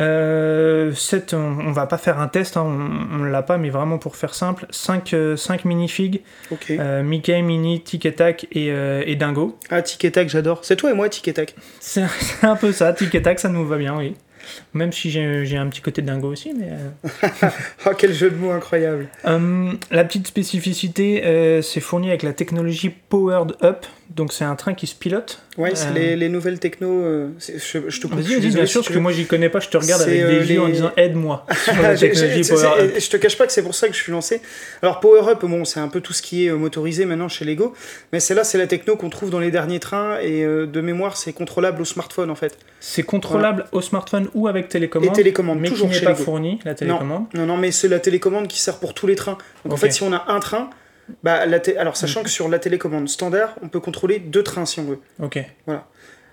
Euh, 0.00 0.94
set, 0.94 1.34
on, 1.34 1.58
on 1.60 1.72
va 1.72 1.86
pas 1.86 1.98
faire 1.98 2.18
un 2.18 2.28
test, 2.28 2.56
hein, 2.56 2.62
on, 2.64 3.20
on 3.20 3.24
l'a 3.24 3.42
pas, 3.42 3.58
mais 3.58 3.68
vraiment 3.70 3.98
pour 3.98 4.16
faire 4.16 4.34
simple, 4.34 4.66
5, 4.70 5.64
minifigs, 5.64 6.22
Ok. 6.50 6.70
euh, 6.70 7.02
Mickey, 7.02 7.42
Minnie, 7.42 7.82
Tic 7.82 8.06
et 8.06 8.14
Tac 8.14 8.46
et, 8.52 8.70
euh, 8.70 9.02
et 9.06 9.16
Dingo. 9.16 9.58
Ah, 9.70 9.82
Tic 9.82 10.04
et 10.04 10.10
Tac, 10.10 10.28
j'adore. 10.28 10.60
C'est 10.64 10.76
toi 10.76 10.90
et 10.90 10.94
moi, 10.94 11.08
Tic 11.08 11.28
et 11.28 11.34
Tac. 11.34 11.54
C'est 11.80 12.04
un 12.42 12.56
peu 12.60 12.72
ça, 12.72 12.92
Tic 12.92 13.14
et 13.14 13.22
Tac, 13.22 13.38
ça 13.38 13.48
nous 13.48 13.66
va 13.66 13.76
bien, 13.76 13.96
oui. 13.96 14.14
Même 14.74 14.92
si 14.92 15.08
j'ai 15.10 15.56
un 15.56 15.68
petit 15.68 15.80
côté 15.82 16.02
dingo 16.02 16.32
aussi, 16.32 16.52
mais... 16.52 16.68
euh, 16.70 17.48
Ah, 17.84 17.92
quel 17.98 18.12
jeu 18.12 18.28
de 18.28 18.36
mots 18.36 18.50
incroyable. 18.50 19.06
La 19.24 20.04
petite 20.04 20.26
spécificité, 20.26 21.22
euh, 21.24 21.62
c'est 21.62 21.78
fourni 21.80 22.08
avec 22.08 22.24
la 22.24 22.32
technologie 22.32 22.90
Powered 22.90 23.56
Up, 23.62 23.86
donc 24.16 24.32
c'est 24.32 24.44
un 24.44 24.54
train 24.56 24.74
qui 24.74 24.86
se 24.86 24.94
pilote. 24.94 25.40
Ouais, 25.58 25.74
c'est 25.74 25.88
Euh, 25.88 25.92
les, 25.94 26.16
les 26.16 26.28
nouvelles 26.28 26.58
techno. 26.58 26.88
euh, 26.90 27.28
c'est- 27.38 27.58
je, 27.58 27.78
je 27.88 28.00
te 28.00 28.06
coupe. 28.06 28.18
Vas-y, 28.20 28.38
bien 28.40 28.66
sûr, 28.66 28.80
parce 28.80 28.88
que 28.88 28.94
veux. 28.94 29.00
moi 29.00 29.12
j'y 29.12 29.26
connais 29.26 29.48
pas, 29.48 29.60
je 29.60 29.68
te 29.68 29.76
regarde 29.76 30.02
C'est, 30.02 30.20
avec 30.20 30.22
euh, 30.36 30.40
des 30.40 30.52
yeux 30.54 30.60
en 30.62 30.66
les- 30.66 30.72
disant 30.72 30.92
aide-moi 30.96 31.46
c'est- 31.96 32.14
je 32.14 33.10
te 33.10 33.16
cache 33.16 33.36
pas 33.36 33.46
que 33.46 33.52
c'est 33.52 33.62
pour 33.62 33.74
ça 33.74 33.88
que 33.88 33.94
je 33.94 34.00
suis 34.02 34.12
lancé. 34.12 34.40
Alors 34.82 35.00
Power 35.00 35.28
Up, 35.28 35.44
bon, 35.44 35.64
c'est 35.64 35.80
un 35.80 35.88
peu 35.88 36.00
tout 36.00 36.12
ce 36.12 36.22
qui 36.22 36.46
est 36.46 36.50
euh, 36.50 36.56
motorisé 36.56 37.04
maintenant 37.04 37.28
chez 37.28 37.44
Lego, 37.44 37.74
mais 38.12 38.20
celle-là, 38.20 38.44
c'est 38.44 38.58
la 38.58 38.66
techno 38.66 38.96
qu'on 38.96 39.10
trouve 39.10 39.30
dans 39.30 39.40
les 39.40 39.50
derniers 39.50 39.80
trains 39.80 40.18
et 40.20 40.44
euh, 40.44 40.66
de 40.66 40.80
mémoire, 40.80 41.16
c'est 41.16 41.32
contrôlable 41.32 41.82
au 41.82 41.84
smartphone 41.84 42.30
en 42.30 42.34
fait. 42.34 42.56
C'est 42.80 43.02
contrôlable 43.02 43.66
au 43.72 43.80
smartphone 43.80 44.28
ou 44.34 44.48
avec 44.48 44.68
télécommande, 44.68 45.10
Et 45.10 45.12
télécommande, 45.12 45.58
mais 45.60 45.68
qui 45.68 45.74
toujours 45.74 45.88
n'est 45.88 45.94
chez 45.94 46.04
pas 46.04 46.12
Lego. 46.12 46.24
fourni, 46.24 46.60
la 46.64 46.74
télécommande. 46.74 47.26
Non, 47.34 47.46
non, 47.46 47.56
mais 47.56 47.70
c'est 47.70 47.88
la 47.88 47.98
télécommande 48.00 48.48
qui 48.48 48.58
sert 48.60 48.78
pour 48.78 48.94
tous 48.94 49.06
les 49.06 49.16
trains. 49.16 49.38
Donc 49.64 49.72
en 49.74 49.76
fait, 49.76 49.90
si 49.90 50.02
on 50.02 50.12
a 50.12 50.24
un 50.28 50.40
train, 50.40 50.70
bah, 51.22 51.46
la 51.46 51.60
alors 51.78 51.96
sachant 51.96 52.22
que 52.22 52.30
sur 52.30 52.48
la 52.48 52.58
télécommande 52.58 53.08
standard, 53.08 53.56
on 53.62 53.68
peut 53.68 53.80
contrôler 53.80 54.18
deux 54.18 54.42
trains 54.42 54.66
si 54.66 54.80
on 54.80 54.84
veut. 54.84 54.98
Ok. 55.20 55.38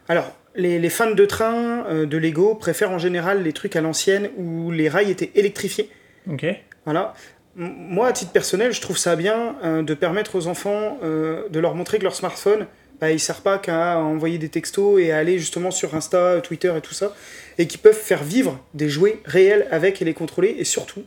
Alors, 0.07 0.35
les, 0.55 0.79
les 0.79 0.89
fans 0.89 1.11
de 1.11 1.25
train 1.25 1.85
euh, 1.87 2.05
de 2.05 2.17
Lego 2.17 2.55
préfèrent 2.55 2.91
en 2.91 2.97
général 2.97 3.43
les 3.43 3.53
trucs 3.53 3.75
à 3.75 3.81
l'ancienne 3.81 4.29
où 4.37 4.71
les 4.71 4.89
rails 4.89 5.11
étaient 5.11 5.31
électrifiés. 5.35 5.89
Ok. 6.29 6.45
Voilà. 6.85 7.13
M- 7.57 7.73
Moi, 7.77 8.07
à 8.07 8.11
titre 8.13 8.31
personnel, 8.31 8.71
je 8.73 8.81
trouve 8.81 8.97
ça 8.97 9.15
bien 9.15 9.55
euh, 9.63 9.83
de 9.83 9.93
permettre 9.93 10.35
aux 10.35 10.47
enfants 10.47 10.97
euh, 11.03 11.47
de 11.49 11.59
leur 11.59 11.75
montrer 11.75 11.99
que 11.99 12.03
leur 12.03 12.15
smartphone, 12.15 12.65
bah, 12.99 13.11
il 13.11 13.15
ne 13.15 13.19
sert 13.19 13.41
pas 13.41 13.59
qu'à 13.59 13.99
envoyer 13.99 14.39
des 14.39 14.49
textos 14.49 14.99
et 14.99 15.11
à 15.11 15.17
aller 15.17 15.37
justement 15.37 15.71
sur 15.71 15.93
Insta, 15.95 16.41
Twitter 16.41 16.73
et 16.75 16.81
tout 16.81 16.93
ça, 16.95 17.13
et 17.57 17.67
qu'ils 17.67 17.79
peuvent 17.79 17.93
faire 17.93 18.23
vivre 18.23 18.59
des 18.73 18.89
jouets 18.89 19.19
réels 19.25 19.67
avec 19.71 20.01
et 20.01 20.05
les 20.05 20.15
contrôler. 20.15 20.55
Et 20.57 20.63
surtout, 20.65 21.03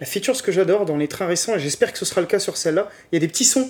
la 0.00 0.06
feature, 0.06 0.34
ce 0.36 0.42
que 0.42 0.52
j'adore 0.52 0.84
dans 0.86 0.96
les 0.96 1.08
trains 1.08 1.26
récents, 1.26 1.54
et 1.54 1.58
j'espère 1.58 1.92
que 1.92 1.98
ce 1.98 2.04
sera 2.04 2.20
le 2.20 2.26
cas 2.26 2.38
sur 2.38 2.56
celle-là, 2.56 2.88
il 3.12 3.16
y 3.16 3.18
a 3.18 3.20
des 3.20 3.28
petits 3.28 3.44
sons 3.44 3.68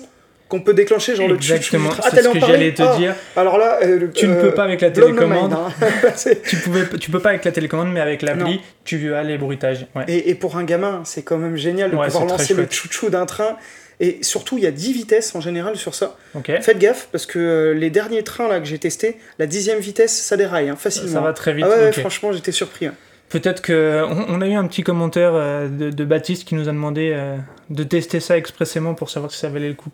qu'on 0.49 0.59
peut 0.61 0.73
déclencher, 0.73 1.15
genre 1.15 1.29
Exactement, 1.29 1.89
le 1.89 1.95
tchou- 1.95 2.01
c'est 2.03 2.09
t'allais 2.09 2.21
ce 2.23 2.27
en 2.27 2.33
que 2.33 2.39
j'allais 2.41 2.73
te 2.73 2.81
Ah, 2.83 2.97
dire. 2.97 3.15
Alors 3.37 3.57
là, 3.57 3.79
euh, 3.83 4.07
Tu 4.13 4.27
ne 4.27 4.33
euh, 4.35 4.41
peux 4.41 4.53
pas 4.53 4.63
avec 4.65 4.81
la 4.81 4.91
télécommande. 4.91 5.51
mind, 5.51 5.53
hein. 5.53 6.11
C'est- 6.15 6.41
Tu, 6.43 6.57
pouvais, 6.57 6.89
tu 6.99 7.09
peux 7.09 7.19
pas 7.21 7.29
avec 7.29 7.45
la 7.45 7.51
télécommande, 7.53 7.91
mais 7.93 8.01
avec 8.01 8.21
l'appli, 8.21 8.59
tu 8.83 9.13
as 9.13 9.23
les 9.23 9.37
bruitages. 9.37 9.87
Ouais. 9.95 10.03
Et, 10.09 10.29
et 10.29 10.35
pour 10.35 10.57
un 10.57 10.65
gamin, 10.65 11.03
c'est 11.05 11.21
quand 11.21 11.37
même 11.37 11.55
génial 11.55 11.89
de 11.91 11.95
Ouais, 11.95 12.07
pouvoir 12.07 12.25
lancer 12.25 12.53
le 12.53 12.67
chouchou 12.69 13.09
d'un 13.09 13.25
train. 13.25 13.55
Et 14.01 14.17
surtout, 14.23 14.57
il 14.57 14.63
y 14.63 14.67
a 14.67 14.71
10 14.71 14.93
vitesses 14.93 15.35
en 15.35 15.41
général 15.41 15.77
sur 15.77 15.93
ça. 15.95 16.17
Ok. 16.35 16.51
Faites 16.61 16.79
gaffe, 16.79 17.07
parce 17.11 17.25
que 17.27 17.37
euh, 17.39 17.73
les 17.73 17.91
derniers 17.91 18.23
trains 18.23 18.47
là 18.49 18.59
que 18.59 18.65
j'ai 18.65 18.79
testés, 18.79 19.17
la 19.37 19.45
dixième 19.45 19.77
vitesse, 19.79 20.11
ça 20.11 20.35
déraille 20.37 20.69
hein, 20.69 20.75
facilement. 20.75 21.13
Ça 21.13 21.21
va 21.21 21.33
très 21.33 21.53
vite. 21.53 21.65
Ah 21.69 21.79
ouais, 21.79 21.91
franchement, 21.91 22.31
j'étais 22.33 22.51
surpris. 22.51 22.87
hein. 22.87 22.95
Peut-être 23.31 23.61
que 23.61 24.03
on, 24.07 24.35
on 24.37 24.41
a 24.41 24.47
eu 24.47 24.53
un 24.53 24.67
petit 24.67 24.83
commentaire 24.83 25.31
euh, 25.33 25.69
de, 25.69 25.89
de 25.89 26.05
Baptiste 26.05 26.45
qui 26.45 26.55
nous 26.55 26.67
a 26.67 26.71
demandé 26.73 27.13
euh, 27.15 27.37
de 27.69 27.83
tester 27.83 28.19
ça 28.19 28.37
expressément 28.37 28.93
pour 28.93 29.09
savoir 29.09 29.31
si 29.31 29.39
ça 29.39 29.49
valait 29.49 29.69
le 29.69 29.75
coup 29.75 29.91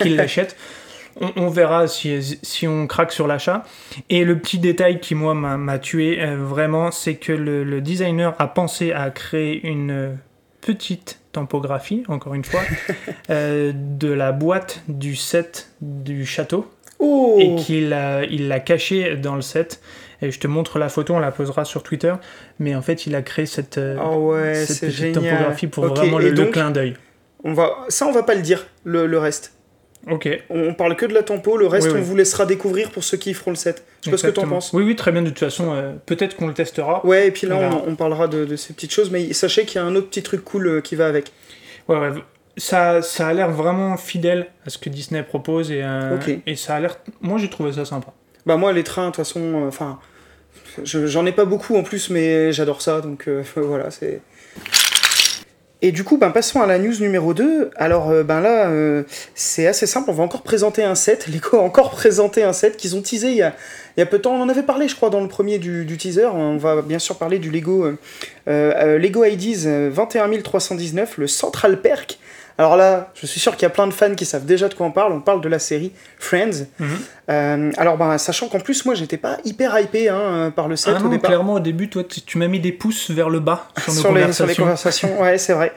qu'il 0.00 0.16
l'achète. 0.16 0.56
On, 1.20 1.32
on 1.34 1.48
verra 1.48 1.88
si, 1.88 2.38
si 2.40 2.68
on 2.68 2.86
craque 2.86 3.10
sur 3.10 3.26
l'achat. 3.26 3.64
Et 4.10 4.24
le 4.24 4.38
petit 4.38 4.60
détail 4.60 5.00
qui 5.00 5.16
moi 5.16 5.34
m'a 5.34 5.78
tué 5.80 6.22
euh, 6.22 6.36
vraiment, 6.36 6.92
c'est 6.92 7.16
que 7.16 7.32
le, 7.32 7.64
le 7.64 7.80
designer 7.80 8.36
a 8.38 8.46
pensé 8.46 8.92
à 8.92 9.10
créer 9.10 9.66
une 9.66 10.16
petite 10.60 11.18
tempographie, 11.32 12.04
encore 12.06 12.34
une 12.34 12.44
fois, 12.44 12.60
de 13.28 14.12
la 14.12 14.30
boîte 14.30 14.84
du 14.86 15.16
set 15.16 15.72
du 15.80 16.24
château 16.24 16.70
Oh 17.00 17.38
et 17.40 17.56
qu'il 17.56 17.96
il 18.30 18.48
l'a 18.48 18.60
caché 18.60 19.16
dans 19.16 19.34
le 19.34 19.42
set. 19.42 19.80
Et 20.22 20.30
je 20.30 20.38
te 20.38 20.46
montre 20.46 20.78
la 20.78 20.88
photo, 20.88 21.14
on 21.14 21.18
la 21.18 21.30
posera 21.30 21.64
sur 21.64 21.82
Twitter. 21.82 22.14
Mais 22.58 22.74
en 22.74 22.82
fait, 22.82 23.06
il 23.06 23.14
a 23.14 23.22
créé 23.22 23.46
cette, 23.46 23.78
euh, 23.78 23.96
Ah 24.00 24.16
ouais, 24.18 24.54
cette 24.66 24.80
petite 24.80 24.90
génial. 24.96 25.14
topographie 25.14 25.66
pour 25.66 25.84
Ok, 25.84 25.96
vraiment 25.96 26.18
le, 26.18 26.32
clin 26.46 26.70
d'œil. 26.70 26.96
on 27.44 27.52
va... 27.54 27.70
Ça, 27.88 28.06
on 28.06 28.12
va 28.12 28.22
pas 28.22 28.34
le 28.34 28.42
dire, 28.42 28.66
le, 28.84 29.06
le 29.06 29.18
reste. 29.18 29.54
Ok. 30.10 30.28
On, 30.48 30.72
parle 30.72 30.96
que 30.96 31.04
de 31.04 31.12
la 31.12 31.22
tempo, 31.22 31.56
le 31.58 31.66
reste, 31.66 31.88
Oui, 31.92 31.98
on 31.98 32.02
vous 32.02 32.16
laissera 32.16 32.46
découvrir 32.46 32.90
pour 32.90 33.04
ceux 33.04 33.18
qui 33.18 33.34
feront 33.34 33.50
le 33.50 33.56
set. 33.56 33.84
Je 34.00 34.06
sais 34.06 34.10
pas 34.10 34.16
ce 34.16 34.26
que 34.28 34.32
t'en 34.32 34.48
penses. 34.48 34.72
Oui, 34.72 34.82
oui, 34.82 34.96
très 34.96 35.12
bien. 35.12 35.20
De 35.20 35.28
toute 35.28 35.38
façon, 35.40 35.72
euh, 35.74 35.92
peut-être 36.06 36.36
qu'on 36.36 36.46
le 36.46 36.54
testera. 36.54 37.04
Ouais, 37.06 37.26
et 37.26 37.30
puis 37.30 37.46
là, 37.46 37.56
On 37.56 37.58
verra. 37.60 37.82
on, 37.86 37.90
on 37.90 37.96
parlera 37.96 38.26
de, 38.26 38.46
de 38.46 38.56
ces 38.56 38.72
petites 38.72 38.92
choses, 38.92 39.10
mais 39.10 39.32
sachez 39.34 39.64
qu'il 39.66 39.76
y 39.80 39.84
a 39.84 39.86
un 39.86 39.94
autre 39.94 40.08
petit 40.08 40.22
truc 40.22 40.42
cool 40.44 40.66
euh, 40.68 40.80
qui 40.80 40.96
va 40.96 41.06
avec. 41.06 41.32
Ouais, 41.88 41.98
ouais. 41.98 42.12
Ça, 42.56 43.00
ça 43.02 43.28
a 43.28 43.32
l'air 43.34 43.50
vraiment 43.50 43.96
fidèle 43.96 44.46
à 44.66 44.70
ce 44.70 44.78
que 44.78 44.88
Disney 44.90 45.22
propose 45.22 45.70
et, 45.70 45.82
euh, 45.82 46.16
et 46.46 46.56
ça 46.56 46.76
a 46.76 46.80
l'air. 46.80 46.96
Moi, 47.20 47.38
j'ai 47.38 47.48
trouvé 47.50 47.72
ça 47.72 47.84
sympa. 47.84 48.12
Bah 48.46 48.56
moi 48.56 48.72
les 48.72 48.84
trains 48.84 49.02
de 49.02 49.06
toute 49.08 49.16
façon, 49.16 49.64
enfin, 49.68 49.98
j'en 50.84 51.26
ai 51.26 51.32
pas 51.32 51.44
beaucoup 51.44 51.76
en 51.76 51.82
plus, 51.82 52.10
mais 52.10 52.52
j'adore 52.52 52.82
ça, 52.82 53.00
donc 53.00 53.28
euh, 53.28 53.42
voilà, 53.56 53.90
c'est. 53.90 54.20
Et 55.82 55.92
du 55.92 56.04
coup, 56.04 56.18
ben, 56.18 56.30
passons 56.30 56.60
à 56.60 56.66
la 56.66 56.78
news 56.78 57.00
numéro 57.00 57.32
2. 57.32 57.70
Alors 57.76 58.10
euh, 58.10 58.22
ben 58.22 58.40
là, 58.40 58.68
euh, 58.68 59.04
c'est 59.34 59.66
assez 59.66 59.86
simple, 59.86 60.10
on 60.10 60.12
va 60.12 60.22
encore 60.22 60.42
présenter 60.42 60.84
un 60.84 60.94
set. 60.94 61.26
Lego 61.32 61.56
a 61.56 61.60
encore 61.60 61.90
présenté 61.90 62.42
un 62.42 62.52
set 62.52 62.76
qu'ils 62.76 62.96
ont 62.96 63.02
teasé 63.02 63.30
il 63.30 63.36
y, 63.36 63.42
a, 63.42 64.06
peu 64.06 64.18
de 64.18 64.22
temps. 64.22 64.34
On 64.34 64.42
en 64.42 64.48
avait 64.48 64.62
parlé, 64.62 64.88
je 64.88 64.96
crois, 64.96 65.08
dans 65.08 65.22
le 65.22 65.28
premier 65.28 65.58
du, 65.58 65.96
teaser. 65.96 66.26
On 66.26 66.58
va 66.58 66.82
bien 66.82 66.98
sûr 66.98 67.16
parler 67.16 67.38
du 67.38 67.50
Lego, 67.50 67.86
euh, 68.48 68.98
Lego 68.98 69.24
IDs 69.24 69.66
21319, 69.66 71.16
le 71.18 71.26
Central 71.26 71.80
Perk. 71.80 72.18
Alors 72.60 72.76
là, 72.76 73.10
je 73.14 73.24
suis 73.24 73.40
sûr 73.40 73.52
qu'il 73.56 73.62
y 73.62 73.66
a 73.66 73.70
plein 73.70 73.86
de 73.86 73.92
fans 73.94 74.14
qui 74.14 74.26
savent 74.26 74.44
déjà 74.44 74.68
de 74.68 74.74
quoi 74.74 74.84
on 74.84 74.90
parle. 74.92 75.14
On 75.14 75.20
parle 75.22 75.40
de 75.40 75.48
la 75.48 75.58
série 75.58 75.92
Friends. 76.18 76.66
Mhm. 76.78 76.88
Euh, 77.30 77.70
alors, 77.78 77.96
ben, 77.96 78.18
sachant 78.18 78.48
qu'en 78.48 78.60
plus, 78.60 78.84
moi, 78.84 78.94
j'étais 78.94 79.16
pas 79.16 79.38
hyper 79.46 79.78
hypé 79.80 80.10
hein, 80.10 80.52
par 80.54 80.68
le 80.68 80.76
set 80.76 80.92
Ah 80.94 81.00
au 81.00 81.04
non, 81.04 81.08
départ. 81.08 81.30
clairement, 81.30 81.54
au 81.54 81.60
début, 81.60 81.88
toi, 81.88 82.02
tu 82.04 82.36
m'as 82.36 82.48
mis 82.48 82.60
des 82.60 82.72
pouces 82.72 83.10
vers 83.10 83.30
le 83.30 83.40
bas 83.40 83.66
sur 83.78 83.94
nos 83.94 84.00
sur 84.00 84.12
les, 84.12 84.32
sur 84.34 84.44
les 84.46 84.54
conversations. 84.54 85.22
ouais, 85.22 85.38
c'est 85.38 85.54
vrai. 85.54 85.72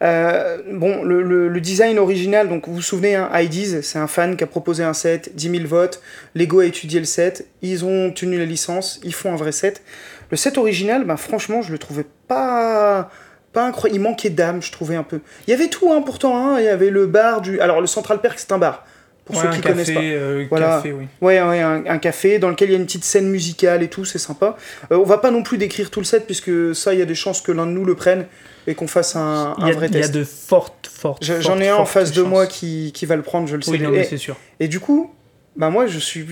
Euh, 0.00 0.58
bon, 0.70 1.02
le, 1.02 1.22
le- 1.24 1.48
le 1.48 1.60
design 1.60 1.98
original, 1.98 2.48
donc 2.48 2.68
vous 2.68 2.74
vous 2.76 2.82
souvenez, 2.82 3.16
hein, 3.16 3.28
IDs, 3.34 3.82
c'est 3.82 3.98
un 3.98 4.06
fan 4.06 4.36
qui 4.36 4.44
a 4.44 4.46
proposé 4.46 4.84
un 4.84 4.92
set, 4.92 5.34
10 5.34 5.50
000 5.50 5.64
votes, 5.66 6.00
Lego 6.36 6.60
a 6.60 6.66
étudié 6.66 7.00
le 7.00 7.06
set, 7.06 7.48
ils 7.62 7.84
ont 7.84 8.12
tenu 8.12 8.38
la 8.38 8.44
licence, 8.44 9.00
ils 9.02 9.12
font 9.12 9.32
un 9.32 9.36
vrai 9.36 9.50
set. 9.50 9.82
Le 10.30 10.36
set 10.36 10.56
original, 10.56 11.02
ben, 11.04 11.16
franchement, 11.16 11.62
je 11.62 11.72
le 11.72 11.78
trouvais 11.78 12.06
pas, 12.28 13.10
pas 13.58 13.66
incroyable, 13.66 13.98
il 14.00 14.02
manquait 14.02 14.30
d'âme, 14.30 14.62
je 14.62 14.70
trouvais 14.72 14.96
un 14.96 15.02
peu. 15.02 15.20
Il 15.46 15.50
y 15.50 15.54
avait 15.54 15.68
tout, 15.68 15.92
hein, 15.92 16.02
pourtant, 16.02 16.36
hein, 16.36 16.58
il 16.60 16.64
y 16.64 16.68
avait 16.68 16.90
le 16.90 17.06
bar 17.06 17.40
du... 17.40 17.60
Alors, 17.60 17.80
le 17.80 17.86
Central 17.86 18.20
Perk, 18.20 18.38
c'est 18.38 18.52
un 18.52 18.58
bar, 18.58 18.84
pour 19.24 19.36
Ouais, 19.36 19.42
ceux 19.42 19.48
qui 19.50 19.60
café, 19.60 19.68
connaissent 19.72 19.90
pas. 19.90 20.00
euh, 20.00 20.46
Voilà. 20.48 20.66
café, 20.76 20.92
oui. 20.92 21.06
Ouais, 21.20 21.40
ouais, 21.42 21.60
un, 21.60 21.84
un 21.86 21.98
café 21.98 22.38
dans 22.38 22.48
lequel 22.50 22.68
il 22.68 22.72
y 22.72 22.74
a 22.76 22.78
une 22.78 22.86
petite 22.86 23.04
scène 23.04 23.28
musicale 23.28 23.82
et 23.82 23.88
tout, 23.88 24.04
c'est 24.04 24.18
sympa. 24.18 24.56
Euh, 24.92 24.96
on 24.98 25.04
va 25.04 25.18
pas 25.18 25.30
non 25.30 25.42
plus 25.42 25.58
décrire 25.58 25.90
tout 25.90 26.00
le 26.00 26.04
set, 26.06 26.24
puisque 26.26 26.74
ça, 26.74 26.92
il 26.94 26.98
y 27.00 27.02
a 27.02 27.06
des 27.06 27.14
chances 27.16 27.40
que 27.42 27.52
l'un 27.52 27.66
de 27.66 27.72
nous 27.72 27.84
le 27.84 27.94
prenne 27.94 28.26
et 28.66 28.74
qu'on 28.74 28.86
fasse 28.86 29.16
un, 29.16 29.54
a, 29.60 29.70
vrai 29.72 29.86
il 29.88 29.94
y 29.94 29.98
a 29.98 30.02
test. 30.02 30.14
de 30.14 30.24
fortes, 30.24 30.86
fortes. 30.92 31.24
Je- 31.24 31.32
fortes, 31.34 31.44
J'en 31.46 31.58
ai 31.60 31.68
un 31.68 31.76
en 31.76 31.84
face 31.86 32.12
de 32.12 32.20
chances. 32.22 32.28
moi 32.30 32.46
qui, 32.46 32.92
qui 32.94 33.06
va 33.06 33.16
le 33.16 33.22
prendre, 33.22 33.48
je 33.48 33.56
le 33.56 33.62
sais. 33.62 33.70
Oui, 33.72 33.80
non, 33.80 33.90
mais 33.90 34.00
et, 34.00 34.04
c'est 34.04 34.18
sûr. 34.18 34.36
et 34.60 34.68
du 34.68 34.78
coup, 34.78 35.12
bah 35.56 35.70
moi, 35.70 35.86
je 35.86 35.98
suis 35.98 36.24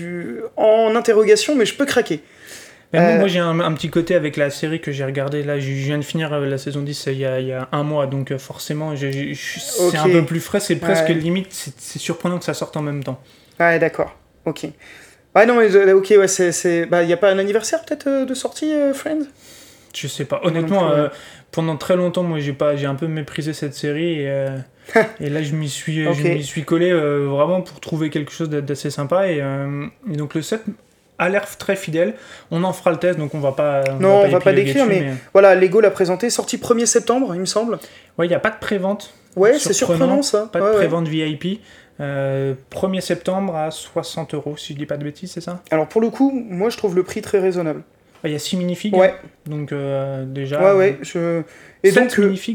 en 0.55 0.95
interrogation, 0.95 1.55
mais 1.55 1.65
je 1.65 1.75
peux 1.75 1.85
craquer. 1.85 2.21
Mais 2.93 2.99
Euh, 2.99 3.17
moi, 3.19 3.27
j'ai 3.27 3.39
un, 3.39 3.59
un 3.59 3.73
petit 3.73 3.89
côté 3.89 4.15
avec 4.15 4.37
la 4.37 4.49
série 4.49 4.79
que 4.79 4.91
j'ai 4.93 5.03
regardée. 5.03 5.43
Là, 5.43 5.59
je 5.59 5.69
viens 5.71 5.97
de 5.97 6.03
finir 6.03 6.31
euh, 6.33 6.45
la 6.45 6.57
saison 6.57 6.81
10 6.81 7.07
il 7.11 7.17
y 7.19 7.25
a, 7.25 7.39
il 7.41 7.47
y 7.47 7.51
a 7.51 7.67
un 7.71 7.83
mois, 7.83 8.07
donc 8.07 8.31
euh, 8.31 8.37
forcément, 8.37 8.95
je- 8.95 9.33
c'est 9.33 9.97
un 9.97 10.09
peu 10.09 10.25
plus 10.25 10.39
frais. 10.39 10.59
C'est 10.61 10.77
presque 10.77 11.09
Ouais. 11.09 11.13
limite, 11.15 11.47
c'est 11.51 11.99
surprenant 11.99 12.37
que 12.39 12.45
ça 12.45 12.53
sorte 12.53 12.77
en 12.77 12.81
même 12.81 13.03
temps. 13.03 13.19
Ouais, 13.59 13.77
d'accord. 13.79 14.15
Ok. 14.45 14.67
Ouais, 15.35 15.45
non, 15.45 15.55
mais 15.59 15.75
euh, 15.75 15.93
ok, 15.97 16.13
ouais, 16.17 16.27
c'est. 16.27 16.85
Bah, 16.85 17.03
il 17.03 17.09
y 17.09 17.13
a 17.13 17.17
pas 17.17 17.29
un 17.31 17.39
anniversaire 17.39 17.83
peut-être 17.83 18.07
euh, 18.07 18.25
de 18.25 18.33
sortie, 18.33 18.71
Friends? 18.93 19.25
Je 19.95 20.07
sais 20.07 20.25
pas. 20.25 20.39
Honnêtement, 20.43 20.91
pendant 21.51 21.75
très 21.75 21.95
longtemps, 21.95 22.23
moi, 22.23 22.39
j'ai 22.39 22.53
pas, 22.53 22.75
j'ai 22.75 22.85
un 22.85 22.95
peu 22.95 23.07
méprisé 23.07 23.51
cette 23.53 23.73
série 23.73 24.21
et, 24.21 24.29
euh, 24.29 24.57
et 25.19 25.29
là, 25.29 25.41
je 25.41 25.53
m'y 25.55 25.69
suis, 25.69 26.07
Ok. 26.07 26.15
je 26.17 26.23
m'y 26.27 26.43
suis 26.43 26.63
collé 26.63 26.91
euh, 26.91 27.25
vraiment 27.27 27.61
pour 27.61 27.79
trouver 27.79 28.09
quelque 28.09 28.31
chose 28.31 28.49
d'a- 28.49 28.61
d'assez 28.61 28.91
sympa 28.91 29.27
et, 29.31 29.39
euh, 29.41 29.85
et 30.11 30.15
donc 30.17 30.35
le 30.35 30.41
set 30.41 30.61
a 31.19 31.29
l'air 31.29 31.45
très 31.57 31.75
fidèle. 31.75 32.13
On 32.51 32.63
en 32.63 32.73
fera 32.73 32.91
le 32.91 32.97
test, 32.97 33.17
donc 33.19 33.33
on 33.35 33.39
va 33.39 33.51
pas. 33.51 33.83
Non, 33.99 34.21
on 34.23 34.27
va 34.29 34.39
pas 34.39 34.53
décrire, 34.53 34.87
dessus, 34.87 35.01
mais- 35.03 35.13
Voilà, 35.33 35.55
Lego 35.55 35.79
l'a 35.81 35.91
présenté, 35.91 36.29
sortie 36.29 36.57
1er 36.57 36.85
septembre, 36.85 37.31
il 37.33 37.39
me 37.41 37.45
semble. 37.45 37.79
ouais, 38.17 38.27
il 38.27 38.31
y 38.31 38.35
a 38.35 38.39
pas 38.39 38.51
de 38.51 38.59
prévente. 38.59 39.13
Ouais, 39.35 39.57
c'est 39.59 39.73
Surprenant, 39.73 40.21
ça. 40.23 40.49
Pas 40.51 40.59
de 40.59 40.63
Ouais, 40.63 40.69
ouais. 40.71 40.75
prévente 40.77 41.07
VIP. 41.07 41.61
Euh, 41.99 42.53
1er 42.69 43.01
septembre 43.01 43.55
à 43.55 43.71
60 43.71 44.33
euros, 44.35 44.55
si 44.57 44.73
je 44.73 44.77
dis 44.77 44.85
pas 44.85 44.97
de 44.97 45.03
bêtises, 45.03 45.31
c'est 45.31 45.41
ça? 45.41 45.61
Alors 45.71 45.87
pour 45.87 45.99
le 46.01 46.09
coup, 46.11 46.31
moi 46.31 46.69
je 46.69 46.77
trouve 46.77 46.95
le 46.95 47.01
prix 47.03 47.21
très 47.21 47.39
raisonnable. 47.39 47.81
Ah, 48.23 48.27
Il 48.27 48.31
y 48.31 48.35
a 48.35 48.39
6 48.39 48.55
minifigs. 48.57 48.95
Ouais, 48.95 49.15
Donc 49.47 49.71
euh, 49.71 50.23
déjà. 50.25 50.61
ouais, 50.61 50.77
ouais. 50.77 50.97
Je... 51.01 51.41
Et 51.83 51.91
donc, 51.91 52.09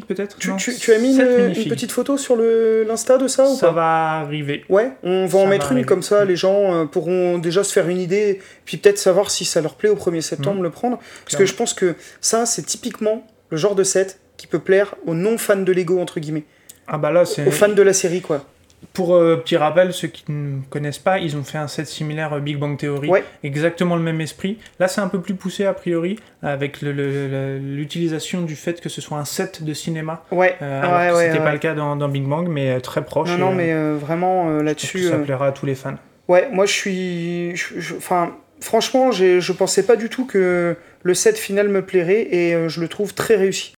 peut-être 0.09 0.37
tu, 0.39 0.51
Non, 0.51 0.57
tu, 0.57 0.75
tu 0.75 0.93
as 0.93 0.99
mis 0.99 1.15
une, 1.17 1.53
petite 1.69 1.93
photo 1.93 2.17
sur 2.17 2.37
l'Insta 2.37 3.19
de 3.19 3.29
ça 3.29 3.49
ou 3.49 3.55
Ça 3.55 3.69
pas 3.69 3.73
va 3.73 4.11
arriver. 4.21 4.65
Ouais, 4.69 4.91
on 5.03 5.27
va 5.27 5.39
en 5.39 5.43
Ça 5.45 5.49
mettre 5.49 5.73
une 5.73 5.85
comme 5.85 6.03
ça, 6.03 6.25
les 6.25 6.37
gens 6.37 6.75
euh, 6.75 6.85
pourront 6.87 7.39
déjà 7.39 7.63
se 7.65 7.73
faire 7.73 7.89
une 7.89 8.01
idée, 8.01 8.41
puis 8.65 8.77
peut-être 8.79 8.99
savoir 8.99 9.31
si 9.31 9.45
ça 9.45 9.61
leur 9.61 9.75
plaît 9.77 9.89
au 9.89 9.95
1er 9.97 10.21
septembre 10.21 10.57
Mhm. 10.57 10.63
le 10.65 10.71
prendre. 10.71 10.97
Parce 10.99 11.37
Clairement. 11.37 11.45
que 11.45 11.51
je 11.51 11.55
pense 11.57 11.75
que 11.75 11.95
ça, 12.21 12.47
c'est 12.47 12.63
typiquement 12.67 13.27
le 13.51 13.57
genre 13.57 13.75
de 13.75 13.85
set 13.85 14.19
qui 14.37 14.47
peut 14.47 14.59
plaire 14.59 14.95
aux 15.07 15.15
non-fans 15.15 15.57
de 15.57 15.73
Lego, 15.73 16.01
entre 16.01 16.19
guillemets. 16.21 16.45
Ah 16.89 16.99
bah 16.99 17.13
là, 17.13 17.25
c'est. 17.25 17.47
Aux 17.47 17.51
fans 17.53 17.69
de 17.69 17.83
la 17.83 17.93
série, 17.93 18.21
quoi. 18.23 18.45
Pour 18.93 19.15
euh, 19.15 19.37
petit 19.37 19.57
rappel, 19.57 19.93
ceux 19.93 20.09
qui 20.09 20.25
ne 20.29 20.61
connaissent 20.69 20.99
pas, 20.99 21.19
ils 21.19 21.37
ont 21.37 21.45
fait 21.45 21.59
un 21.59 21.69
set 21.69 21.87
similaire 21.87 22.33
euh, 22.35 22.41
Big 22.41 22.59
Bang 22.59 22.77
Theory. 22.77 23.09
Ouais. 23.09 23.25
Exactement 23.43 23.97
le 23.97 24.03
même 24.03 24.21
esprit. 24.21 24.59
Là, 24.79 24.89
c'est 24.89 25.01
un 25.01 25.09
peu 25.09 25.21
plus 25.21 25.35
poussé 25.35 25.65
a 25.65 25.73
priori, 25.73 26.19
avec 26.43 26.83
l'utilisation 26.83 28.43
du 28.43 28.57
fait 28.57 28.81
que 28.81 28.89
ce 28.89 29.01
soit 29.01 29.19
un 29.19 29.25
set 29.25 29.63
de 29.63 29.75
cinéma. 29.75 30.25
Ouais, 30.31 30.57
Euh, 30.63 30.83
alors 30.83 31.17
ouais. 31.17 31.25
c'était 31.27 31.39
ouais. 31.39 31.45
pas 31.45 31.53
le 31.53 31.59
cas 31.59 31.75
dans, 31.75 31.97
dans 31.97 32.09
Big 32.09 32.25
Bang, 32.25 32.49
mais 32.49 32.71
euh, 32.73 32.81
très 32.81 33.05
proche. 33.05 33.31
Non, 33.31 33.39
non, 33.39 33.53
mais 33.53 33.73
vraiment 33.95 34.49
là-dessus. 34.61 35.05
ça 35.05 35.19
plaira 35.19 35.49
à 35.49 35.53
tous 35.53 35.67
les 35.67 35.75
fans. 35.75 35.95
Ouais, 36.29 36.49
moi 36.53 36.67
je 36.67 36.73
suis. 36.73 37.55
Enfin, 37.97 38.37
franchement, 38.61 39.11
je 39.13 39.53
pensais 39.53 39.85
pas 39.85 39.97
du 39.97 40.09
tout 40.09 40.27
que 40.27 40.77
le 41.03 41.15
set 41.15 41.37
final 41.37 41.69
me 41.69 41.83
plairait 41.83 42.29
et 42.35 42.69
je 42.69 42.81
le 42.81 42.89
trouve 42.89 43.15
très 43.15 43.37
réussi. 43.37 43.75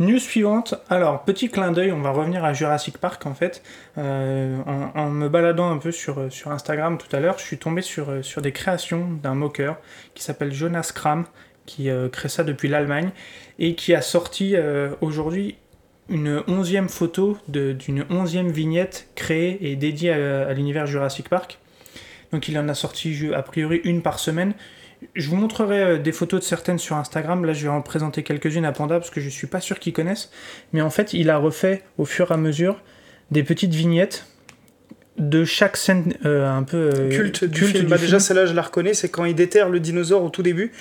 News 0.00 0.20
suivante. 0.20 0.76
Alors, 0.88 1.24
petit 1.24 1.48
clin 1.48 1.72
d'œil, 1.72 1.90
on 1.90 2.00
va 2.00 2.10
revenir 2.10 2.44
à 2.44 2.52
Jurassic 2.52 2.98
Park 2.98 3.26
en 3.26 3.34
fait. 3.34 3.64
Euh, 3.98 4.56
en, 4.94 5.10
me 5.10 5.28
baladant 5.28 5.72
un 5.72 5.78
peu 5.78 5.90
sur, 5.90 6.20
euh, 6.20 6.30
sur 6.30 6.52
Instagram 6.52 6.98
tout 6.98 7.14
à 7.14 7.18
l'heure, 7.18 7.38
je 7.38 7.44
suis 7.44 7.58
tombé 7.58 7.82
sur, 7.82 8.10
euh, 8.10 8.22
sur 8.22 8.40
des 8.40 8.52
créations 8.52 9.08
d'un 9.20 9.34
moqueur 9.34 9.78
qui 10.14 10.22
s'appelle 10.22 10.52
Jonas 10.52 10.92
Kram, 10.94 11.24
qui 11.66 11.90
crée 12.12 12.30
ça 12.30 12.44
depuis 12.44 12.68
l'Allemagne 12.68 13.10
et 13.58 13.74
qui 13.74 13.94
a 13.94 14.00
sorti 14.00 14.56
aujourd'hui 15.02 15.58
une 16.08 16.42
onzième 16.48 16.88
photo 16.88 17.36
d'une 17.46 18.06
onzième 18.08 18.50
vignette 18.50 19.10
créée 19.14 19.58
et 19.70 19.76
dédiée 19.76 20.12
à, 20.12 20.54
l'univers 20.54 20.86
Jurassic 20.86 21.28
Park. 21.28 21.58
Donc 22.32 22.48
il 22.48 22.58
en 22.58 22.70
a 22.70 22.74
sorti 22.74 23.30
a 23.34 23.42
priori 23.42 23.82
une 23.84 24.00
par 24.00 24.18
semaine. 24.18 24.54
Je 25.14 25.28
vous 25.28 25.36
montrerai 25.36 25.82
euh, 25.82 25.98
des 25.98 26.12
photos 26.12 26.40
de 26.40 26.44
certaines 26.44 26.78
sur 26.78 26.96
Instagram. 26.96 27.44
Là, 27.44 27.52
je 27.52 27.62
vais 27.64 27.68
en 27.68 27.82
présenter 27.82 28.22
quelques-unes 28.22 28.64
à 28.64 28.72
Panda 28.72 28.98
parce 28.98 29.10
que 29.10 29.20
je 29.20 29.28
suis 29.28 29.46
pas 29.46 29.60
sûr 29.60 29.78
qu'ils 29.78 29.92
connaissent. 29.92 30.30
Mais 30.72 30.80
en 30.80 30.90
fait, 30.90 31.12
il 31.12 31.30
a 31.30 31.38
refait 31.38 31.82
au 31.98 32.04
fur 32.04 32.30
et 32.30 32.34
à 32.34 32.36
mesure 32.36 32.82
des 33.30 33.42
petites 33.42 33.74
vignettes 33.74 34.26
de 35.18 35.44
chaque 35.44 35.76
scène 35.76 36.14
euh, 36.24 36.48
un 36.48 36.62
peu 36.62 36.90
euh, 36.94 37.10
Culte 37.10 37.44
du 37.44 37.64
film. 37.64 37.86
Bah, 37.88 37.98
déjà, 37.98 38.20
celle-là, 38.20 38.46
je 38.46 38.54
la 38.54 38.62
reconnais, 38.62 38.94
c'est 38.94 39.08
quand 39.08 39.24
il 39.24 39.34
déterre 39.34 39.68
le 39.68 39.80
dinosaure 39.80 40.22
au 40.22 40.30
tout 40.30 40.42
début 40.42 40.72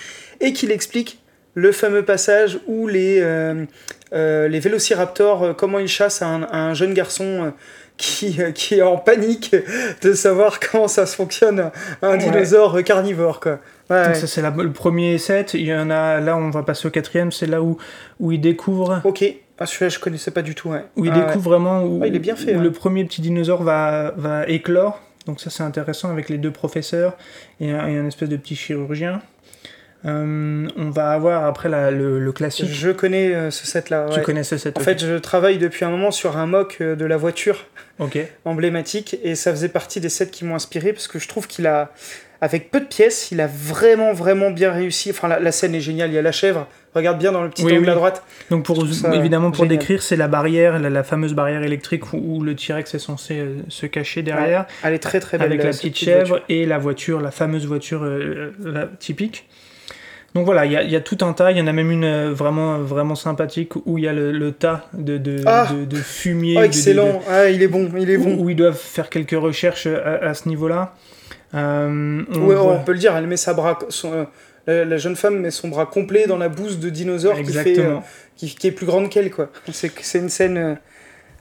et 0.41 0.53
qu'il 0.53 0.71
explique 0.71 1.19
le 1.55 1.71
fameux 1.71 2.03
passage 2.05 2.59
où 2.67 2.87
les, 2.87 3.19
euh, 3.19 3.65
les 4.11 4.59
vélociraptors, 4.59 5.55
comment 5.55 5.79
ils 5.79 5.87
chassent 5.87 6.21
un, 6.21 6.47
un 6.51 6.75
jeune 6.75 6.93
garçon 6.93 7.51
qui, 7.97 8.37
qui 8.53 8.75
est 8.75 8.83
en 8.83 8.97
panique 8.97 9.55
de 10.03 10.13
savoir 10.13 10.59
comment 10.71 10.87
ça 10.87 11.07
se 11.07 11.15
fonctionne 11.15 11.71
un 12.03 12.11
Ouais. 12.11 12.17
dinosaure 12.19 12.83
carnivore. 12.83 13.39
Quoi. 13.39 13.59
Ouais, 13.89 14.03
Donc 14.03 14.07
ouais. 14.09 14.15
ça 14.15 14.27
c'est 14.27 14.41
le 14.41 14.71
premier 14.71 15.17
set. 15.17 15.53
Il 15.53 15.61
y 15.65 15.73
en 15.73 15.89
a 15.89 16.19
là, 16.19 16.35
on 16.37 16.49
va 16.49 16.63
passer 16.63 16.87
au 16.87 16.91
quatrième. 16.91 17.31
C'est 17.31 17.47
là 17.47 17.61
où 17.61 17.77
où 18.19 18.31
il 18.31 18.41
découvre 18.41 19.01
Ok, 19.05 19.23
ah, 19.59 19.65
celui-là, 19.65 19.89
je 19.89 19.99
connaissais 19.99 20.31
pas 20.31 20.41
du 20.41 20.55
tout. 20.55 20.69
Ouais. 20.69 20.83
où 20.95 21.05
il 21.05 21.11
Ah, 21.13 21.25
découvre 21.25 21.49
vraiment 21.51 21.83
où, 21.83 21.99
Ouais, 21.99 22.09
il 22.09 22.15
est 22.15 22.19
bien 22.19 22.35
fait, 22.35 22.53
où 22.53 22.57
ouais. 22.57 22.63
le 22.63 22.71
premier 22.71 23.05
petit 23.05 23.21
dinosaure 23.21 23.63
va 23.63 24.13
va 24.17 24.47
éclore. 24.47 25.01
Donc 25.25 25.39
ça 25.41 25.49
c'est 25.49 25.63
intéressant 25.63 26.09
avec 26.09 26.29
les 26.29 26.37
deux 26.37 26.51
professeurs 26.51 27.17
et 27.59 27.71
un, 27.71 27.87
et 27.87 27.97
un 27.97 28.05
espèce 28.07 28.29
de 28.29 28.37
petit 28.37 28.55
chirurgien. 28.55 29.21
Euh, 30.05 30.67
on 30.77 30.89
va 30.91 31.09
avoir 31.11 31.43
après 31.45 31.69
la- 31.69 31.89
le, 31.91 32.19
le 32.19 32.31
classique. 32.31 32.69
Je 32.69 32.91
connais 32.91 33.33
euh, 33.33 33.49
ce 33.51 33.65
set-là. 33.65 34.05
Tu 34.13 34.21
connais 34.21 34.43
ce 34.43 34.57
set 34.57 34.77
En 34.77 34.81
fait, 34.81 34.99
je 35.03 35.15
travaille 35.15 35.57
depuis 35.57 35.85
un 35.85 35.89
moment 35.89 36.11
sur 36.11 36.37
un 36.37 36.45
mock 36.45 36.77
euh, 36.81 36.95
de 36.95 37.03
la 37.03 37.17
voiture 37.17 37.65
emblématique 38.45 39.17
et 39.23 39.35
ça 39.35 39.51
faisait 39.51 39.69
partie 39.69 39.99
des 39.99 40.09
sets 40.09 40.27
qui 40.29 40.45
m'ont 40.45 40.55
inspiré 40.55 40.93
parce 40.93 41.07
que 41.07 41.17
je 41.19 41.27
trouve 41.27 41.47
qu'il 41.47 41.65
a, 41.67 41.91
avec 42.41 42.69
peu 42.71 42.79
de 42.79 42.85
pièces, 42.85 43.29
il 43.31 43.41
a 43.41 43.47
vraiment 43.47 44.13
vraiment 44.13 44.51
bien 44.51 44.71
réussi. 44.71 45.09
Enfin, 45.11 45.27
la, 45.27 45.39
la 45.39 45.51
scène 45.51 45.73
est 45.75 45.81
géniale. 45.81 46.09
Il 46.11 46.13
y 46.13 46.17
a 46.17 46.21
la 46.21 46.31
chèvre. 46.31 46.67
Regarde 46.95 47.19
bien 47.19 47.31
dans 47.31 47.43
le 47.43 47.49
petit 47.49 47.63
Oui, 47.63 47.73
angle 47.73 47.83
oui. 47.85 47.89
à 47.91 47.95
droite. 47.95 48.23
Donc 48.49 48.63
pour 48.65 48.75
trouve 48.75 48.91
ça 48.91 49.13
évidemment 49.13 49.51
pour 49.51 49.65
génial. 49.65 49.77
décrire, 49.77 50.01
c'est 50.01 50.15
la 50.15 50.27
barrière, 50.27 50.79
la, 50.79 50.89
la 50.89 51.03
fameuse 51.03 51.33
barrière 51.33 51.61
électrique 51.61 52.11
où, 52.13 52.17
où 52.37 52.41
le 52.43 52.55
T-Rex 52.55 52.95
est 52.95 52.99
censé 52.99 53.37
euh, 53.39 53.55
se 53.69 53.85
cacher 53.85 54.23
derrière. 54.23 54.65
Elle 54.83 54.93
est 54.95 54.99
très 54.99 55.19
très 55.19 55.37
belle. 55.37 55.47
avec 55.47 55.63
la 55.63 55.73
cette 55.73 55.81
petite 55.81 55.97
chèvre 55.97 56.27
voiture. 56.27 56.45
et 56.49 56.65
la 56.65 56.77
voiture, 56.79 57.21
la 57.21 57.29
fameuse 57.31 57.67
voiture 57.67 58.03
euh, 58.03 58.51
la- 58.63 58.87
typique. 58.87 59.47
Donc 60.33 60.45
voilà, 60.45 60.65
il 60.65 60.71
y, 60.71 60.75
a- 60.75 60.83
il 60.83 60.89
y 60.89 60.95
a 60.95 61.01
tout 61.01 61.17
un 61.21 61.33
tas. 61.33 61.51
Il 61.51 61.57
y 61.57 61.61
en 61.61 61.67
a 61.67 61.71
même 61.73 61.91
une 61.91 62.03
euh, 62.03 62.31
vraiment, 62.33 62.79
vraiment 62.79 63.15
sympathique 63.15 63.73
où 63.85 63.97
il 63.99 64.03
y 64.03 64.07
a 64.07 64.13
le, 64.13 64.31
le 64.31 64.51
tas 64.51 64.87
de, 64.93 65.17
de, 65.17 65.43
Ah 65.45 65.67
de, 65.71 65.85
de 65.85 65.95
fumier. 65.97 66.55
Oh, 66.57 66.61
de- 66.61 66.65
excellent. 66.65 67.21
Ah, 67.29 67.49
il 67.49 67.61
est 67.61 67.67
bon. 67.67 67.89
Il 67.97 68.09
est 68.09 68.17
bon. 68.17 68.35
où, 68.35 68.45
où 68.45 68.49
ils 68.49 68.55
doivent 68.55 68.77
faire 68.77 69.09
quelques 69.09 69.39
recherches 69.39 69.87
à, 69.87 70.15
à 70.29 70.33
ce 70.33 70.49
niveau-là. 70.49 70.95
Euh, 71.53 72.23
on 72.29 72.39
Ouais, 72.45 72.55
voit- 72.55 72.73
on 72.73 72.83
peut 72.83 72.91
le 72.93 72.99
dire. 72.99 73.15
Elle 73.15 73.27
met 73.27 73.37
sa 73.37 73.53
bras. 73.53 73.79
son, 73.89 74.11
euh, 74.13 74.23
la, 74.67 74.83
la 74.85 74.97
jeune 74.97 75.15
femme 75.15 75.39
met 75.39 75.51
son 75.51 75.69
bras 75.69 75.85
complet 75.85 76.27
dans 76.27 76.37
la 76.37 76.49
bouse 76.49 76.79
de 76.79 76.89
dinosaure 76.89 77.37
qui, 77.37 77.45
fait, 77.45 77.57
euh, 77.59 77.61
Exactement. 77.69 78.03
qui, 78.35 78.53
qui 78.55 78.67
est 78.67 78.71
plus 78.71 78.85
grande 78.85 79.09
qu'elle. 79.09 79.31
quoi. 79.31 79.49
C'est 79.71 80.17
une 80.19 80.29
scène 80.29 80.77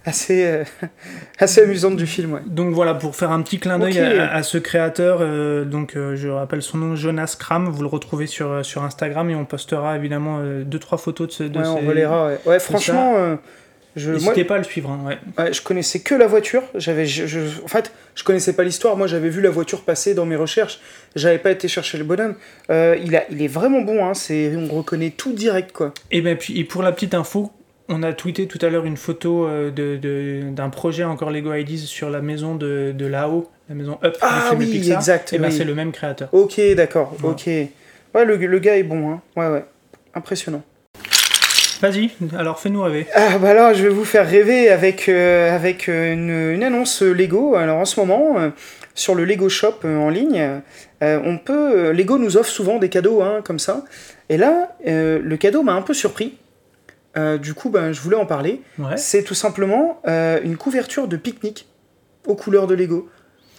assez, 0.05 0.63
assez 1.41 1.63
amusante 1.63 1.97
du 1.97 2.07
film. 2.07 2.35
Ouais. 2.35 2.41
Donc 2.47 2.73
voilà, 2.73 2.95
pour 2.95 3.17
faire 3.17 3.33
un 3.33 3.43
petit 3.43 3.59
clin 3.59 3.79
d'œil 3.81 3.99
à, 3.99 4.33
à 4.33 4.43
ce 4.45 4.59
créateur, 4.59 5.19
donc 5.67 5.95
je 5.97 6.29
rappelle 6.29 6.63
son 6.63 6.79
nom, 6.79 6.95
Jonas 6.95 7.35
Kram, 7.39 7.69
vous 7.69 7.83
le 7.83 7.89
retrouvez 7.89 8.29
sur, 8.29 8.65
sur 8.65 8.85
Instagram 8.85 9.29
et 9.31 9.35
on 9.35 9.45
postera 9.45 9.97
évidemment 9.97 10.41
deux 10.65 10.79
trois 10.79 10.99
photos 10.99 11.27
de 11.27 11.33
ce. 11.33 11.43
De 11.43 11.59
Ouais, 11.59 11.67
on 11.67 11.85
relaiera. 11.89 12.27
Ouais, 12.29 12.39
Ouais, 12.47 12.59
franchement, 12.61 13.37
je, 13.97 14.11
moi, 14.11 14.19
N'hésitez 14.21 14.45
pas 14.45 14.55
à 14.57 14.59
le 14.59 14.65
suivre. 14.65 14.91
hein, 14.91 15.01
ouais. 15.07 15.19
ouais, 15.45 15.53
je 15.53 15.63
connaissais 15.63 16.01
que 16.01 16.15
la 16.15 16.27
voiture. 16.27 16.63
J'avais, 16.75 17.07
je- 17.07 17.27
je- 17.27 17.63
en 17.65 17.69
fait, 17.69 17.93
je 18.15 18.23
connaissais 18.25 18.53
pas 18.53 18.63
l'histoire. 18.63 18.97
Moi, 18.97 19.07
j'avais 19.07 19.31
vu 19.31 19.41
la 19.41 19.51
voiture 19.51 19.83
passer 19.83 20.13
dans 20.15 20.27
mes 20.27 20.37
recherches. 20.37 20.79
J'avais 21.15 21.39
pas 21.39 21.51
été 21.51 21.67
chercher 21.67 21.97
le 21.99 22.05
bonhomme. 22.05 22.35
Euh, 22.71 22.97
il, 23.03 23.17
a, 23.17 23.25
il 23.31 23.41
est 23.43 23.49
vraiment 23.49 23.81
bon. 23.81 24.05
Hein, 24.07 24.15
c'est, 24.15 24.55
on 24.55 24.67
reconnaît 24.75 25.11
tout 25.11 25.33
direct, 25.33 25.73
quoi. 25.73 25.95
Et, 26.11 26.21
ben, 26.21 26.37
puis, 26.37 26.59
et 26.61 26.65
pour 26.65 26.83
la 26.83 26.93
petite 26.93 27.15
info, 27.15 27.51
on 27.89 28.03
a 28.03 28.13
tweeté 28.13 28.47
tout 28.47 28.59
à 28.63 28.69
l'heure 28.69 28.85
une 28.85 28.97
photo 28.97 29.47
euh, 29.47 29.71
de, 29.71 29.97
de- 29.97 30.51
d'un 30.51 30.69
projet 30.71 31.05
encore 31.05 31.31
Lego 31.31 31.55
Ideas 31.55 31.87
sur 31.87 32.11
la 32.11 32.21
maison 32.21 32.55
de, 32.55 32.93
de 32.95 33.07
là-haut, 33.07 33.49
la 33.69 33.75
maison 33.77 33.99
Up 34.05 34.17
Ah 34.21 34.51
oui, 34.59 34.67
Pixar. 34.67 34.97
exact, 34.99 35.33
Et 35.33 35.39
ben, 35.39 35.49
oui. 35.51 35.57
c'est 35.57 35.65
le 35.65 35.75
même 35.75 35.93
créateur. 35.93 36.29
Ok, 36.33 36.61
d'accord. 36.77 37.17
Ok. 37.23 37.47
Ouais, 37.47 38.25
le, 38.25 38.37
le 38.37 38.59
gars 38.59 38.77
est 38.77 38.83
bon. 38.83 39.11
Hein. 39.13 39.23
Ouais, 39.37 39.49
ouais. 39.49 39.65
Impressionnant. 40.15 40.63
Vas-y, 41.81 42.11
alors 42.37 42.59
fais-nous 42.59 42.83
rêver. 42.83 43.07
Ah 43.15 43.39
bah 43.39 43.53
là, 43.53 43.75
je 43.75 43.83
vais 43.83 43.89
vous 43.89 44.05
faire 44.05 44.29
rêver 44.29 44.71
avec, 44.71 45.09
euh, 45.09 45.55
avec 45.55 45.89
euh, 45.89 46.13
une, 46.13 46.55
une 46.55 46.63
annonce 46.63 47.03
Lego. 47.03 47.55
Alors 47.55 47.79
en 47.79 47.85
ce 47.85 48.01
moment, 48.01 48.39
euh, 48.39 48.51
sur 48.95 49.15
le 49.15 49.25
Lego 49.25 49.49
Shop 49.49 49.75
euh, 49.85 49.99
en 49.99 50.09
ligne, 50.09 50.61
on 51.03 51.39
peut. 51.39 51.91
Lego 51.93 52.19
nous 52.19 52.37
offre 52.37 52.51
souvent 52.51 52.79
des 52.79 52.89
cadeaux 52.89 53.21
hein, 53.23 53.41
comme 53.45 53.59
ça. 53.59 53.85
Et 54.29 54.37
là, 54.37 54.77
le 54.85 55.37
cadeau 55.37 55.63
m'a 55.63 55.75
un 55.75 55.83
peu 55.83 55.95
surpris. 55.95 56.39
Du 57.41 57.55
coup, 57.55 57.71
ben, 57.71 57.93
je 57.93 58.01
voulais 58.01 58.17
en 58.17 58.27
parler. 58.27 58.63
Ouais. 58.79 58.97
C'est 58.97 59.23
tout 59.23 59.35
simplement 59.35 60.01
une 60.07 60.57
couverture 60.57 61.09
de 61.09 61.17
pique-nique 61.17 61.67
aux 62.27 62.35
couleurs 62.35 62.67
de 62.67 62.75
Lego. 62.75 63.09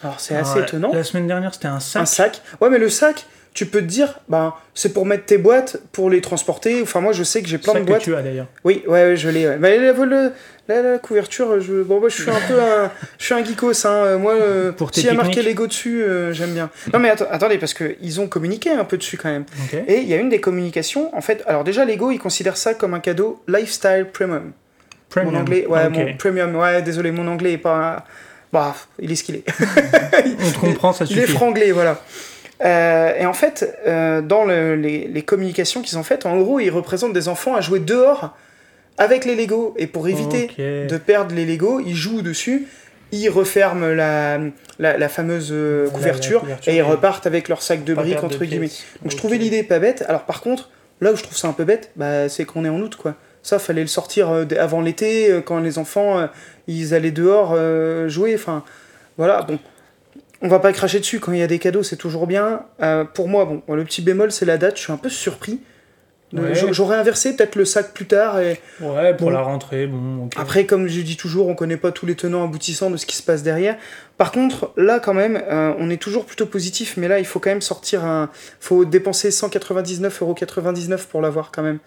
Alors 0.03 0.19
c'est 0.19 0.35
assez 0.35 0.59
étonnant. 0.59 0.91
La 0.93 1.03
semaine 1.03 1.27
dernière, 1.27 1.53
c'était 1.53 1.67
un 1.67 1.79
sac. 1.79 2.01
Un 2.01 2.05
sac. 2.05 2.41
Ouais, 2.61 2.69
mais 2.69 2.77
le 2.77 2.89
sac, 2.89 3.25
tu 3.57 3.65
peux 3.65 3.79
te 3.79 3.85
dire, 3.85 4.19
ben, 4.29 4.53
c'est 4.75 4.93
pour 4.93 5.07
mettre 5.07 5.25
tes 5.25 5.39
boîtes, 5.39 5.77
pour 5.91 6.11
les 6.11 6.21
transporter. 6.21 6.79
Enfin, 6.83 7.01
moi, 7.01 7.11
je 7.11 7.23
sais 7.23 7.41
que 7.41 7.47
j'ai 7.49 7.57
plein 7.57 7.73
de 7.73 7.79
que 7.79 7.85
boîtes. 7.85 8.01
tu 8.03 8.13
as 8.15 8.21
d'ailleurs. 8.21 8.45
Oui, 8.63 8.83
ouais, 8.85 9.03
ouais, 9.03 9.17
je 9.17 9.29
l'ai. 9.29 9.47
Ouais. 9.47 9.57
Mais 9.59 9.79
la, 9.79 9.93
la- 9.93 10.29
la- 10.67 10.81
la 10.83 10.97
couverture, 10.99 11.59
je, 11.59 11.81
bon, 11.81 11.99
moi, 11.99 12.07
je 12.09 12.21
suis 12.21 12.29
un 12.29 12.39
peu 12.47 12.61
un, 12.61 12.91
je 13.17 13.25
suis 13.25 13.33
un 13.33 13.43
geekos. 13.43 13.87
Hein. 13.87 13.89
Euh, 13.89 14.17
Moi, 14.19 14.33
euh, 14.33 14.71
Pour 14.77 14.93
s'il 14.93 15.05
y 15.05 15.09
a 15.09 15.13
marqué. 15.13 15.41
Lego 15.41 15.65
dessus, 15.65 16.03
euh, 16.03 16.33
j'aime 16.33 16.51
bien. 16.51 16.69
Non, 16.93 16.99
mais 16.99 17.09
atte- 17.09 17.25
attendez, 17.31 17.57
parce 17.57 17.73
qu'ils 17.73 18.21
ont 18.21 18.27
communiqué 18.27 18.69
un 18.69 18.85
peu 18.85 18.97
dessus 18.97 19.17
quand 19.17 19.29
même. 19.31 19.45
Ok. 19.63 19.79
Et 19.87 20.01
il 20.01 20.07
y 20.07 20.13
a 20.13 20.17
une 20.17 20.29
des 20.29 20.39
communications, 20.39 21.09
en 21.17 21.21
fait, 21.21 21.41
alors 21.47 21.63
déjà, 21.63 21.83
Lego, 21.83 22.11
ils 22.11 22.19
considèrent 22.19 22.57
ça 22.57 22.75
comme 22.75 22.93
un 22.93 22.99
cadeau 22.99 23.41
lifestyle 23.47 24.05
premium. 24.13 24.51
Premium. 25.09 25.33
Mon 25.33 25.39
anglais, 25.39 25.65
ouais, 25.65 25.89
mon 25.89 26.15
premium, 26.17 26.55
ouais, 26.57 26.83
désolé, 26.83 27.09
mon 27.11 27.27
anglais 27.27 27.53
est 27.53 27.57
pas. 27.57 28.05
Bah, 28.53 28.75
il 28.99 29.11
est 29.11 29.15
ce 29.15 29.23
qu'il 29.23 29.35
est. 29.35 29.43
On 30.47 30.51
te 30.51 30.57
comprend, 30.59 30.93
ça 30.93 31.05
Il 31.09 31.17
est 31.17 31.21
suffit. 31.23 31.33
franglais, 31.33 31.71
voilà. 31.71 32.01
Euh, 32.65 33.13
et 33.19 33.25
en 33.25 33.33
fait, 33.33 33.77
euh, 33.85 34.21
dans 34.21 34.43
le- 34.43 34.75
les, 34.75 35.07
les 35.07 35.21
communications 35.21 35.81
qu'ils 35.81 35.97
ont 35.97 36.03
faites, 36.03 36.25
en 36.25 36.37
gros, 36.39 36.59
ils 36.59 36.69
représentent 36.71 37.13
des 37.13 37.27
enfants 37.27 37.55
à 37.55 37.61
jouer 37.61 37.79
dehors 37.79 38.35
avec 38.97 39.25
les 39.25 39.35
Lego. 39.35 39.75
Et 39.77 39.85
pour 39.87 40.07
éviter 40.07 40.47
de 40.87 40.97
perdre 40.97 41.35
les 41.35 41.45
Lego, 41.45 41.79
ils 41.79 41.95
jouent 41.95 42.23
dessus, 42.23 42.67
ils 43.11 43.29
referment 43.29 43.87
la, 43.93 44.39
la, 44.79 44.97
la 44.97 45.09
fameuse 45.09 45.49
euh, 45.51 45.85
La- 45.85 45.91
couverture, 45.91 46.43
et 46.65 46.77
ils 46.77 46.81
repartent 46.81 47.27
avec 47.27 47.47
leur 47.47 47.61
sac 47.61 47.83
de 47.83 47.93
briques, 47.93 48.19
de 48.19 48.25
entre 48.25 48.43
guillemets. 48.43 48.67
pièces. 48.67 48.85
Donc 49.03 49.11
je 49.11 49.17
trouvais 49.17 49.37
l'idée 49.37 49.61
pas 49.63 49.77
bête. 49.79 50.03
Alors 50.09 50.23
par 50.23 50.41
contre, 50.41 50.69
là 50.99 51.11
où 51.13 51.15
je 51.15 51.21
trouve 51.23 51.37
ça 51.37 51.47
un 51.47 51.53
peu 51.53 51.63
bête, 51.63 51.91
bah, 51.95 52.27
c'est 52.27 52.45
qu'on 52.45 52.65
est 52.65 52.69
en 52.69 52.79
août, 52.81 52.95
quoi. 52.95 53.13
Ça, 53.43 53.59
fallait 53.59 53.81
le 53.81 53.87
sortir 53.87 54.45
avant 54.59 54.81
l'été, 54.81 55.41
quand 55.45 55.59
les 55.59 55.77
enfants, 55.77 56.27
ils 56.67 56.93
allaient 56.93 57.11
dehors 57.11 57.55
jouer. 58.09 58.35
Enfin, 58.35 58.63
voilà, 59.17 59.43
bon. 59.43 59.57
On 60.41 60.47
va 60.47 60.59
pas 60.59 60.71
cracher 60.73 60.99
dessus 60.99 61.19
quand 61.19 61.31
il 61.31 61.39
y 61.39 61.43
a 61.43 61.47
des 61.47 61.59
cadeaux, 61.59 61.83
c'est 61.83 61.95
toujours 61.95 62.27
bien. 62.27 62.61
Euh, 62.81 63.03
pour 63.05 63.27
moi, 63.27 63.45
bon, 63.45 63.63
le 63.73 63.83
petit 63.83 64.01
bémol, 64.01 64.31
c'est 64.31 64.45
la 64.45 64.57
date. 64.57 64.77
Je 64.77 64.81
suis 64.83 64.93
un 64.93 64.97
peu 64.97 65.09
surpris. 65.09 65.61
Euh, 66.33 66.53
Ouais. 66.53 66.73
J'aurais 66.73 66.97
inversé 66.97 67.37
peut-être 67.37 67.55
le 67.55 67.63
sac 67.63 67.93
plus 67.93 68.05
tard. 68.05 68.39
Et 68.41 68.59
Ouais, 68.81 69.15
pour 69.15 69.27
Bon. 69.29 69.33
la 69.33 69.41
rentrée, 69.41 69.87
bon. 69.87 70.29
après, 70.35 70.65
comme 70.65 70.87
je 70.89 70.99
dis 70.99 71.15
toujours, 71.15 71.47
on 71.47 71.55
connaît 71.55 71.77
pas 71.77 71.91
tous 71.93 72.05
les 72.05 72.15
tenants 72.15 72.43
aboutissants 72.43 72.91
de 72.91 72.97
ce 72.97 73.05
qui 73.05 73.15
se 73.15 73.23
passe 73.23 73.43
derrière. 73.43 73.77
Par 74.17 74.33
contre, 74.33 74.73
là, 74.75 74.99
quand 74.99 75.13
même, 75.13 75.41
euh, 75.49 75.73
on 75.79 75.89
est 75.89 76.01
toujours 76.01 76.25
plutôt 76.25 76.45
positif, 76.45 76.95
mais 76.97 77.07
là, 77.07 77.19
il 77.19 77.25
faut 77.25 77.39
quand 77.39 77.49
même 77.49 77.61
sortir 77.61 78.03
un. 78.03 78.29
faut 78.59 78.83
dépenser 78.83 79.29
199,99€ 79.31 81.05
pour 81.07 81.21
l'avoir 81.21 81.51
quand 81.51 81.63
même. 81.63 81.79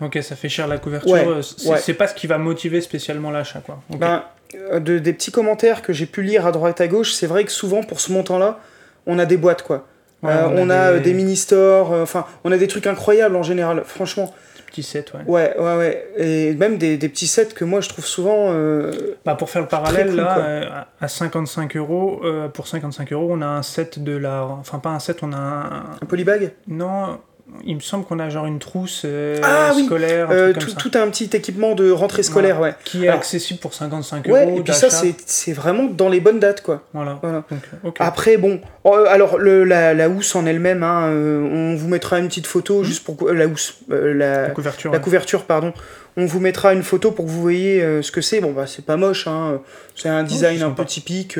Ok, 0.00 0.18
ça 0.22 0.36
fait 0.36 0.48
cher 0.48 0.66
la 0.68 0.78
couverture. 0.78 1.12
Ouais, 1.12 1.26
euh, 1.26 1.42
C'est 1.42 1.68
ouais. 1.92 1.94
pas 1.94 2.06
ce 2.06 2.14
qui 2.14 2.26
va 2.26 2.38
motiver 2.38 2.80
spécialement 2.80 3.30
l'achat, 3.30 3.60
quoi. 3.60 3.80
Ben, 3.90 4.24
euh, 4.54 4.78
de, 4.80 4.98
des 4.98 5.12
petits 5.12 5.32
commentaires 5.32 5.82
que 5.82 5.92
j'ai 5.92 6.06
pu 6.06 6.22
lire 6.22 6.46
à 6.46 6.52
droite 6.52 6.80
à 6.80 6.86
gauche, 6.88 7.12
c'est 7.12 7.26
vrai 7.26 7.44
que 7.44 7.50
souvent, 7.52 7.82
pour 7.82 8.00
ce 8.00 8.12
montant-là, 8.12 8.58
on 9.06 9.18
a 9.18 9.24
des 9.26 9.36
boîtes, 9.36 9.62
quoi. 9.62 9.86
Ouais, 10.22 10.32
Euh, 10.32 10.48
on, 10.52 10.70
a, 10.70 10.98
des, 10.98 11.12
mini-stores, 11.14 11.92
euh, 11.92 12.02
enfin, 12.02 12.26
on 12.44 12.52
a 12.52 12.56
des 12.58 12.66
trucs 12.68 12.86
incroyables 12.86 13.36
en 13.36 13.42
général, 13.42 13.82
franchement. 13.84 14.34
petits 14.66 14.82
sets, 14.82 15.04
ouais. 15.14 15.20
Ouais, 15.26 15.56
ouais, 15.58 15.76
ouais. 15.76 16.06
Et 16.16 16.54
même 16.54 16.76
des, 16.78 16.96
des 16.98 17.08
petits 17.08 17.26
sets 17.26 17.48
que 17.54 17.64
moi, 17.64 17.80
je 17.80 17.88
trouve 17.88 18.04
souvent. 18.06 18.48
euh, 18.50 19.16
Bah, 19.24 19.34
pour 19.34 19.48
faire 19.50 19.62
le 19.62 19.68
parallèle, 19.68 20.08
cool, 20.08 20.16
là, 20.16 20.86
à 21.00 21.04
à 21.04 21.08
55 21.08 21.76
euros, 21.76 22.20
pour 22.52 22.66
55 22.66 23.12
euros, 23.12 23.28
on 23.30 23.40
a 23.42 23.46
un 23.46 23.62
set 23.62 24.02
de 24.02 24.16
la. 24.16 24.44
Enfin, 24.44 24.78
pas 24.78 24.90
un 24.90 24.98
set, 24.98 25.18
on 25.22 25.32
a 25.32 25.36
un. 25.36 25.84
un 26.02 26.06
polybag? 26.06 26.52
Non, 26.68 27.18
il 27.64 27.76
me 27.76 27.80
semble 27.80 28.04
qu'on 28.04 28.18
a 28.18 28.28
genre 28.28 28.46
une 28.46 28.58
trousse 28.58 29.02
euh, 29.04 29.38
Ah 29.42 29.72
oui, 29.74 29.86
scolaire, 29.86 30.28
Euh, 30.30 30.52
comme 30.52 30.62
tout, 30.62 30.70
ça, 30.70 30.76
tout 30.76 30.90
un 30.94 31.08
petit 31.10 31.30
équipement 31.32 31.74
de 31.74 31.90
rentrée 31.90 32.22
scolaire, 32.22 32.60
ouais. 32.60 32.74
qui 32.84 33.04
est 33.04 33.08
Alors- 33.08 33.20
accessible 33.20 33.60
pour 33.60 33.72
55 33.72 34.26
Ouais, 34.26 34.44
euros. 34.46 34.58
et 34.58 34.62
puis 34.62 34.74
ça, 34.74 34.88
c'est 34.90 35.52
vraiment 35.52 35.84
dans 35.84 36.08
les 36.08 36.20
bonnes 36.20 36.40
dates, 36.40 36.62
quoi. 36.62 36.82
Voilà. 36.92 37.18
Voilà. 37.22 37.44
Donc, 37.84 38.00
euh. 38.00 38.04
Après, 38.04 38.36
bon, 38.36 38.60
euh, 38.86 39.06
alors 39.08 39.38
le, 39.38 39.64
la, 39.64 39.94
la 39.94 40.08
housse 40.08 40.34
en 40.34 40.44
elle-même, 40.44 40.82
hein, 40.82 41.08
on 41.10 41.76
vous 41.76 41.88
mettra 41.88 42.18
une 42.18 42.28
petite 42.28 42.46
photo 42.46 42.82
juste 42.84 43.04
pour 43.04 43.30
la 43.32 43.46
housse, 43.46 43.78
euh, 43.90 44.12
la, 44.12 44.42
la 44.42 44.50
couverture. 44.50 44.90
la 44.90 44.98
ouais. 44.98 45.04
couverture, 45.04 45.44
pardon. 45.44 45.72
On 46.16 46.26
vous 46.26 46.40
mettra 46.40 46.72
une 46.72 46.82
photo 46.82 47.12
pour 47.12 47.26
que 47.26 47.30
vous 47.30 47.42
voyez 47.42 47.80
ce 48.02 48.10
que 48.10 48.20
c'est. 48.22 48.40
Bon, 48.40 48.52
bah, 48.52 48.66
c'est 48.66 48.84
pas 48.84 48.96
moche, 48.96 49.26
hein. 49.26 49.60
C'est 49.94 50.08
un 50.08 50.22
design 50.24 50.56
c'est 50.58 50.64
un 50.64 50.68
sympa. 50.68 50.82
peu 50.82 50.88
typique. 50.88 51.38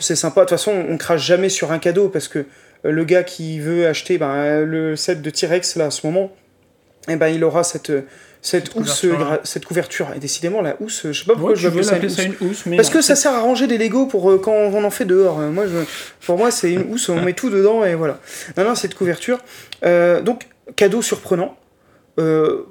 C'est 0.00 0.14
sympa. 0.16 0.40
De 0.40 0.46
toute 0.46 0.50
façon, 0.58 0.72
on 0.88 0.96
crache 0.96 1.24
jamais 1.24 1.48
sur 1.48 1.72
un 1.72 1.78
cadeau 1.78 2.08
parce 2.08 2.28
que 2.28 2.44
le 2.84 3.04
gars 3.04 3.24
qui 3.24 3.60
veut 3.60 3.86
acheter 3.86 4.18
ben, 4.18 4.30
euh, 4.30 4.64
le 4.64 4.96
set 4.96 5.22
de 5.22 5.30
T-Rex, 5.30 5.76
là, 5.76 5.86
à 5.86 5.90
ce 5.90 6.06
moment, 6.06 6.32
eh 7.08 7.16
ben, 7.16 7.28
il 7.28 7.42
aura 7.44 7.64
cette, 7.64 7.90
euh, 7.90 8.02
cette, 8.40 8.66
Cette 8.66 8.76
housse, 8.76 9.00
couverture, 9.00 9.32
euh, 9.32 9.36
cette 9.44 9.64
couverture. 9.64 10.08
Et 10.14 10.18
décidément, 10.20 10.62
la 10.62 10.76
housse, 10.80 11.02
je 11.06 11.12
sais 11.12 11.24
pas 11.24 11.32
pourquoi 11.32 11.50
Ouais, 11.50 11.56
je 11.56 11.68
veux 11.68 11.82
ça 11.82 11.98
une 11.98 12.08
ça 12.08 12.22
une 12.22 12.34
housse, 12.40 12.66
mais 12.66 12.76
Parce 12.76 12.88
non, 12.88 12.94
que 12.94 13.00
ça 13.02 13.16
sert 13.16 13.32
à 13.32 13.40
ranger 13.40 13.66
des 13.66 13.78
Lego 13.78 14.06
pour 14.06 14.30
euh, 14.30 14.38
quand 14.38 14.52
on 14.52 14.84
en 14.84 14.90
fait 14.90 15.04
dehors. 15.04 15.40
Euh, 15.40 15.50
Moi, 15.50 15.66
je, 15.66 15.78
pour 16.24 16.38
moi, 16.38 16.50
c'est 16.50 16.72
une 16.72 16.92
housse, 16.92 17.08
on 17.08 17.20
met 17.20 17.32
tout 17.32 17.50
dedans 17.50 17.84
et 17.84 17.94
voilà. 17.94 18.20
Non, 18.56 18.64
non, 18.64 18.74
cette 18.74 18.94
couverture. 18.94 19.38
Euh, 19.84 20.22
donc, 20.22 20.46
cadeau 20.76 21.02
surprenant. 21.02 21.56
Euh, 22.18 22.64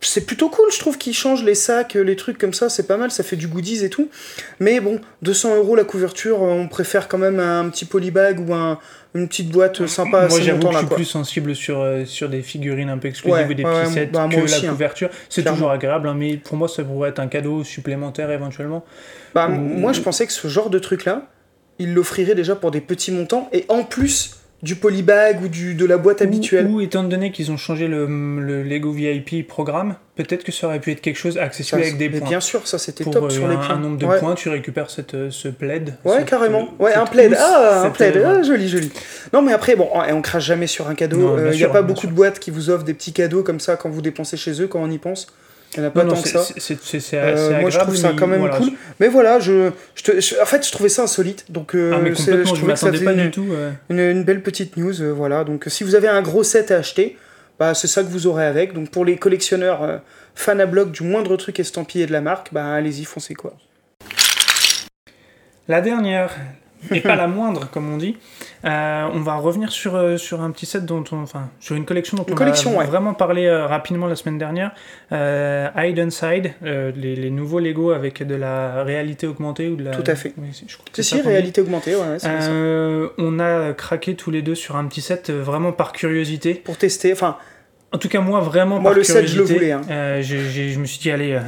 c'est 0.00 0.26
plutôt 0.26 0.50
cool, 0.50 0.70
je 0.70 0.78
trouve, 0.78 0.98
qu'ils 0.98 1.14
changent 1.14 1.44
les 1.44 1.54
sacs, 1.54 1.94
les 1.94 2.16
trucs 2.16 2.36
comme 2.38 2.52
ça, 2.52 2.68
c'est 2.68 2.86
pas 2.86 2.96
mal, 2.96 3.10
ça 3.10 3.22
fait 3.22 3.36
du 3.36 3.48
goodies 3.48 3.84
et 3.84 3.90
tout. 3.90 4.10
Mais 4.60 4.80
bon, 4.80 5.00
200 5.22 5.56
euros 5.56 5.76
la 5.76 5.84
couverture, 5.84 6.42
euh, 6.42 6.48
on 6.48 6.68
préfère 6.68 7.08
quand 7.08 7.18
même 7.18 7.40
un 7.40 7.68
petit 7.70 7.86
polybag 7.86 8.46
ou 8.46 8.54
un, 8.54 8.78
une 9.14 9.28
petite 9.28 9.50
boîte 9.50 9.86
sympa 9.86 10.26
Moi, 10.28 10.40
j'avoue 10.40 10.66
que 10.68 10.72
je 10.72 10.78
suis 10.78 10.86
plus 10.86 11.04
sensible 11.04 11.54
sur, 11.54 11.80
euh, 11.80 12.04
sur 12.04 12.28
des 12.28 12.42
figurines 12.42 12.88
un 12.90 12.98
peu 12.98 13.08
exclusives 13.08 13.34
Ouais, 13.46 13.50
ou 13.50 13.54
des 13.54 13.64
ouais, 13.64 13.70
petits 13.70 13.86
ouais, 13.88 13.94
sets 13.94 14.06
bah, 14.06 14.28
que 14.30 14.40
aussi, 14.40 14.62
la 14.62 14.68
hein. 14.68 14.72
couverture. 14.72 15.08
C'est 15.28 15.44
toujours 15.44 15.70
agréable, 15.70 16.08
hein, 16.08 16.14
mais 16.18 16.36
pour 16.36 16.56
moi, 16.56 16.66
ça 16.68 16.82
pourrait 16.82 17.10
être 17.10 17.20
un 17.20 17.28
cadeau 17.28 17.62
supplémentaire 17.62 18.30
éventuellement. 18.30 18.84
Bah, 19.34 19.48
Ou- 19.48 19.52
Moi, 19.54 19.92
je 19.92 20.00
pensais 20.00 20.26
que 20.26 20.32
ce 20.32 20.48
genre 20.48 20.68
de 20.68 20.78
truc-là, 20.80 21.28
il 21.78 21.94
l'offrirait 21.94 22.34
déjà 22.34 22.56
pour 22.56 22.70
des 22.70 22.80
petits 22.80 23.12
montants 23.12 23.48
et 23.52 23.64
en 23.68 23.84
plus 23.84 24.36
du 24.64 24.74
polybag 24.76 25.42
ou 25.42 25.48
du, 25.48 25.74
de 25.74 25.84
la 25.84 25.98
boîte 25.98 26.22
habituelle. 26.22 26.66
Ou, 26.66 26.76
ou 26.76 26.80
étant 26.80 27.04
donné 27.04 27.30
qu'ils 27.30 27.52
ont 27.52 27.56
changé 27.56 27.86
le, 27.86 28.06
le 28.40 28.62
Lego 28.62 28.90
VIP 28.90 29.46
programme, 29.46 29.94
peut-être 30.16 30.42
que 30.42 30.50
ça 30.50 30.66
aurait 30.66 30.80
pu 30.80 30.90
être 30.90 31.00
quelque 31.02 31.18
chose 31.18 31.36
accessible 31.38 31.80
Ça, 31.82 31.86
avec 31.86 31.98
des 31.98 32.08
points. 32.08 32.28
Bien 32.28 32.40
sûr, 32.40 32.66
ça 32.66 32.78
c'était 32.78 33.04
top 33.04 33.24
euh, 33.24 33.28
sur 33.30 33.46
les 33.46 33.54
un, 33.54 33.58
points. 33.58 33.74
un 33.74 33.78
nombre 33.78 33.98
de 33.98 34.06
Ouais. 34.06 34.18
points, 34.18 34.34
tu 34.34 34.48
récupères 34.48 34.88
cette, 34.90 35.14
euh, 35.14 35.28
ce 35.30 35.48
plaid. 35.48 35.96
Ouais, 36.04 36.16
cette, 36.18 36.24
carrément. 36.26 36.70
euh, 36.80 36.82
Ouais, 36.84 36.92
cette 36.92 37.00
un 37.02 37.06
plaid. 37.06 37.36
Ah, 37.38 37.82
un 37.84 37.90
plaid. 37.90 38.16
Ah, 38.26 38.42
joli, 38.42 38.68
joli. 38.68 38.90
Non, 39.32 39.42
mais 39.42 39.52
après, 39.52 39.76
bon, 39.76 39.88
et 40.08 40.12
on 40.12 40.22
crache 40.22 40.46
jamais 40.46 40.66
sur 40.66 40.88
un 40.88 40.94
cadeau. 40.94 41.36
Il 41.52 41.56
n'y 41.56 41.64
a 41.64 41.68
pas 41.68 41.82
beaucoup 41.82 42.00
sûr. 42.00 42.10
de 42.10 42.14
boîtes 42.14 42.38
qui 42.38 42.50
vous 42.50 42.70
offrent 42.70 42.84
des 42.84 42.94
petits 42.94 43.12
cadeaux 43.12 43.42
comme 43.42 43.60
ça 43.60 43.76
quand 43.76 43.90
vous 43.90 44.02
dépensez 44.02 44.36
chez 44.36 44.60
eux, 44.62 44.66
quand 44.66 44.80
on 44.82 44.90
y 44.90 44.98
pense. 44.98 45.26
Il 45.76 45.80
n'y 45.80 45.86
en 45.86 45.88
a 45.88 45.90
pas 45.90 46.04
non, 46.04 46.10
non, 46.10 46.14
tant 46.16 46.22
que 46.22 46.28
ça. 46.28 46.42
c'est- 46.42 47.14
Euh, 47.14 47.60
moi, 47.60 47.70
je 47.70 47.78
trouve 47.78 47.96
ça 47.96 48.12
quand 48.16 48.26
même 48.26 48.38
voilà, 48.40 48.56
cool. 48.58 48.70
Mais 49.00 49.08
voilà, 49.08 49.38
je, 49.40 49.70
je, 49.94 50.02
te- 50.02 50.20
je- 50.20 50.40
en 50.40 50.46
fait, 50.46 50.64
je 50.66 50.70
trouvais 50.72 50.88
ça 50.88 51.02
insolite. 51.02 51.46
Donc, 51.50 51.74
euh, 51.74 51.92
Ah, 51.94 51.98
mais 52.02 52.10
je 52.14 52.14
trouvais 52.54 52.72
que 52.74 52.78
ça 52.78 52.86
pas 52.92 52.92
du 53.14 53.24
une, 53.24 53.30
tout. 53.30 53.46
une, 53.90 53.98
une 53.98 54.22
belle 54.24 54.42
petite 54.42 54.76
news. 54.76 55.00
euh, 55.02 55.10
voilà. 55.12 55.44
Donc, 55.44 55.64
si 55.68 55.82
vous 55.84 55.94
avez 55.94 56.08
un 56.08 56.22
gros 56.22 56.42
set 56.44 56.70
à 56.70 56.76
acheter, 56.76 57.16
bah, 57.58 57.74
c'est 57.74 57.86
ça 57.88 58.02
que 58.02 58.08
vous 58.08 58.26
aurez 58.26 58.46
avec. 58.46 58.72
Donc, 58.72 58.90
pour 58.90 59.04
les 59.04 59.16
collectionneurs 59.16 60.00
fans 60.34 60.58
à 60.58 60.66
bloc 60.66 60.90
du 60.92 61.02
moindre 61.02 61.36
truc 61.36 61.58
estampillé 61.60 62.06
de 62.06 62.12
la 62.12 62.20
marque, 62.20 62.52
bah, 62.52 62.72
allez-y, 62.72 63.04
foncez 63.04 63.34
quoi. 63.34 63.54
La 65.68 65.80
dernière, 65.80 66.30
et 66.90 67.00
pas 67.00 67.16
la 67.16 67.26
moindre, 67.26 67.68
comme 67.70 67.92
on 67.92 67.96
dit. 67.96 68.16
Euh, 68.64 69.06
on 69.12 69.20
va 69.20 69.34
revenir 69.34 69.70
sur, 69.70 69.94
euh, 69.94 70.16
sur 70.16 70.40
un 70.40 70.50
petit 70.50 70.64
set 70.66 70.86
dont 70.86 71.04
on, 71.12 71.22
enfin, 71.22 71.50
sur 71.60 71.76
une 71.76 71.84
collection 71.84 72.16
dont 72.16 72.24
Une 72.24 72.32
on 72.32 72.36
collection, 72.36 72.74
a 72.74 72.82
ouais. 72.82 72.86
vraiment 72.86 73.12
parlé 73.12 73.46
euh, 73.46 73.66
rapidement 73.66 74.06
la 74.06 74.16
semaine 74.16 74.38
dernière. 74.38 74.72
Euh, 75.12 75.68
Hide 75.76 76.00
and 76.00 76.10
Side, 76.10 76.52
euh, 76.64 76.90
les, 76.96 77.14
les 77.14 77.30
nouveaux 77.30 77.60
Lego 77.60 77.90
avec 77.90 78.22
de 78.26 78.34
la 78.34 78.82
réalité 78.82 79.26
augmentée 79.26 79.68
ou 79.68 79.76
de 79.76 79.84
la. 79.84 79.90
Tout 79.90 80.10
à 80.10 80.14
fait. 80.14 80.32
Oui, 80.38 80.48
je 80.66 80.74
crois 80.76 80.86
que 80.92 81.02
si, 81.02 81.20
réalité 81.20 81.60
augmentée, 81.60 81.94
ouais, 81.94 82.18
ça. 82.18 82.30
On 83.18 83.38
a 83.38 83.72
craqué 83.74 84.14
tous 84.14 84.30
les 84.30 84.42
deux 84.42 84.54
sur 84.54 84.76
un 84.76 84.86
petit 84.86 85.02
set 85.02 85.30
vraiment 85.30 85.72
par 85.72 85.92
curiosité. 85.92 86.54
Pour 86.54 86.78
tester, 86.78 87.12
enfin, 87.12 87.36
En 87.94 87.98
tout 87.98 88.08
cas, 88.08 88.20
moi, 88.20 88.40
vraiment 88.40 88.80
Moi, 88.80 88.90
par 88.90 88.98
le 88.98 89.04
set, 89.04 89.26
je 89.28 89.38
le 89.38 89.44
curiosité, 89.44 89.54
voulais, 89.54 89.72
hein. 89.72 89.82
euh, 89.88 90.20
je 90.20 90.78
me 90.80 90.84
suis 90.84 90.98
dit, 90.98 91.10
allez, 91.12 91.32
euh, 91.32 91.40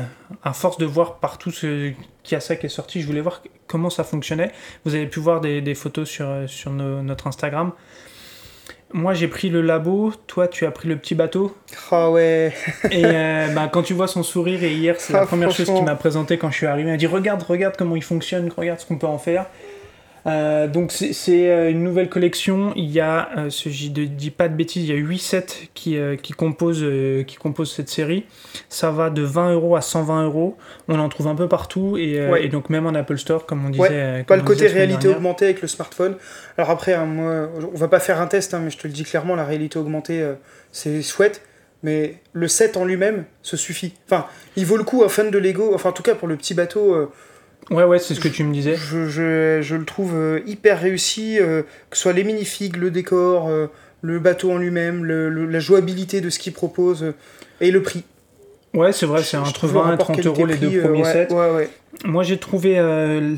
à 0.45 0.53
force 0.53 0.79
de 0.79 0.87
voir 0.87 1.17
partout 1.17 1.51
ce 1.51 1.91
qu'il 2.23 2.33
y 2.33 2.35
a 2.37 2.41
ça 2.41 2.55
qui 2.55 2.67
est 2.67 2.69
sorti, 2.71 3.01
je 3.01 3.07
voulais 3.07 3.21
voir 3.21 3.43
comment 3.67 3.91
ça 3.91 4.05
fonctionnait. 4.05 4.53
Vous 4.85 4.95
avez 4.95 5.07
pu 5.07 5.19
voir 5.19 5.41
des, 5.41 5.61
des 5.61 5.75
photos 5.75 6.09
sur, 6.09 6.27
euh, 6.29 6.47
sur 6.47 6.71
nos- 6.71 7.03
notre 7.03 7.27
Instagram. 7.27 7.73
Moi, 8.93 9.13
j'ai 9.15 9.27
pris 9.27 9.49
le 9.49 9.61
labo, 9.61 10.13
toi, 10.29 10.47
tu 10.47 10.65
as 10.65 10.71
pris 10.71 10.89
le 10.89 10.97
petit 10.97 11.17
bateau. 11.17 11.53
ah 11.91 12.11
ouais. 12.13 12.53
Et 12.93 13.03
euh, 13.05 13.49
bah, 13.53 13.69
quand 13.71 13.83
tu 13.83 13.95
vois 13.95 14.07
son 14.07 14.23
sourire, 14.23 14.63
et 14.63 14.73
hier, 14.73 14.95
c'est 14.99 15.13
la 15.15 15.23
Ah, 15.23 15.27
première 15.27 15.51
chose 15.51 15.67
qu'il 15.67 15.83
m'a 15.85 15.97
présenté 15.97 16.39
quand 16.39 16.53
je 16.53 16.57
suis 16.59 16.67
arrivé. 16.67 16.89
Il 16.89 16.93
m'a 16.93 16.97
dit 16.97 17.09
Regarde, 17.09 17.43
regarde 17.43 17.75
comment 17.77 17.97
il 17.97 18.05
fonctionne, 18.05 18.49
regarde 18.57 18.79
ce 18.79 18.87
qu'on 18.87 18.99
peut 18.99 19.09
en 19.09 19.19
faire. 19.19 19.47
Euh, 20.27 20.67
donc, 20.67 20.91
c'est- 20.91 21.13
euh, 21.51 21.71
une 21.71 21.85
nouvelle 21.85 22.09
collection. 22.09 22.73
Il 22.75 22.91
y 22.91 22.99
a, 23.01 23.29
euh, 23.37 23.51
si 23.51 23.71
je 23.73 23.89
ne 23.91 24.07
dis 24.07 24.31
pas 24.31 24.49
de 24.49 24.55
bêtises, 24.55 24.83
il 24.89 24.91
y 24.91 24.93
a 24.93 24.97
8 25.01 25.19
sets 25.19 25.47
qui, 25.75 25.97
euh, 25.97 26.17
qui, 26.17 26.33
composent, 26.33 26.85
qui 27.27 27.37
composent 27.37 27.73
cette 27.73 27.89
série. 27.89 28.25
Ça 28.69 28.91
va 28.91 29.11
de 29.11 29.23
20 29.23 29.53
euros 29.53 29.77
à 29.77 29.81
120 29.83 30.25
euros. 30.25 30.57
On 30.89 30.99
en 30.99 31.09
trouve 31.09 31.29
un 31.29 31.37
peu 31.37 31.49
partout. 31.49 31.97
Et, 31.97 32.21
Ouais. 32.29 32.45
et 32.45 32.49
donc, 32.49 32.71
même 32.71 32.87
en 32.87 32.95
Apple 32.95 33.19
Store, 33.19 33.47
comme 33.47 33.65
on 33.65 33.71
disait. 33.71 33.83
Ouais, 33.83 34.25
Pas 34.27 34.37
le 34.37 34.43
côté 34.43 34.67
réalité 34.67 35.03
dernière. 35.03 35.19
augmentée 35.19 35.45
avec 35.45 35.63
le 35.63 35.69
smartphone. 35.69 36.17
Alors 36.59 36.71
après, 36.71 36.95
hein, 36.95 37.05
moi, 37.07 37.49
on 37.73 37.77
va 37.77 37.89
pas 37.89 38.01
faire 38.01 38.21
un 38.21 38.27
test, 38.27 38.53
hein, 38.55 38.61
mais 38.65 38.71
je 38.71 38.79
te 38.79 38.87
le 38.89 38.93
dis 38.93 39.05
clairement, 39.05 39.37
la 39.37 39.45
réalité 39.45 39.79
augmentée, 39.79 40.29
c'est 40.73 41.03
chouette. 41.03 41.43
Mais 41.83 42.17
le 42.33 42.49
set 42.49 42.77
en 42.79 42.85
lui-même, 42.85 43.27
ce 43.43 43.57
suffit. 43.57 43.93
Enfin, 44.07 44.27
il 44.57 44.65
vaut 44.67 44.79
le 44.79 44.83
coup, 44.83 45.05
un 45.05 45.09
fan 45.09 45.31
de 45.31 45.39
Lego, 45.39 45.73
enfin 45.75 45.91
en 45.91 45.93
tout 45.93 46.03
cas 46.03 46.15
pour 46.15 46.27
le 46.27 46.35
petit 46.37 46.55
bateau, 46.55 46.95
euh, 46.95 47.11
Ouais, 47.71 47.85
ouais, 47.85 47.99
c'est 47.99 48.15
ce 48.15 48.21
que 48.21 48.29
tu 48.29 48.45
me 48.45 48.53
disais. 48.53 48.77
je, 48.77 49.09
je- 49.09 49.61
je 49.63 49.75
le 49.75 49.85
trouve 49.85 50.13
euh, 50.15 50.41
hyper 50.47 50.81
réussi, 50.81 51.39
euh, 51.41 51.63
que 51.91 51.97
ce 51.97 52.03
soit 52.03 52.13
les 52.13 52.23
minifigs, 52.25 52.77
le 52.77 52.91
décor, 52.91 53.49
euh, 53.49 53.67
le 54.03 54.19
bateau 54.21 54.53
en 54.53 54.59
lui-même, 54.59 55.05
le- 55.05 55.29
le- 55.31 55.47
la 55.47 55.59
jouabilité 55.59 56.21
de 56.21 56.31
ce 56.31 56.39
qu'il 56.39 56.53
propose, 56.53 57.03
euh, 57.03 57.13
et 57.61 57.71
le 57.73 57.83
prix. 57.83 58.05
Ouais, 58.75 58.93
c'est 58.93 59.07
vrai, 59.07 59.23
c'est 59.23 59.37
entre 59.37 59.53
trouve 59.55 59.73
le 59.73 59.79
20 59.81 59.87
et 59.87 59.91
rapport 59.91 60.07
30 60.07 60.27
euros 60.27 60.47
les 60.47 60.57
deux 60.57 60.81
premiers 60.81 61.03
ouais, 61.03 61.13
sets. 61.13 61.33
Ouais, 61.33 61.51
ouais. 61.51 61.69
Moi, 62.05 62.23
j'ai 62.23 62.37
trouvé 62.39 62.75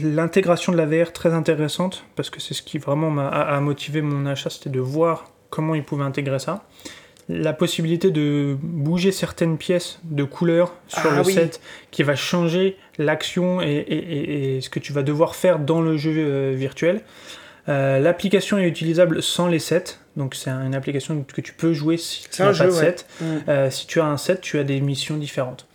l'intégration 0.03 0.73
de 0.73 0.77
la 0.77 0.85
VR 0.85 1.13
très 1.13 1.33
intéressante 1.33 2.05
parce 2.17 2.29
que 2.29 2.41
c'est 2.41 2.55
ce 2.55 2.63
qui 2.63 2.79
vraiment 2.79 3.11
m'a 3.11 3.29
a, 3.29 3.57
a 3.57 3.61
motivé 3.61 4.03
mon 4.03 4.27
achat, 4.27 4.51
c'était 4.51 4.69
de 4.71 4.81
voir 4.81 5.31
comment 5.49 5.75
ils 5.77 5.85
pouvaient 5.85 6.05
intégrer 6.05 6.39
ça. 6.41 6.65
La 7.31 7.53
possibilité 7.53 8.11
de 8.11 8.57
bouger 8.63 9.13
certaines 9.13 9.59
pièces 9.59 9.99
de 10.05 10.25
couleur 10.25 10.75
sur 10.87 11.11
Ah 11.13 11.17
le 11.21 11.27
oui. 11.27 11.35
set 11.35 11.61
qui 11.91 12.03
va 12.03 12.17
changer 12.17 12.77
l'action 12.97 13.61
et, 13.61 13.67
et- 13.67 13.97
et- 13.97 14.57
et 14.57 14.61
ce 14.63 14.71
que 14.71 14.79
tu 14.79 14.93
vas 14.95 15.03
devoir 15.03 15.37
faire 15.37 15.59
dans 15.59 15.83
le 15.83 15.97
jeu 15.99 16.15
euh, 16.17 16.55
virtuel. 16.57 17.03
Euh, 17.69 17.99
L'application 17.99 18.57
est 18.57 18.67
utilisable 18.67 19.23
sans 19.23 19.47
les 19.47 19.59
sets, 19.59 19.99
donc 20.17 20.35
c'est 20.35 20.49
une 20.49 20.75
application 20.75 21.23
que 21.23 21.43
tu 21.43 21.53
peux 21.53 21.75
jouer 21.75 21.99
si 21.99 22.25
tu 22.31 22.41
n'as 22.41 22.49
un 22.49 22.51
pas 22.53 22.55
jeu, 22.55 22.67
de 22.67 22.71
set. 22.71 23.07
Mm. 23.21 23.25
Euh, 23.49 23.71
si 23.71 23.87
tu 23.87 24.01
as 24.01 24.07
un 24.07 24.17
set, 24.17 24.41
tu 24.41 24.59
as 24.59 24.65
des 24.65 24.81
missions 24.81 25.19
différentes. 25.19 25.67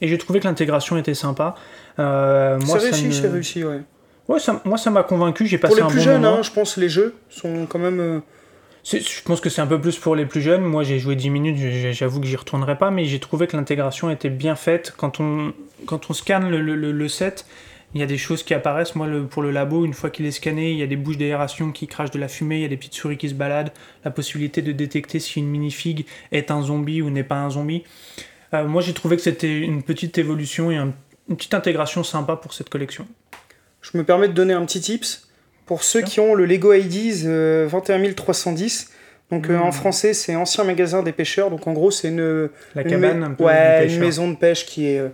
Et 0.00 0.08
j'ai 0.08 0.16
trouvé 0.16 0.40
que 0.40 0.44
l'intégration 0.48 0.96
était 0.96 1.12
sympa. 1.14 1.54
Moi, 1.98 2.58
ça 2.66 2.78
réussi, 2.78 3.04
me- 3.06 3.12
c'est 3.12 3.28
réussi, 3.28 3.64
ouais. 3.64 3.82
Ouais, 4.28 4.38
ça, 4.40 4.62
moi, 4.64 4.78
ça 4.78 4.90
m'a 4.90 5.02
convaincu. 5.02 5.46
J'ai 5.46 5.58
passé 5.58 5.72
Pour 5.74 5.76
les 5.76 5.82
un 5.82 5.88
plus 5.88 5.98
bon 5.98 6.04
jeunes, 6.04 6.24
hein, 6.24 6.40
je 6.42 6.50
pense 6.50 6.78
les 6.78 6.88
jeux 6.88 7.14
sont 7.28 7.66
quand 7.66 7.78
même. 7.78 8.22
Je 8.84 9.22
pense 9.22 9.40
que 9.40 9.48
c'est 9.48 9.60
un 9.60 9.66
peu 9.66 9.80
plus 9.80 9.96
pour 9.96 10.16
les 10.16 10.26
plus 10.26 10.40
jeunes. 10.40 10.62
Moi, 10.62 10.82
j'ai 10.82 10.98
joué 10.98 11.14
10 11.14 11.30
minutes. 11.30 11.92
J'avoue 11.92 12.20
que 12.20 12.26
j'y 12.26 12.36
retournerai 12.36 12.76
pas, 12.78 12.90
mais 12.90 13.04
j'ai 13.04 13.20
trouvé 13.20 13.46
que 13.46 13.56
l'intégration 13.56 14.10
était 14.10 14.30
bien 14.30 14.56
faite. 14.56 14.92
Quand 14.96 15.20
on, 15.20 15.52
quand 15.86 16.10
on 16.10 16.12
scanne 16.12 16.50
le, 16.50 16.60
le- 16.60 16.90
le- 16.90 17.08
set, 17.08 17.46
il 17.94 18.00
y 18.00 18.04
a 18.04 18.06
des 18.06 18.18
choses 18.18 18.42
qui 18.42 18.54
apparaissent. 18.54 18.96
Moi, 18.96 19.06
pour 19.30 19.42
le 19.42 19.52
labo, 19.52 19.84
une 19.84 19.94
fois 19.94 20.10
qu'il 20.10 20.26
est 20.26 20.32
scanné, 20.32 20.72
il 20.72 20.78
y 20.78 20.82
a 20.82 20.88
des 20.88 20.96
bouches 20.96 21.16
d'aération 21.16 21.70
qui 21.70 21.86
crachent 21.86 22.10
de 22.10 22.18
la 22.18 22.26
fumée. 22.26 22.56
Il 22.56 22.62
y 22.62 22.64
a 22.64 22.68
des 22.68 22.76
petites 22.76 22.94
souris 22.94 23.18
qui 23.18 23.28
se 23.28 23.34
baladent. 23.34 23.72
La 24.04 24.10
possibilité 24.10 24.62
de 24.62 24.72
détecter 24.72 25.20
si 25.20 25.38
une 25.38 25.46
minifig 25.48 26.04
est 26.32 26.50
un 26.50 26.62
zombie 26.62 27.02
ou 27.02 27.10
n'est 27.10 27.22
pas 27.24 27.36
un 27.36 27.50
zombie. 27.50 27.84
Euh, 28.52 28.66
moi, 28.66 28.82
j'ai 28.82 28.94
trouvé 28.94 29.14
que 29.16 29.22
c'était 29.22 29.60
une 29.60 29.84
petite 29.84 30.18
évolution 30.18 30.72
et 30.72 30.76
un- 30.76 30.92
une 31.28 31.36
petite 31.36 31.54
intégration 31.54 32.02
sympa 32.02 32.34
pour 32.34 32.52
cette 32.52 32.68
collection. 32.68 33.06
Je 33.80 33.96
me 33.96 34.02
permets 34.02 34.28
de 34.28 34.32
donner 34.34 34.54
un 34.54 34.64
petit 34.66 34.80
tips 34.80 35.28
pour 35.66 35.82
ceux 35.84 36.02
qui 36.02 36.20
ont 36.20 36.34
le 36.34 36.44
Lego 36.46 36.72
IDs 36.72 37.26
euh, 37.26 37.68
21310. 37.68 38.90
Donc 39.30 39.48
euh, 39.48 39.56
Mm. 39.56 39.62
en 39.62 39.72
français, 39.72 40.12
c'est 40.14 40.36
ancien 40.36 40.64
magasin 40.64 41.02
des 41.02 41.12
pêcheurs. 41.12 41.50
Donc 41.50 41.66
en 41.66 41.72
gros, 41.72 41.90
c'est 41.90 42.08
une, 42.08 42.50
La 42.74 42.82
une 42.82 42.88
cabane, 42.90 43.18
mai- 43.20 43.24
un 43.26 43.30
peu 43.30 43.44
ouais, 43.44 43.86
du 43.86 43.94
une 43.94 44.00
maison 44.00 44.28
de 44.30 44.36
pêche 44.36 44.66
qui 44.66 44.86
est 44.88 44.98
euh, 44.98 45.08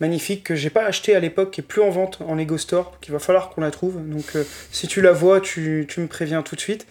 magnifique 0.00 0.44
que 0.44 0.54
j'ai 0.54 0.70
pas 0.70 0.84
acheté 0.84 1.16
à 1.16 1.20
l'époque, 1.20 1.50
qui 1.50 1.60
est 1.60 1.64
plus 1.64 1.82
en 1.82 1.90
vente 1.90 2.20
en 2.26 2.34
Lego 2.36 2.56
Store. 2.56 2.98
qu'il 3.00 3.12
va 3.12 3.18
falloir 3.18 3.50
qu'on 3.50 3.60
la 3.60 3.70
trouve. 3.72 3.96
Donc 4.08 4.24
euh, 4.36 4.44
si 4.70 4.86
tu 4.86 5.00
la 5.00 5.12
vois, 5.12 5.40
tu, 5.40 5.86
tu 5.88 6.00
me 6.00 6.06
préviens 6.06 6.42
tout 6.42 6.54
de 6.54 6.60
suite. 6.60 6.86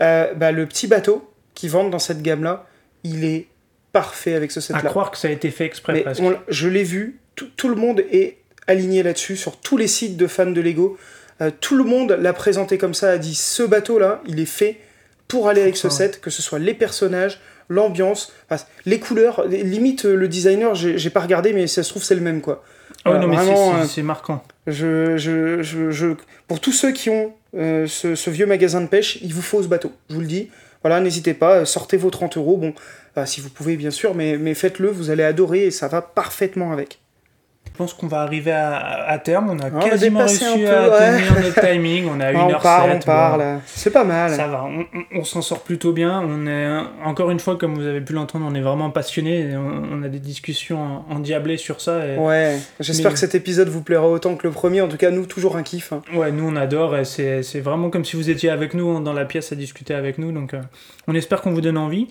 Euh, 0.00 0.32
bah, 0.34 0.50
le 0.50 0.66
petit 0.66 0.86
bateau 0.88 1.30
qui 1.54 1.68
vendent 1.68 1.90
dans 1.90 1.98
cette 2.00 2.22
gamme-là, 2.22 2.66
il 3.04 3.24
est 3.24 3.46
parfait 3.92 4.34
avec 4.34 4.50
ce 4.50 4.58
À 4.58 4.62
set-là. 4.62 4.82
croire 4.90 5.10
que 5.12 5.18
ça 5.18 5.28
a 5.28 5.30
été 5.30 5.50
fait 5.50 5.64
exprès 5.66 5.92
Mais 6.06 6.20
on 6.20 6.36
je 6.48 6.68
l'ai 6.68 6.84
vu, 6.84 7.18
tout, 7.36 7.48
tout 7.56 7.68
le 7.68 7.74
monde 7.76 8.02
est 8.10 8.38
aligné 8.66 9.02
là-dessus, 9.02 9.36
sur 9.36 9.56
tous 9.60 9.76
les 9.76 9.88
sites 9.88 10.16
de 10.16 10.26
fans 10.26 10.46
de 10.50 10.60
Lego. 10.60 10.96
Euh, 11.40 11.50
tout 11.60 11.76
le 11.76 11.84
monde 11.84 12.12
l'a 12.20 12.32
présenté 12.32 12.76
comme 12.78 12.94
ça, 12.94 13.10
a 13.10 13.18
dit 13.18 13.34
ce 13.34 13.62
bateau-là, 13.62 14.20
il 14.26 14.40
est 14.40 14.44
fait 14.46 14.78
pour 15.28 15.48
aller 15.48 15.62
avec 15.62 15.76
ce 15.76 15.88
set, 15.90 16.20
que 16.20 16.30
ce 16.30 16.42
soit 16.42 16.58
les 16.58 16.74
personnages, 16.74 17.40
l'ambiance, 17.68 18.32
enfin, 18.50 18.62
les 18.84 18.98
couleurs. 18.98 19.46
Limite, 19.46 20.04
euh, 20.04 20.14
le 20.16 20.28
designer, 20.28 20.74
j'ai 20.74 21.10
pas 21.10 21.20
regardé, 21.20 21.52
mais 21.52 21.66
ça 21.66 21.82
se 21.82 21.90
trouve, 21.90 22.02
c'est 22.02 22.14
le 22.16 22.20
même, 22.20 22.40
quoi. 22.40 22.64
Ah 23.04 23.10
non, 23.18 23.28
mais 23.28 23.36
c'est- 23.36 23.52
euh, 23.82 23.86
c'est 23.86 24.02
marquant. 24.02 24.42
Je, 24.66 25.16
je, 25.16 25.62
je, 25.62 25.90
je- 25.90 26.14
Pour 26.48 26.60
tous 26.60 26.72
ceux 26.72 26.90
qui 26.92 27.08
ont 27.10 27.32
euh, 27.56 27.86
ce, 27.86 28.14
ce 28.14 28.28
vieux 28.30 28.46
magasin 28.46 28.80
de 28.80 28.86
pêche, 28.88 29.18
il 29.22 29.32
vous 29.32 29.40
faut 29.42 29.62
ce 29.62 29.68
bateau, 29.68 29.92
je 30.10 30.14
vous 30.16 30.20
le 30.20 30.26
dis. 30.26 30.50
Voilà, 30.82 31.00
n'hésitez 31.00 31.34
pas, 31.34 31.64
sortez 31.64 31.96
vos 31.96 32.10
30 32.10 32.36
euros, 32.36 32.56
bon, 32.56 32.74
euh, 33.16 33.24
si 33.26 33.40
vous 33.40 33.50
pouvez, 33.50 33.76
bien 33.76 33.90
sûr, 33.90 34.14
mais, 34.14 34.36
mais 34.36 34.54
faites-le, 34.54 34.88
vous 34.88 35.10
allez 35.10 35.22
adorer 35.22 35.66
et 35.66 35.70
ça 35.70 35.88
va 35.88 36.00
parfaitement 36.02 36.72
avec. 36.72 37.00
Pense 37.80 37.94
qu'on 37.94 38.08
va 38.08 38.20
arriver 38.20 38.52
à, 38.52 38.76
à 39.08 39.18
terme. 39.18 39.48
On 39.48 39.58
a 39.58 39.74
On 39.74 39.78
quasiment 39.88 40.18
réussi 40.20 40.44
à 40.44 40.52
peu, 40.54 40.90
ouais. 40.90 41.16
tenir 41.16 41.34
notre 41.42 41.60
timing. 41.72 42.08
On 42.14 42.20
a 42.20 42.26
Ah, 42.26 42.32
1h07. 42.32 42.54
on 42.54 42.58
parle, 42.60 42.90
on 42.90 42.98
parle, 42.98 43.44
c'est 43.64 43.90
pas 43.90 44.04
mal. 44.04 44.30
Ça 44.32 44.46
va, 44.48 44.66
on, 45.14 45.24
s'en 45.24 45.40
sort 45.40 45.60
plutôt 45.60 45.92
bien. 45.94 46.20
On 46.20 46.46
est, 46.46 46.68
encore 47.06 47.30
une 47.30 47.40
fois, 47.40 47.56
comme 47.56 47.74
vous 47.74 47.86
avez 47.86 48.02
pu 48.02 48.12
l'entendre, 48.12 48.44
on 48.46 48.54
est 48.54 48.60
vraiment 48.60 48.90
passionné. 48.90 49.56
On, 49.56 49.94
on 49.98 50.02
a 50.02 50.08
des 50.08 50.18
discussions 50.18 50.78
en- 51.08 51.14
endiablées 51.16 51.56
sur 51.56 51.80
ça. 51.80 52.06
Et, 52.06 52.18
Ouais, 52.18 52.58
j'espère 52.80 53.06
Mais- 53.06 53.14
que 53.14 53.18
cet 53.18 53.34
épisode 53.34 53.68
vous 53.68 53.80
plaira 53.82 54.06
autant 54.06 54.36
que 54.36 54.46
le 54.46 54.52
premier. 54.52 54.82
En 54.82 54.88
tout 54.88 54.98
cas, 54.98 55.10
nous, 55.10 55.24
toujours 55.24 55.56
un 55.56 55.62
kiff. 55.62 55.94
hein. 55.94 56.02
Ouais, 56.14 56.30
nous 56.32 56.46
on 56.46 56.56
adore 56.56 56.98
et 56.98 57.06
c'est 57.06 57.42
c'est 57.42 57.60
vraiment 57.60 57.88
comme 57.88 58.04
si 58.04 58.16
vous 58.16 58.28
étiez 58.28 58.50
avec 58.50 58.74
nous 58.74 59.00
dans 59.00 59.14
la 59.14 59.24
pièce 59.24 59.52
à 59.52 59.56
discuter 59.56 59.94
avec 59.94 60.18
nous. 60.18 60.32
Donc 60.32 60.52
euh, 60.52 60.60
on 61.10 61.14
espère 61.14 61.40
qu'on 61.42 61.50
vous 61.50 61.60
donne 61.60 61.76
envie. 61.78 62.06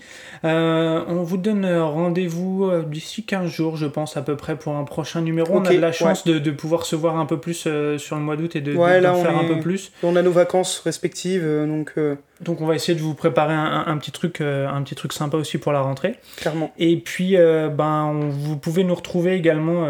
Euh, 0.45 1.02
on 1.08 1.24
vous 1.24 1.38
donne 1.38 1.66
rendez-vous 1.66 2.66
euh, 2.66 2.84
d'ici 2.84 3.24
15 3.24 3.50
jours, 3.50 3.78
je 3.78 3.86
pense, 3.86 4.18
à 4.18 4.22
peu 4.22 4.36
près 4.36 4.56
pour 4.56 4.76
un 4.76 4.84
prochain 4.84 5.22
numéro. 5.22 5.56
on 5.58 5.66
a 5.66 5.70
de 5.74 5.78
la 5.80 5.91
chance 5.91 6.26
de, 6.26 6.39
de 6.39 6.52
pouvoir 6.52 6.86
se 6.86 6.95
voir 6.95 7.18
un 7.18 7.26
peu 7.26 7.38
plus 7.39 7.64
euh, 7.68 7.97
sur 7.97 8.16
le 8.16 8.22
mois 8.22 8.36
d'août 8.36 8.56
et 8.56 8.62
de, 8.62 8.74
de- 8.74 8.78
Ouais, 8.78 9.02
là, 9.02 9.14
faire 9.16 9.38
un 9.38 9.45
peu 9.45 9.60
plus. 9.60 9.91
On 10.04 10.16
a 10.16 10.22
nos 10.22 10.32
vacances 10.32 10.80
respectives, 10.80 11.43
euh, 11.45 11.66
donc 11.66 11.93
Donc 12.41 12.62
on 12.62 12.66
va 12.66 12.76
essayer 12.76 12.95
de 12.97 13.02
vous 13.04 13.14
préparer 13.14 13.54
un, 13.54 13.64
un- 13.64 13.88
un 13.88 13.97
petit 13.97 14.12
truc, 14.12 14.41
un 14.41 14.82
petit 14.84 14.95
truc 14.95 15.14
sympa 15.14 15.38
aussi 15.38 15.58
pour 15.58 15.72
la 15.72 15.82
rentrée. 15.82 16.16
clairement. 16.38 16.72
Et 16.78 16.97
puis, 16.97 17.36
ben, 17.38 18.04
on- 18.14 18.30
vous 18.30 18.58
pouvez 18.58 18.84
nous 18.84 18.95
retrouver 18.95 19.34
également. 19.36 19.86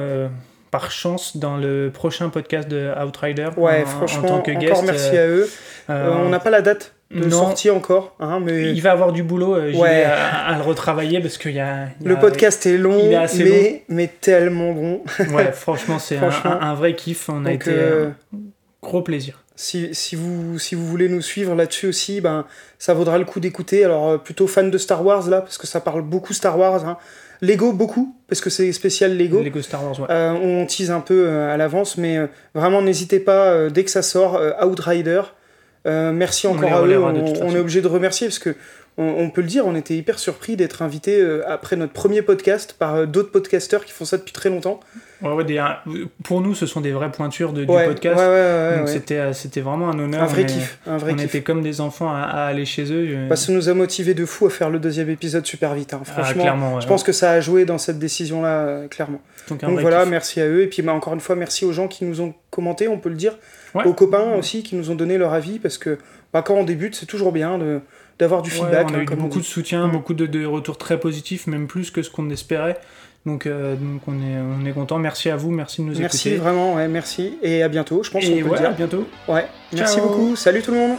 par 0.72 0.91
chance 0.91 1.36
dans 1.36 1.57
le 1.57 1.90
prochain 1.91 2.30
podcast 2.30 2.68
de 2.69 2.91
Outrider 3.03 3.49
Ouais, 3.57 3.81
en, 3.81 3.86
franchement, 3.88 4.26
en 4.26 4.27
tant 4.38 4.41
que 4.44 4.52
encore 4.52 4.61
guest. 4.61 4.84
merci 4.86 5.10
euh, 5.18 5.23
à 5.23 5.27
eux. 5.27 5.49
Euh, 5.90 6.14
on 6.26 6.30
n'a 6.30 6.38
pas 6.40 6.52
la 6.52 6.61
date 6.61 6.94
de 7.11 7.23
non. 7.26 7.30
sortie 7.40 7.69
encore, 7.72 8.15
hein, 8.19 8.40
mais 8.40 8.72
Il 8.72 8.81
va 8.84 8.91
avoir 8.91 9.11
du 9.11 9.23
boulot, 9.23 9.56
euh, 9.56 9.73
Ouais. 9.73 10.03
à, 10.03 10.48
à 10.49 10.56
le 10.57 10.61
retravailler 10.64 11.19
parce 11.22 11.38
qu'il 11.40 11.53
y 11.53 11.60
a. 11.60 11.88
le 12.03 12.19
podcast 12.19 12.65
est 12.68 12.77
long, 12.77 12.99
il 13.03 13.14
est 13.14 13.15
assez 13.15 13.44
mais, 13.44 13.84
mais 13.90 14.07
tellement 14.22 14.73
bon. 14.73 15.02
Ouais, 15.34 15.52
franchement, 15.52 15.98
c'est 15.98 16.18
un, 16.44 16.73
vrai 16.76 16.94
kiff. 16.95 17.27
On 17.30 17.45
a 17.45 17.52
Donc, 17.52 17.61
été. 17.61 17.72
euh, 17.73 18.10
gros 18.84 19.02
plaisir. 19.02 19.44
si, 19.56 19.90
si, 19.94 20.15
vous, 20.15 20.60
si 20.60 20.76
vous 20.76 20.86
voulez 20.86 21.10
nous 21.10 21.22
suivre 21.22 21.56
là-dessus 21.56 21.88
aussi, 21.88 22.22
ben, 22.22 22.45
ça 22.77 22.94
vaudra 22.94 23.18
le 23.18 23.26
coup 23.26 23.40
d'écouter. 23.40 23.84
Alors, 23.84 24.10
euh, 24.10 24.18
plutôt 24.19 24.45
fan 24.45 24.69
de 24.69 24.77
Star 24.77 25.03
Wars, 25.03 25.27
là, 25.30 25.41
parce 25.41 25.57
que 25.57 25.65
ça 25.65 25.81
parle 25.81 26.03
beaucoup 26.03 26.34
Star 26.34 26.60
Wars. 26.60 26.86
hein. 26.88 26.98
Lego, 27.41 27.72
beaucoup, 27.73 28.15
parce 28.27 28.40
que 28.41 28.49
c'est 28.52 28.72
spécial 28.73 29.18
Lego. 29.18 29.41
Lego 29.41 29.61
Star 29.64 29.84
Wars, 29.84 29.99
ouais. 29.99 30.07
Euh, 30.11 30.31
on 30.34 30.65
tease 30.68 30.91
un 30.91 30.99
peu 30.99 31.27
à 31.30 31.57
l'avance, 31.57 31.98
mais 31.98 32.19
vraiment 32.53 32.81
n'hésitez 32.84 33.19
pas, 33.19 33.69
dès 33.69 33.84
que 33.86 33.90
ça 33.91 34.02
sort, 34.03 34.40
Outrider. 34.61 35.22
Euh, 35.90 36.11
merci 36.14 36.48
encore 36.48 36.72
à 36.72 36.82
eux, 36.86 37.03
on, 37.03 37.56
est 37.56 37.60
obligé 37.60 37.82
de 37.82 37.88
remercier 37.88 38.28
parce 38.28 38.40
que 38.40 38.56
on, 38.99 39.15
on 39.23 39.30
peut 39.30 39.41
le 39.41 39.47
dire, 39.47 39.65
on 39.65 39.76
était 39.76 39.95
hyper 39.95 40.19
surpris 40.19 40.55
d'être 40.57 40.81
invité 40.81 41.19
euh, 41.21 41.41
après 41.47 41.76
notre 41.77 41.93
premier 41.93 42.21
podcast 42.21 42.76
par 42.77 42.95
euh, 42.95 43.05
d'autres 43.05 43.31
podcasteurs 43.31 43.85
qui 43.85 43.93
font 43.93 44.03
ça 44.05 44.17
depuis 44.17 44.34
très 44.34 44.49
longtemps. 44.49 44.80
Ouais, 45.21 45.31
ouais, 45.34 45.43
des- 45.45 45.61
pour 46.23 46.41
nous, 46.41 46.53
ce 46.53 46.65
sont 46.65 46.81
des 46.81 46.91
vraies 46.91 47.11
pointures 47.11 47.51
de, 47.53 47.65
Ouais, 47.65 47.84
du 47.84 47.89
podcast. 47.89 48.17
ouais, 48.19 48.26
ouais, 48.27 48.69
ouais, 48.71 48.77
donc 48.77 48.89
c'était, 48.89 49.17
euh, 49.17 49.34
c'était 49.34 49.61
vraiment 49.61 49.89
un 49.89 49.97
honneur. 49.99 50.23
Un 50.23 50.26
vrai 50.27 50.43
On 50.43 50.45
est- 50.45 50.47
kiff, 50.47 50.80
un 50.85 50.97
vrai 50.97 51.11
on 51.13 51.15
kiff. 51.15 51.26
était 51.26 51.41
comme 51.41 51.61
des 51.61 51.81
enfants 51.81 52.09
à, 52.13 52.19
à 52.21 52.45
aller 52.45 52.65
chez 52.65 52.91
eux. 52.93 53.27
Bah, 53.27 53.35
ça 53.35 53.51
nous 53.51 53.69
a 53.69 53.73
motivé 53.73 54.13
de 54.13 54.26
fou 54.26 54.45
à 54.47 54.49
faire 54.49 54.69
le 54.69 54.80
deuxième 54.80 55.09
épisode 55.09 55.45
super 55.45 55.73
vite. 55.73 55.93
hein. 55.93 56.01
ah, 56.15 56.23
Franchement, 56.23 56.80
je 56.80 56.88
pense 56.88 57.03
que 57.03 57.11
ça 57.11 57.31
a 57.31 57.39
joué 57.41 57.65
dans 57.65 57.77
cette 57.77 57.99
décision-là, 57.99 58.49
euh, 58.67 58.88
clairement. 58.88 59.21
Donc, 59.49 59.61
Donc 59.61 59.80
voilà, 59.80 60.01
kiff. 60.01 60.09
merci 60.09 60.41
à 60.41 60.47
eux. 60.47 60.61
Et 60.61 60.67
puis 60.67 60.81
bah, 60.81 60.93
encore 60.93 61.13
une 61.13 61.19
fois, 61.21 61.35
merci 61.35 61.65
aux 61.65 61.71
gens 61.73 61.88
qui 61.88 62.05
nous 62.05 62.21
ont 62.21 62.34
commenté, 62.49 62.88
on 62.88 62.97
peut 62.99 63.09
le 63.09 63.15
dire. 63.15 63.38
Aux 63.85 63.93
copains 63.93 64.34
aussi 64.38 64.63
qui 64.63 64.76
nous 64.76 64.89
ont 64.91 64.95
donné 64.95 65.17
leur 65.19 65.31
avis 65.34 65.59
parce 65.59 65.77
que 65.77 65.97
bah, 66.34 66.41
quand 66.41 66.55
on 66.55 66.63
débute, 66.63 66.95
c'est 66.95 67.05
toujours 67.05 67.31
bien 67.31 67.57
de, 67.59 67.81
d'avoir 68.20 68.41
du 68.41 68.50
Ouais, 68.52 68.58
feedback. 68.58 68.88
on 68.90 68.94
a 68.94 68.98
hein, 68.98 69.02
eu 69.02 69.06
comme 69.06 69.20
on 69.20 69.24
beaucoup 69.24 69.40
de 69.40 69.46
soutien, 69.46 69.88
Mm. 69.88 69.91
beaucoup 69.91 70.14
de, 70.14 70.26
de 70.28 70.46
retours 70.46 70.78
très 70.78 71.00
positifs, 71.00 71.48
même 71.48 71.68
plus 71.68 71.90
que 71.91 72.02
ce 72.04 72.10
qu'on 72.10 72.30
espérait. 72.30 72.78
Donc, 73.26 73.46
euh, 73.48 73.76
donc 73.76 74.02
on 74.08 74.14
est, 74.14 74.38
on 74.62 74.66
est 74.66 74.72
content. 74.72 74.98
Merci 74.98 75.30
à 75.30 75.36
vous, 75.36 75.52
merci 75.52 75.82
de 75.82 75.88
nous 75.88 75.98
Merci 76.00 76.30
écouter. 76.30 76.41
vraiment, 76.41 76.76
ouais, 76.76 76.88
merci. 76.88 77.38
Et 77.41 77.64
à 77.64 77.68
bientôt, 77.68 78.02
je 78.04 78.12
pense 78.12 78.24
Et 78.24 78.41
peut 78.41 78.50
ouais, 78.50 78.60
le 78.60 78.66
à 78.66 78.70
dire. 78.70 78.76
bientôt. 78.78 79.08
Ouais, 79.28 79.46
merci 79.74 79.96
Ciao. 79.98 80.08
beaucoup. 80.08 80.36
Salut 80.36 80.62
tout 80.62 80.72
le 80.72 80.78
monde. 80.78 80.98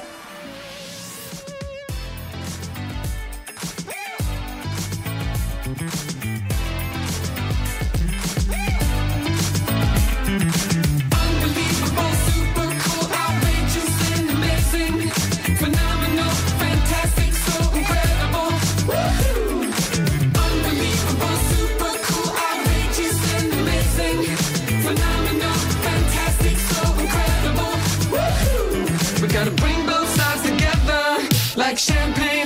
Champagne 31.81 32.40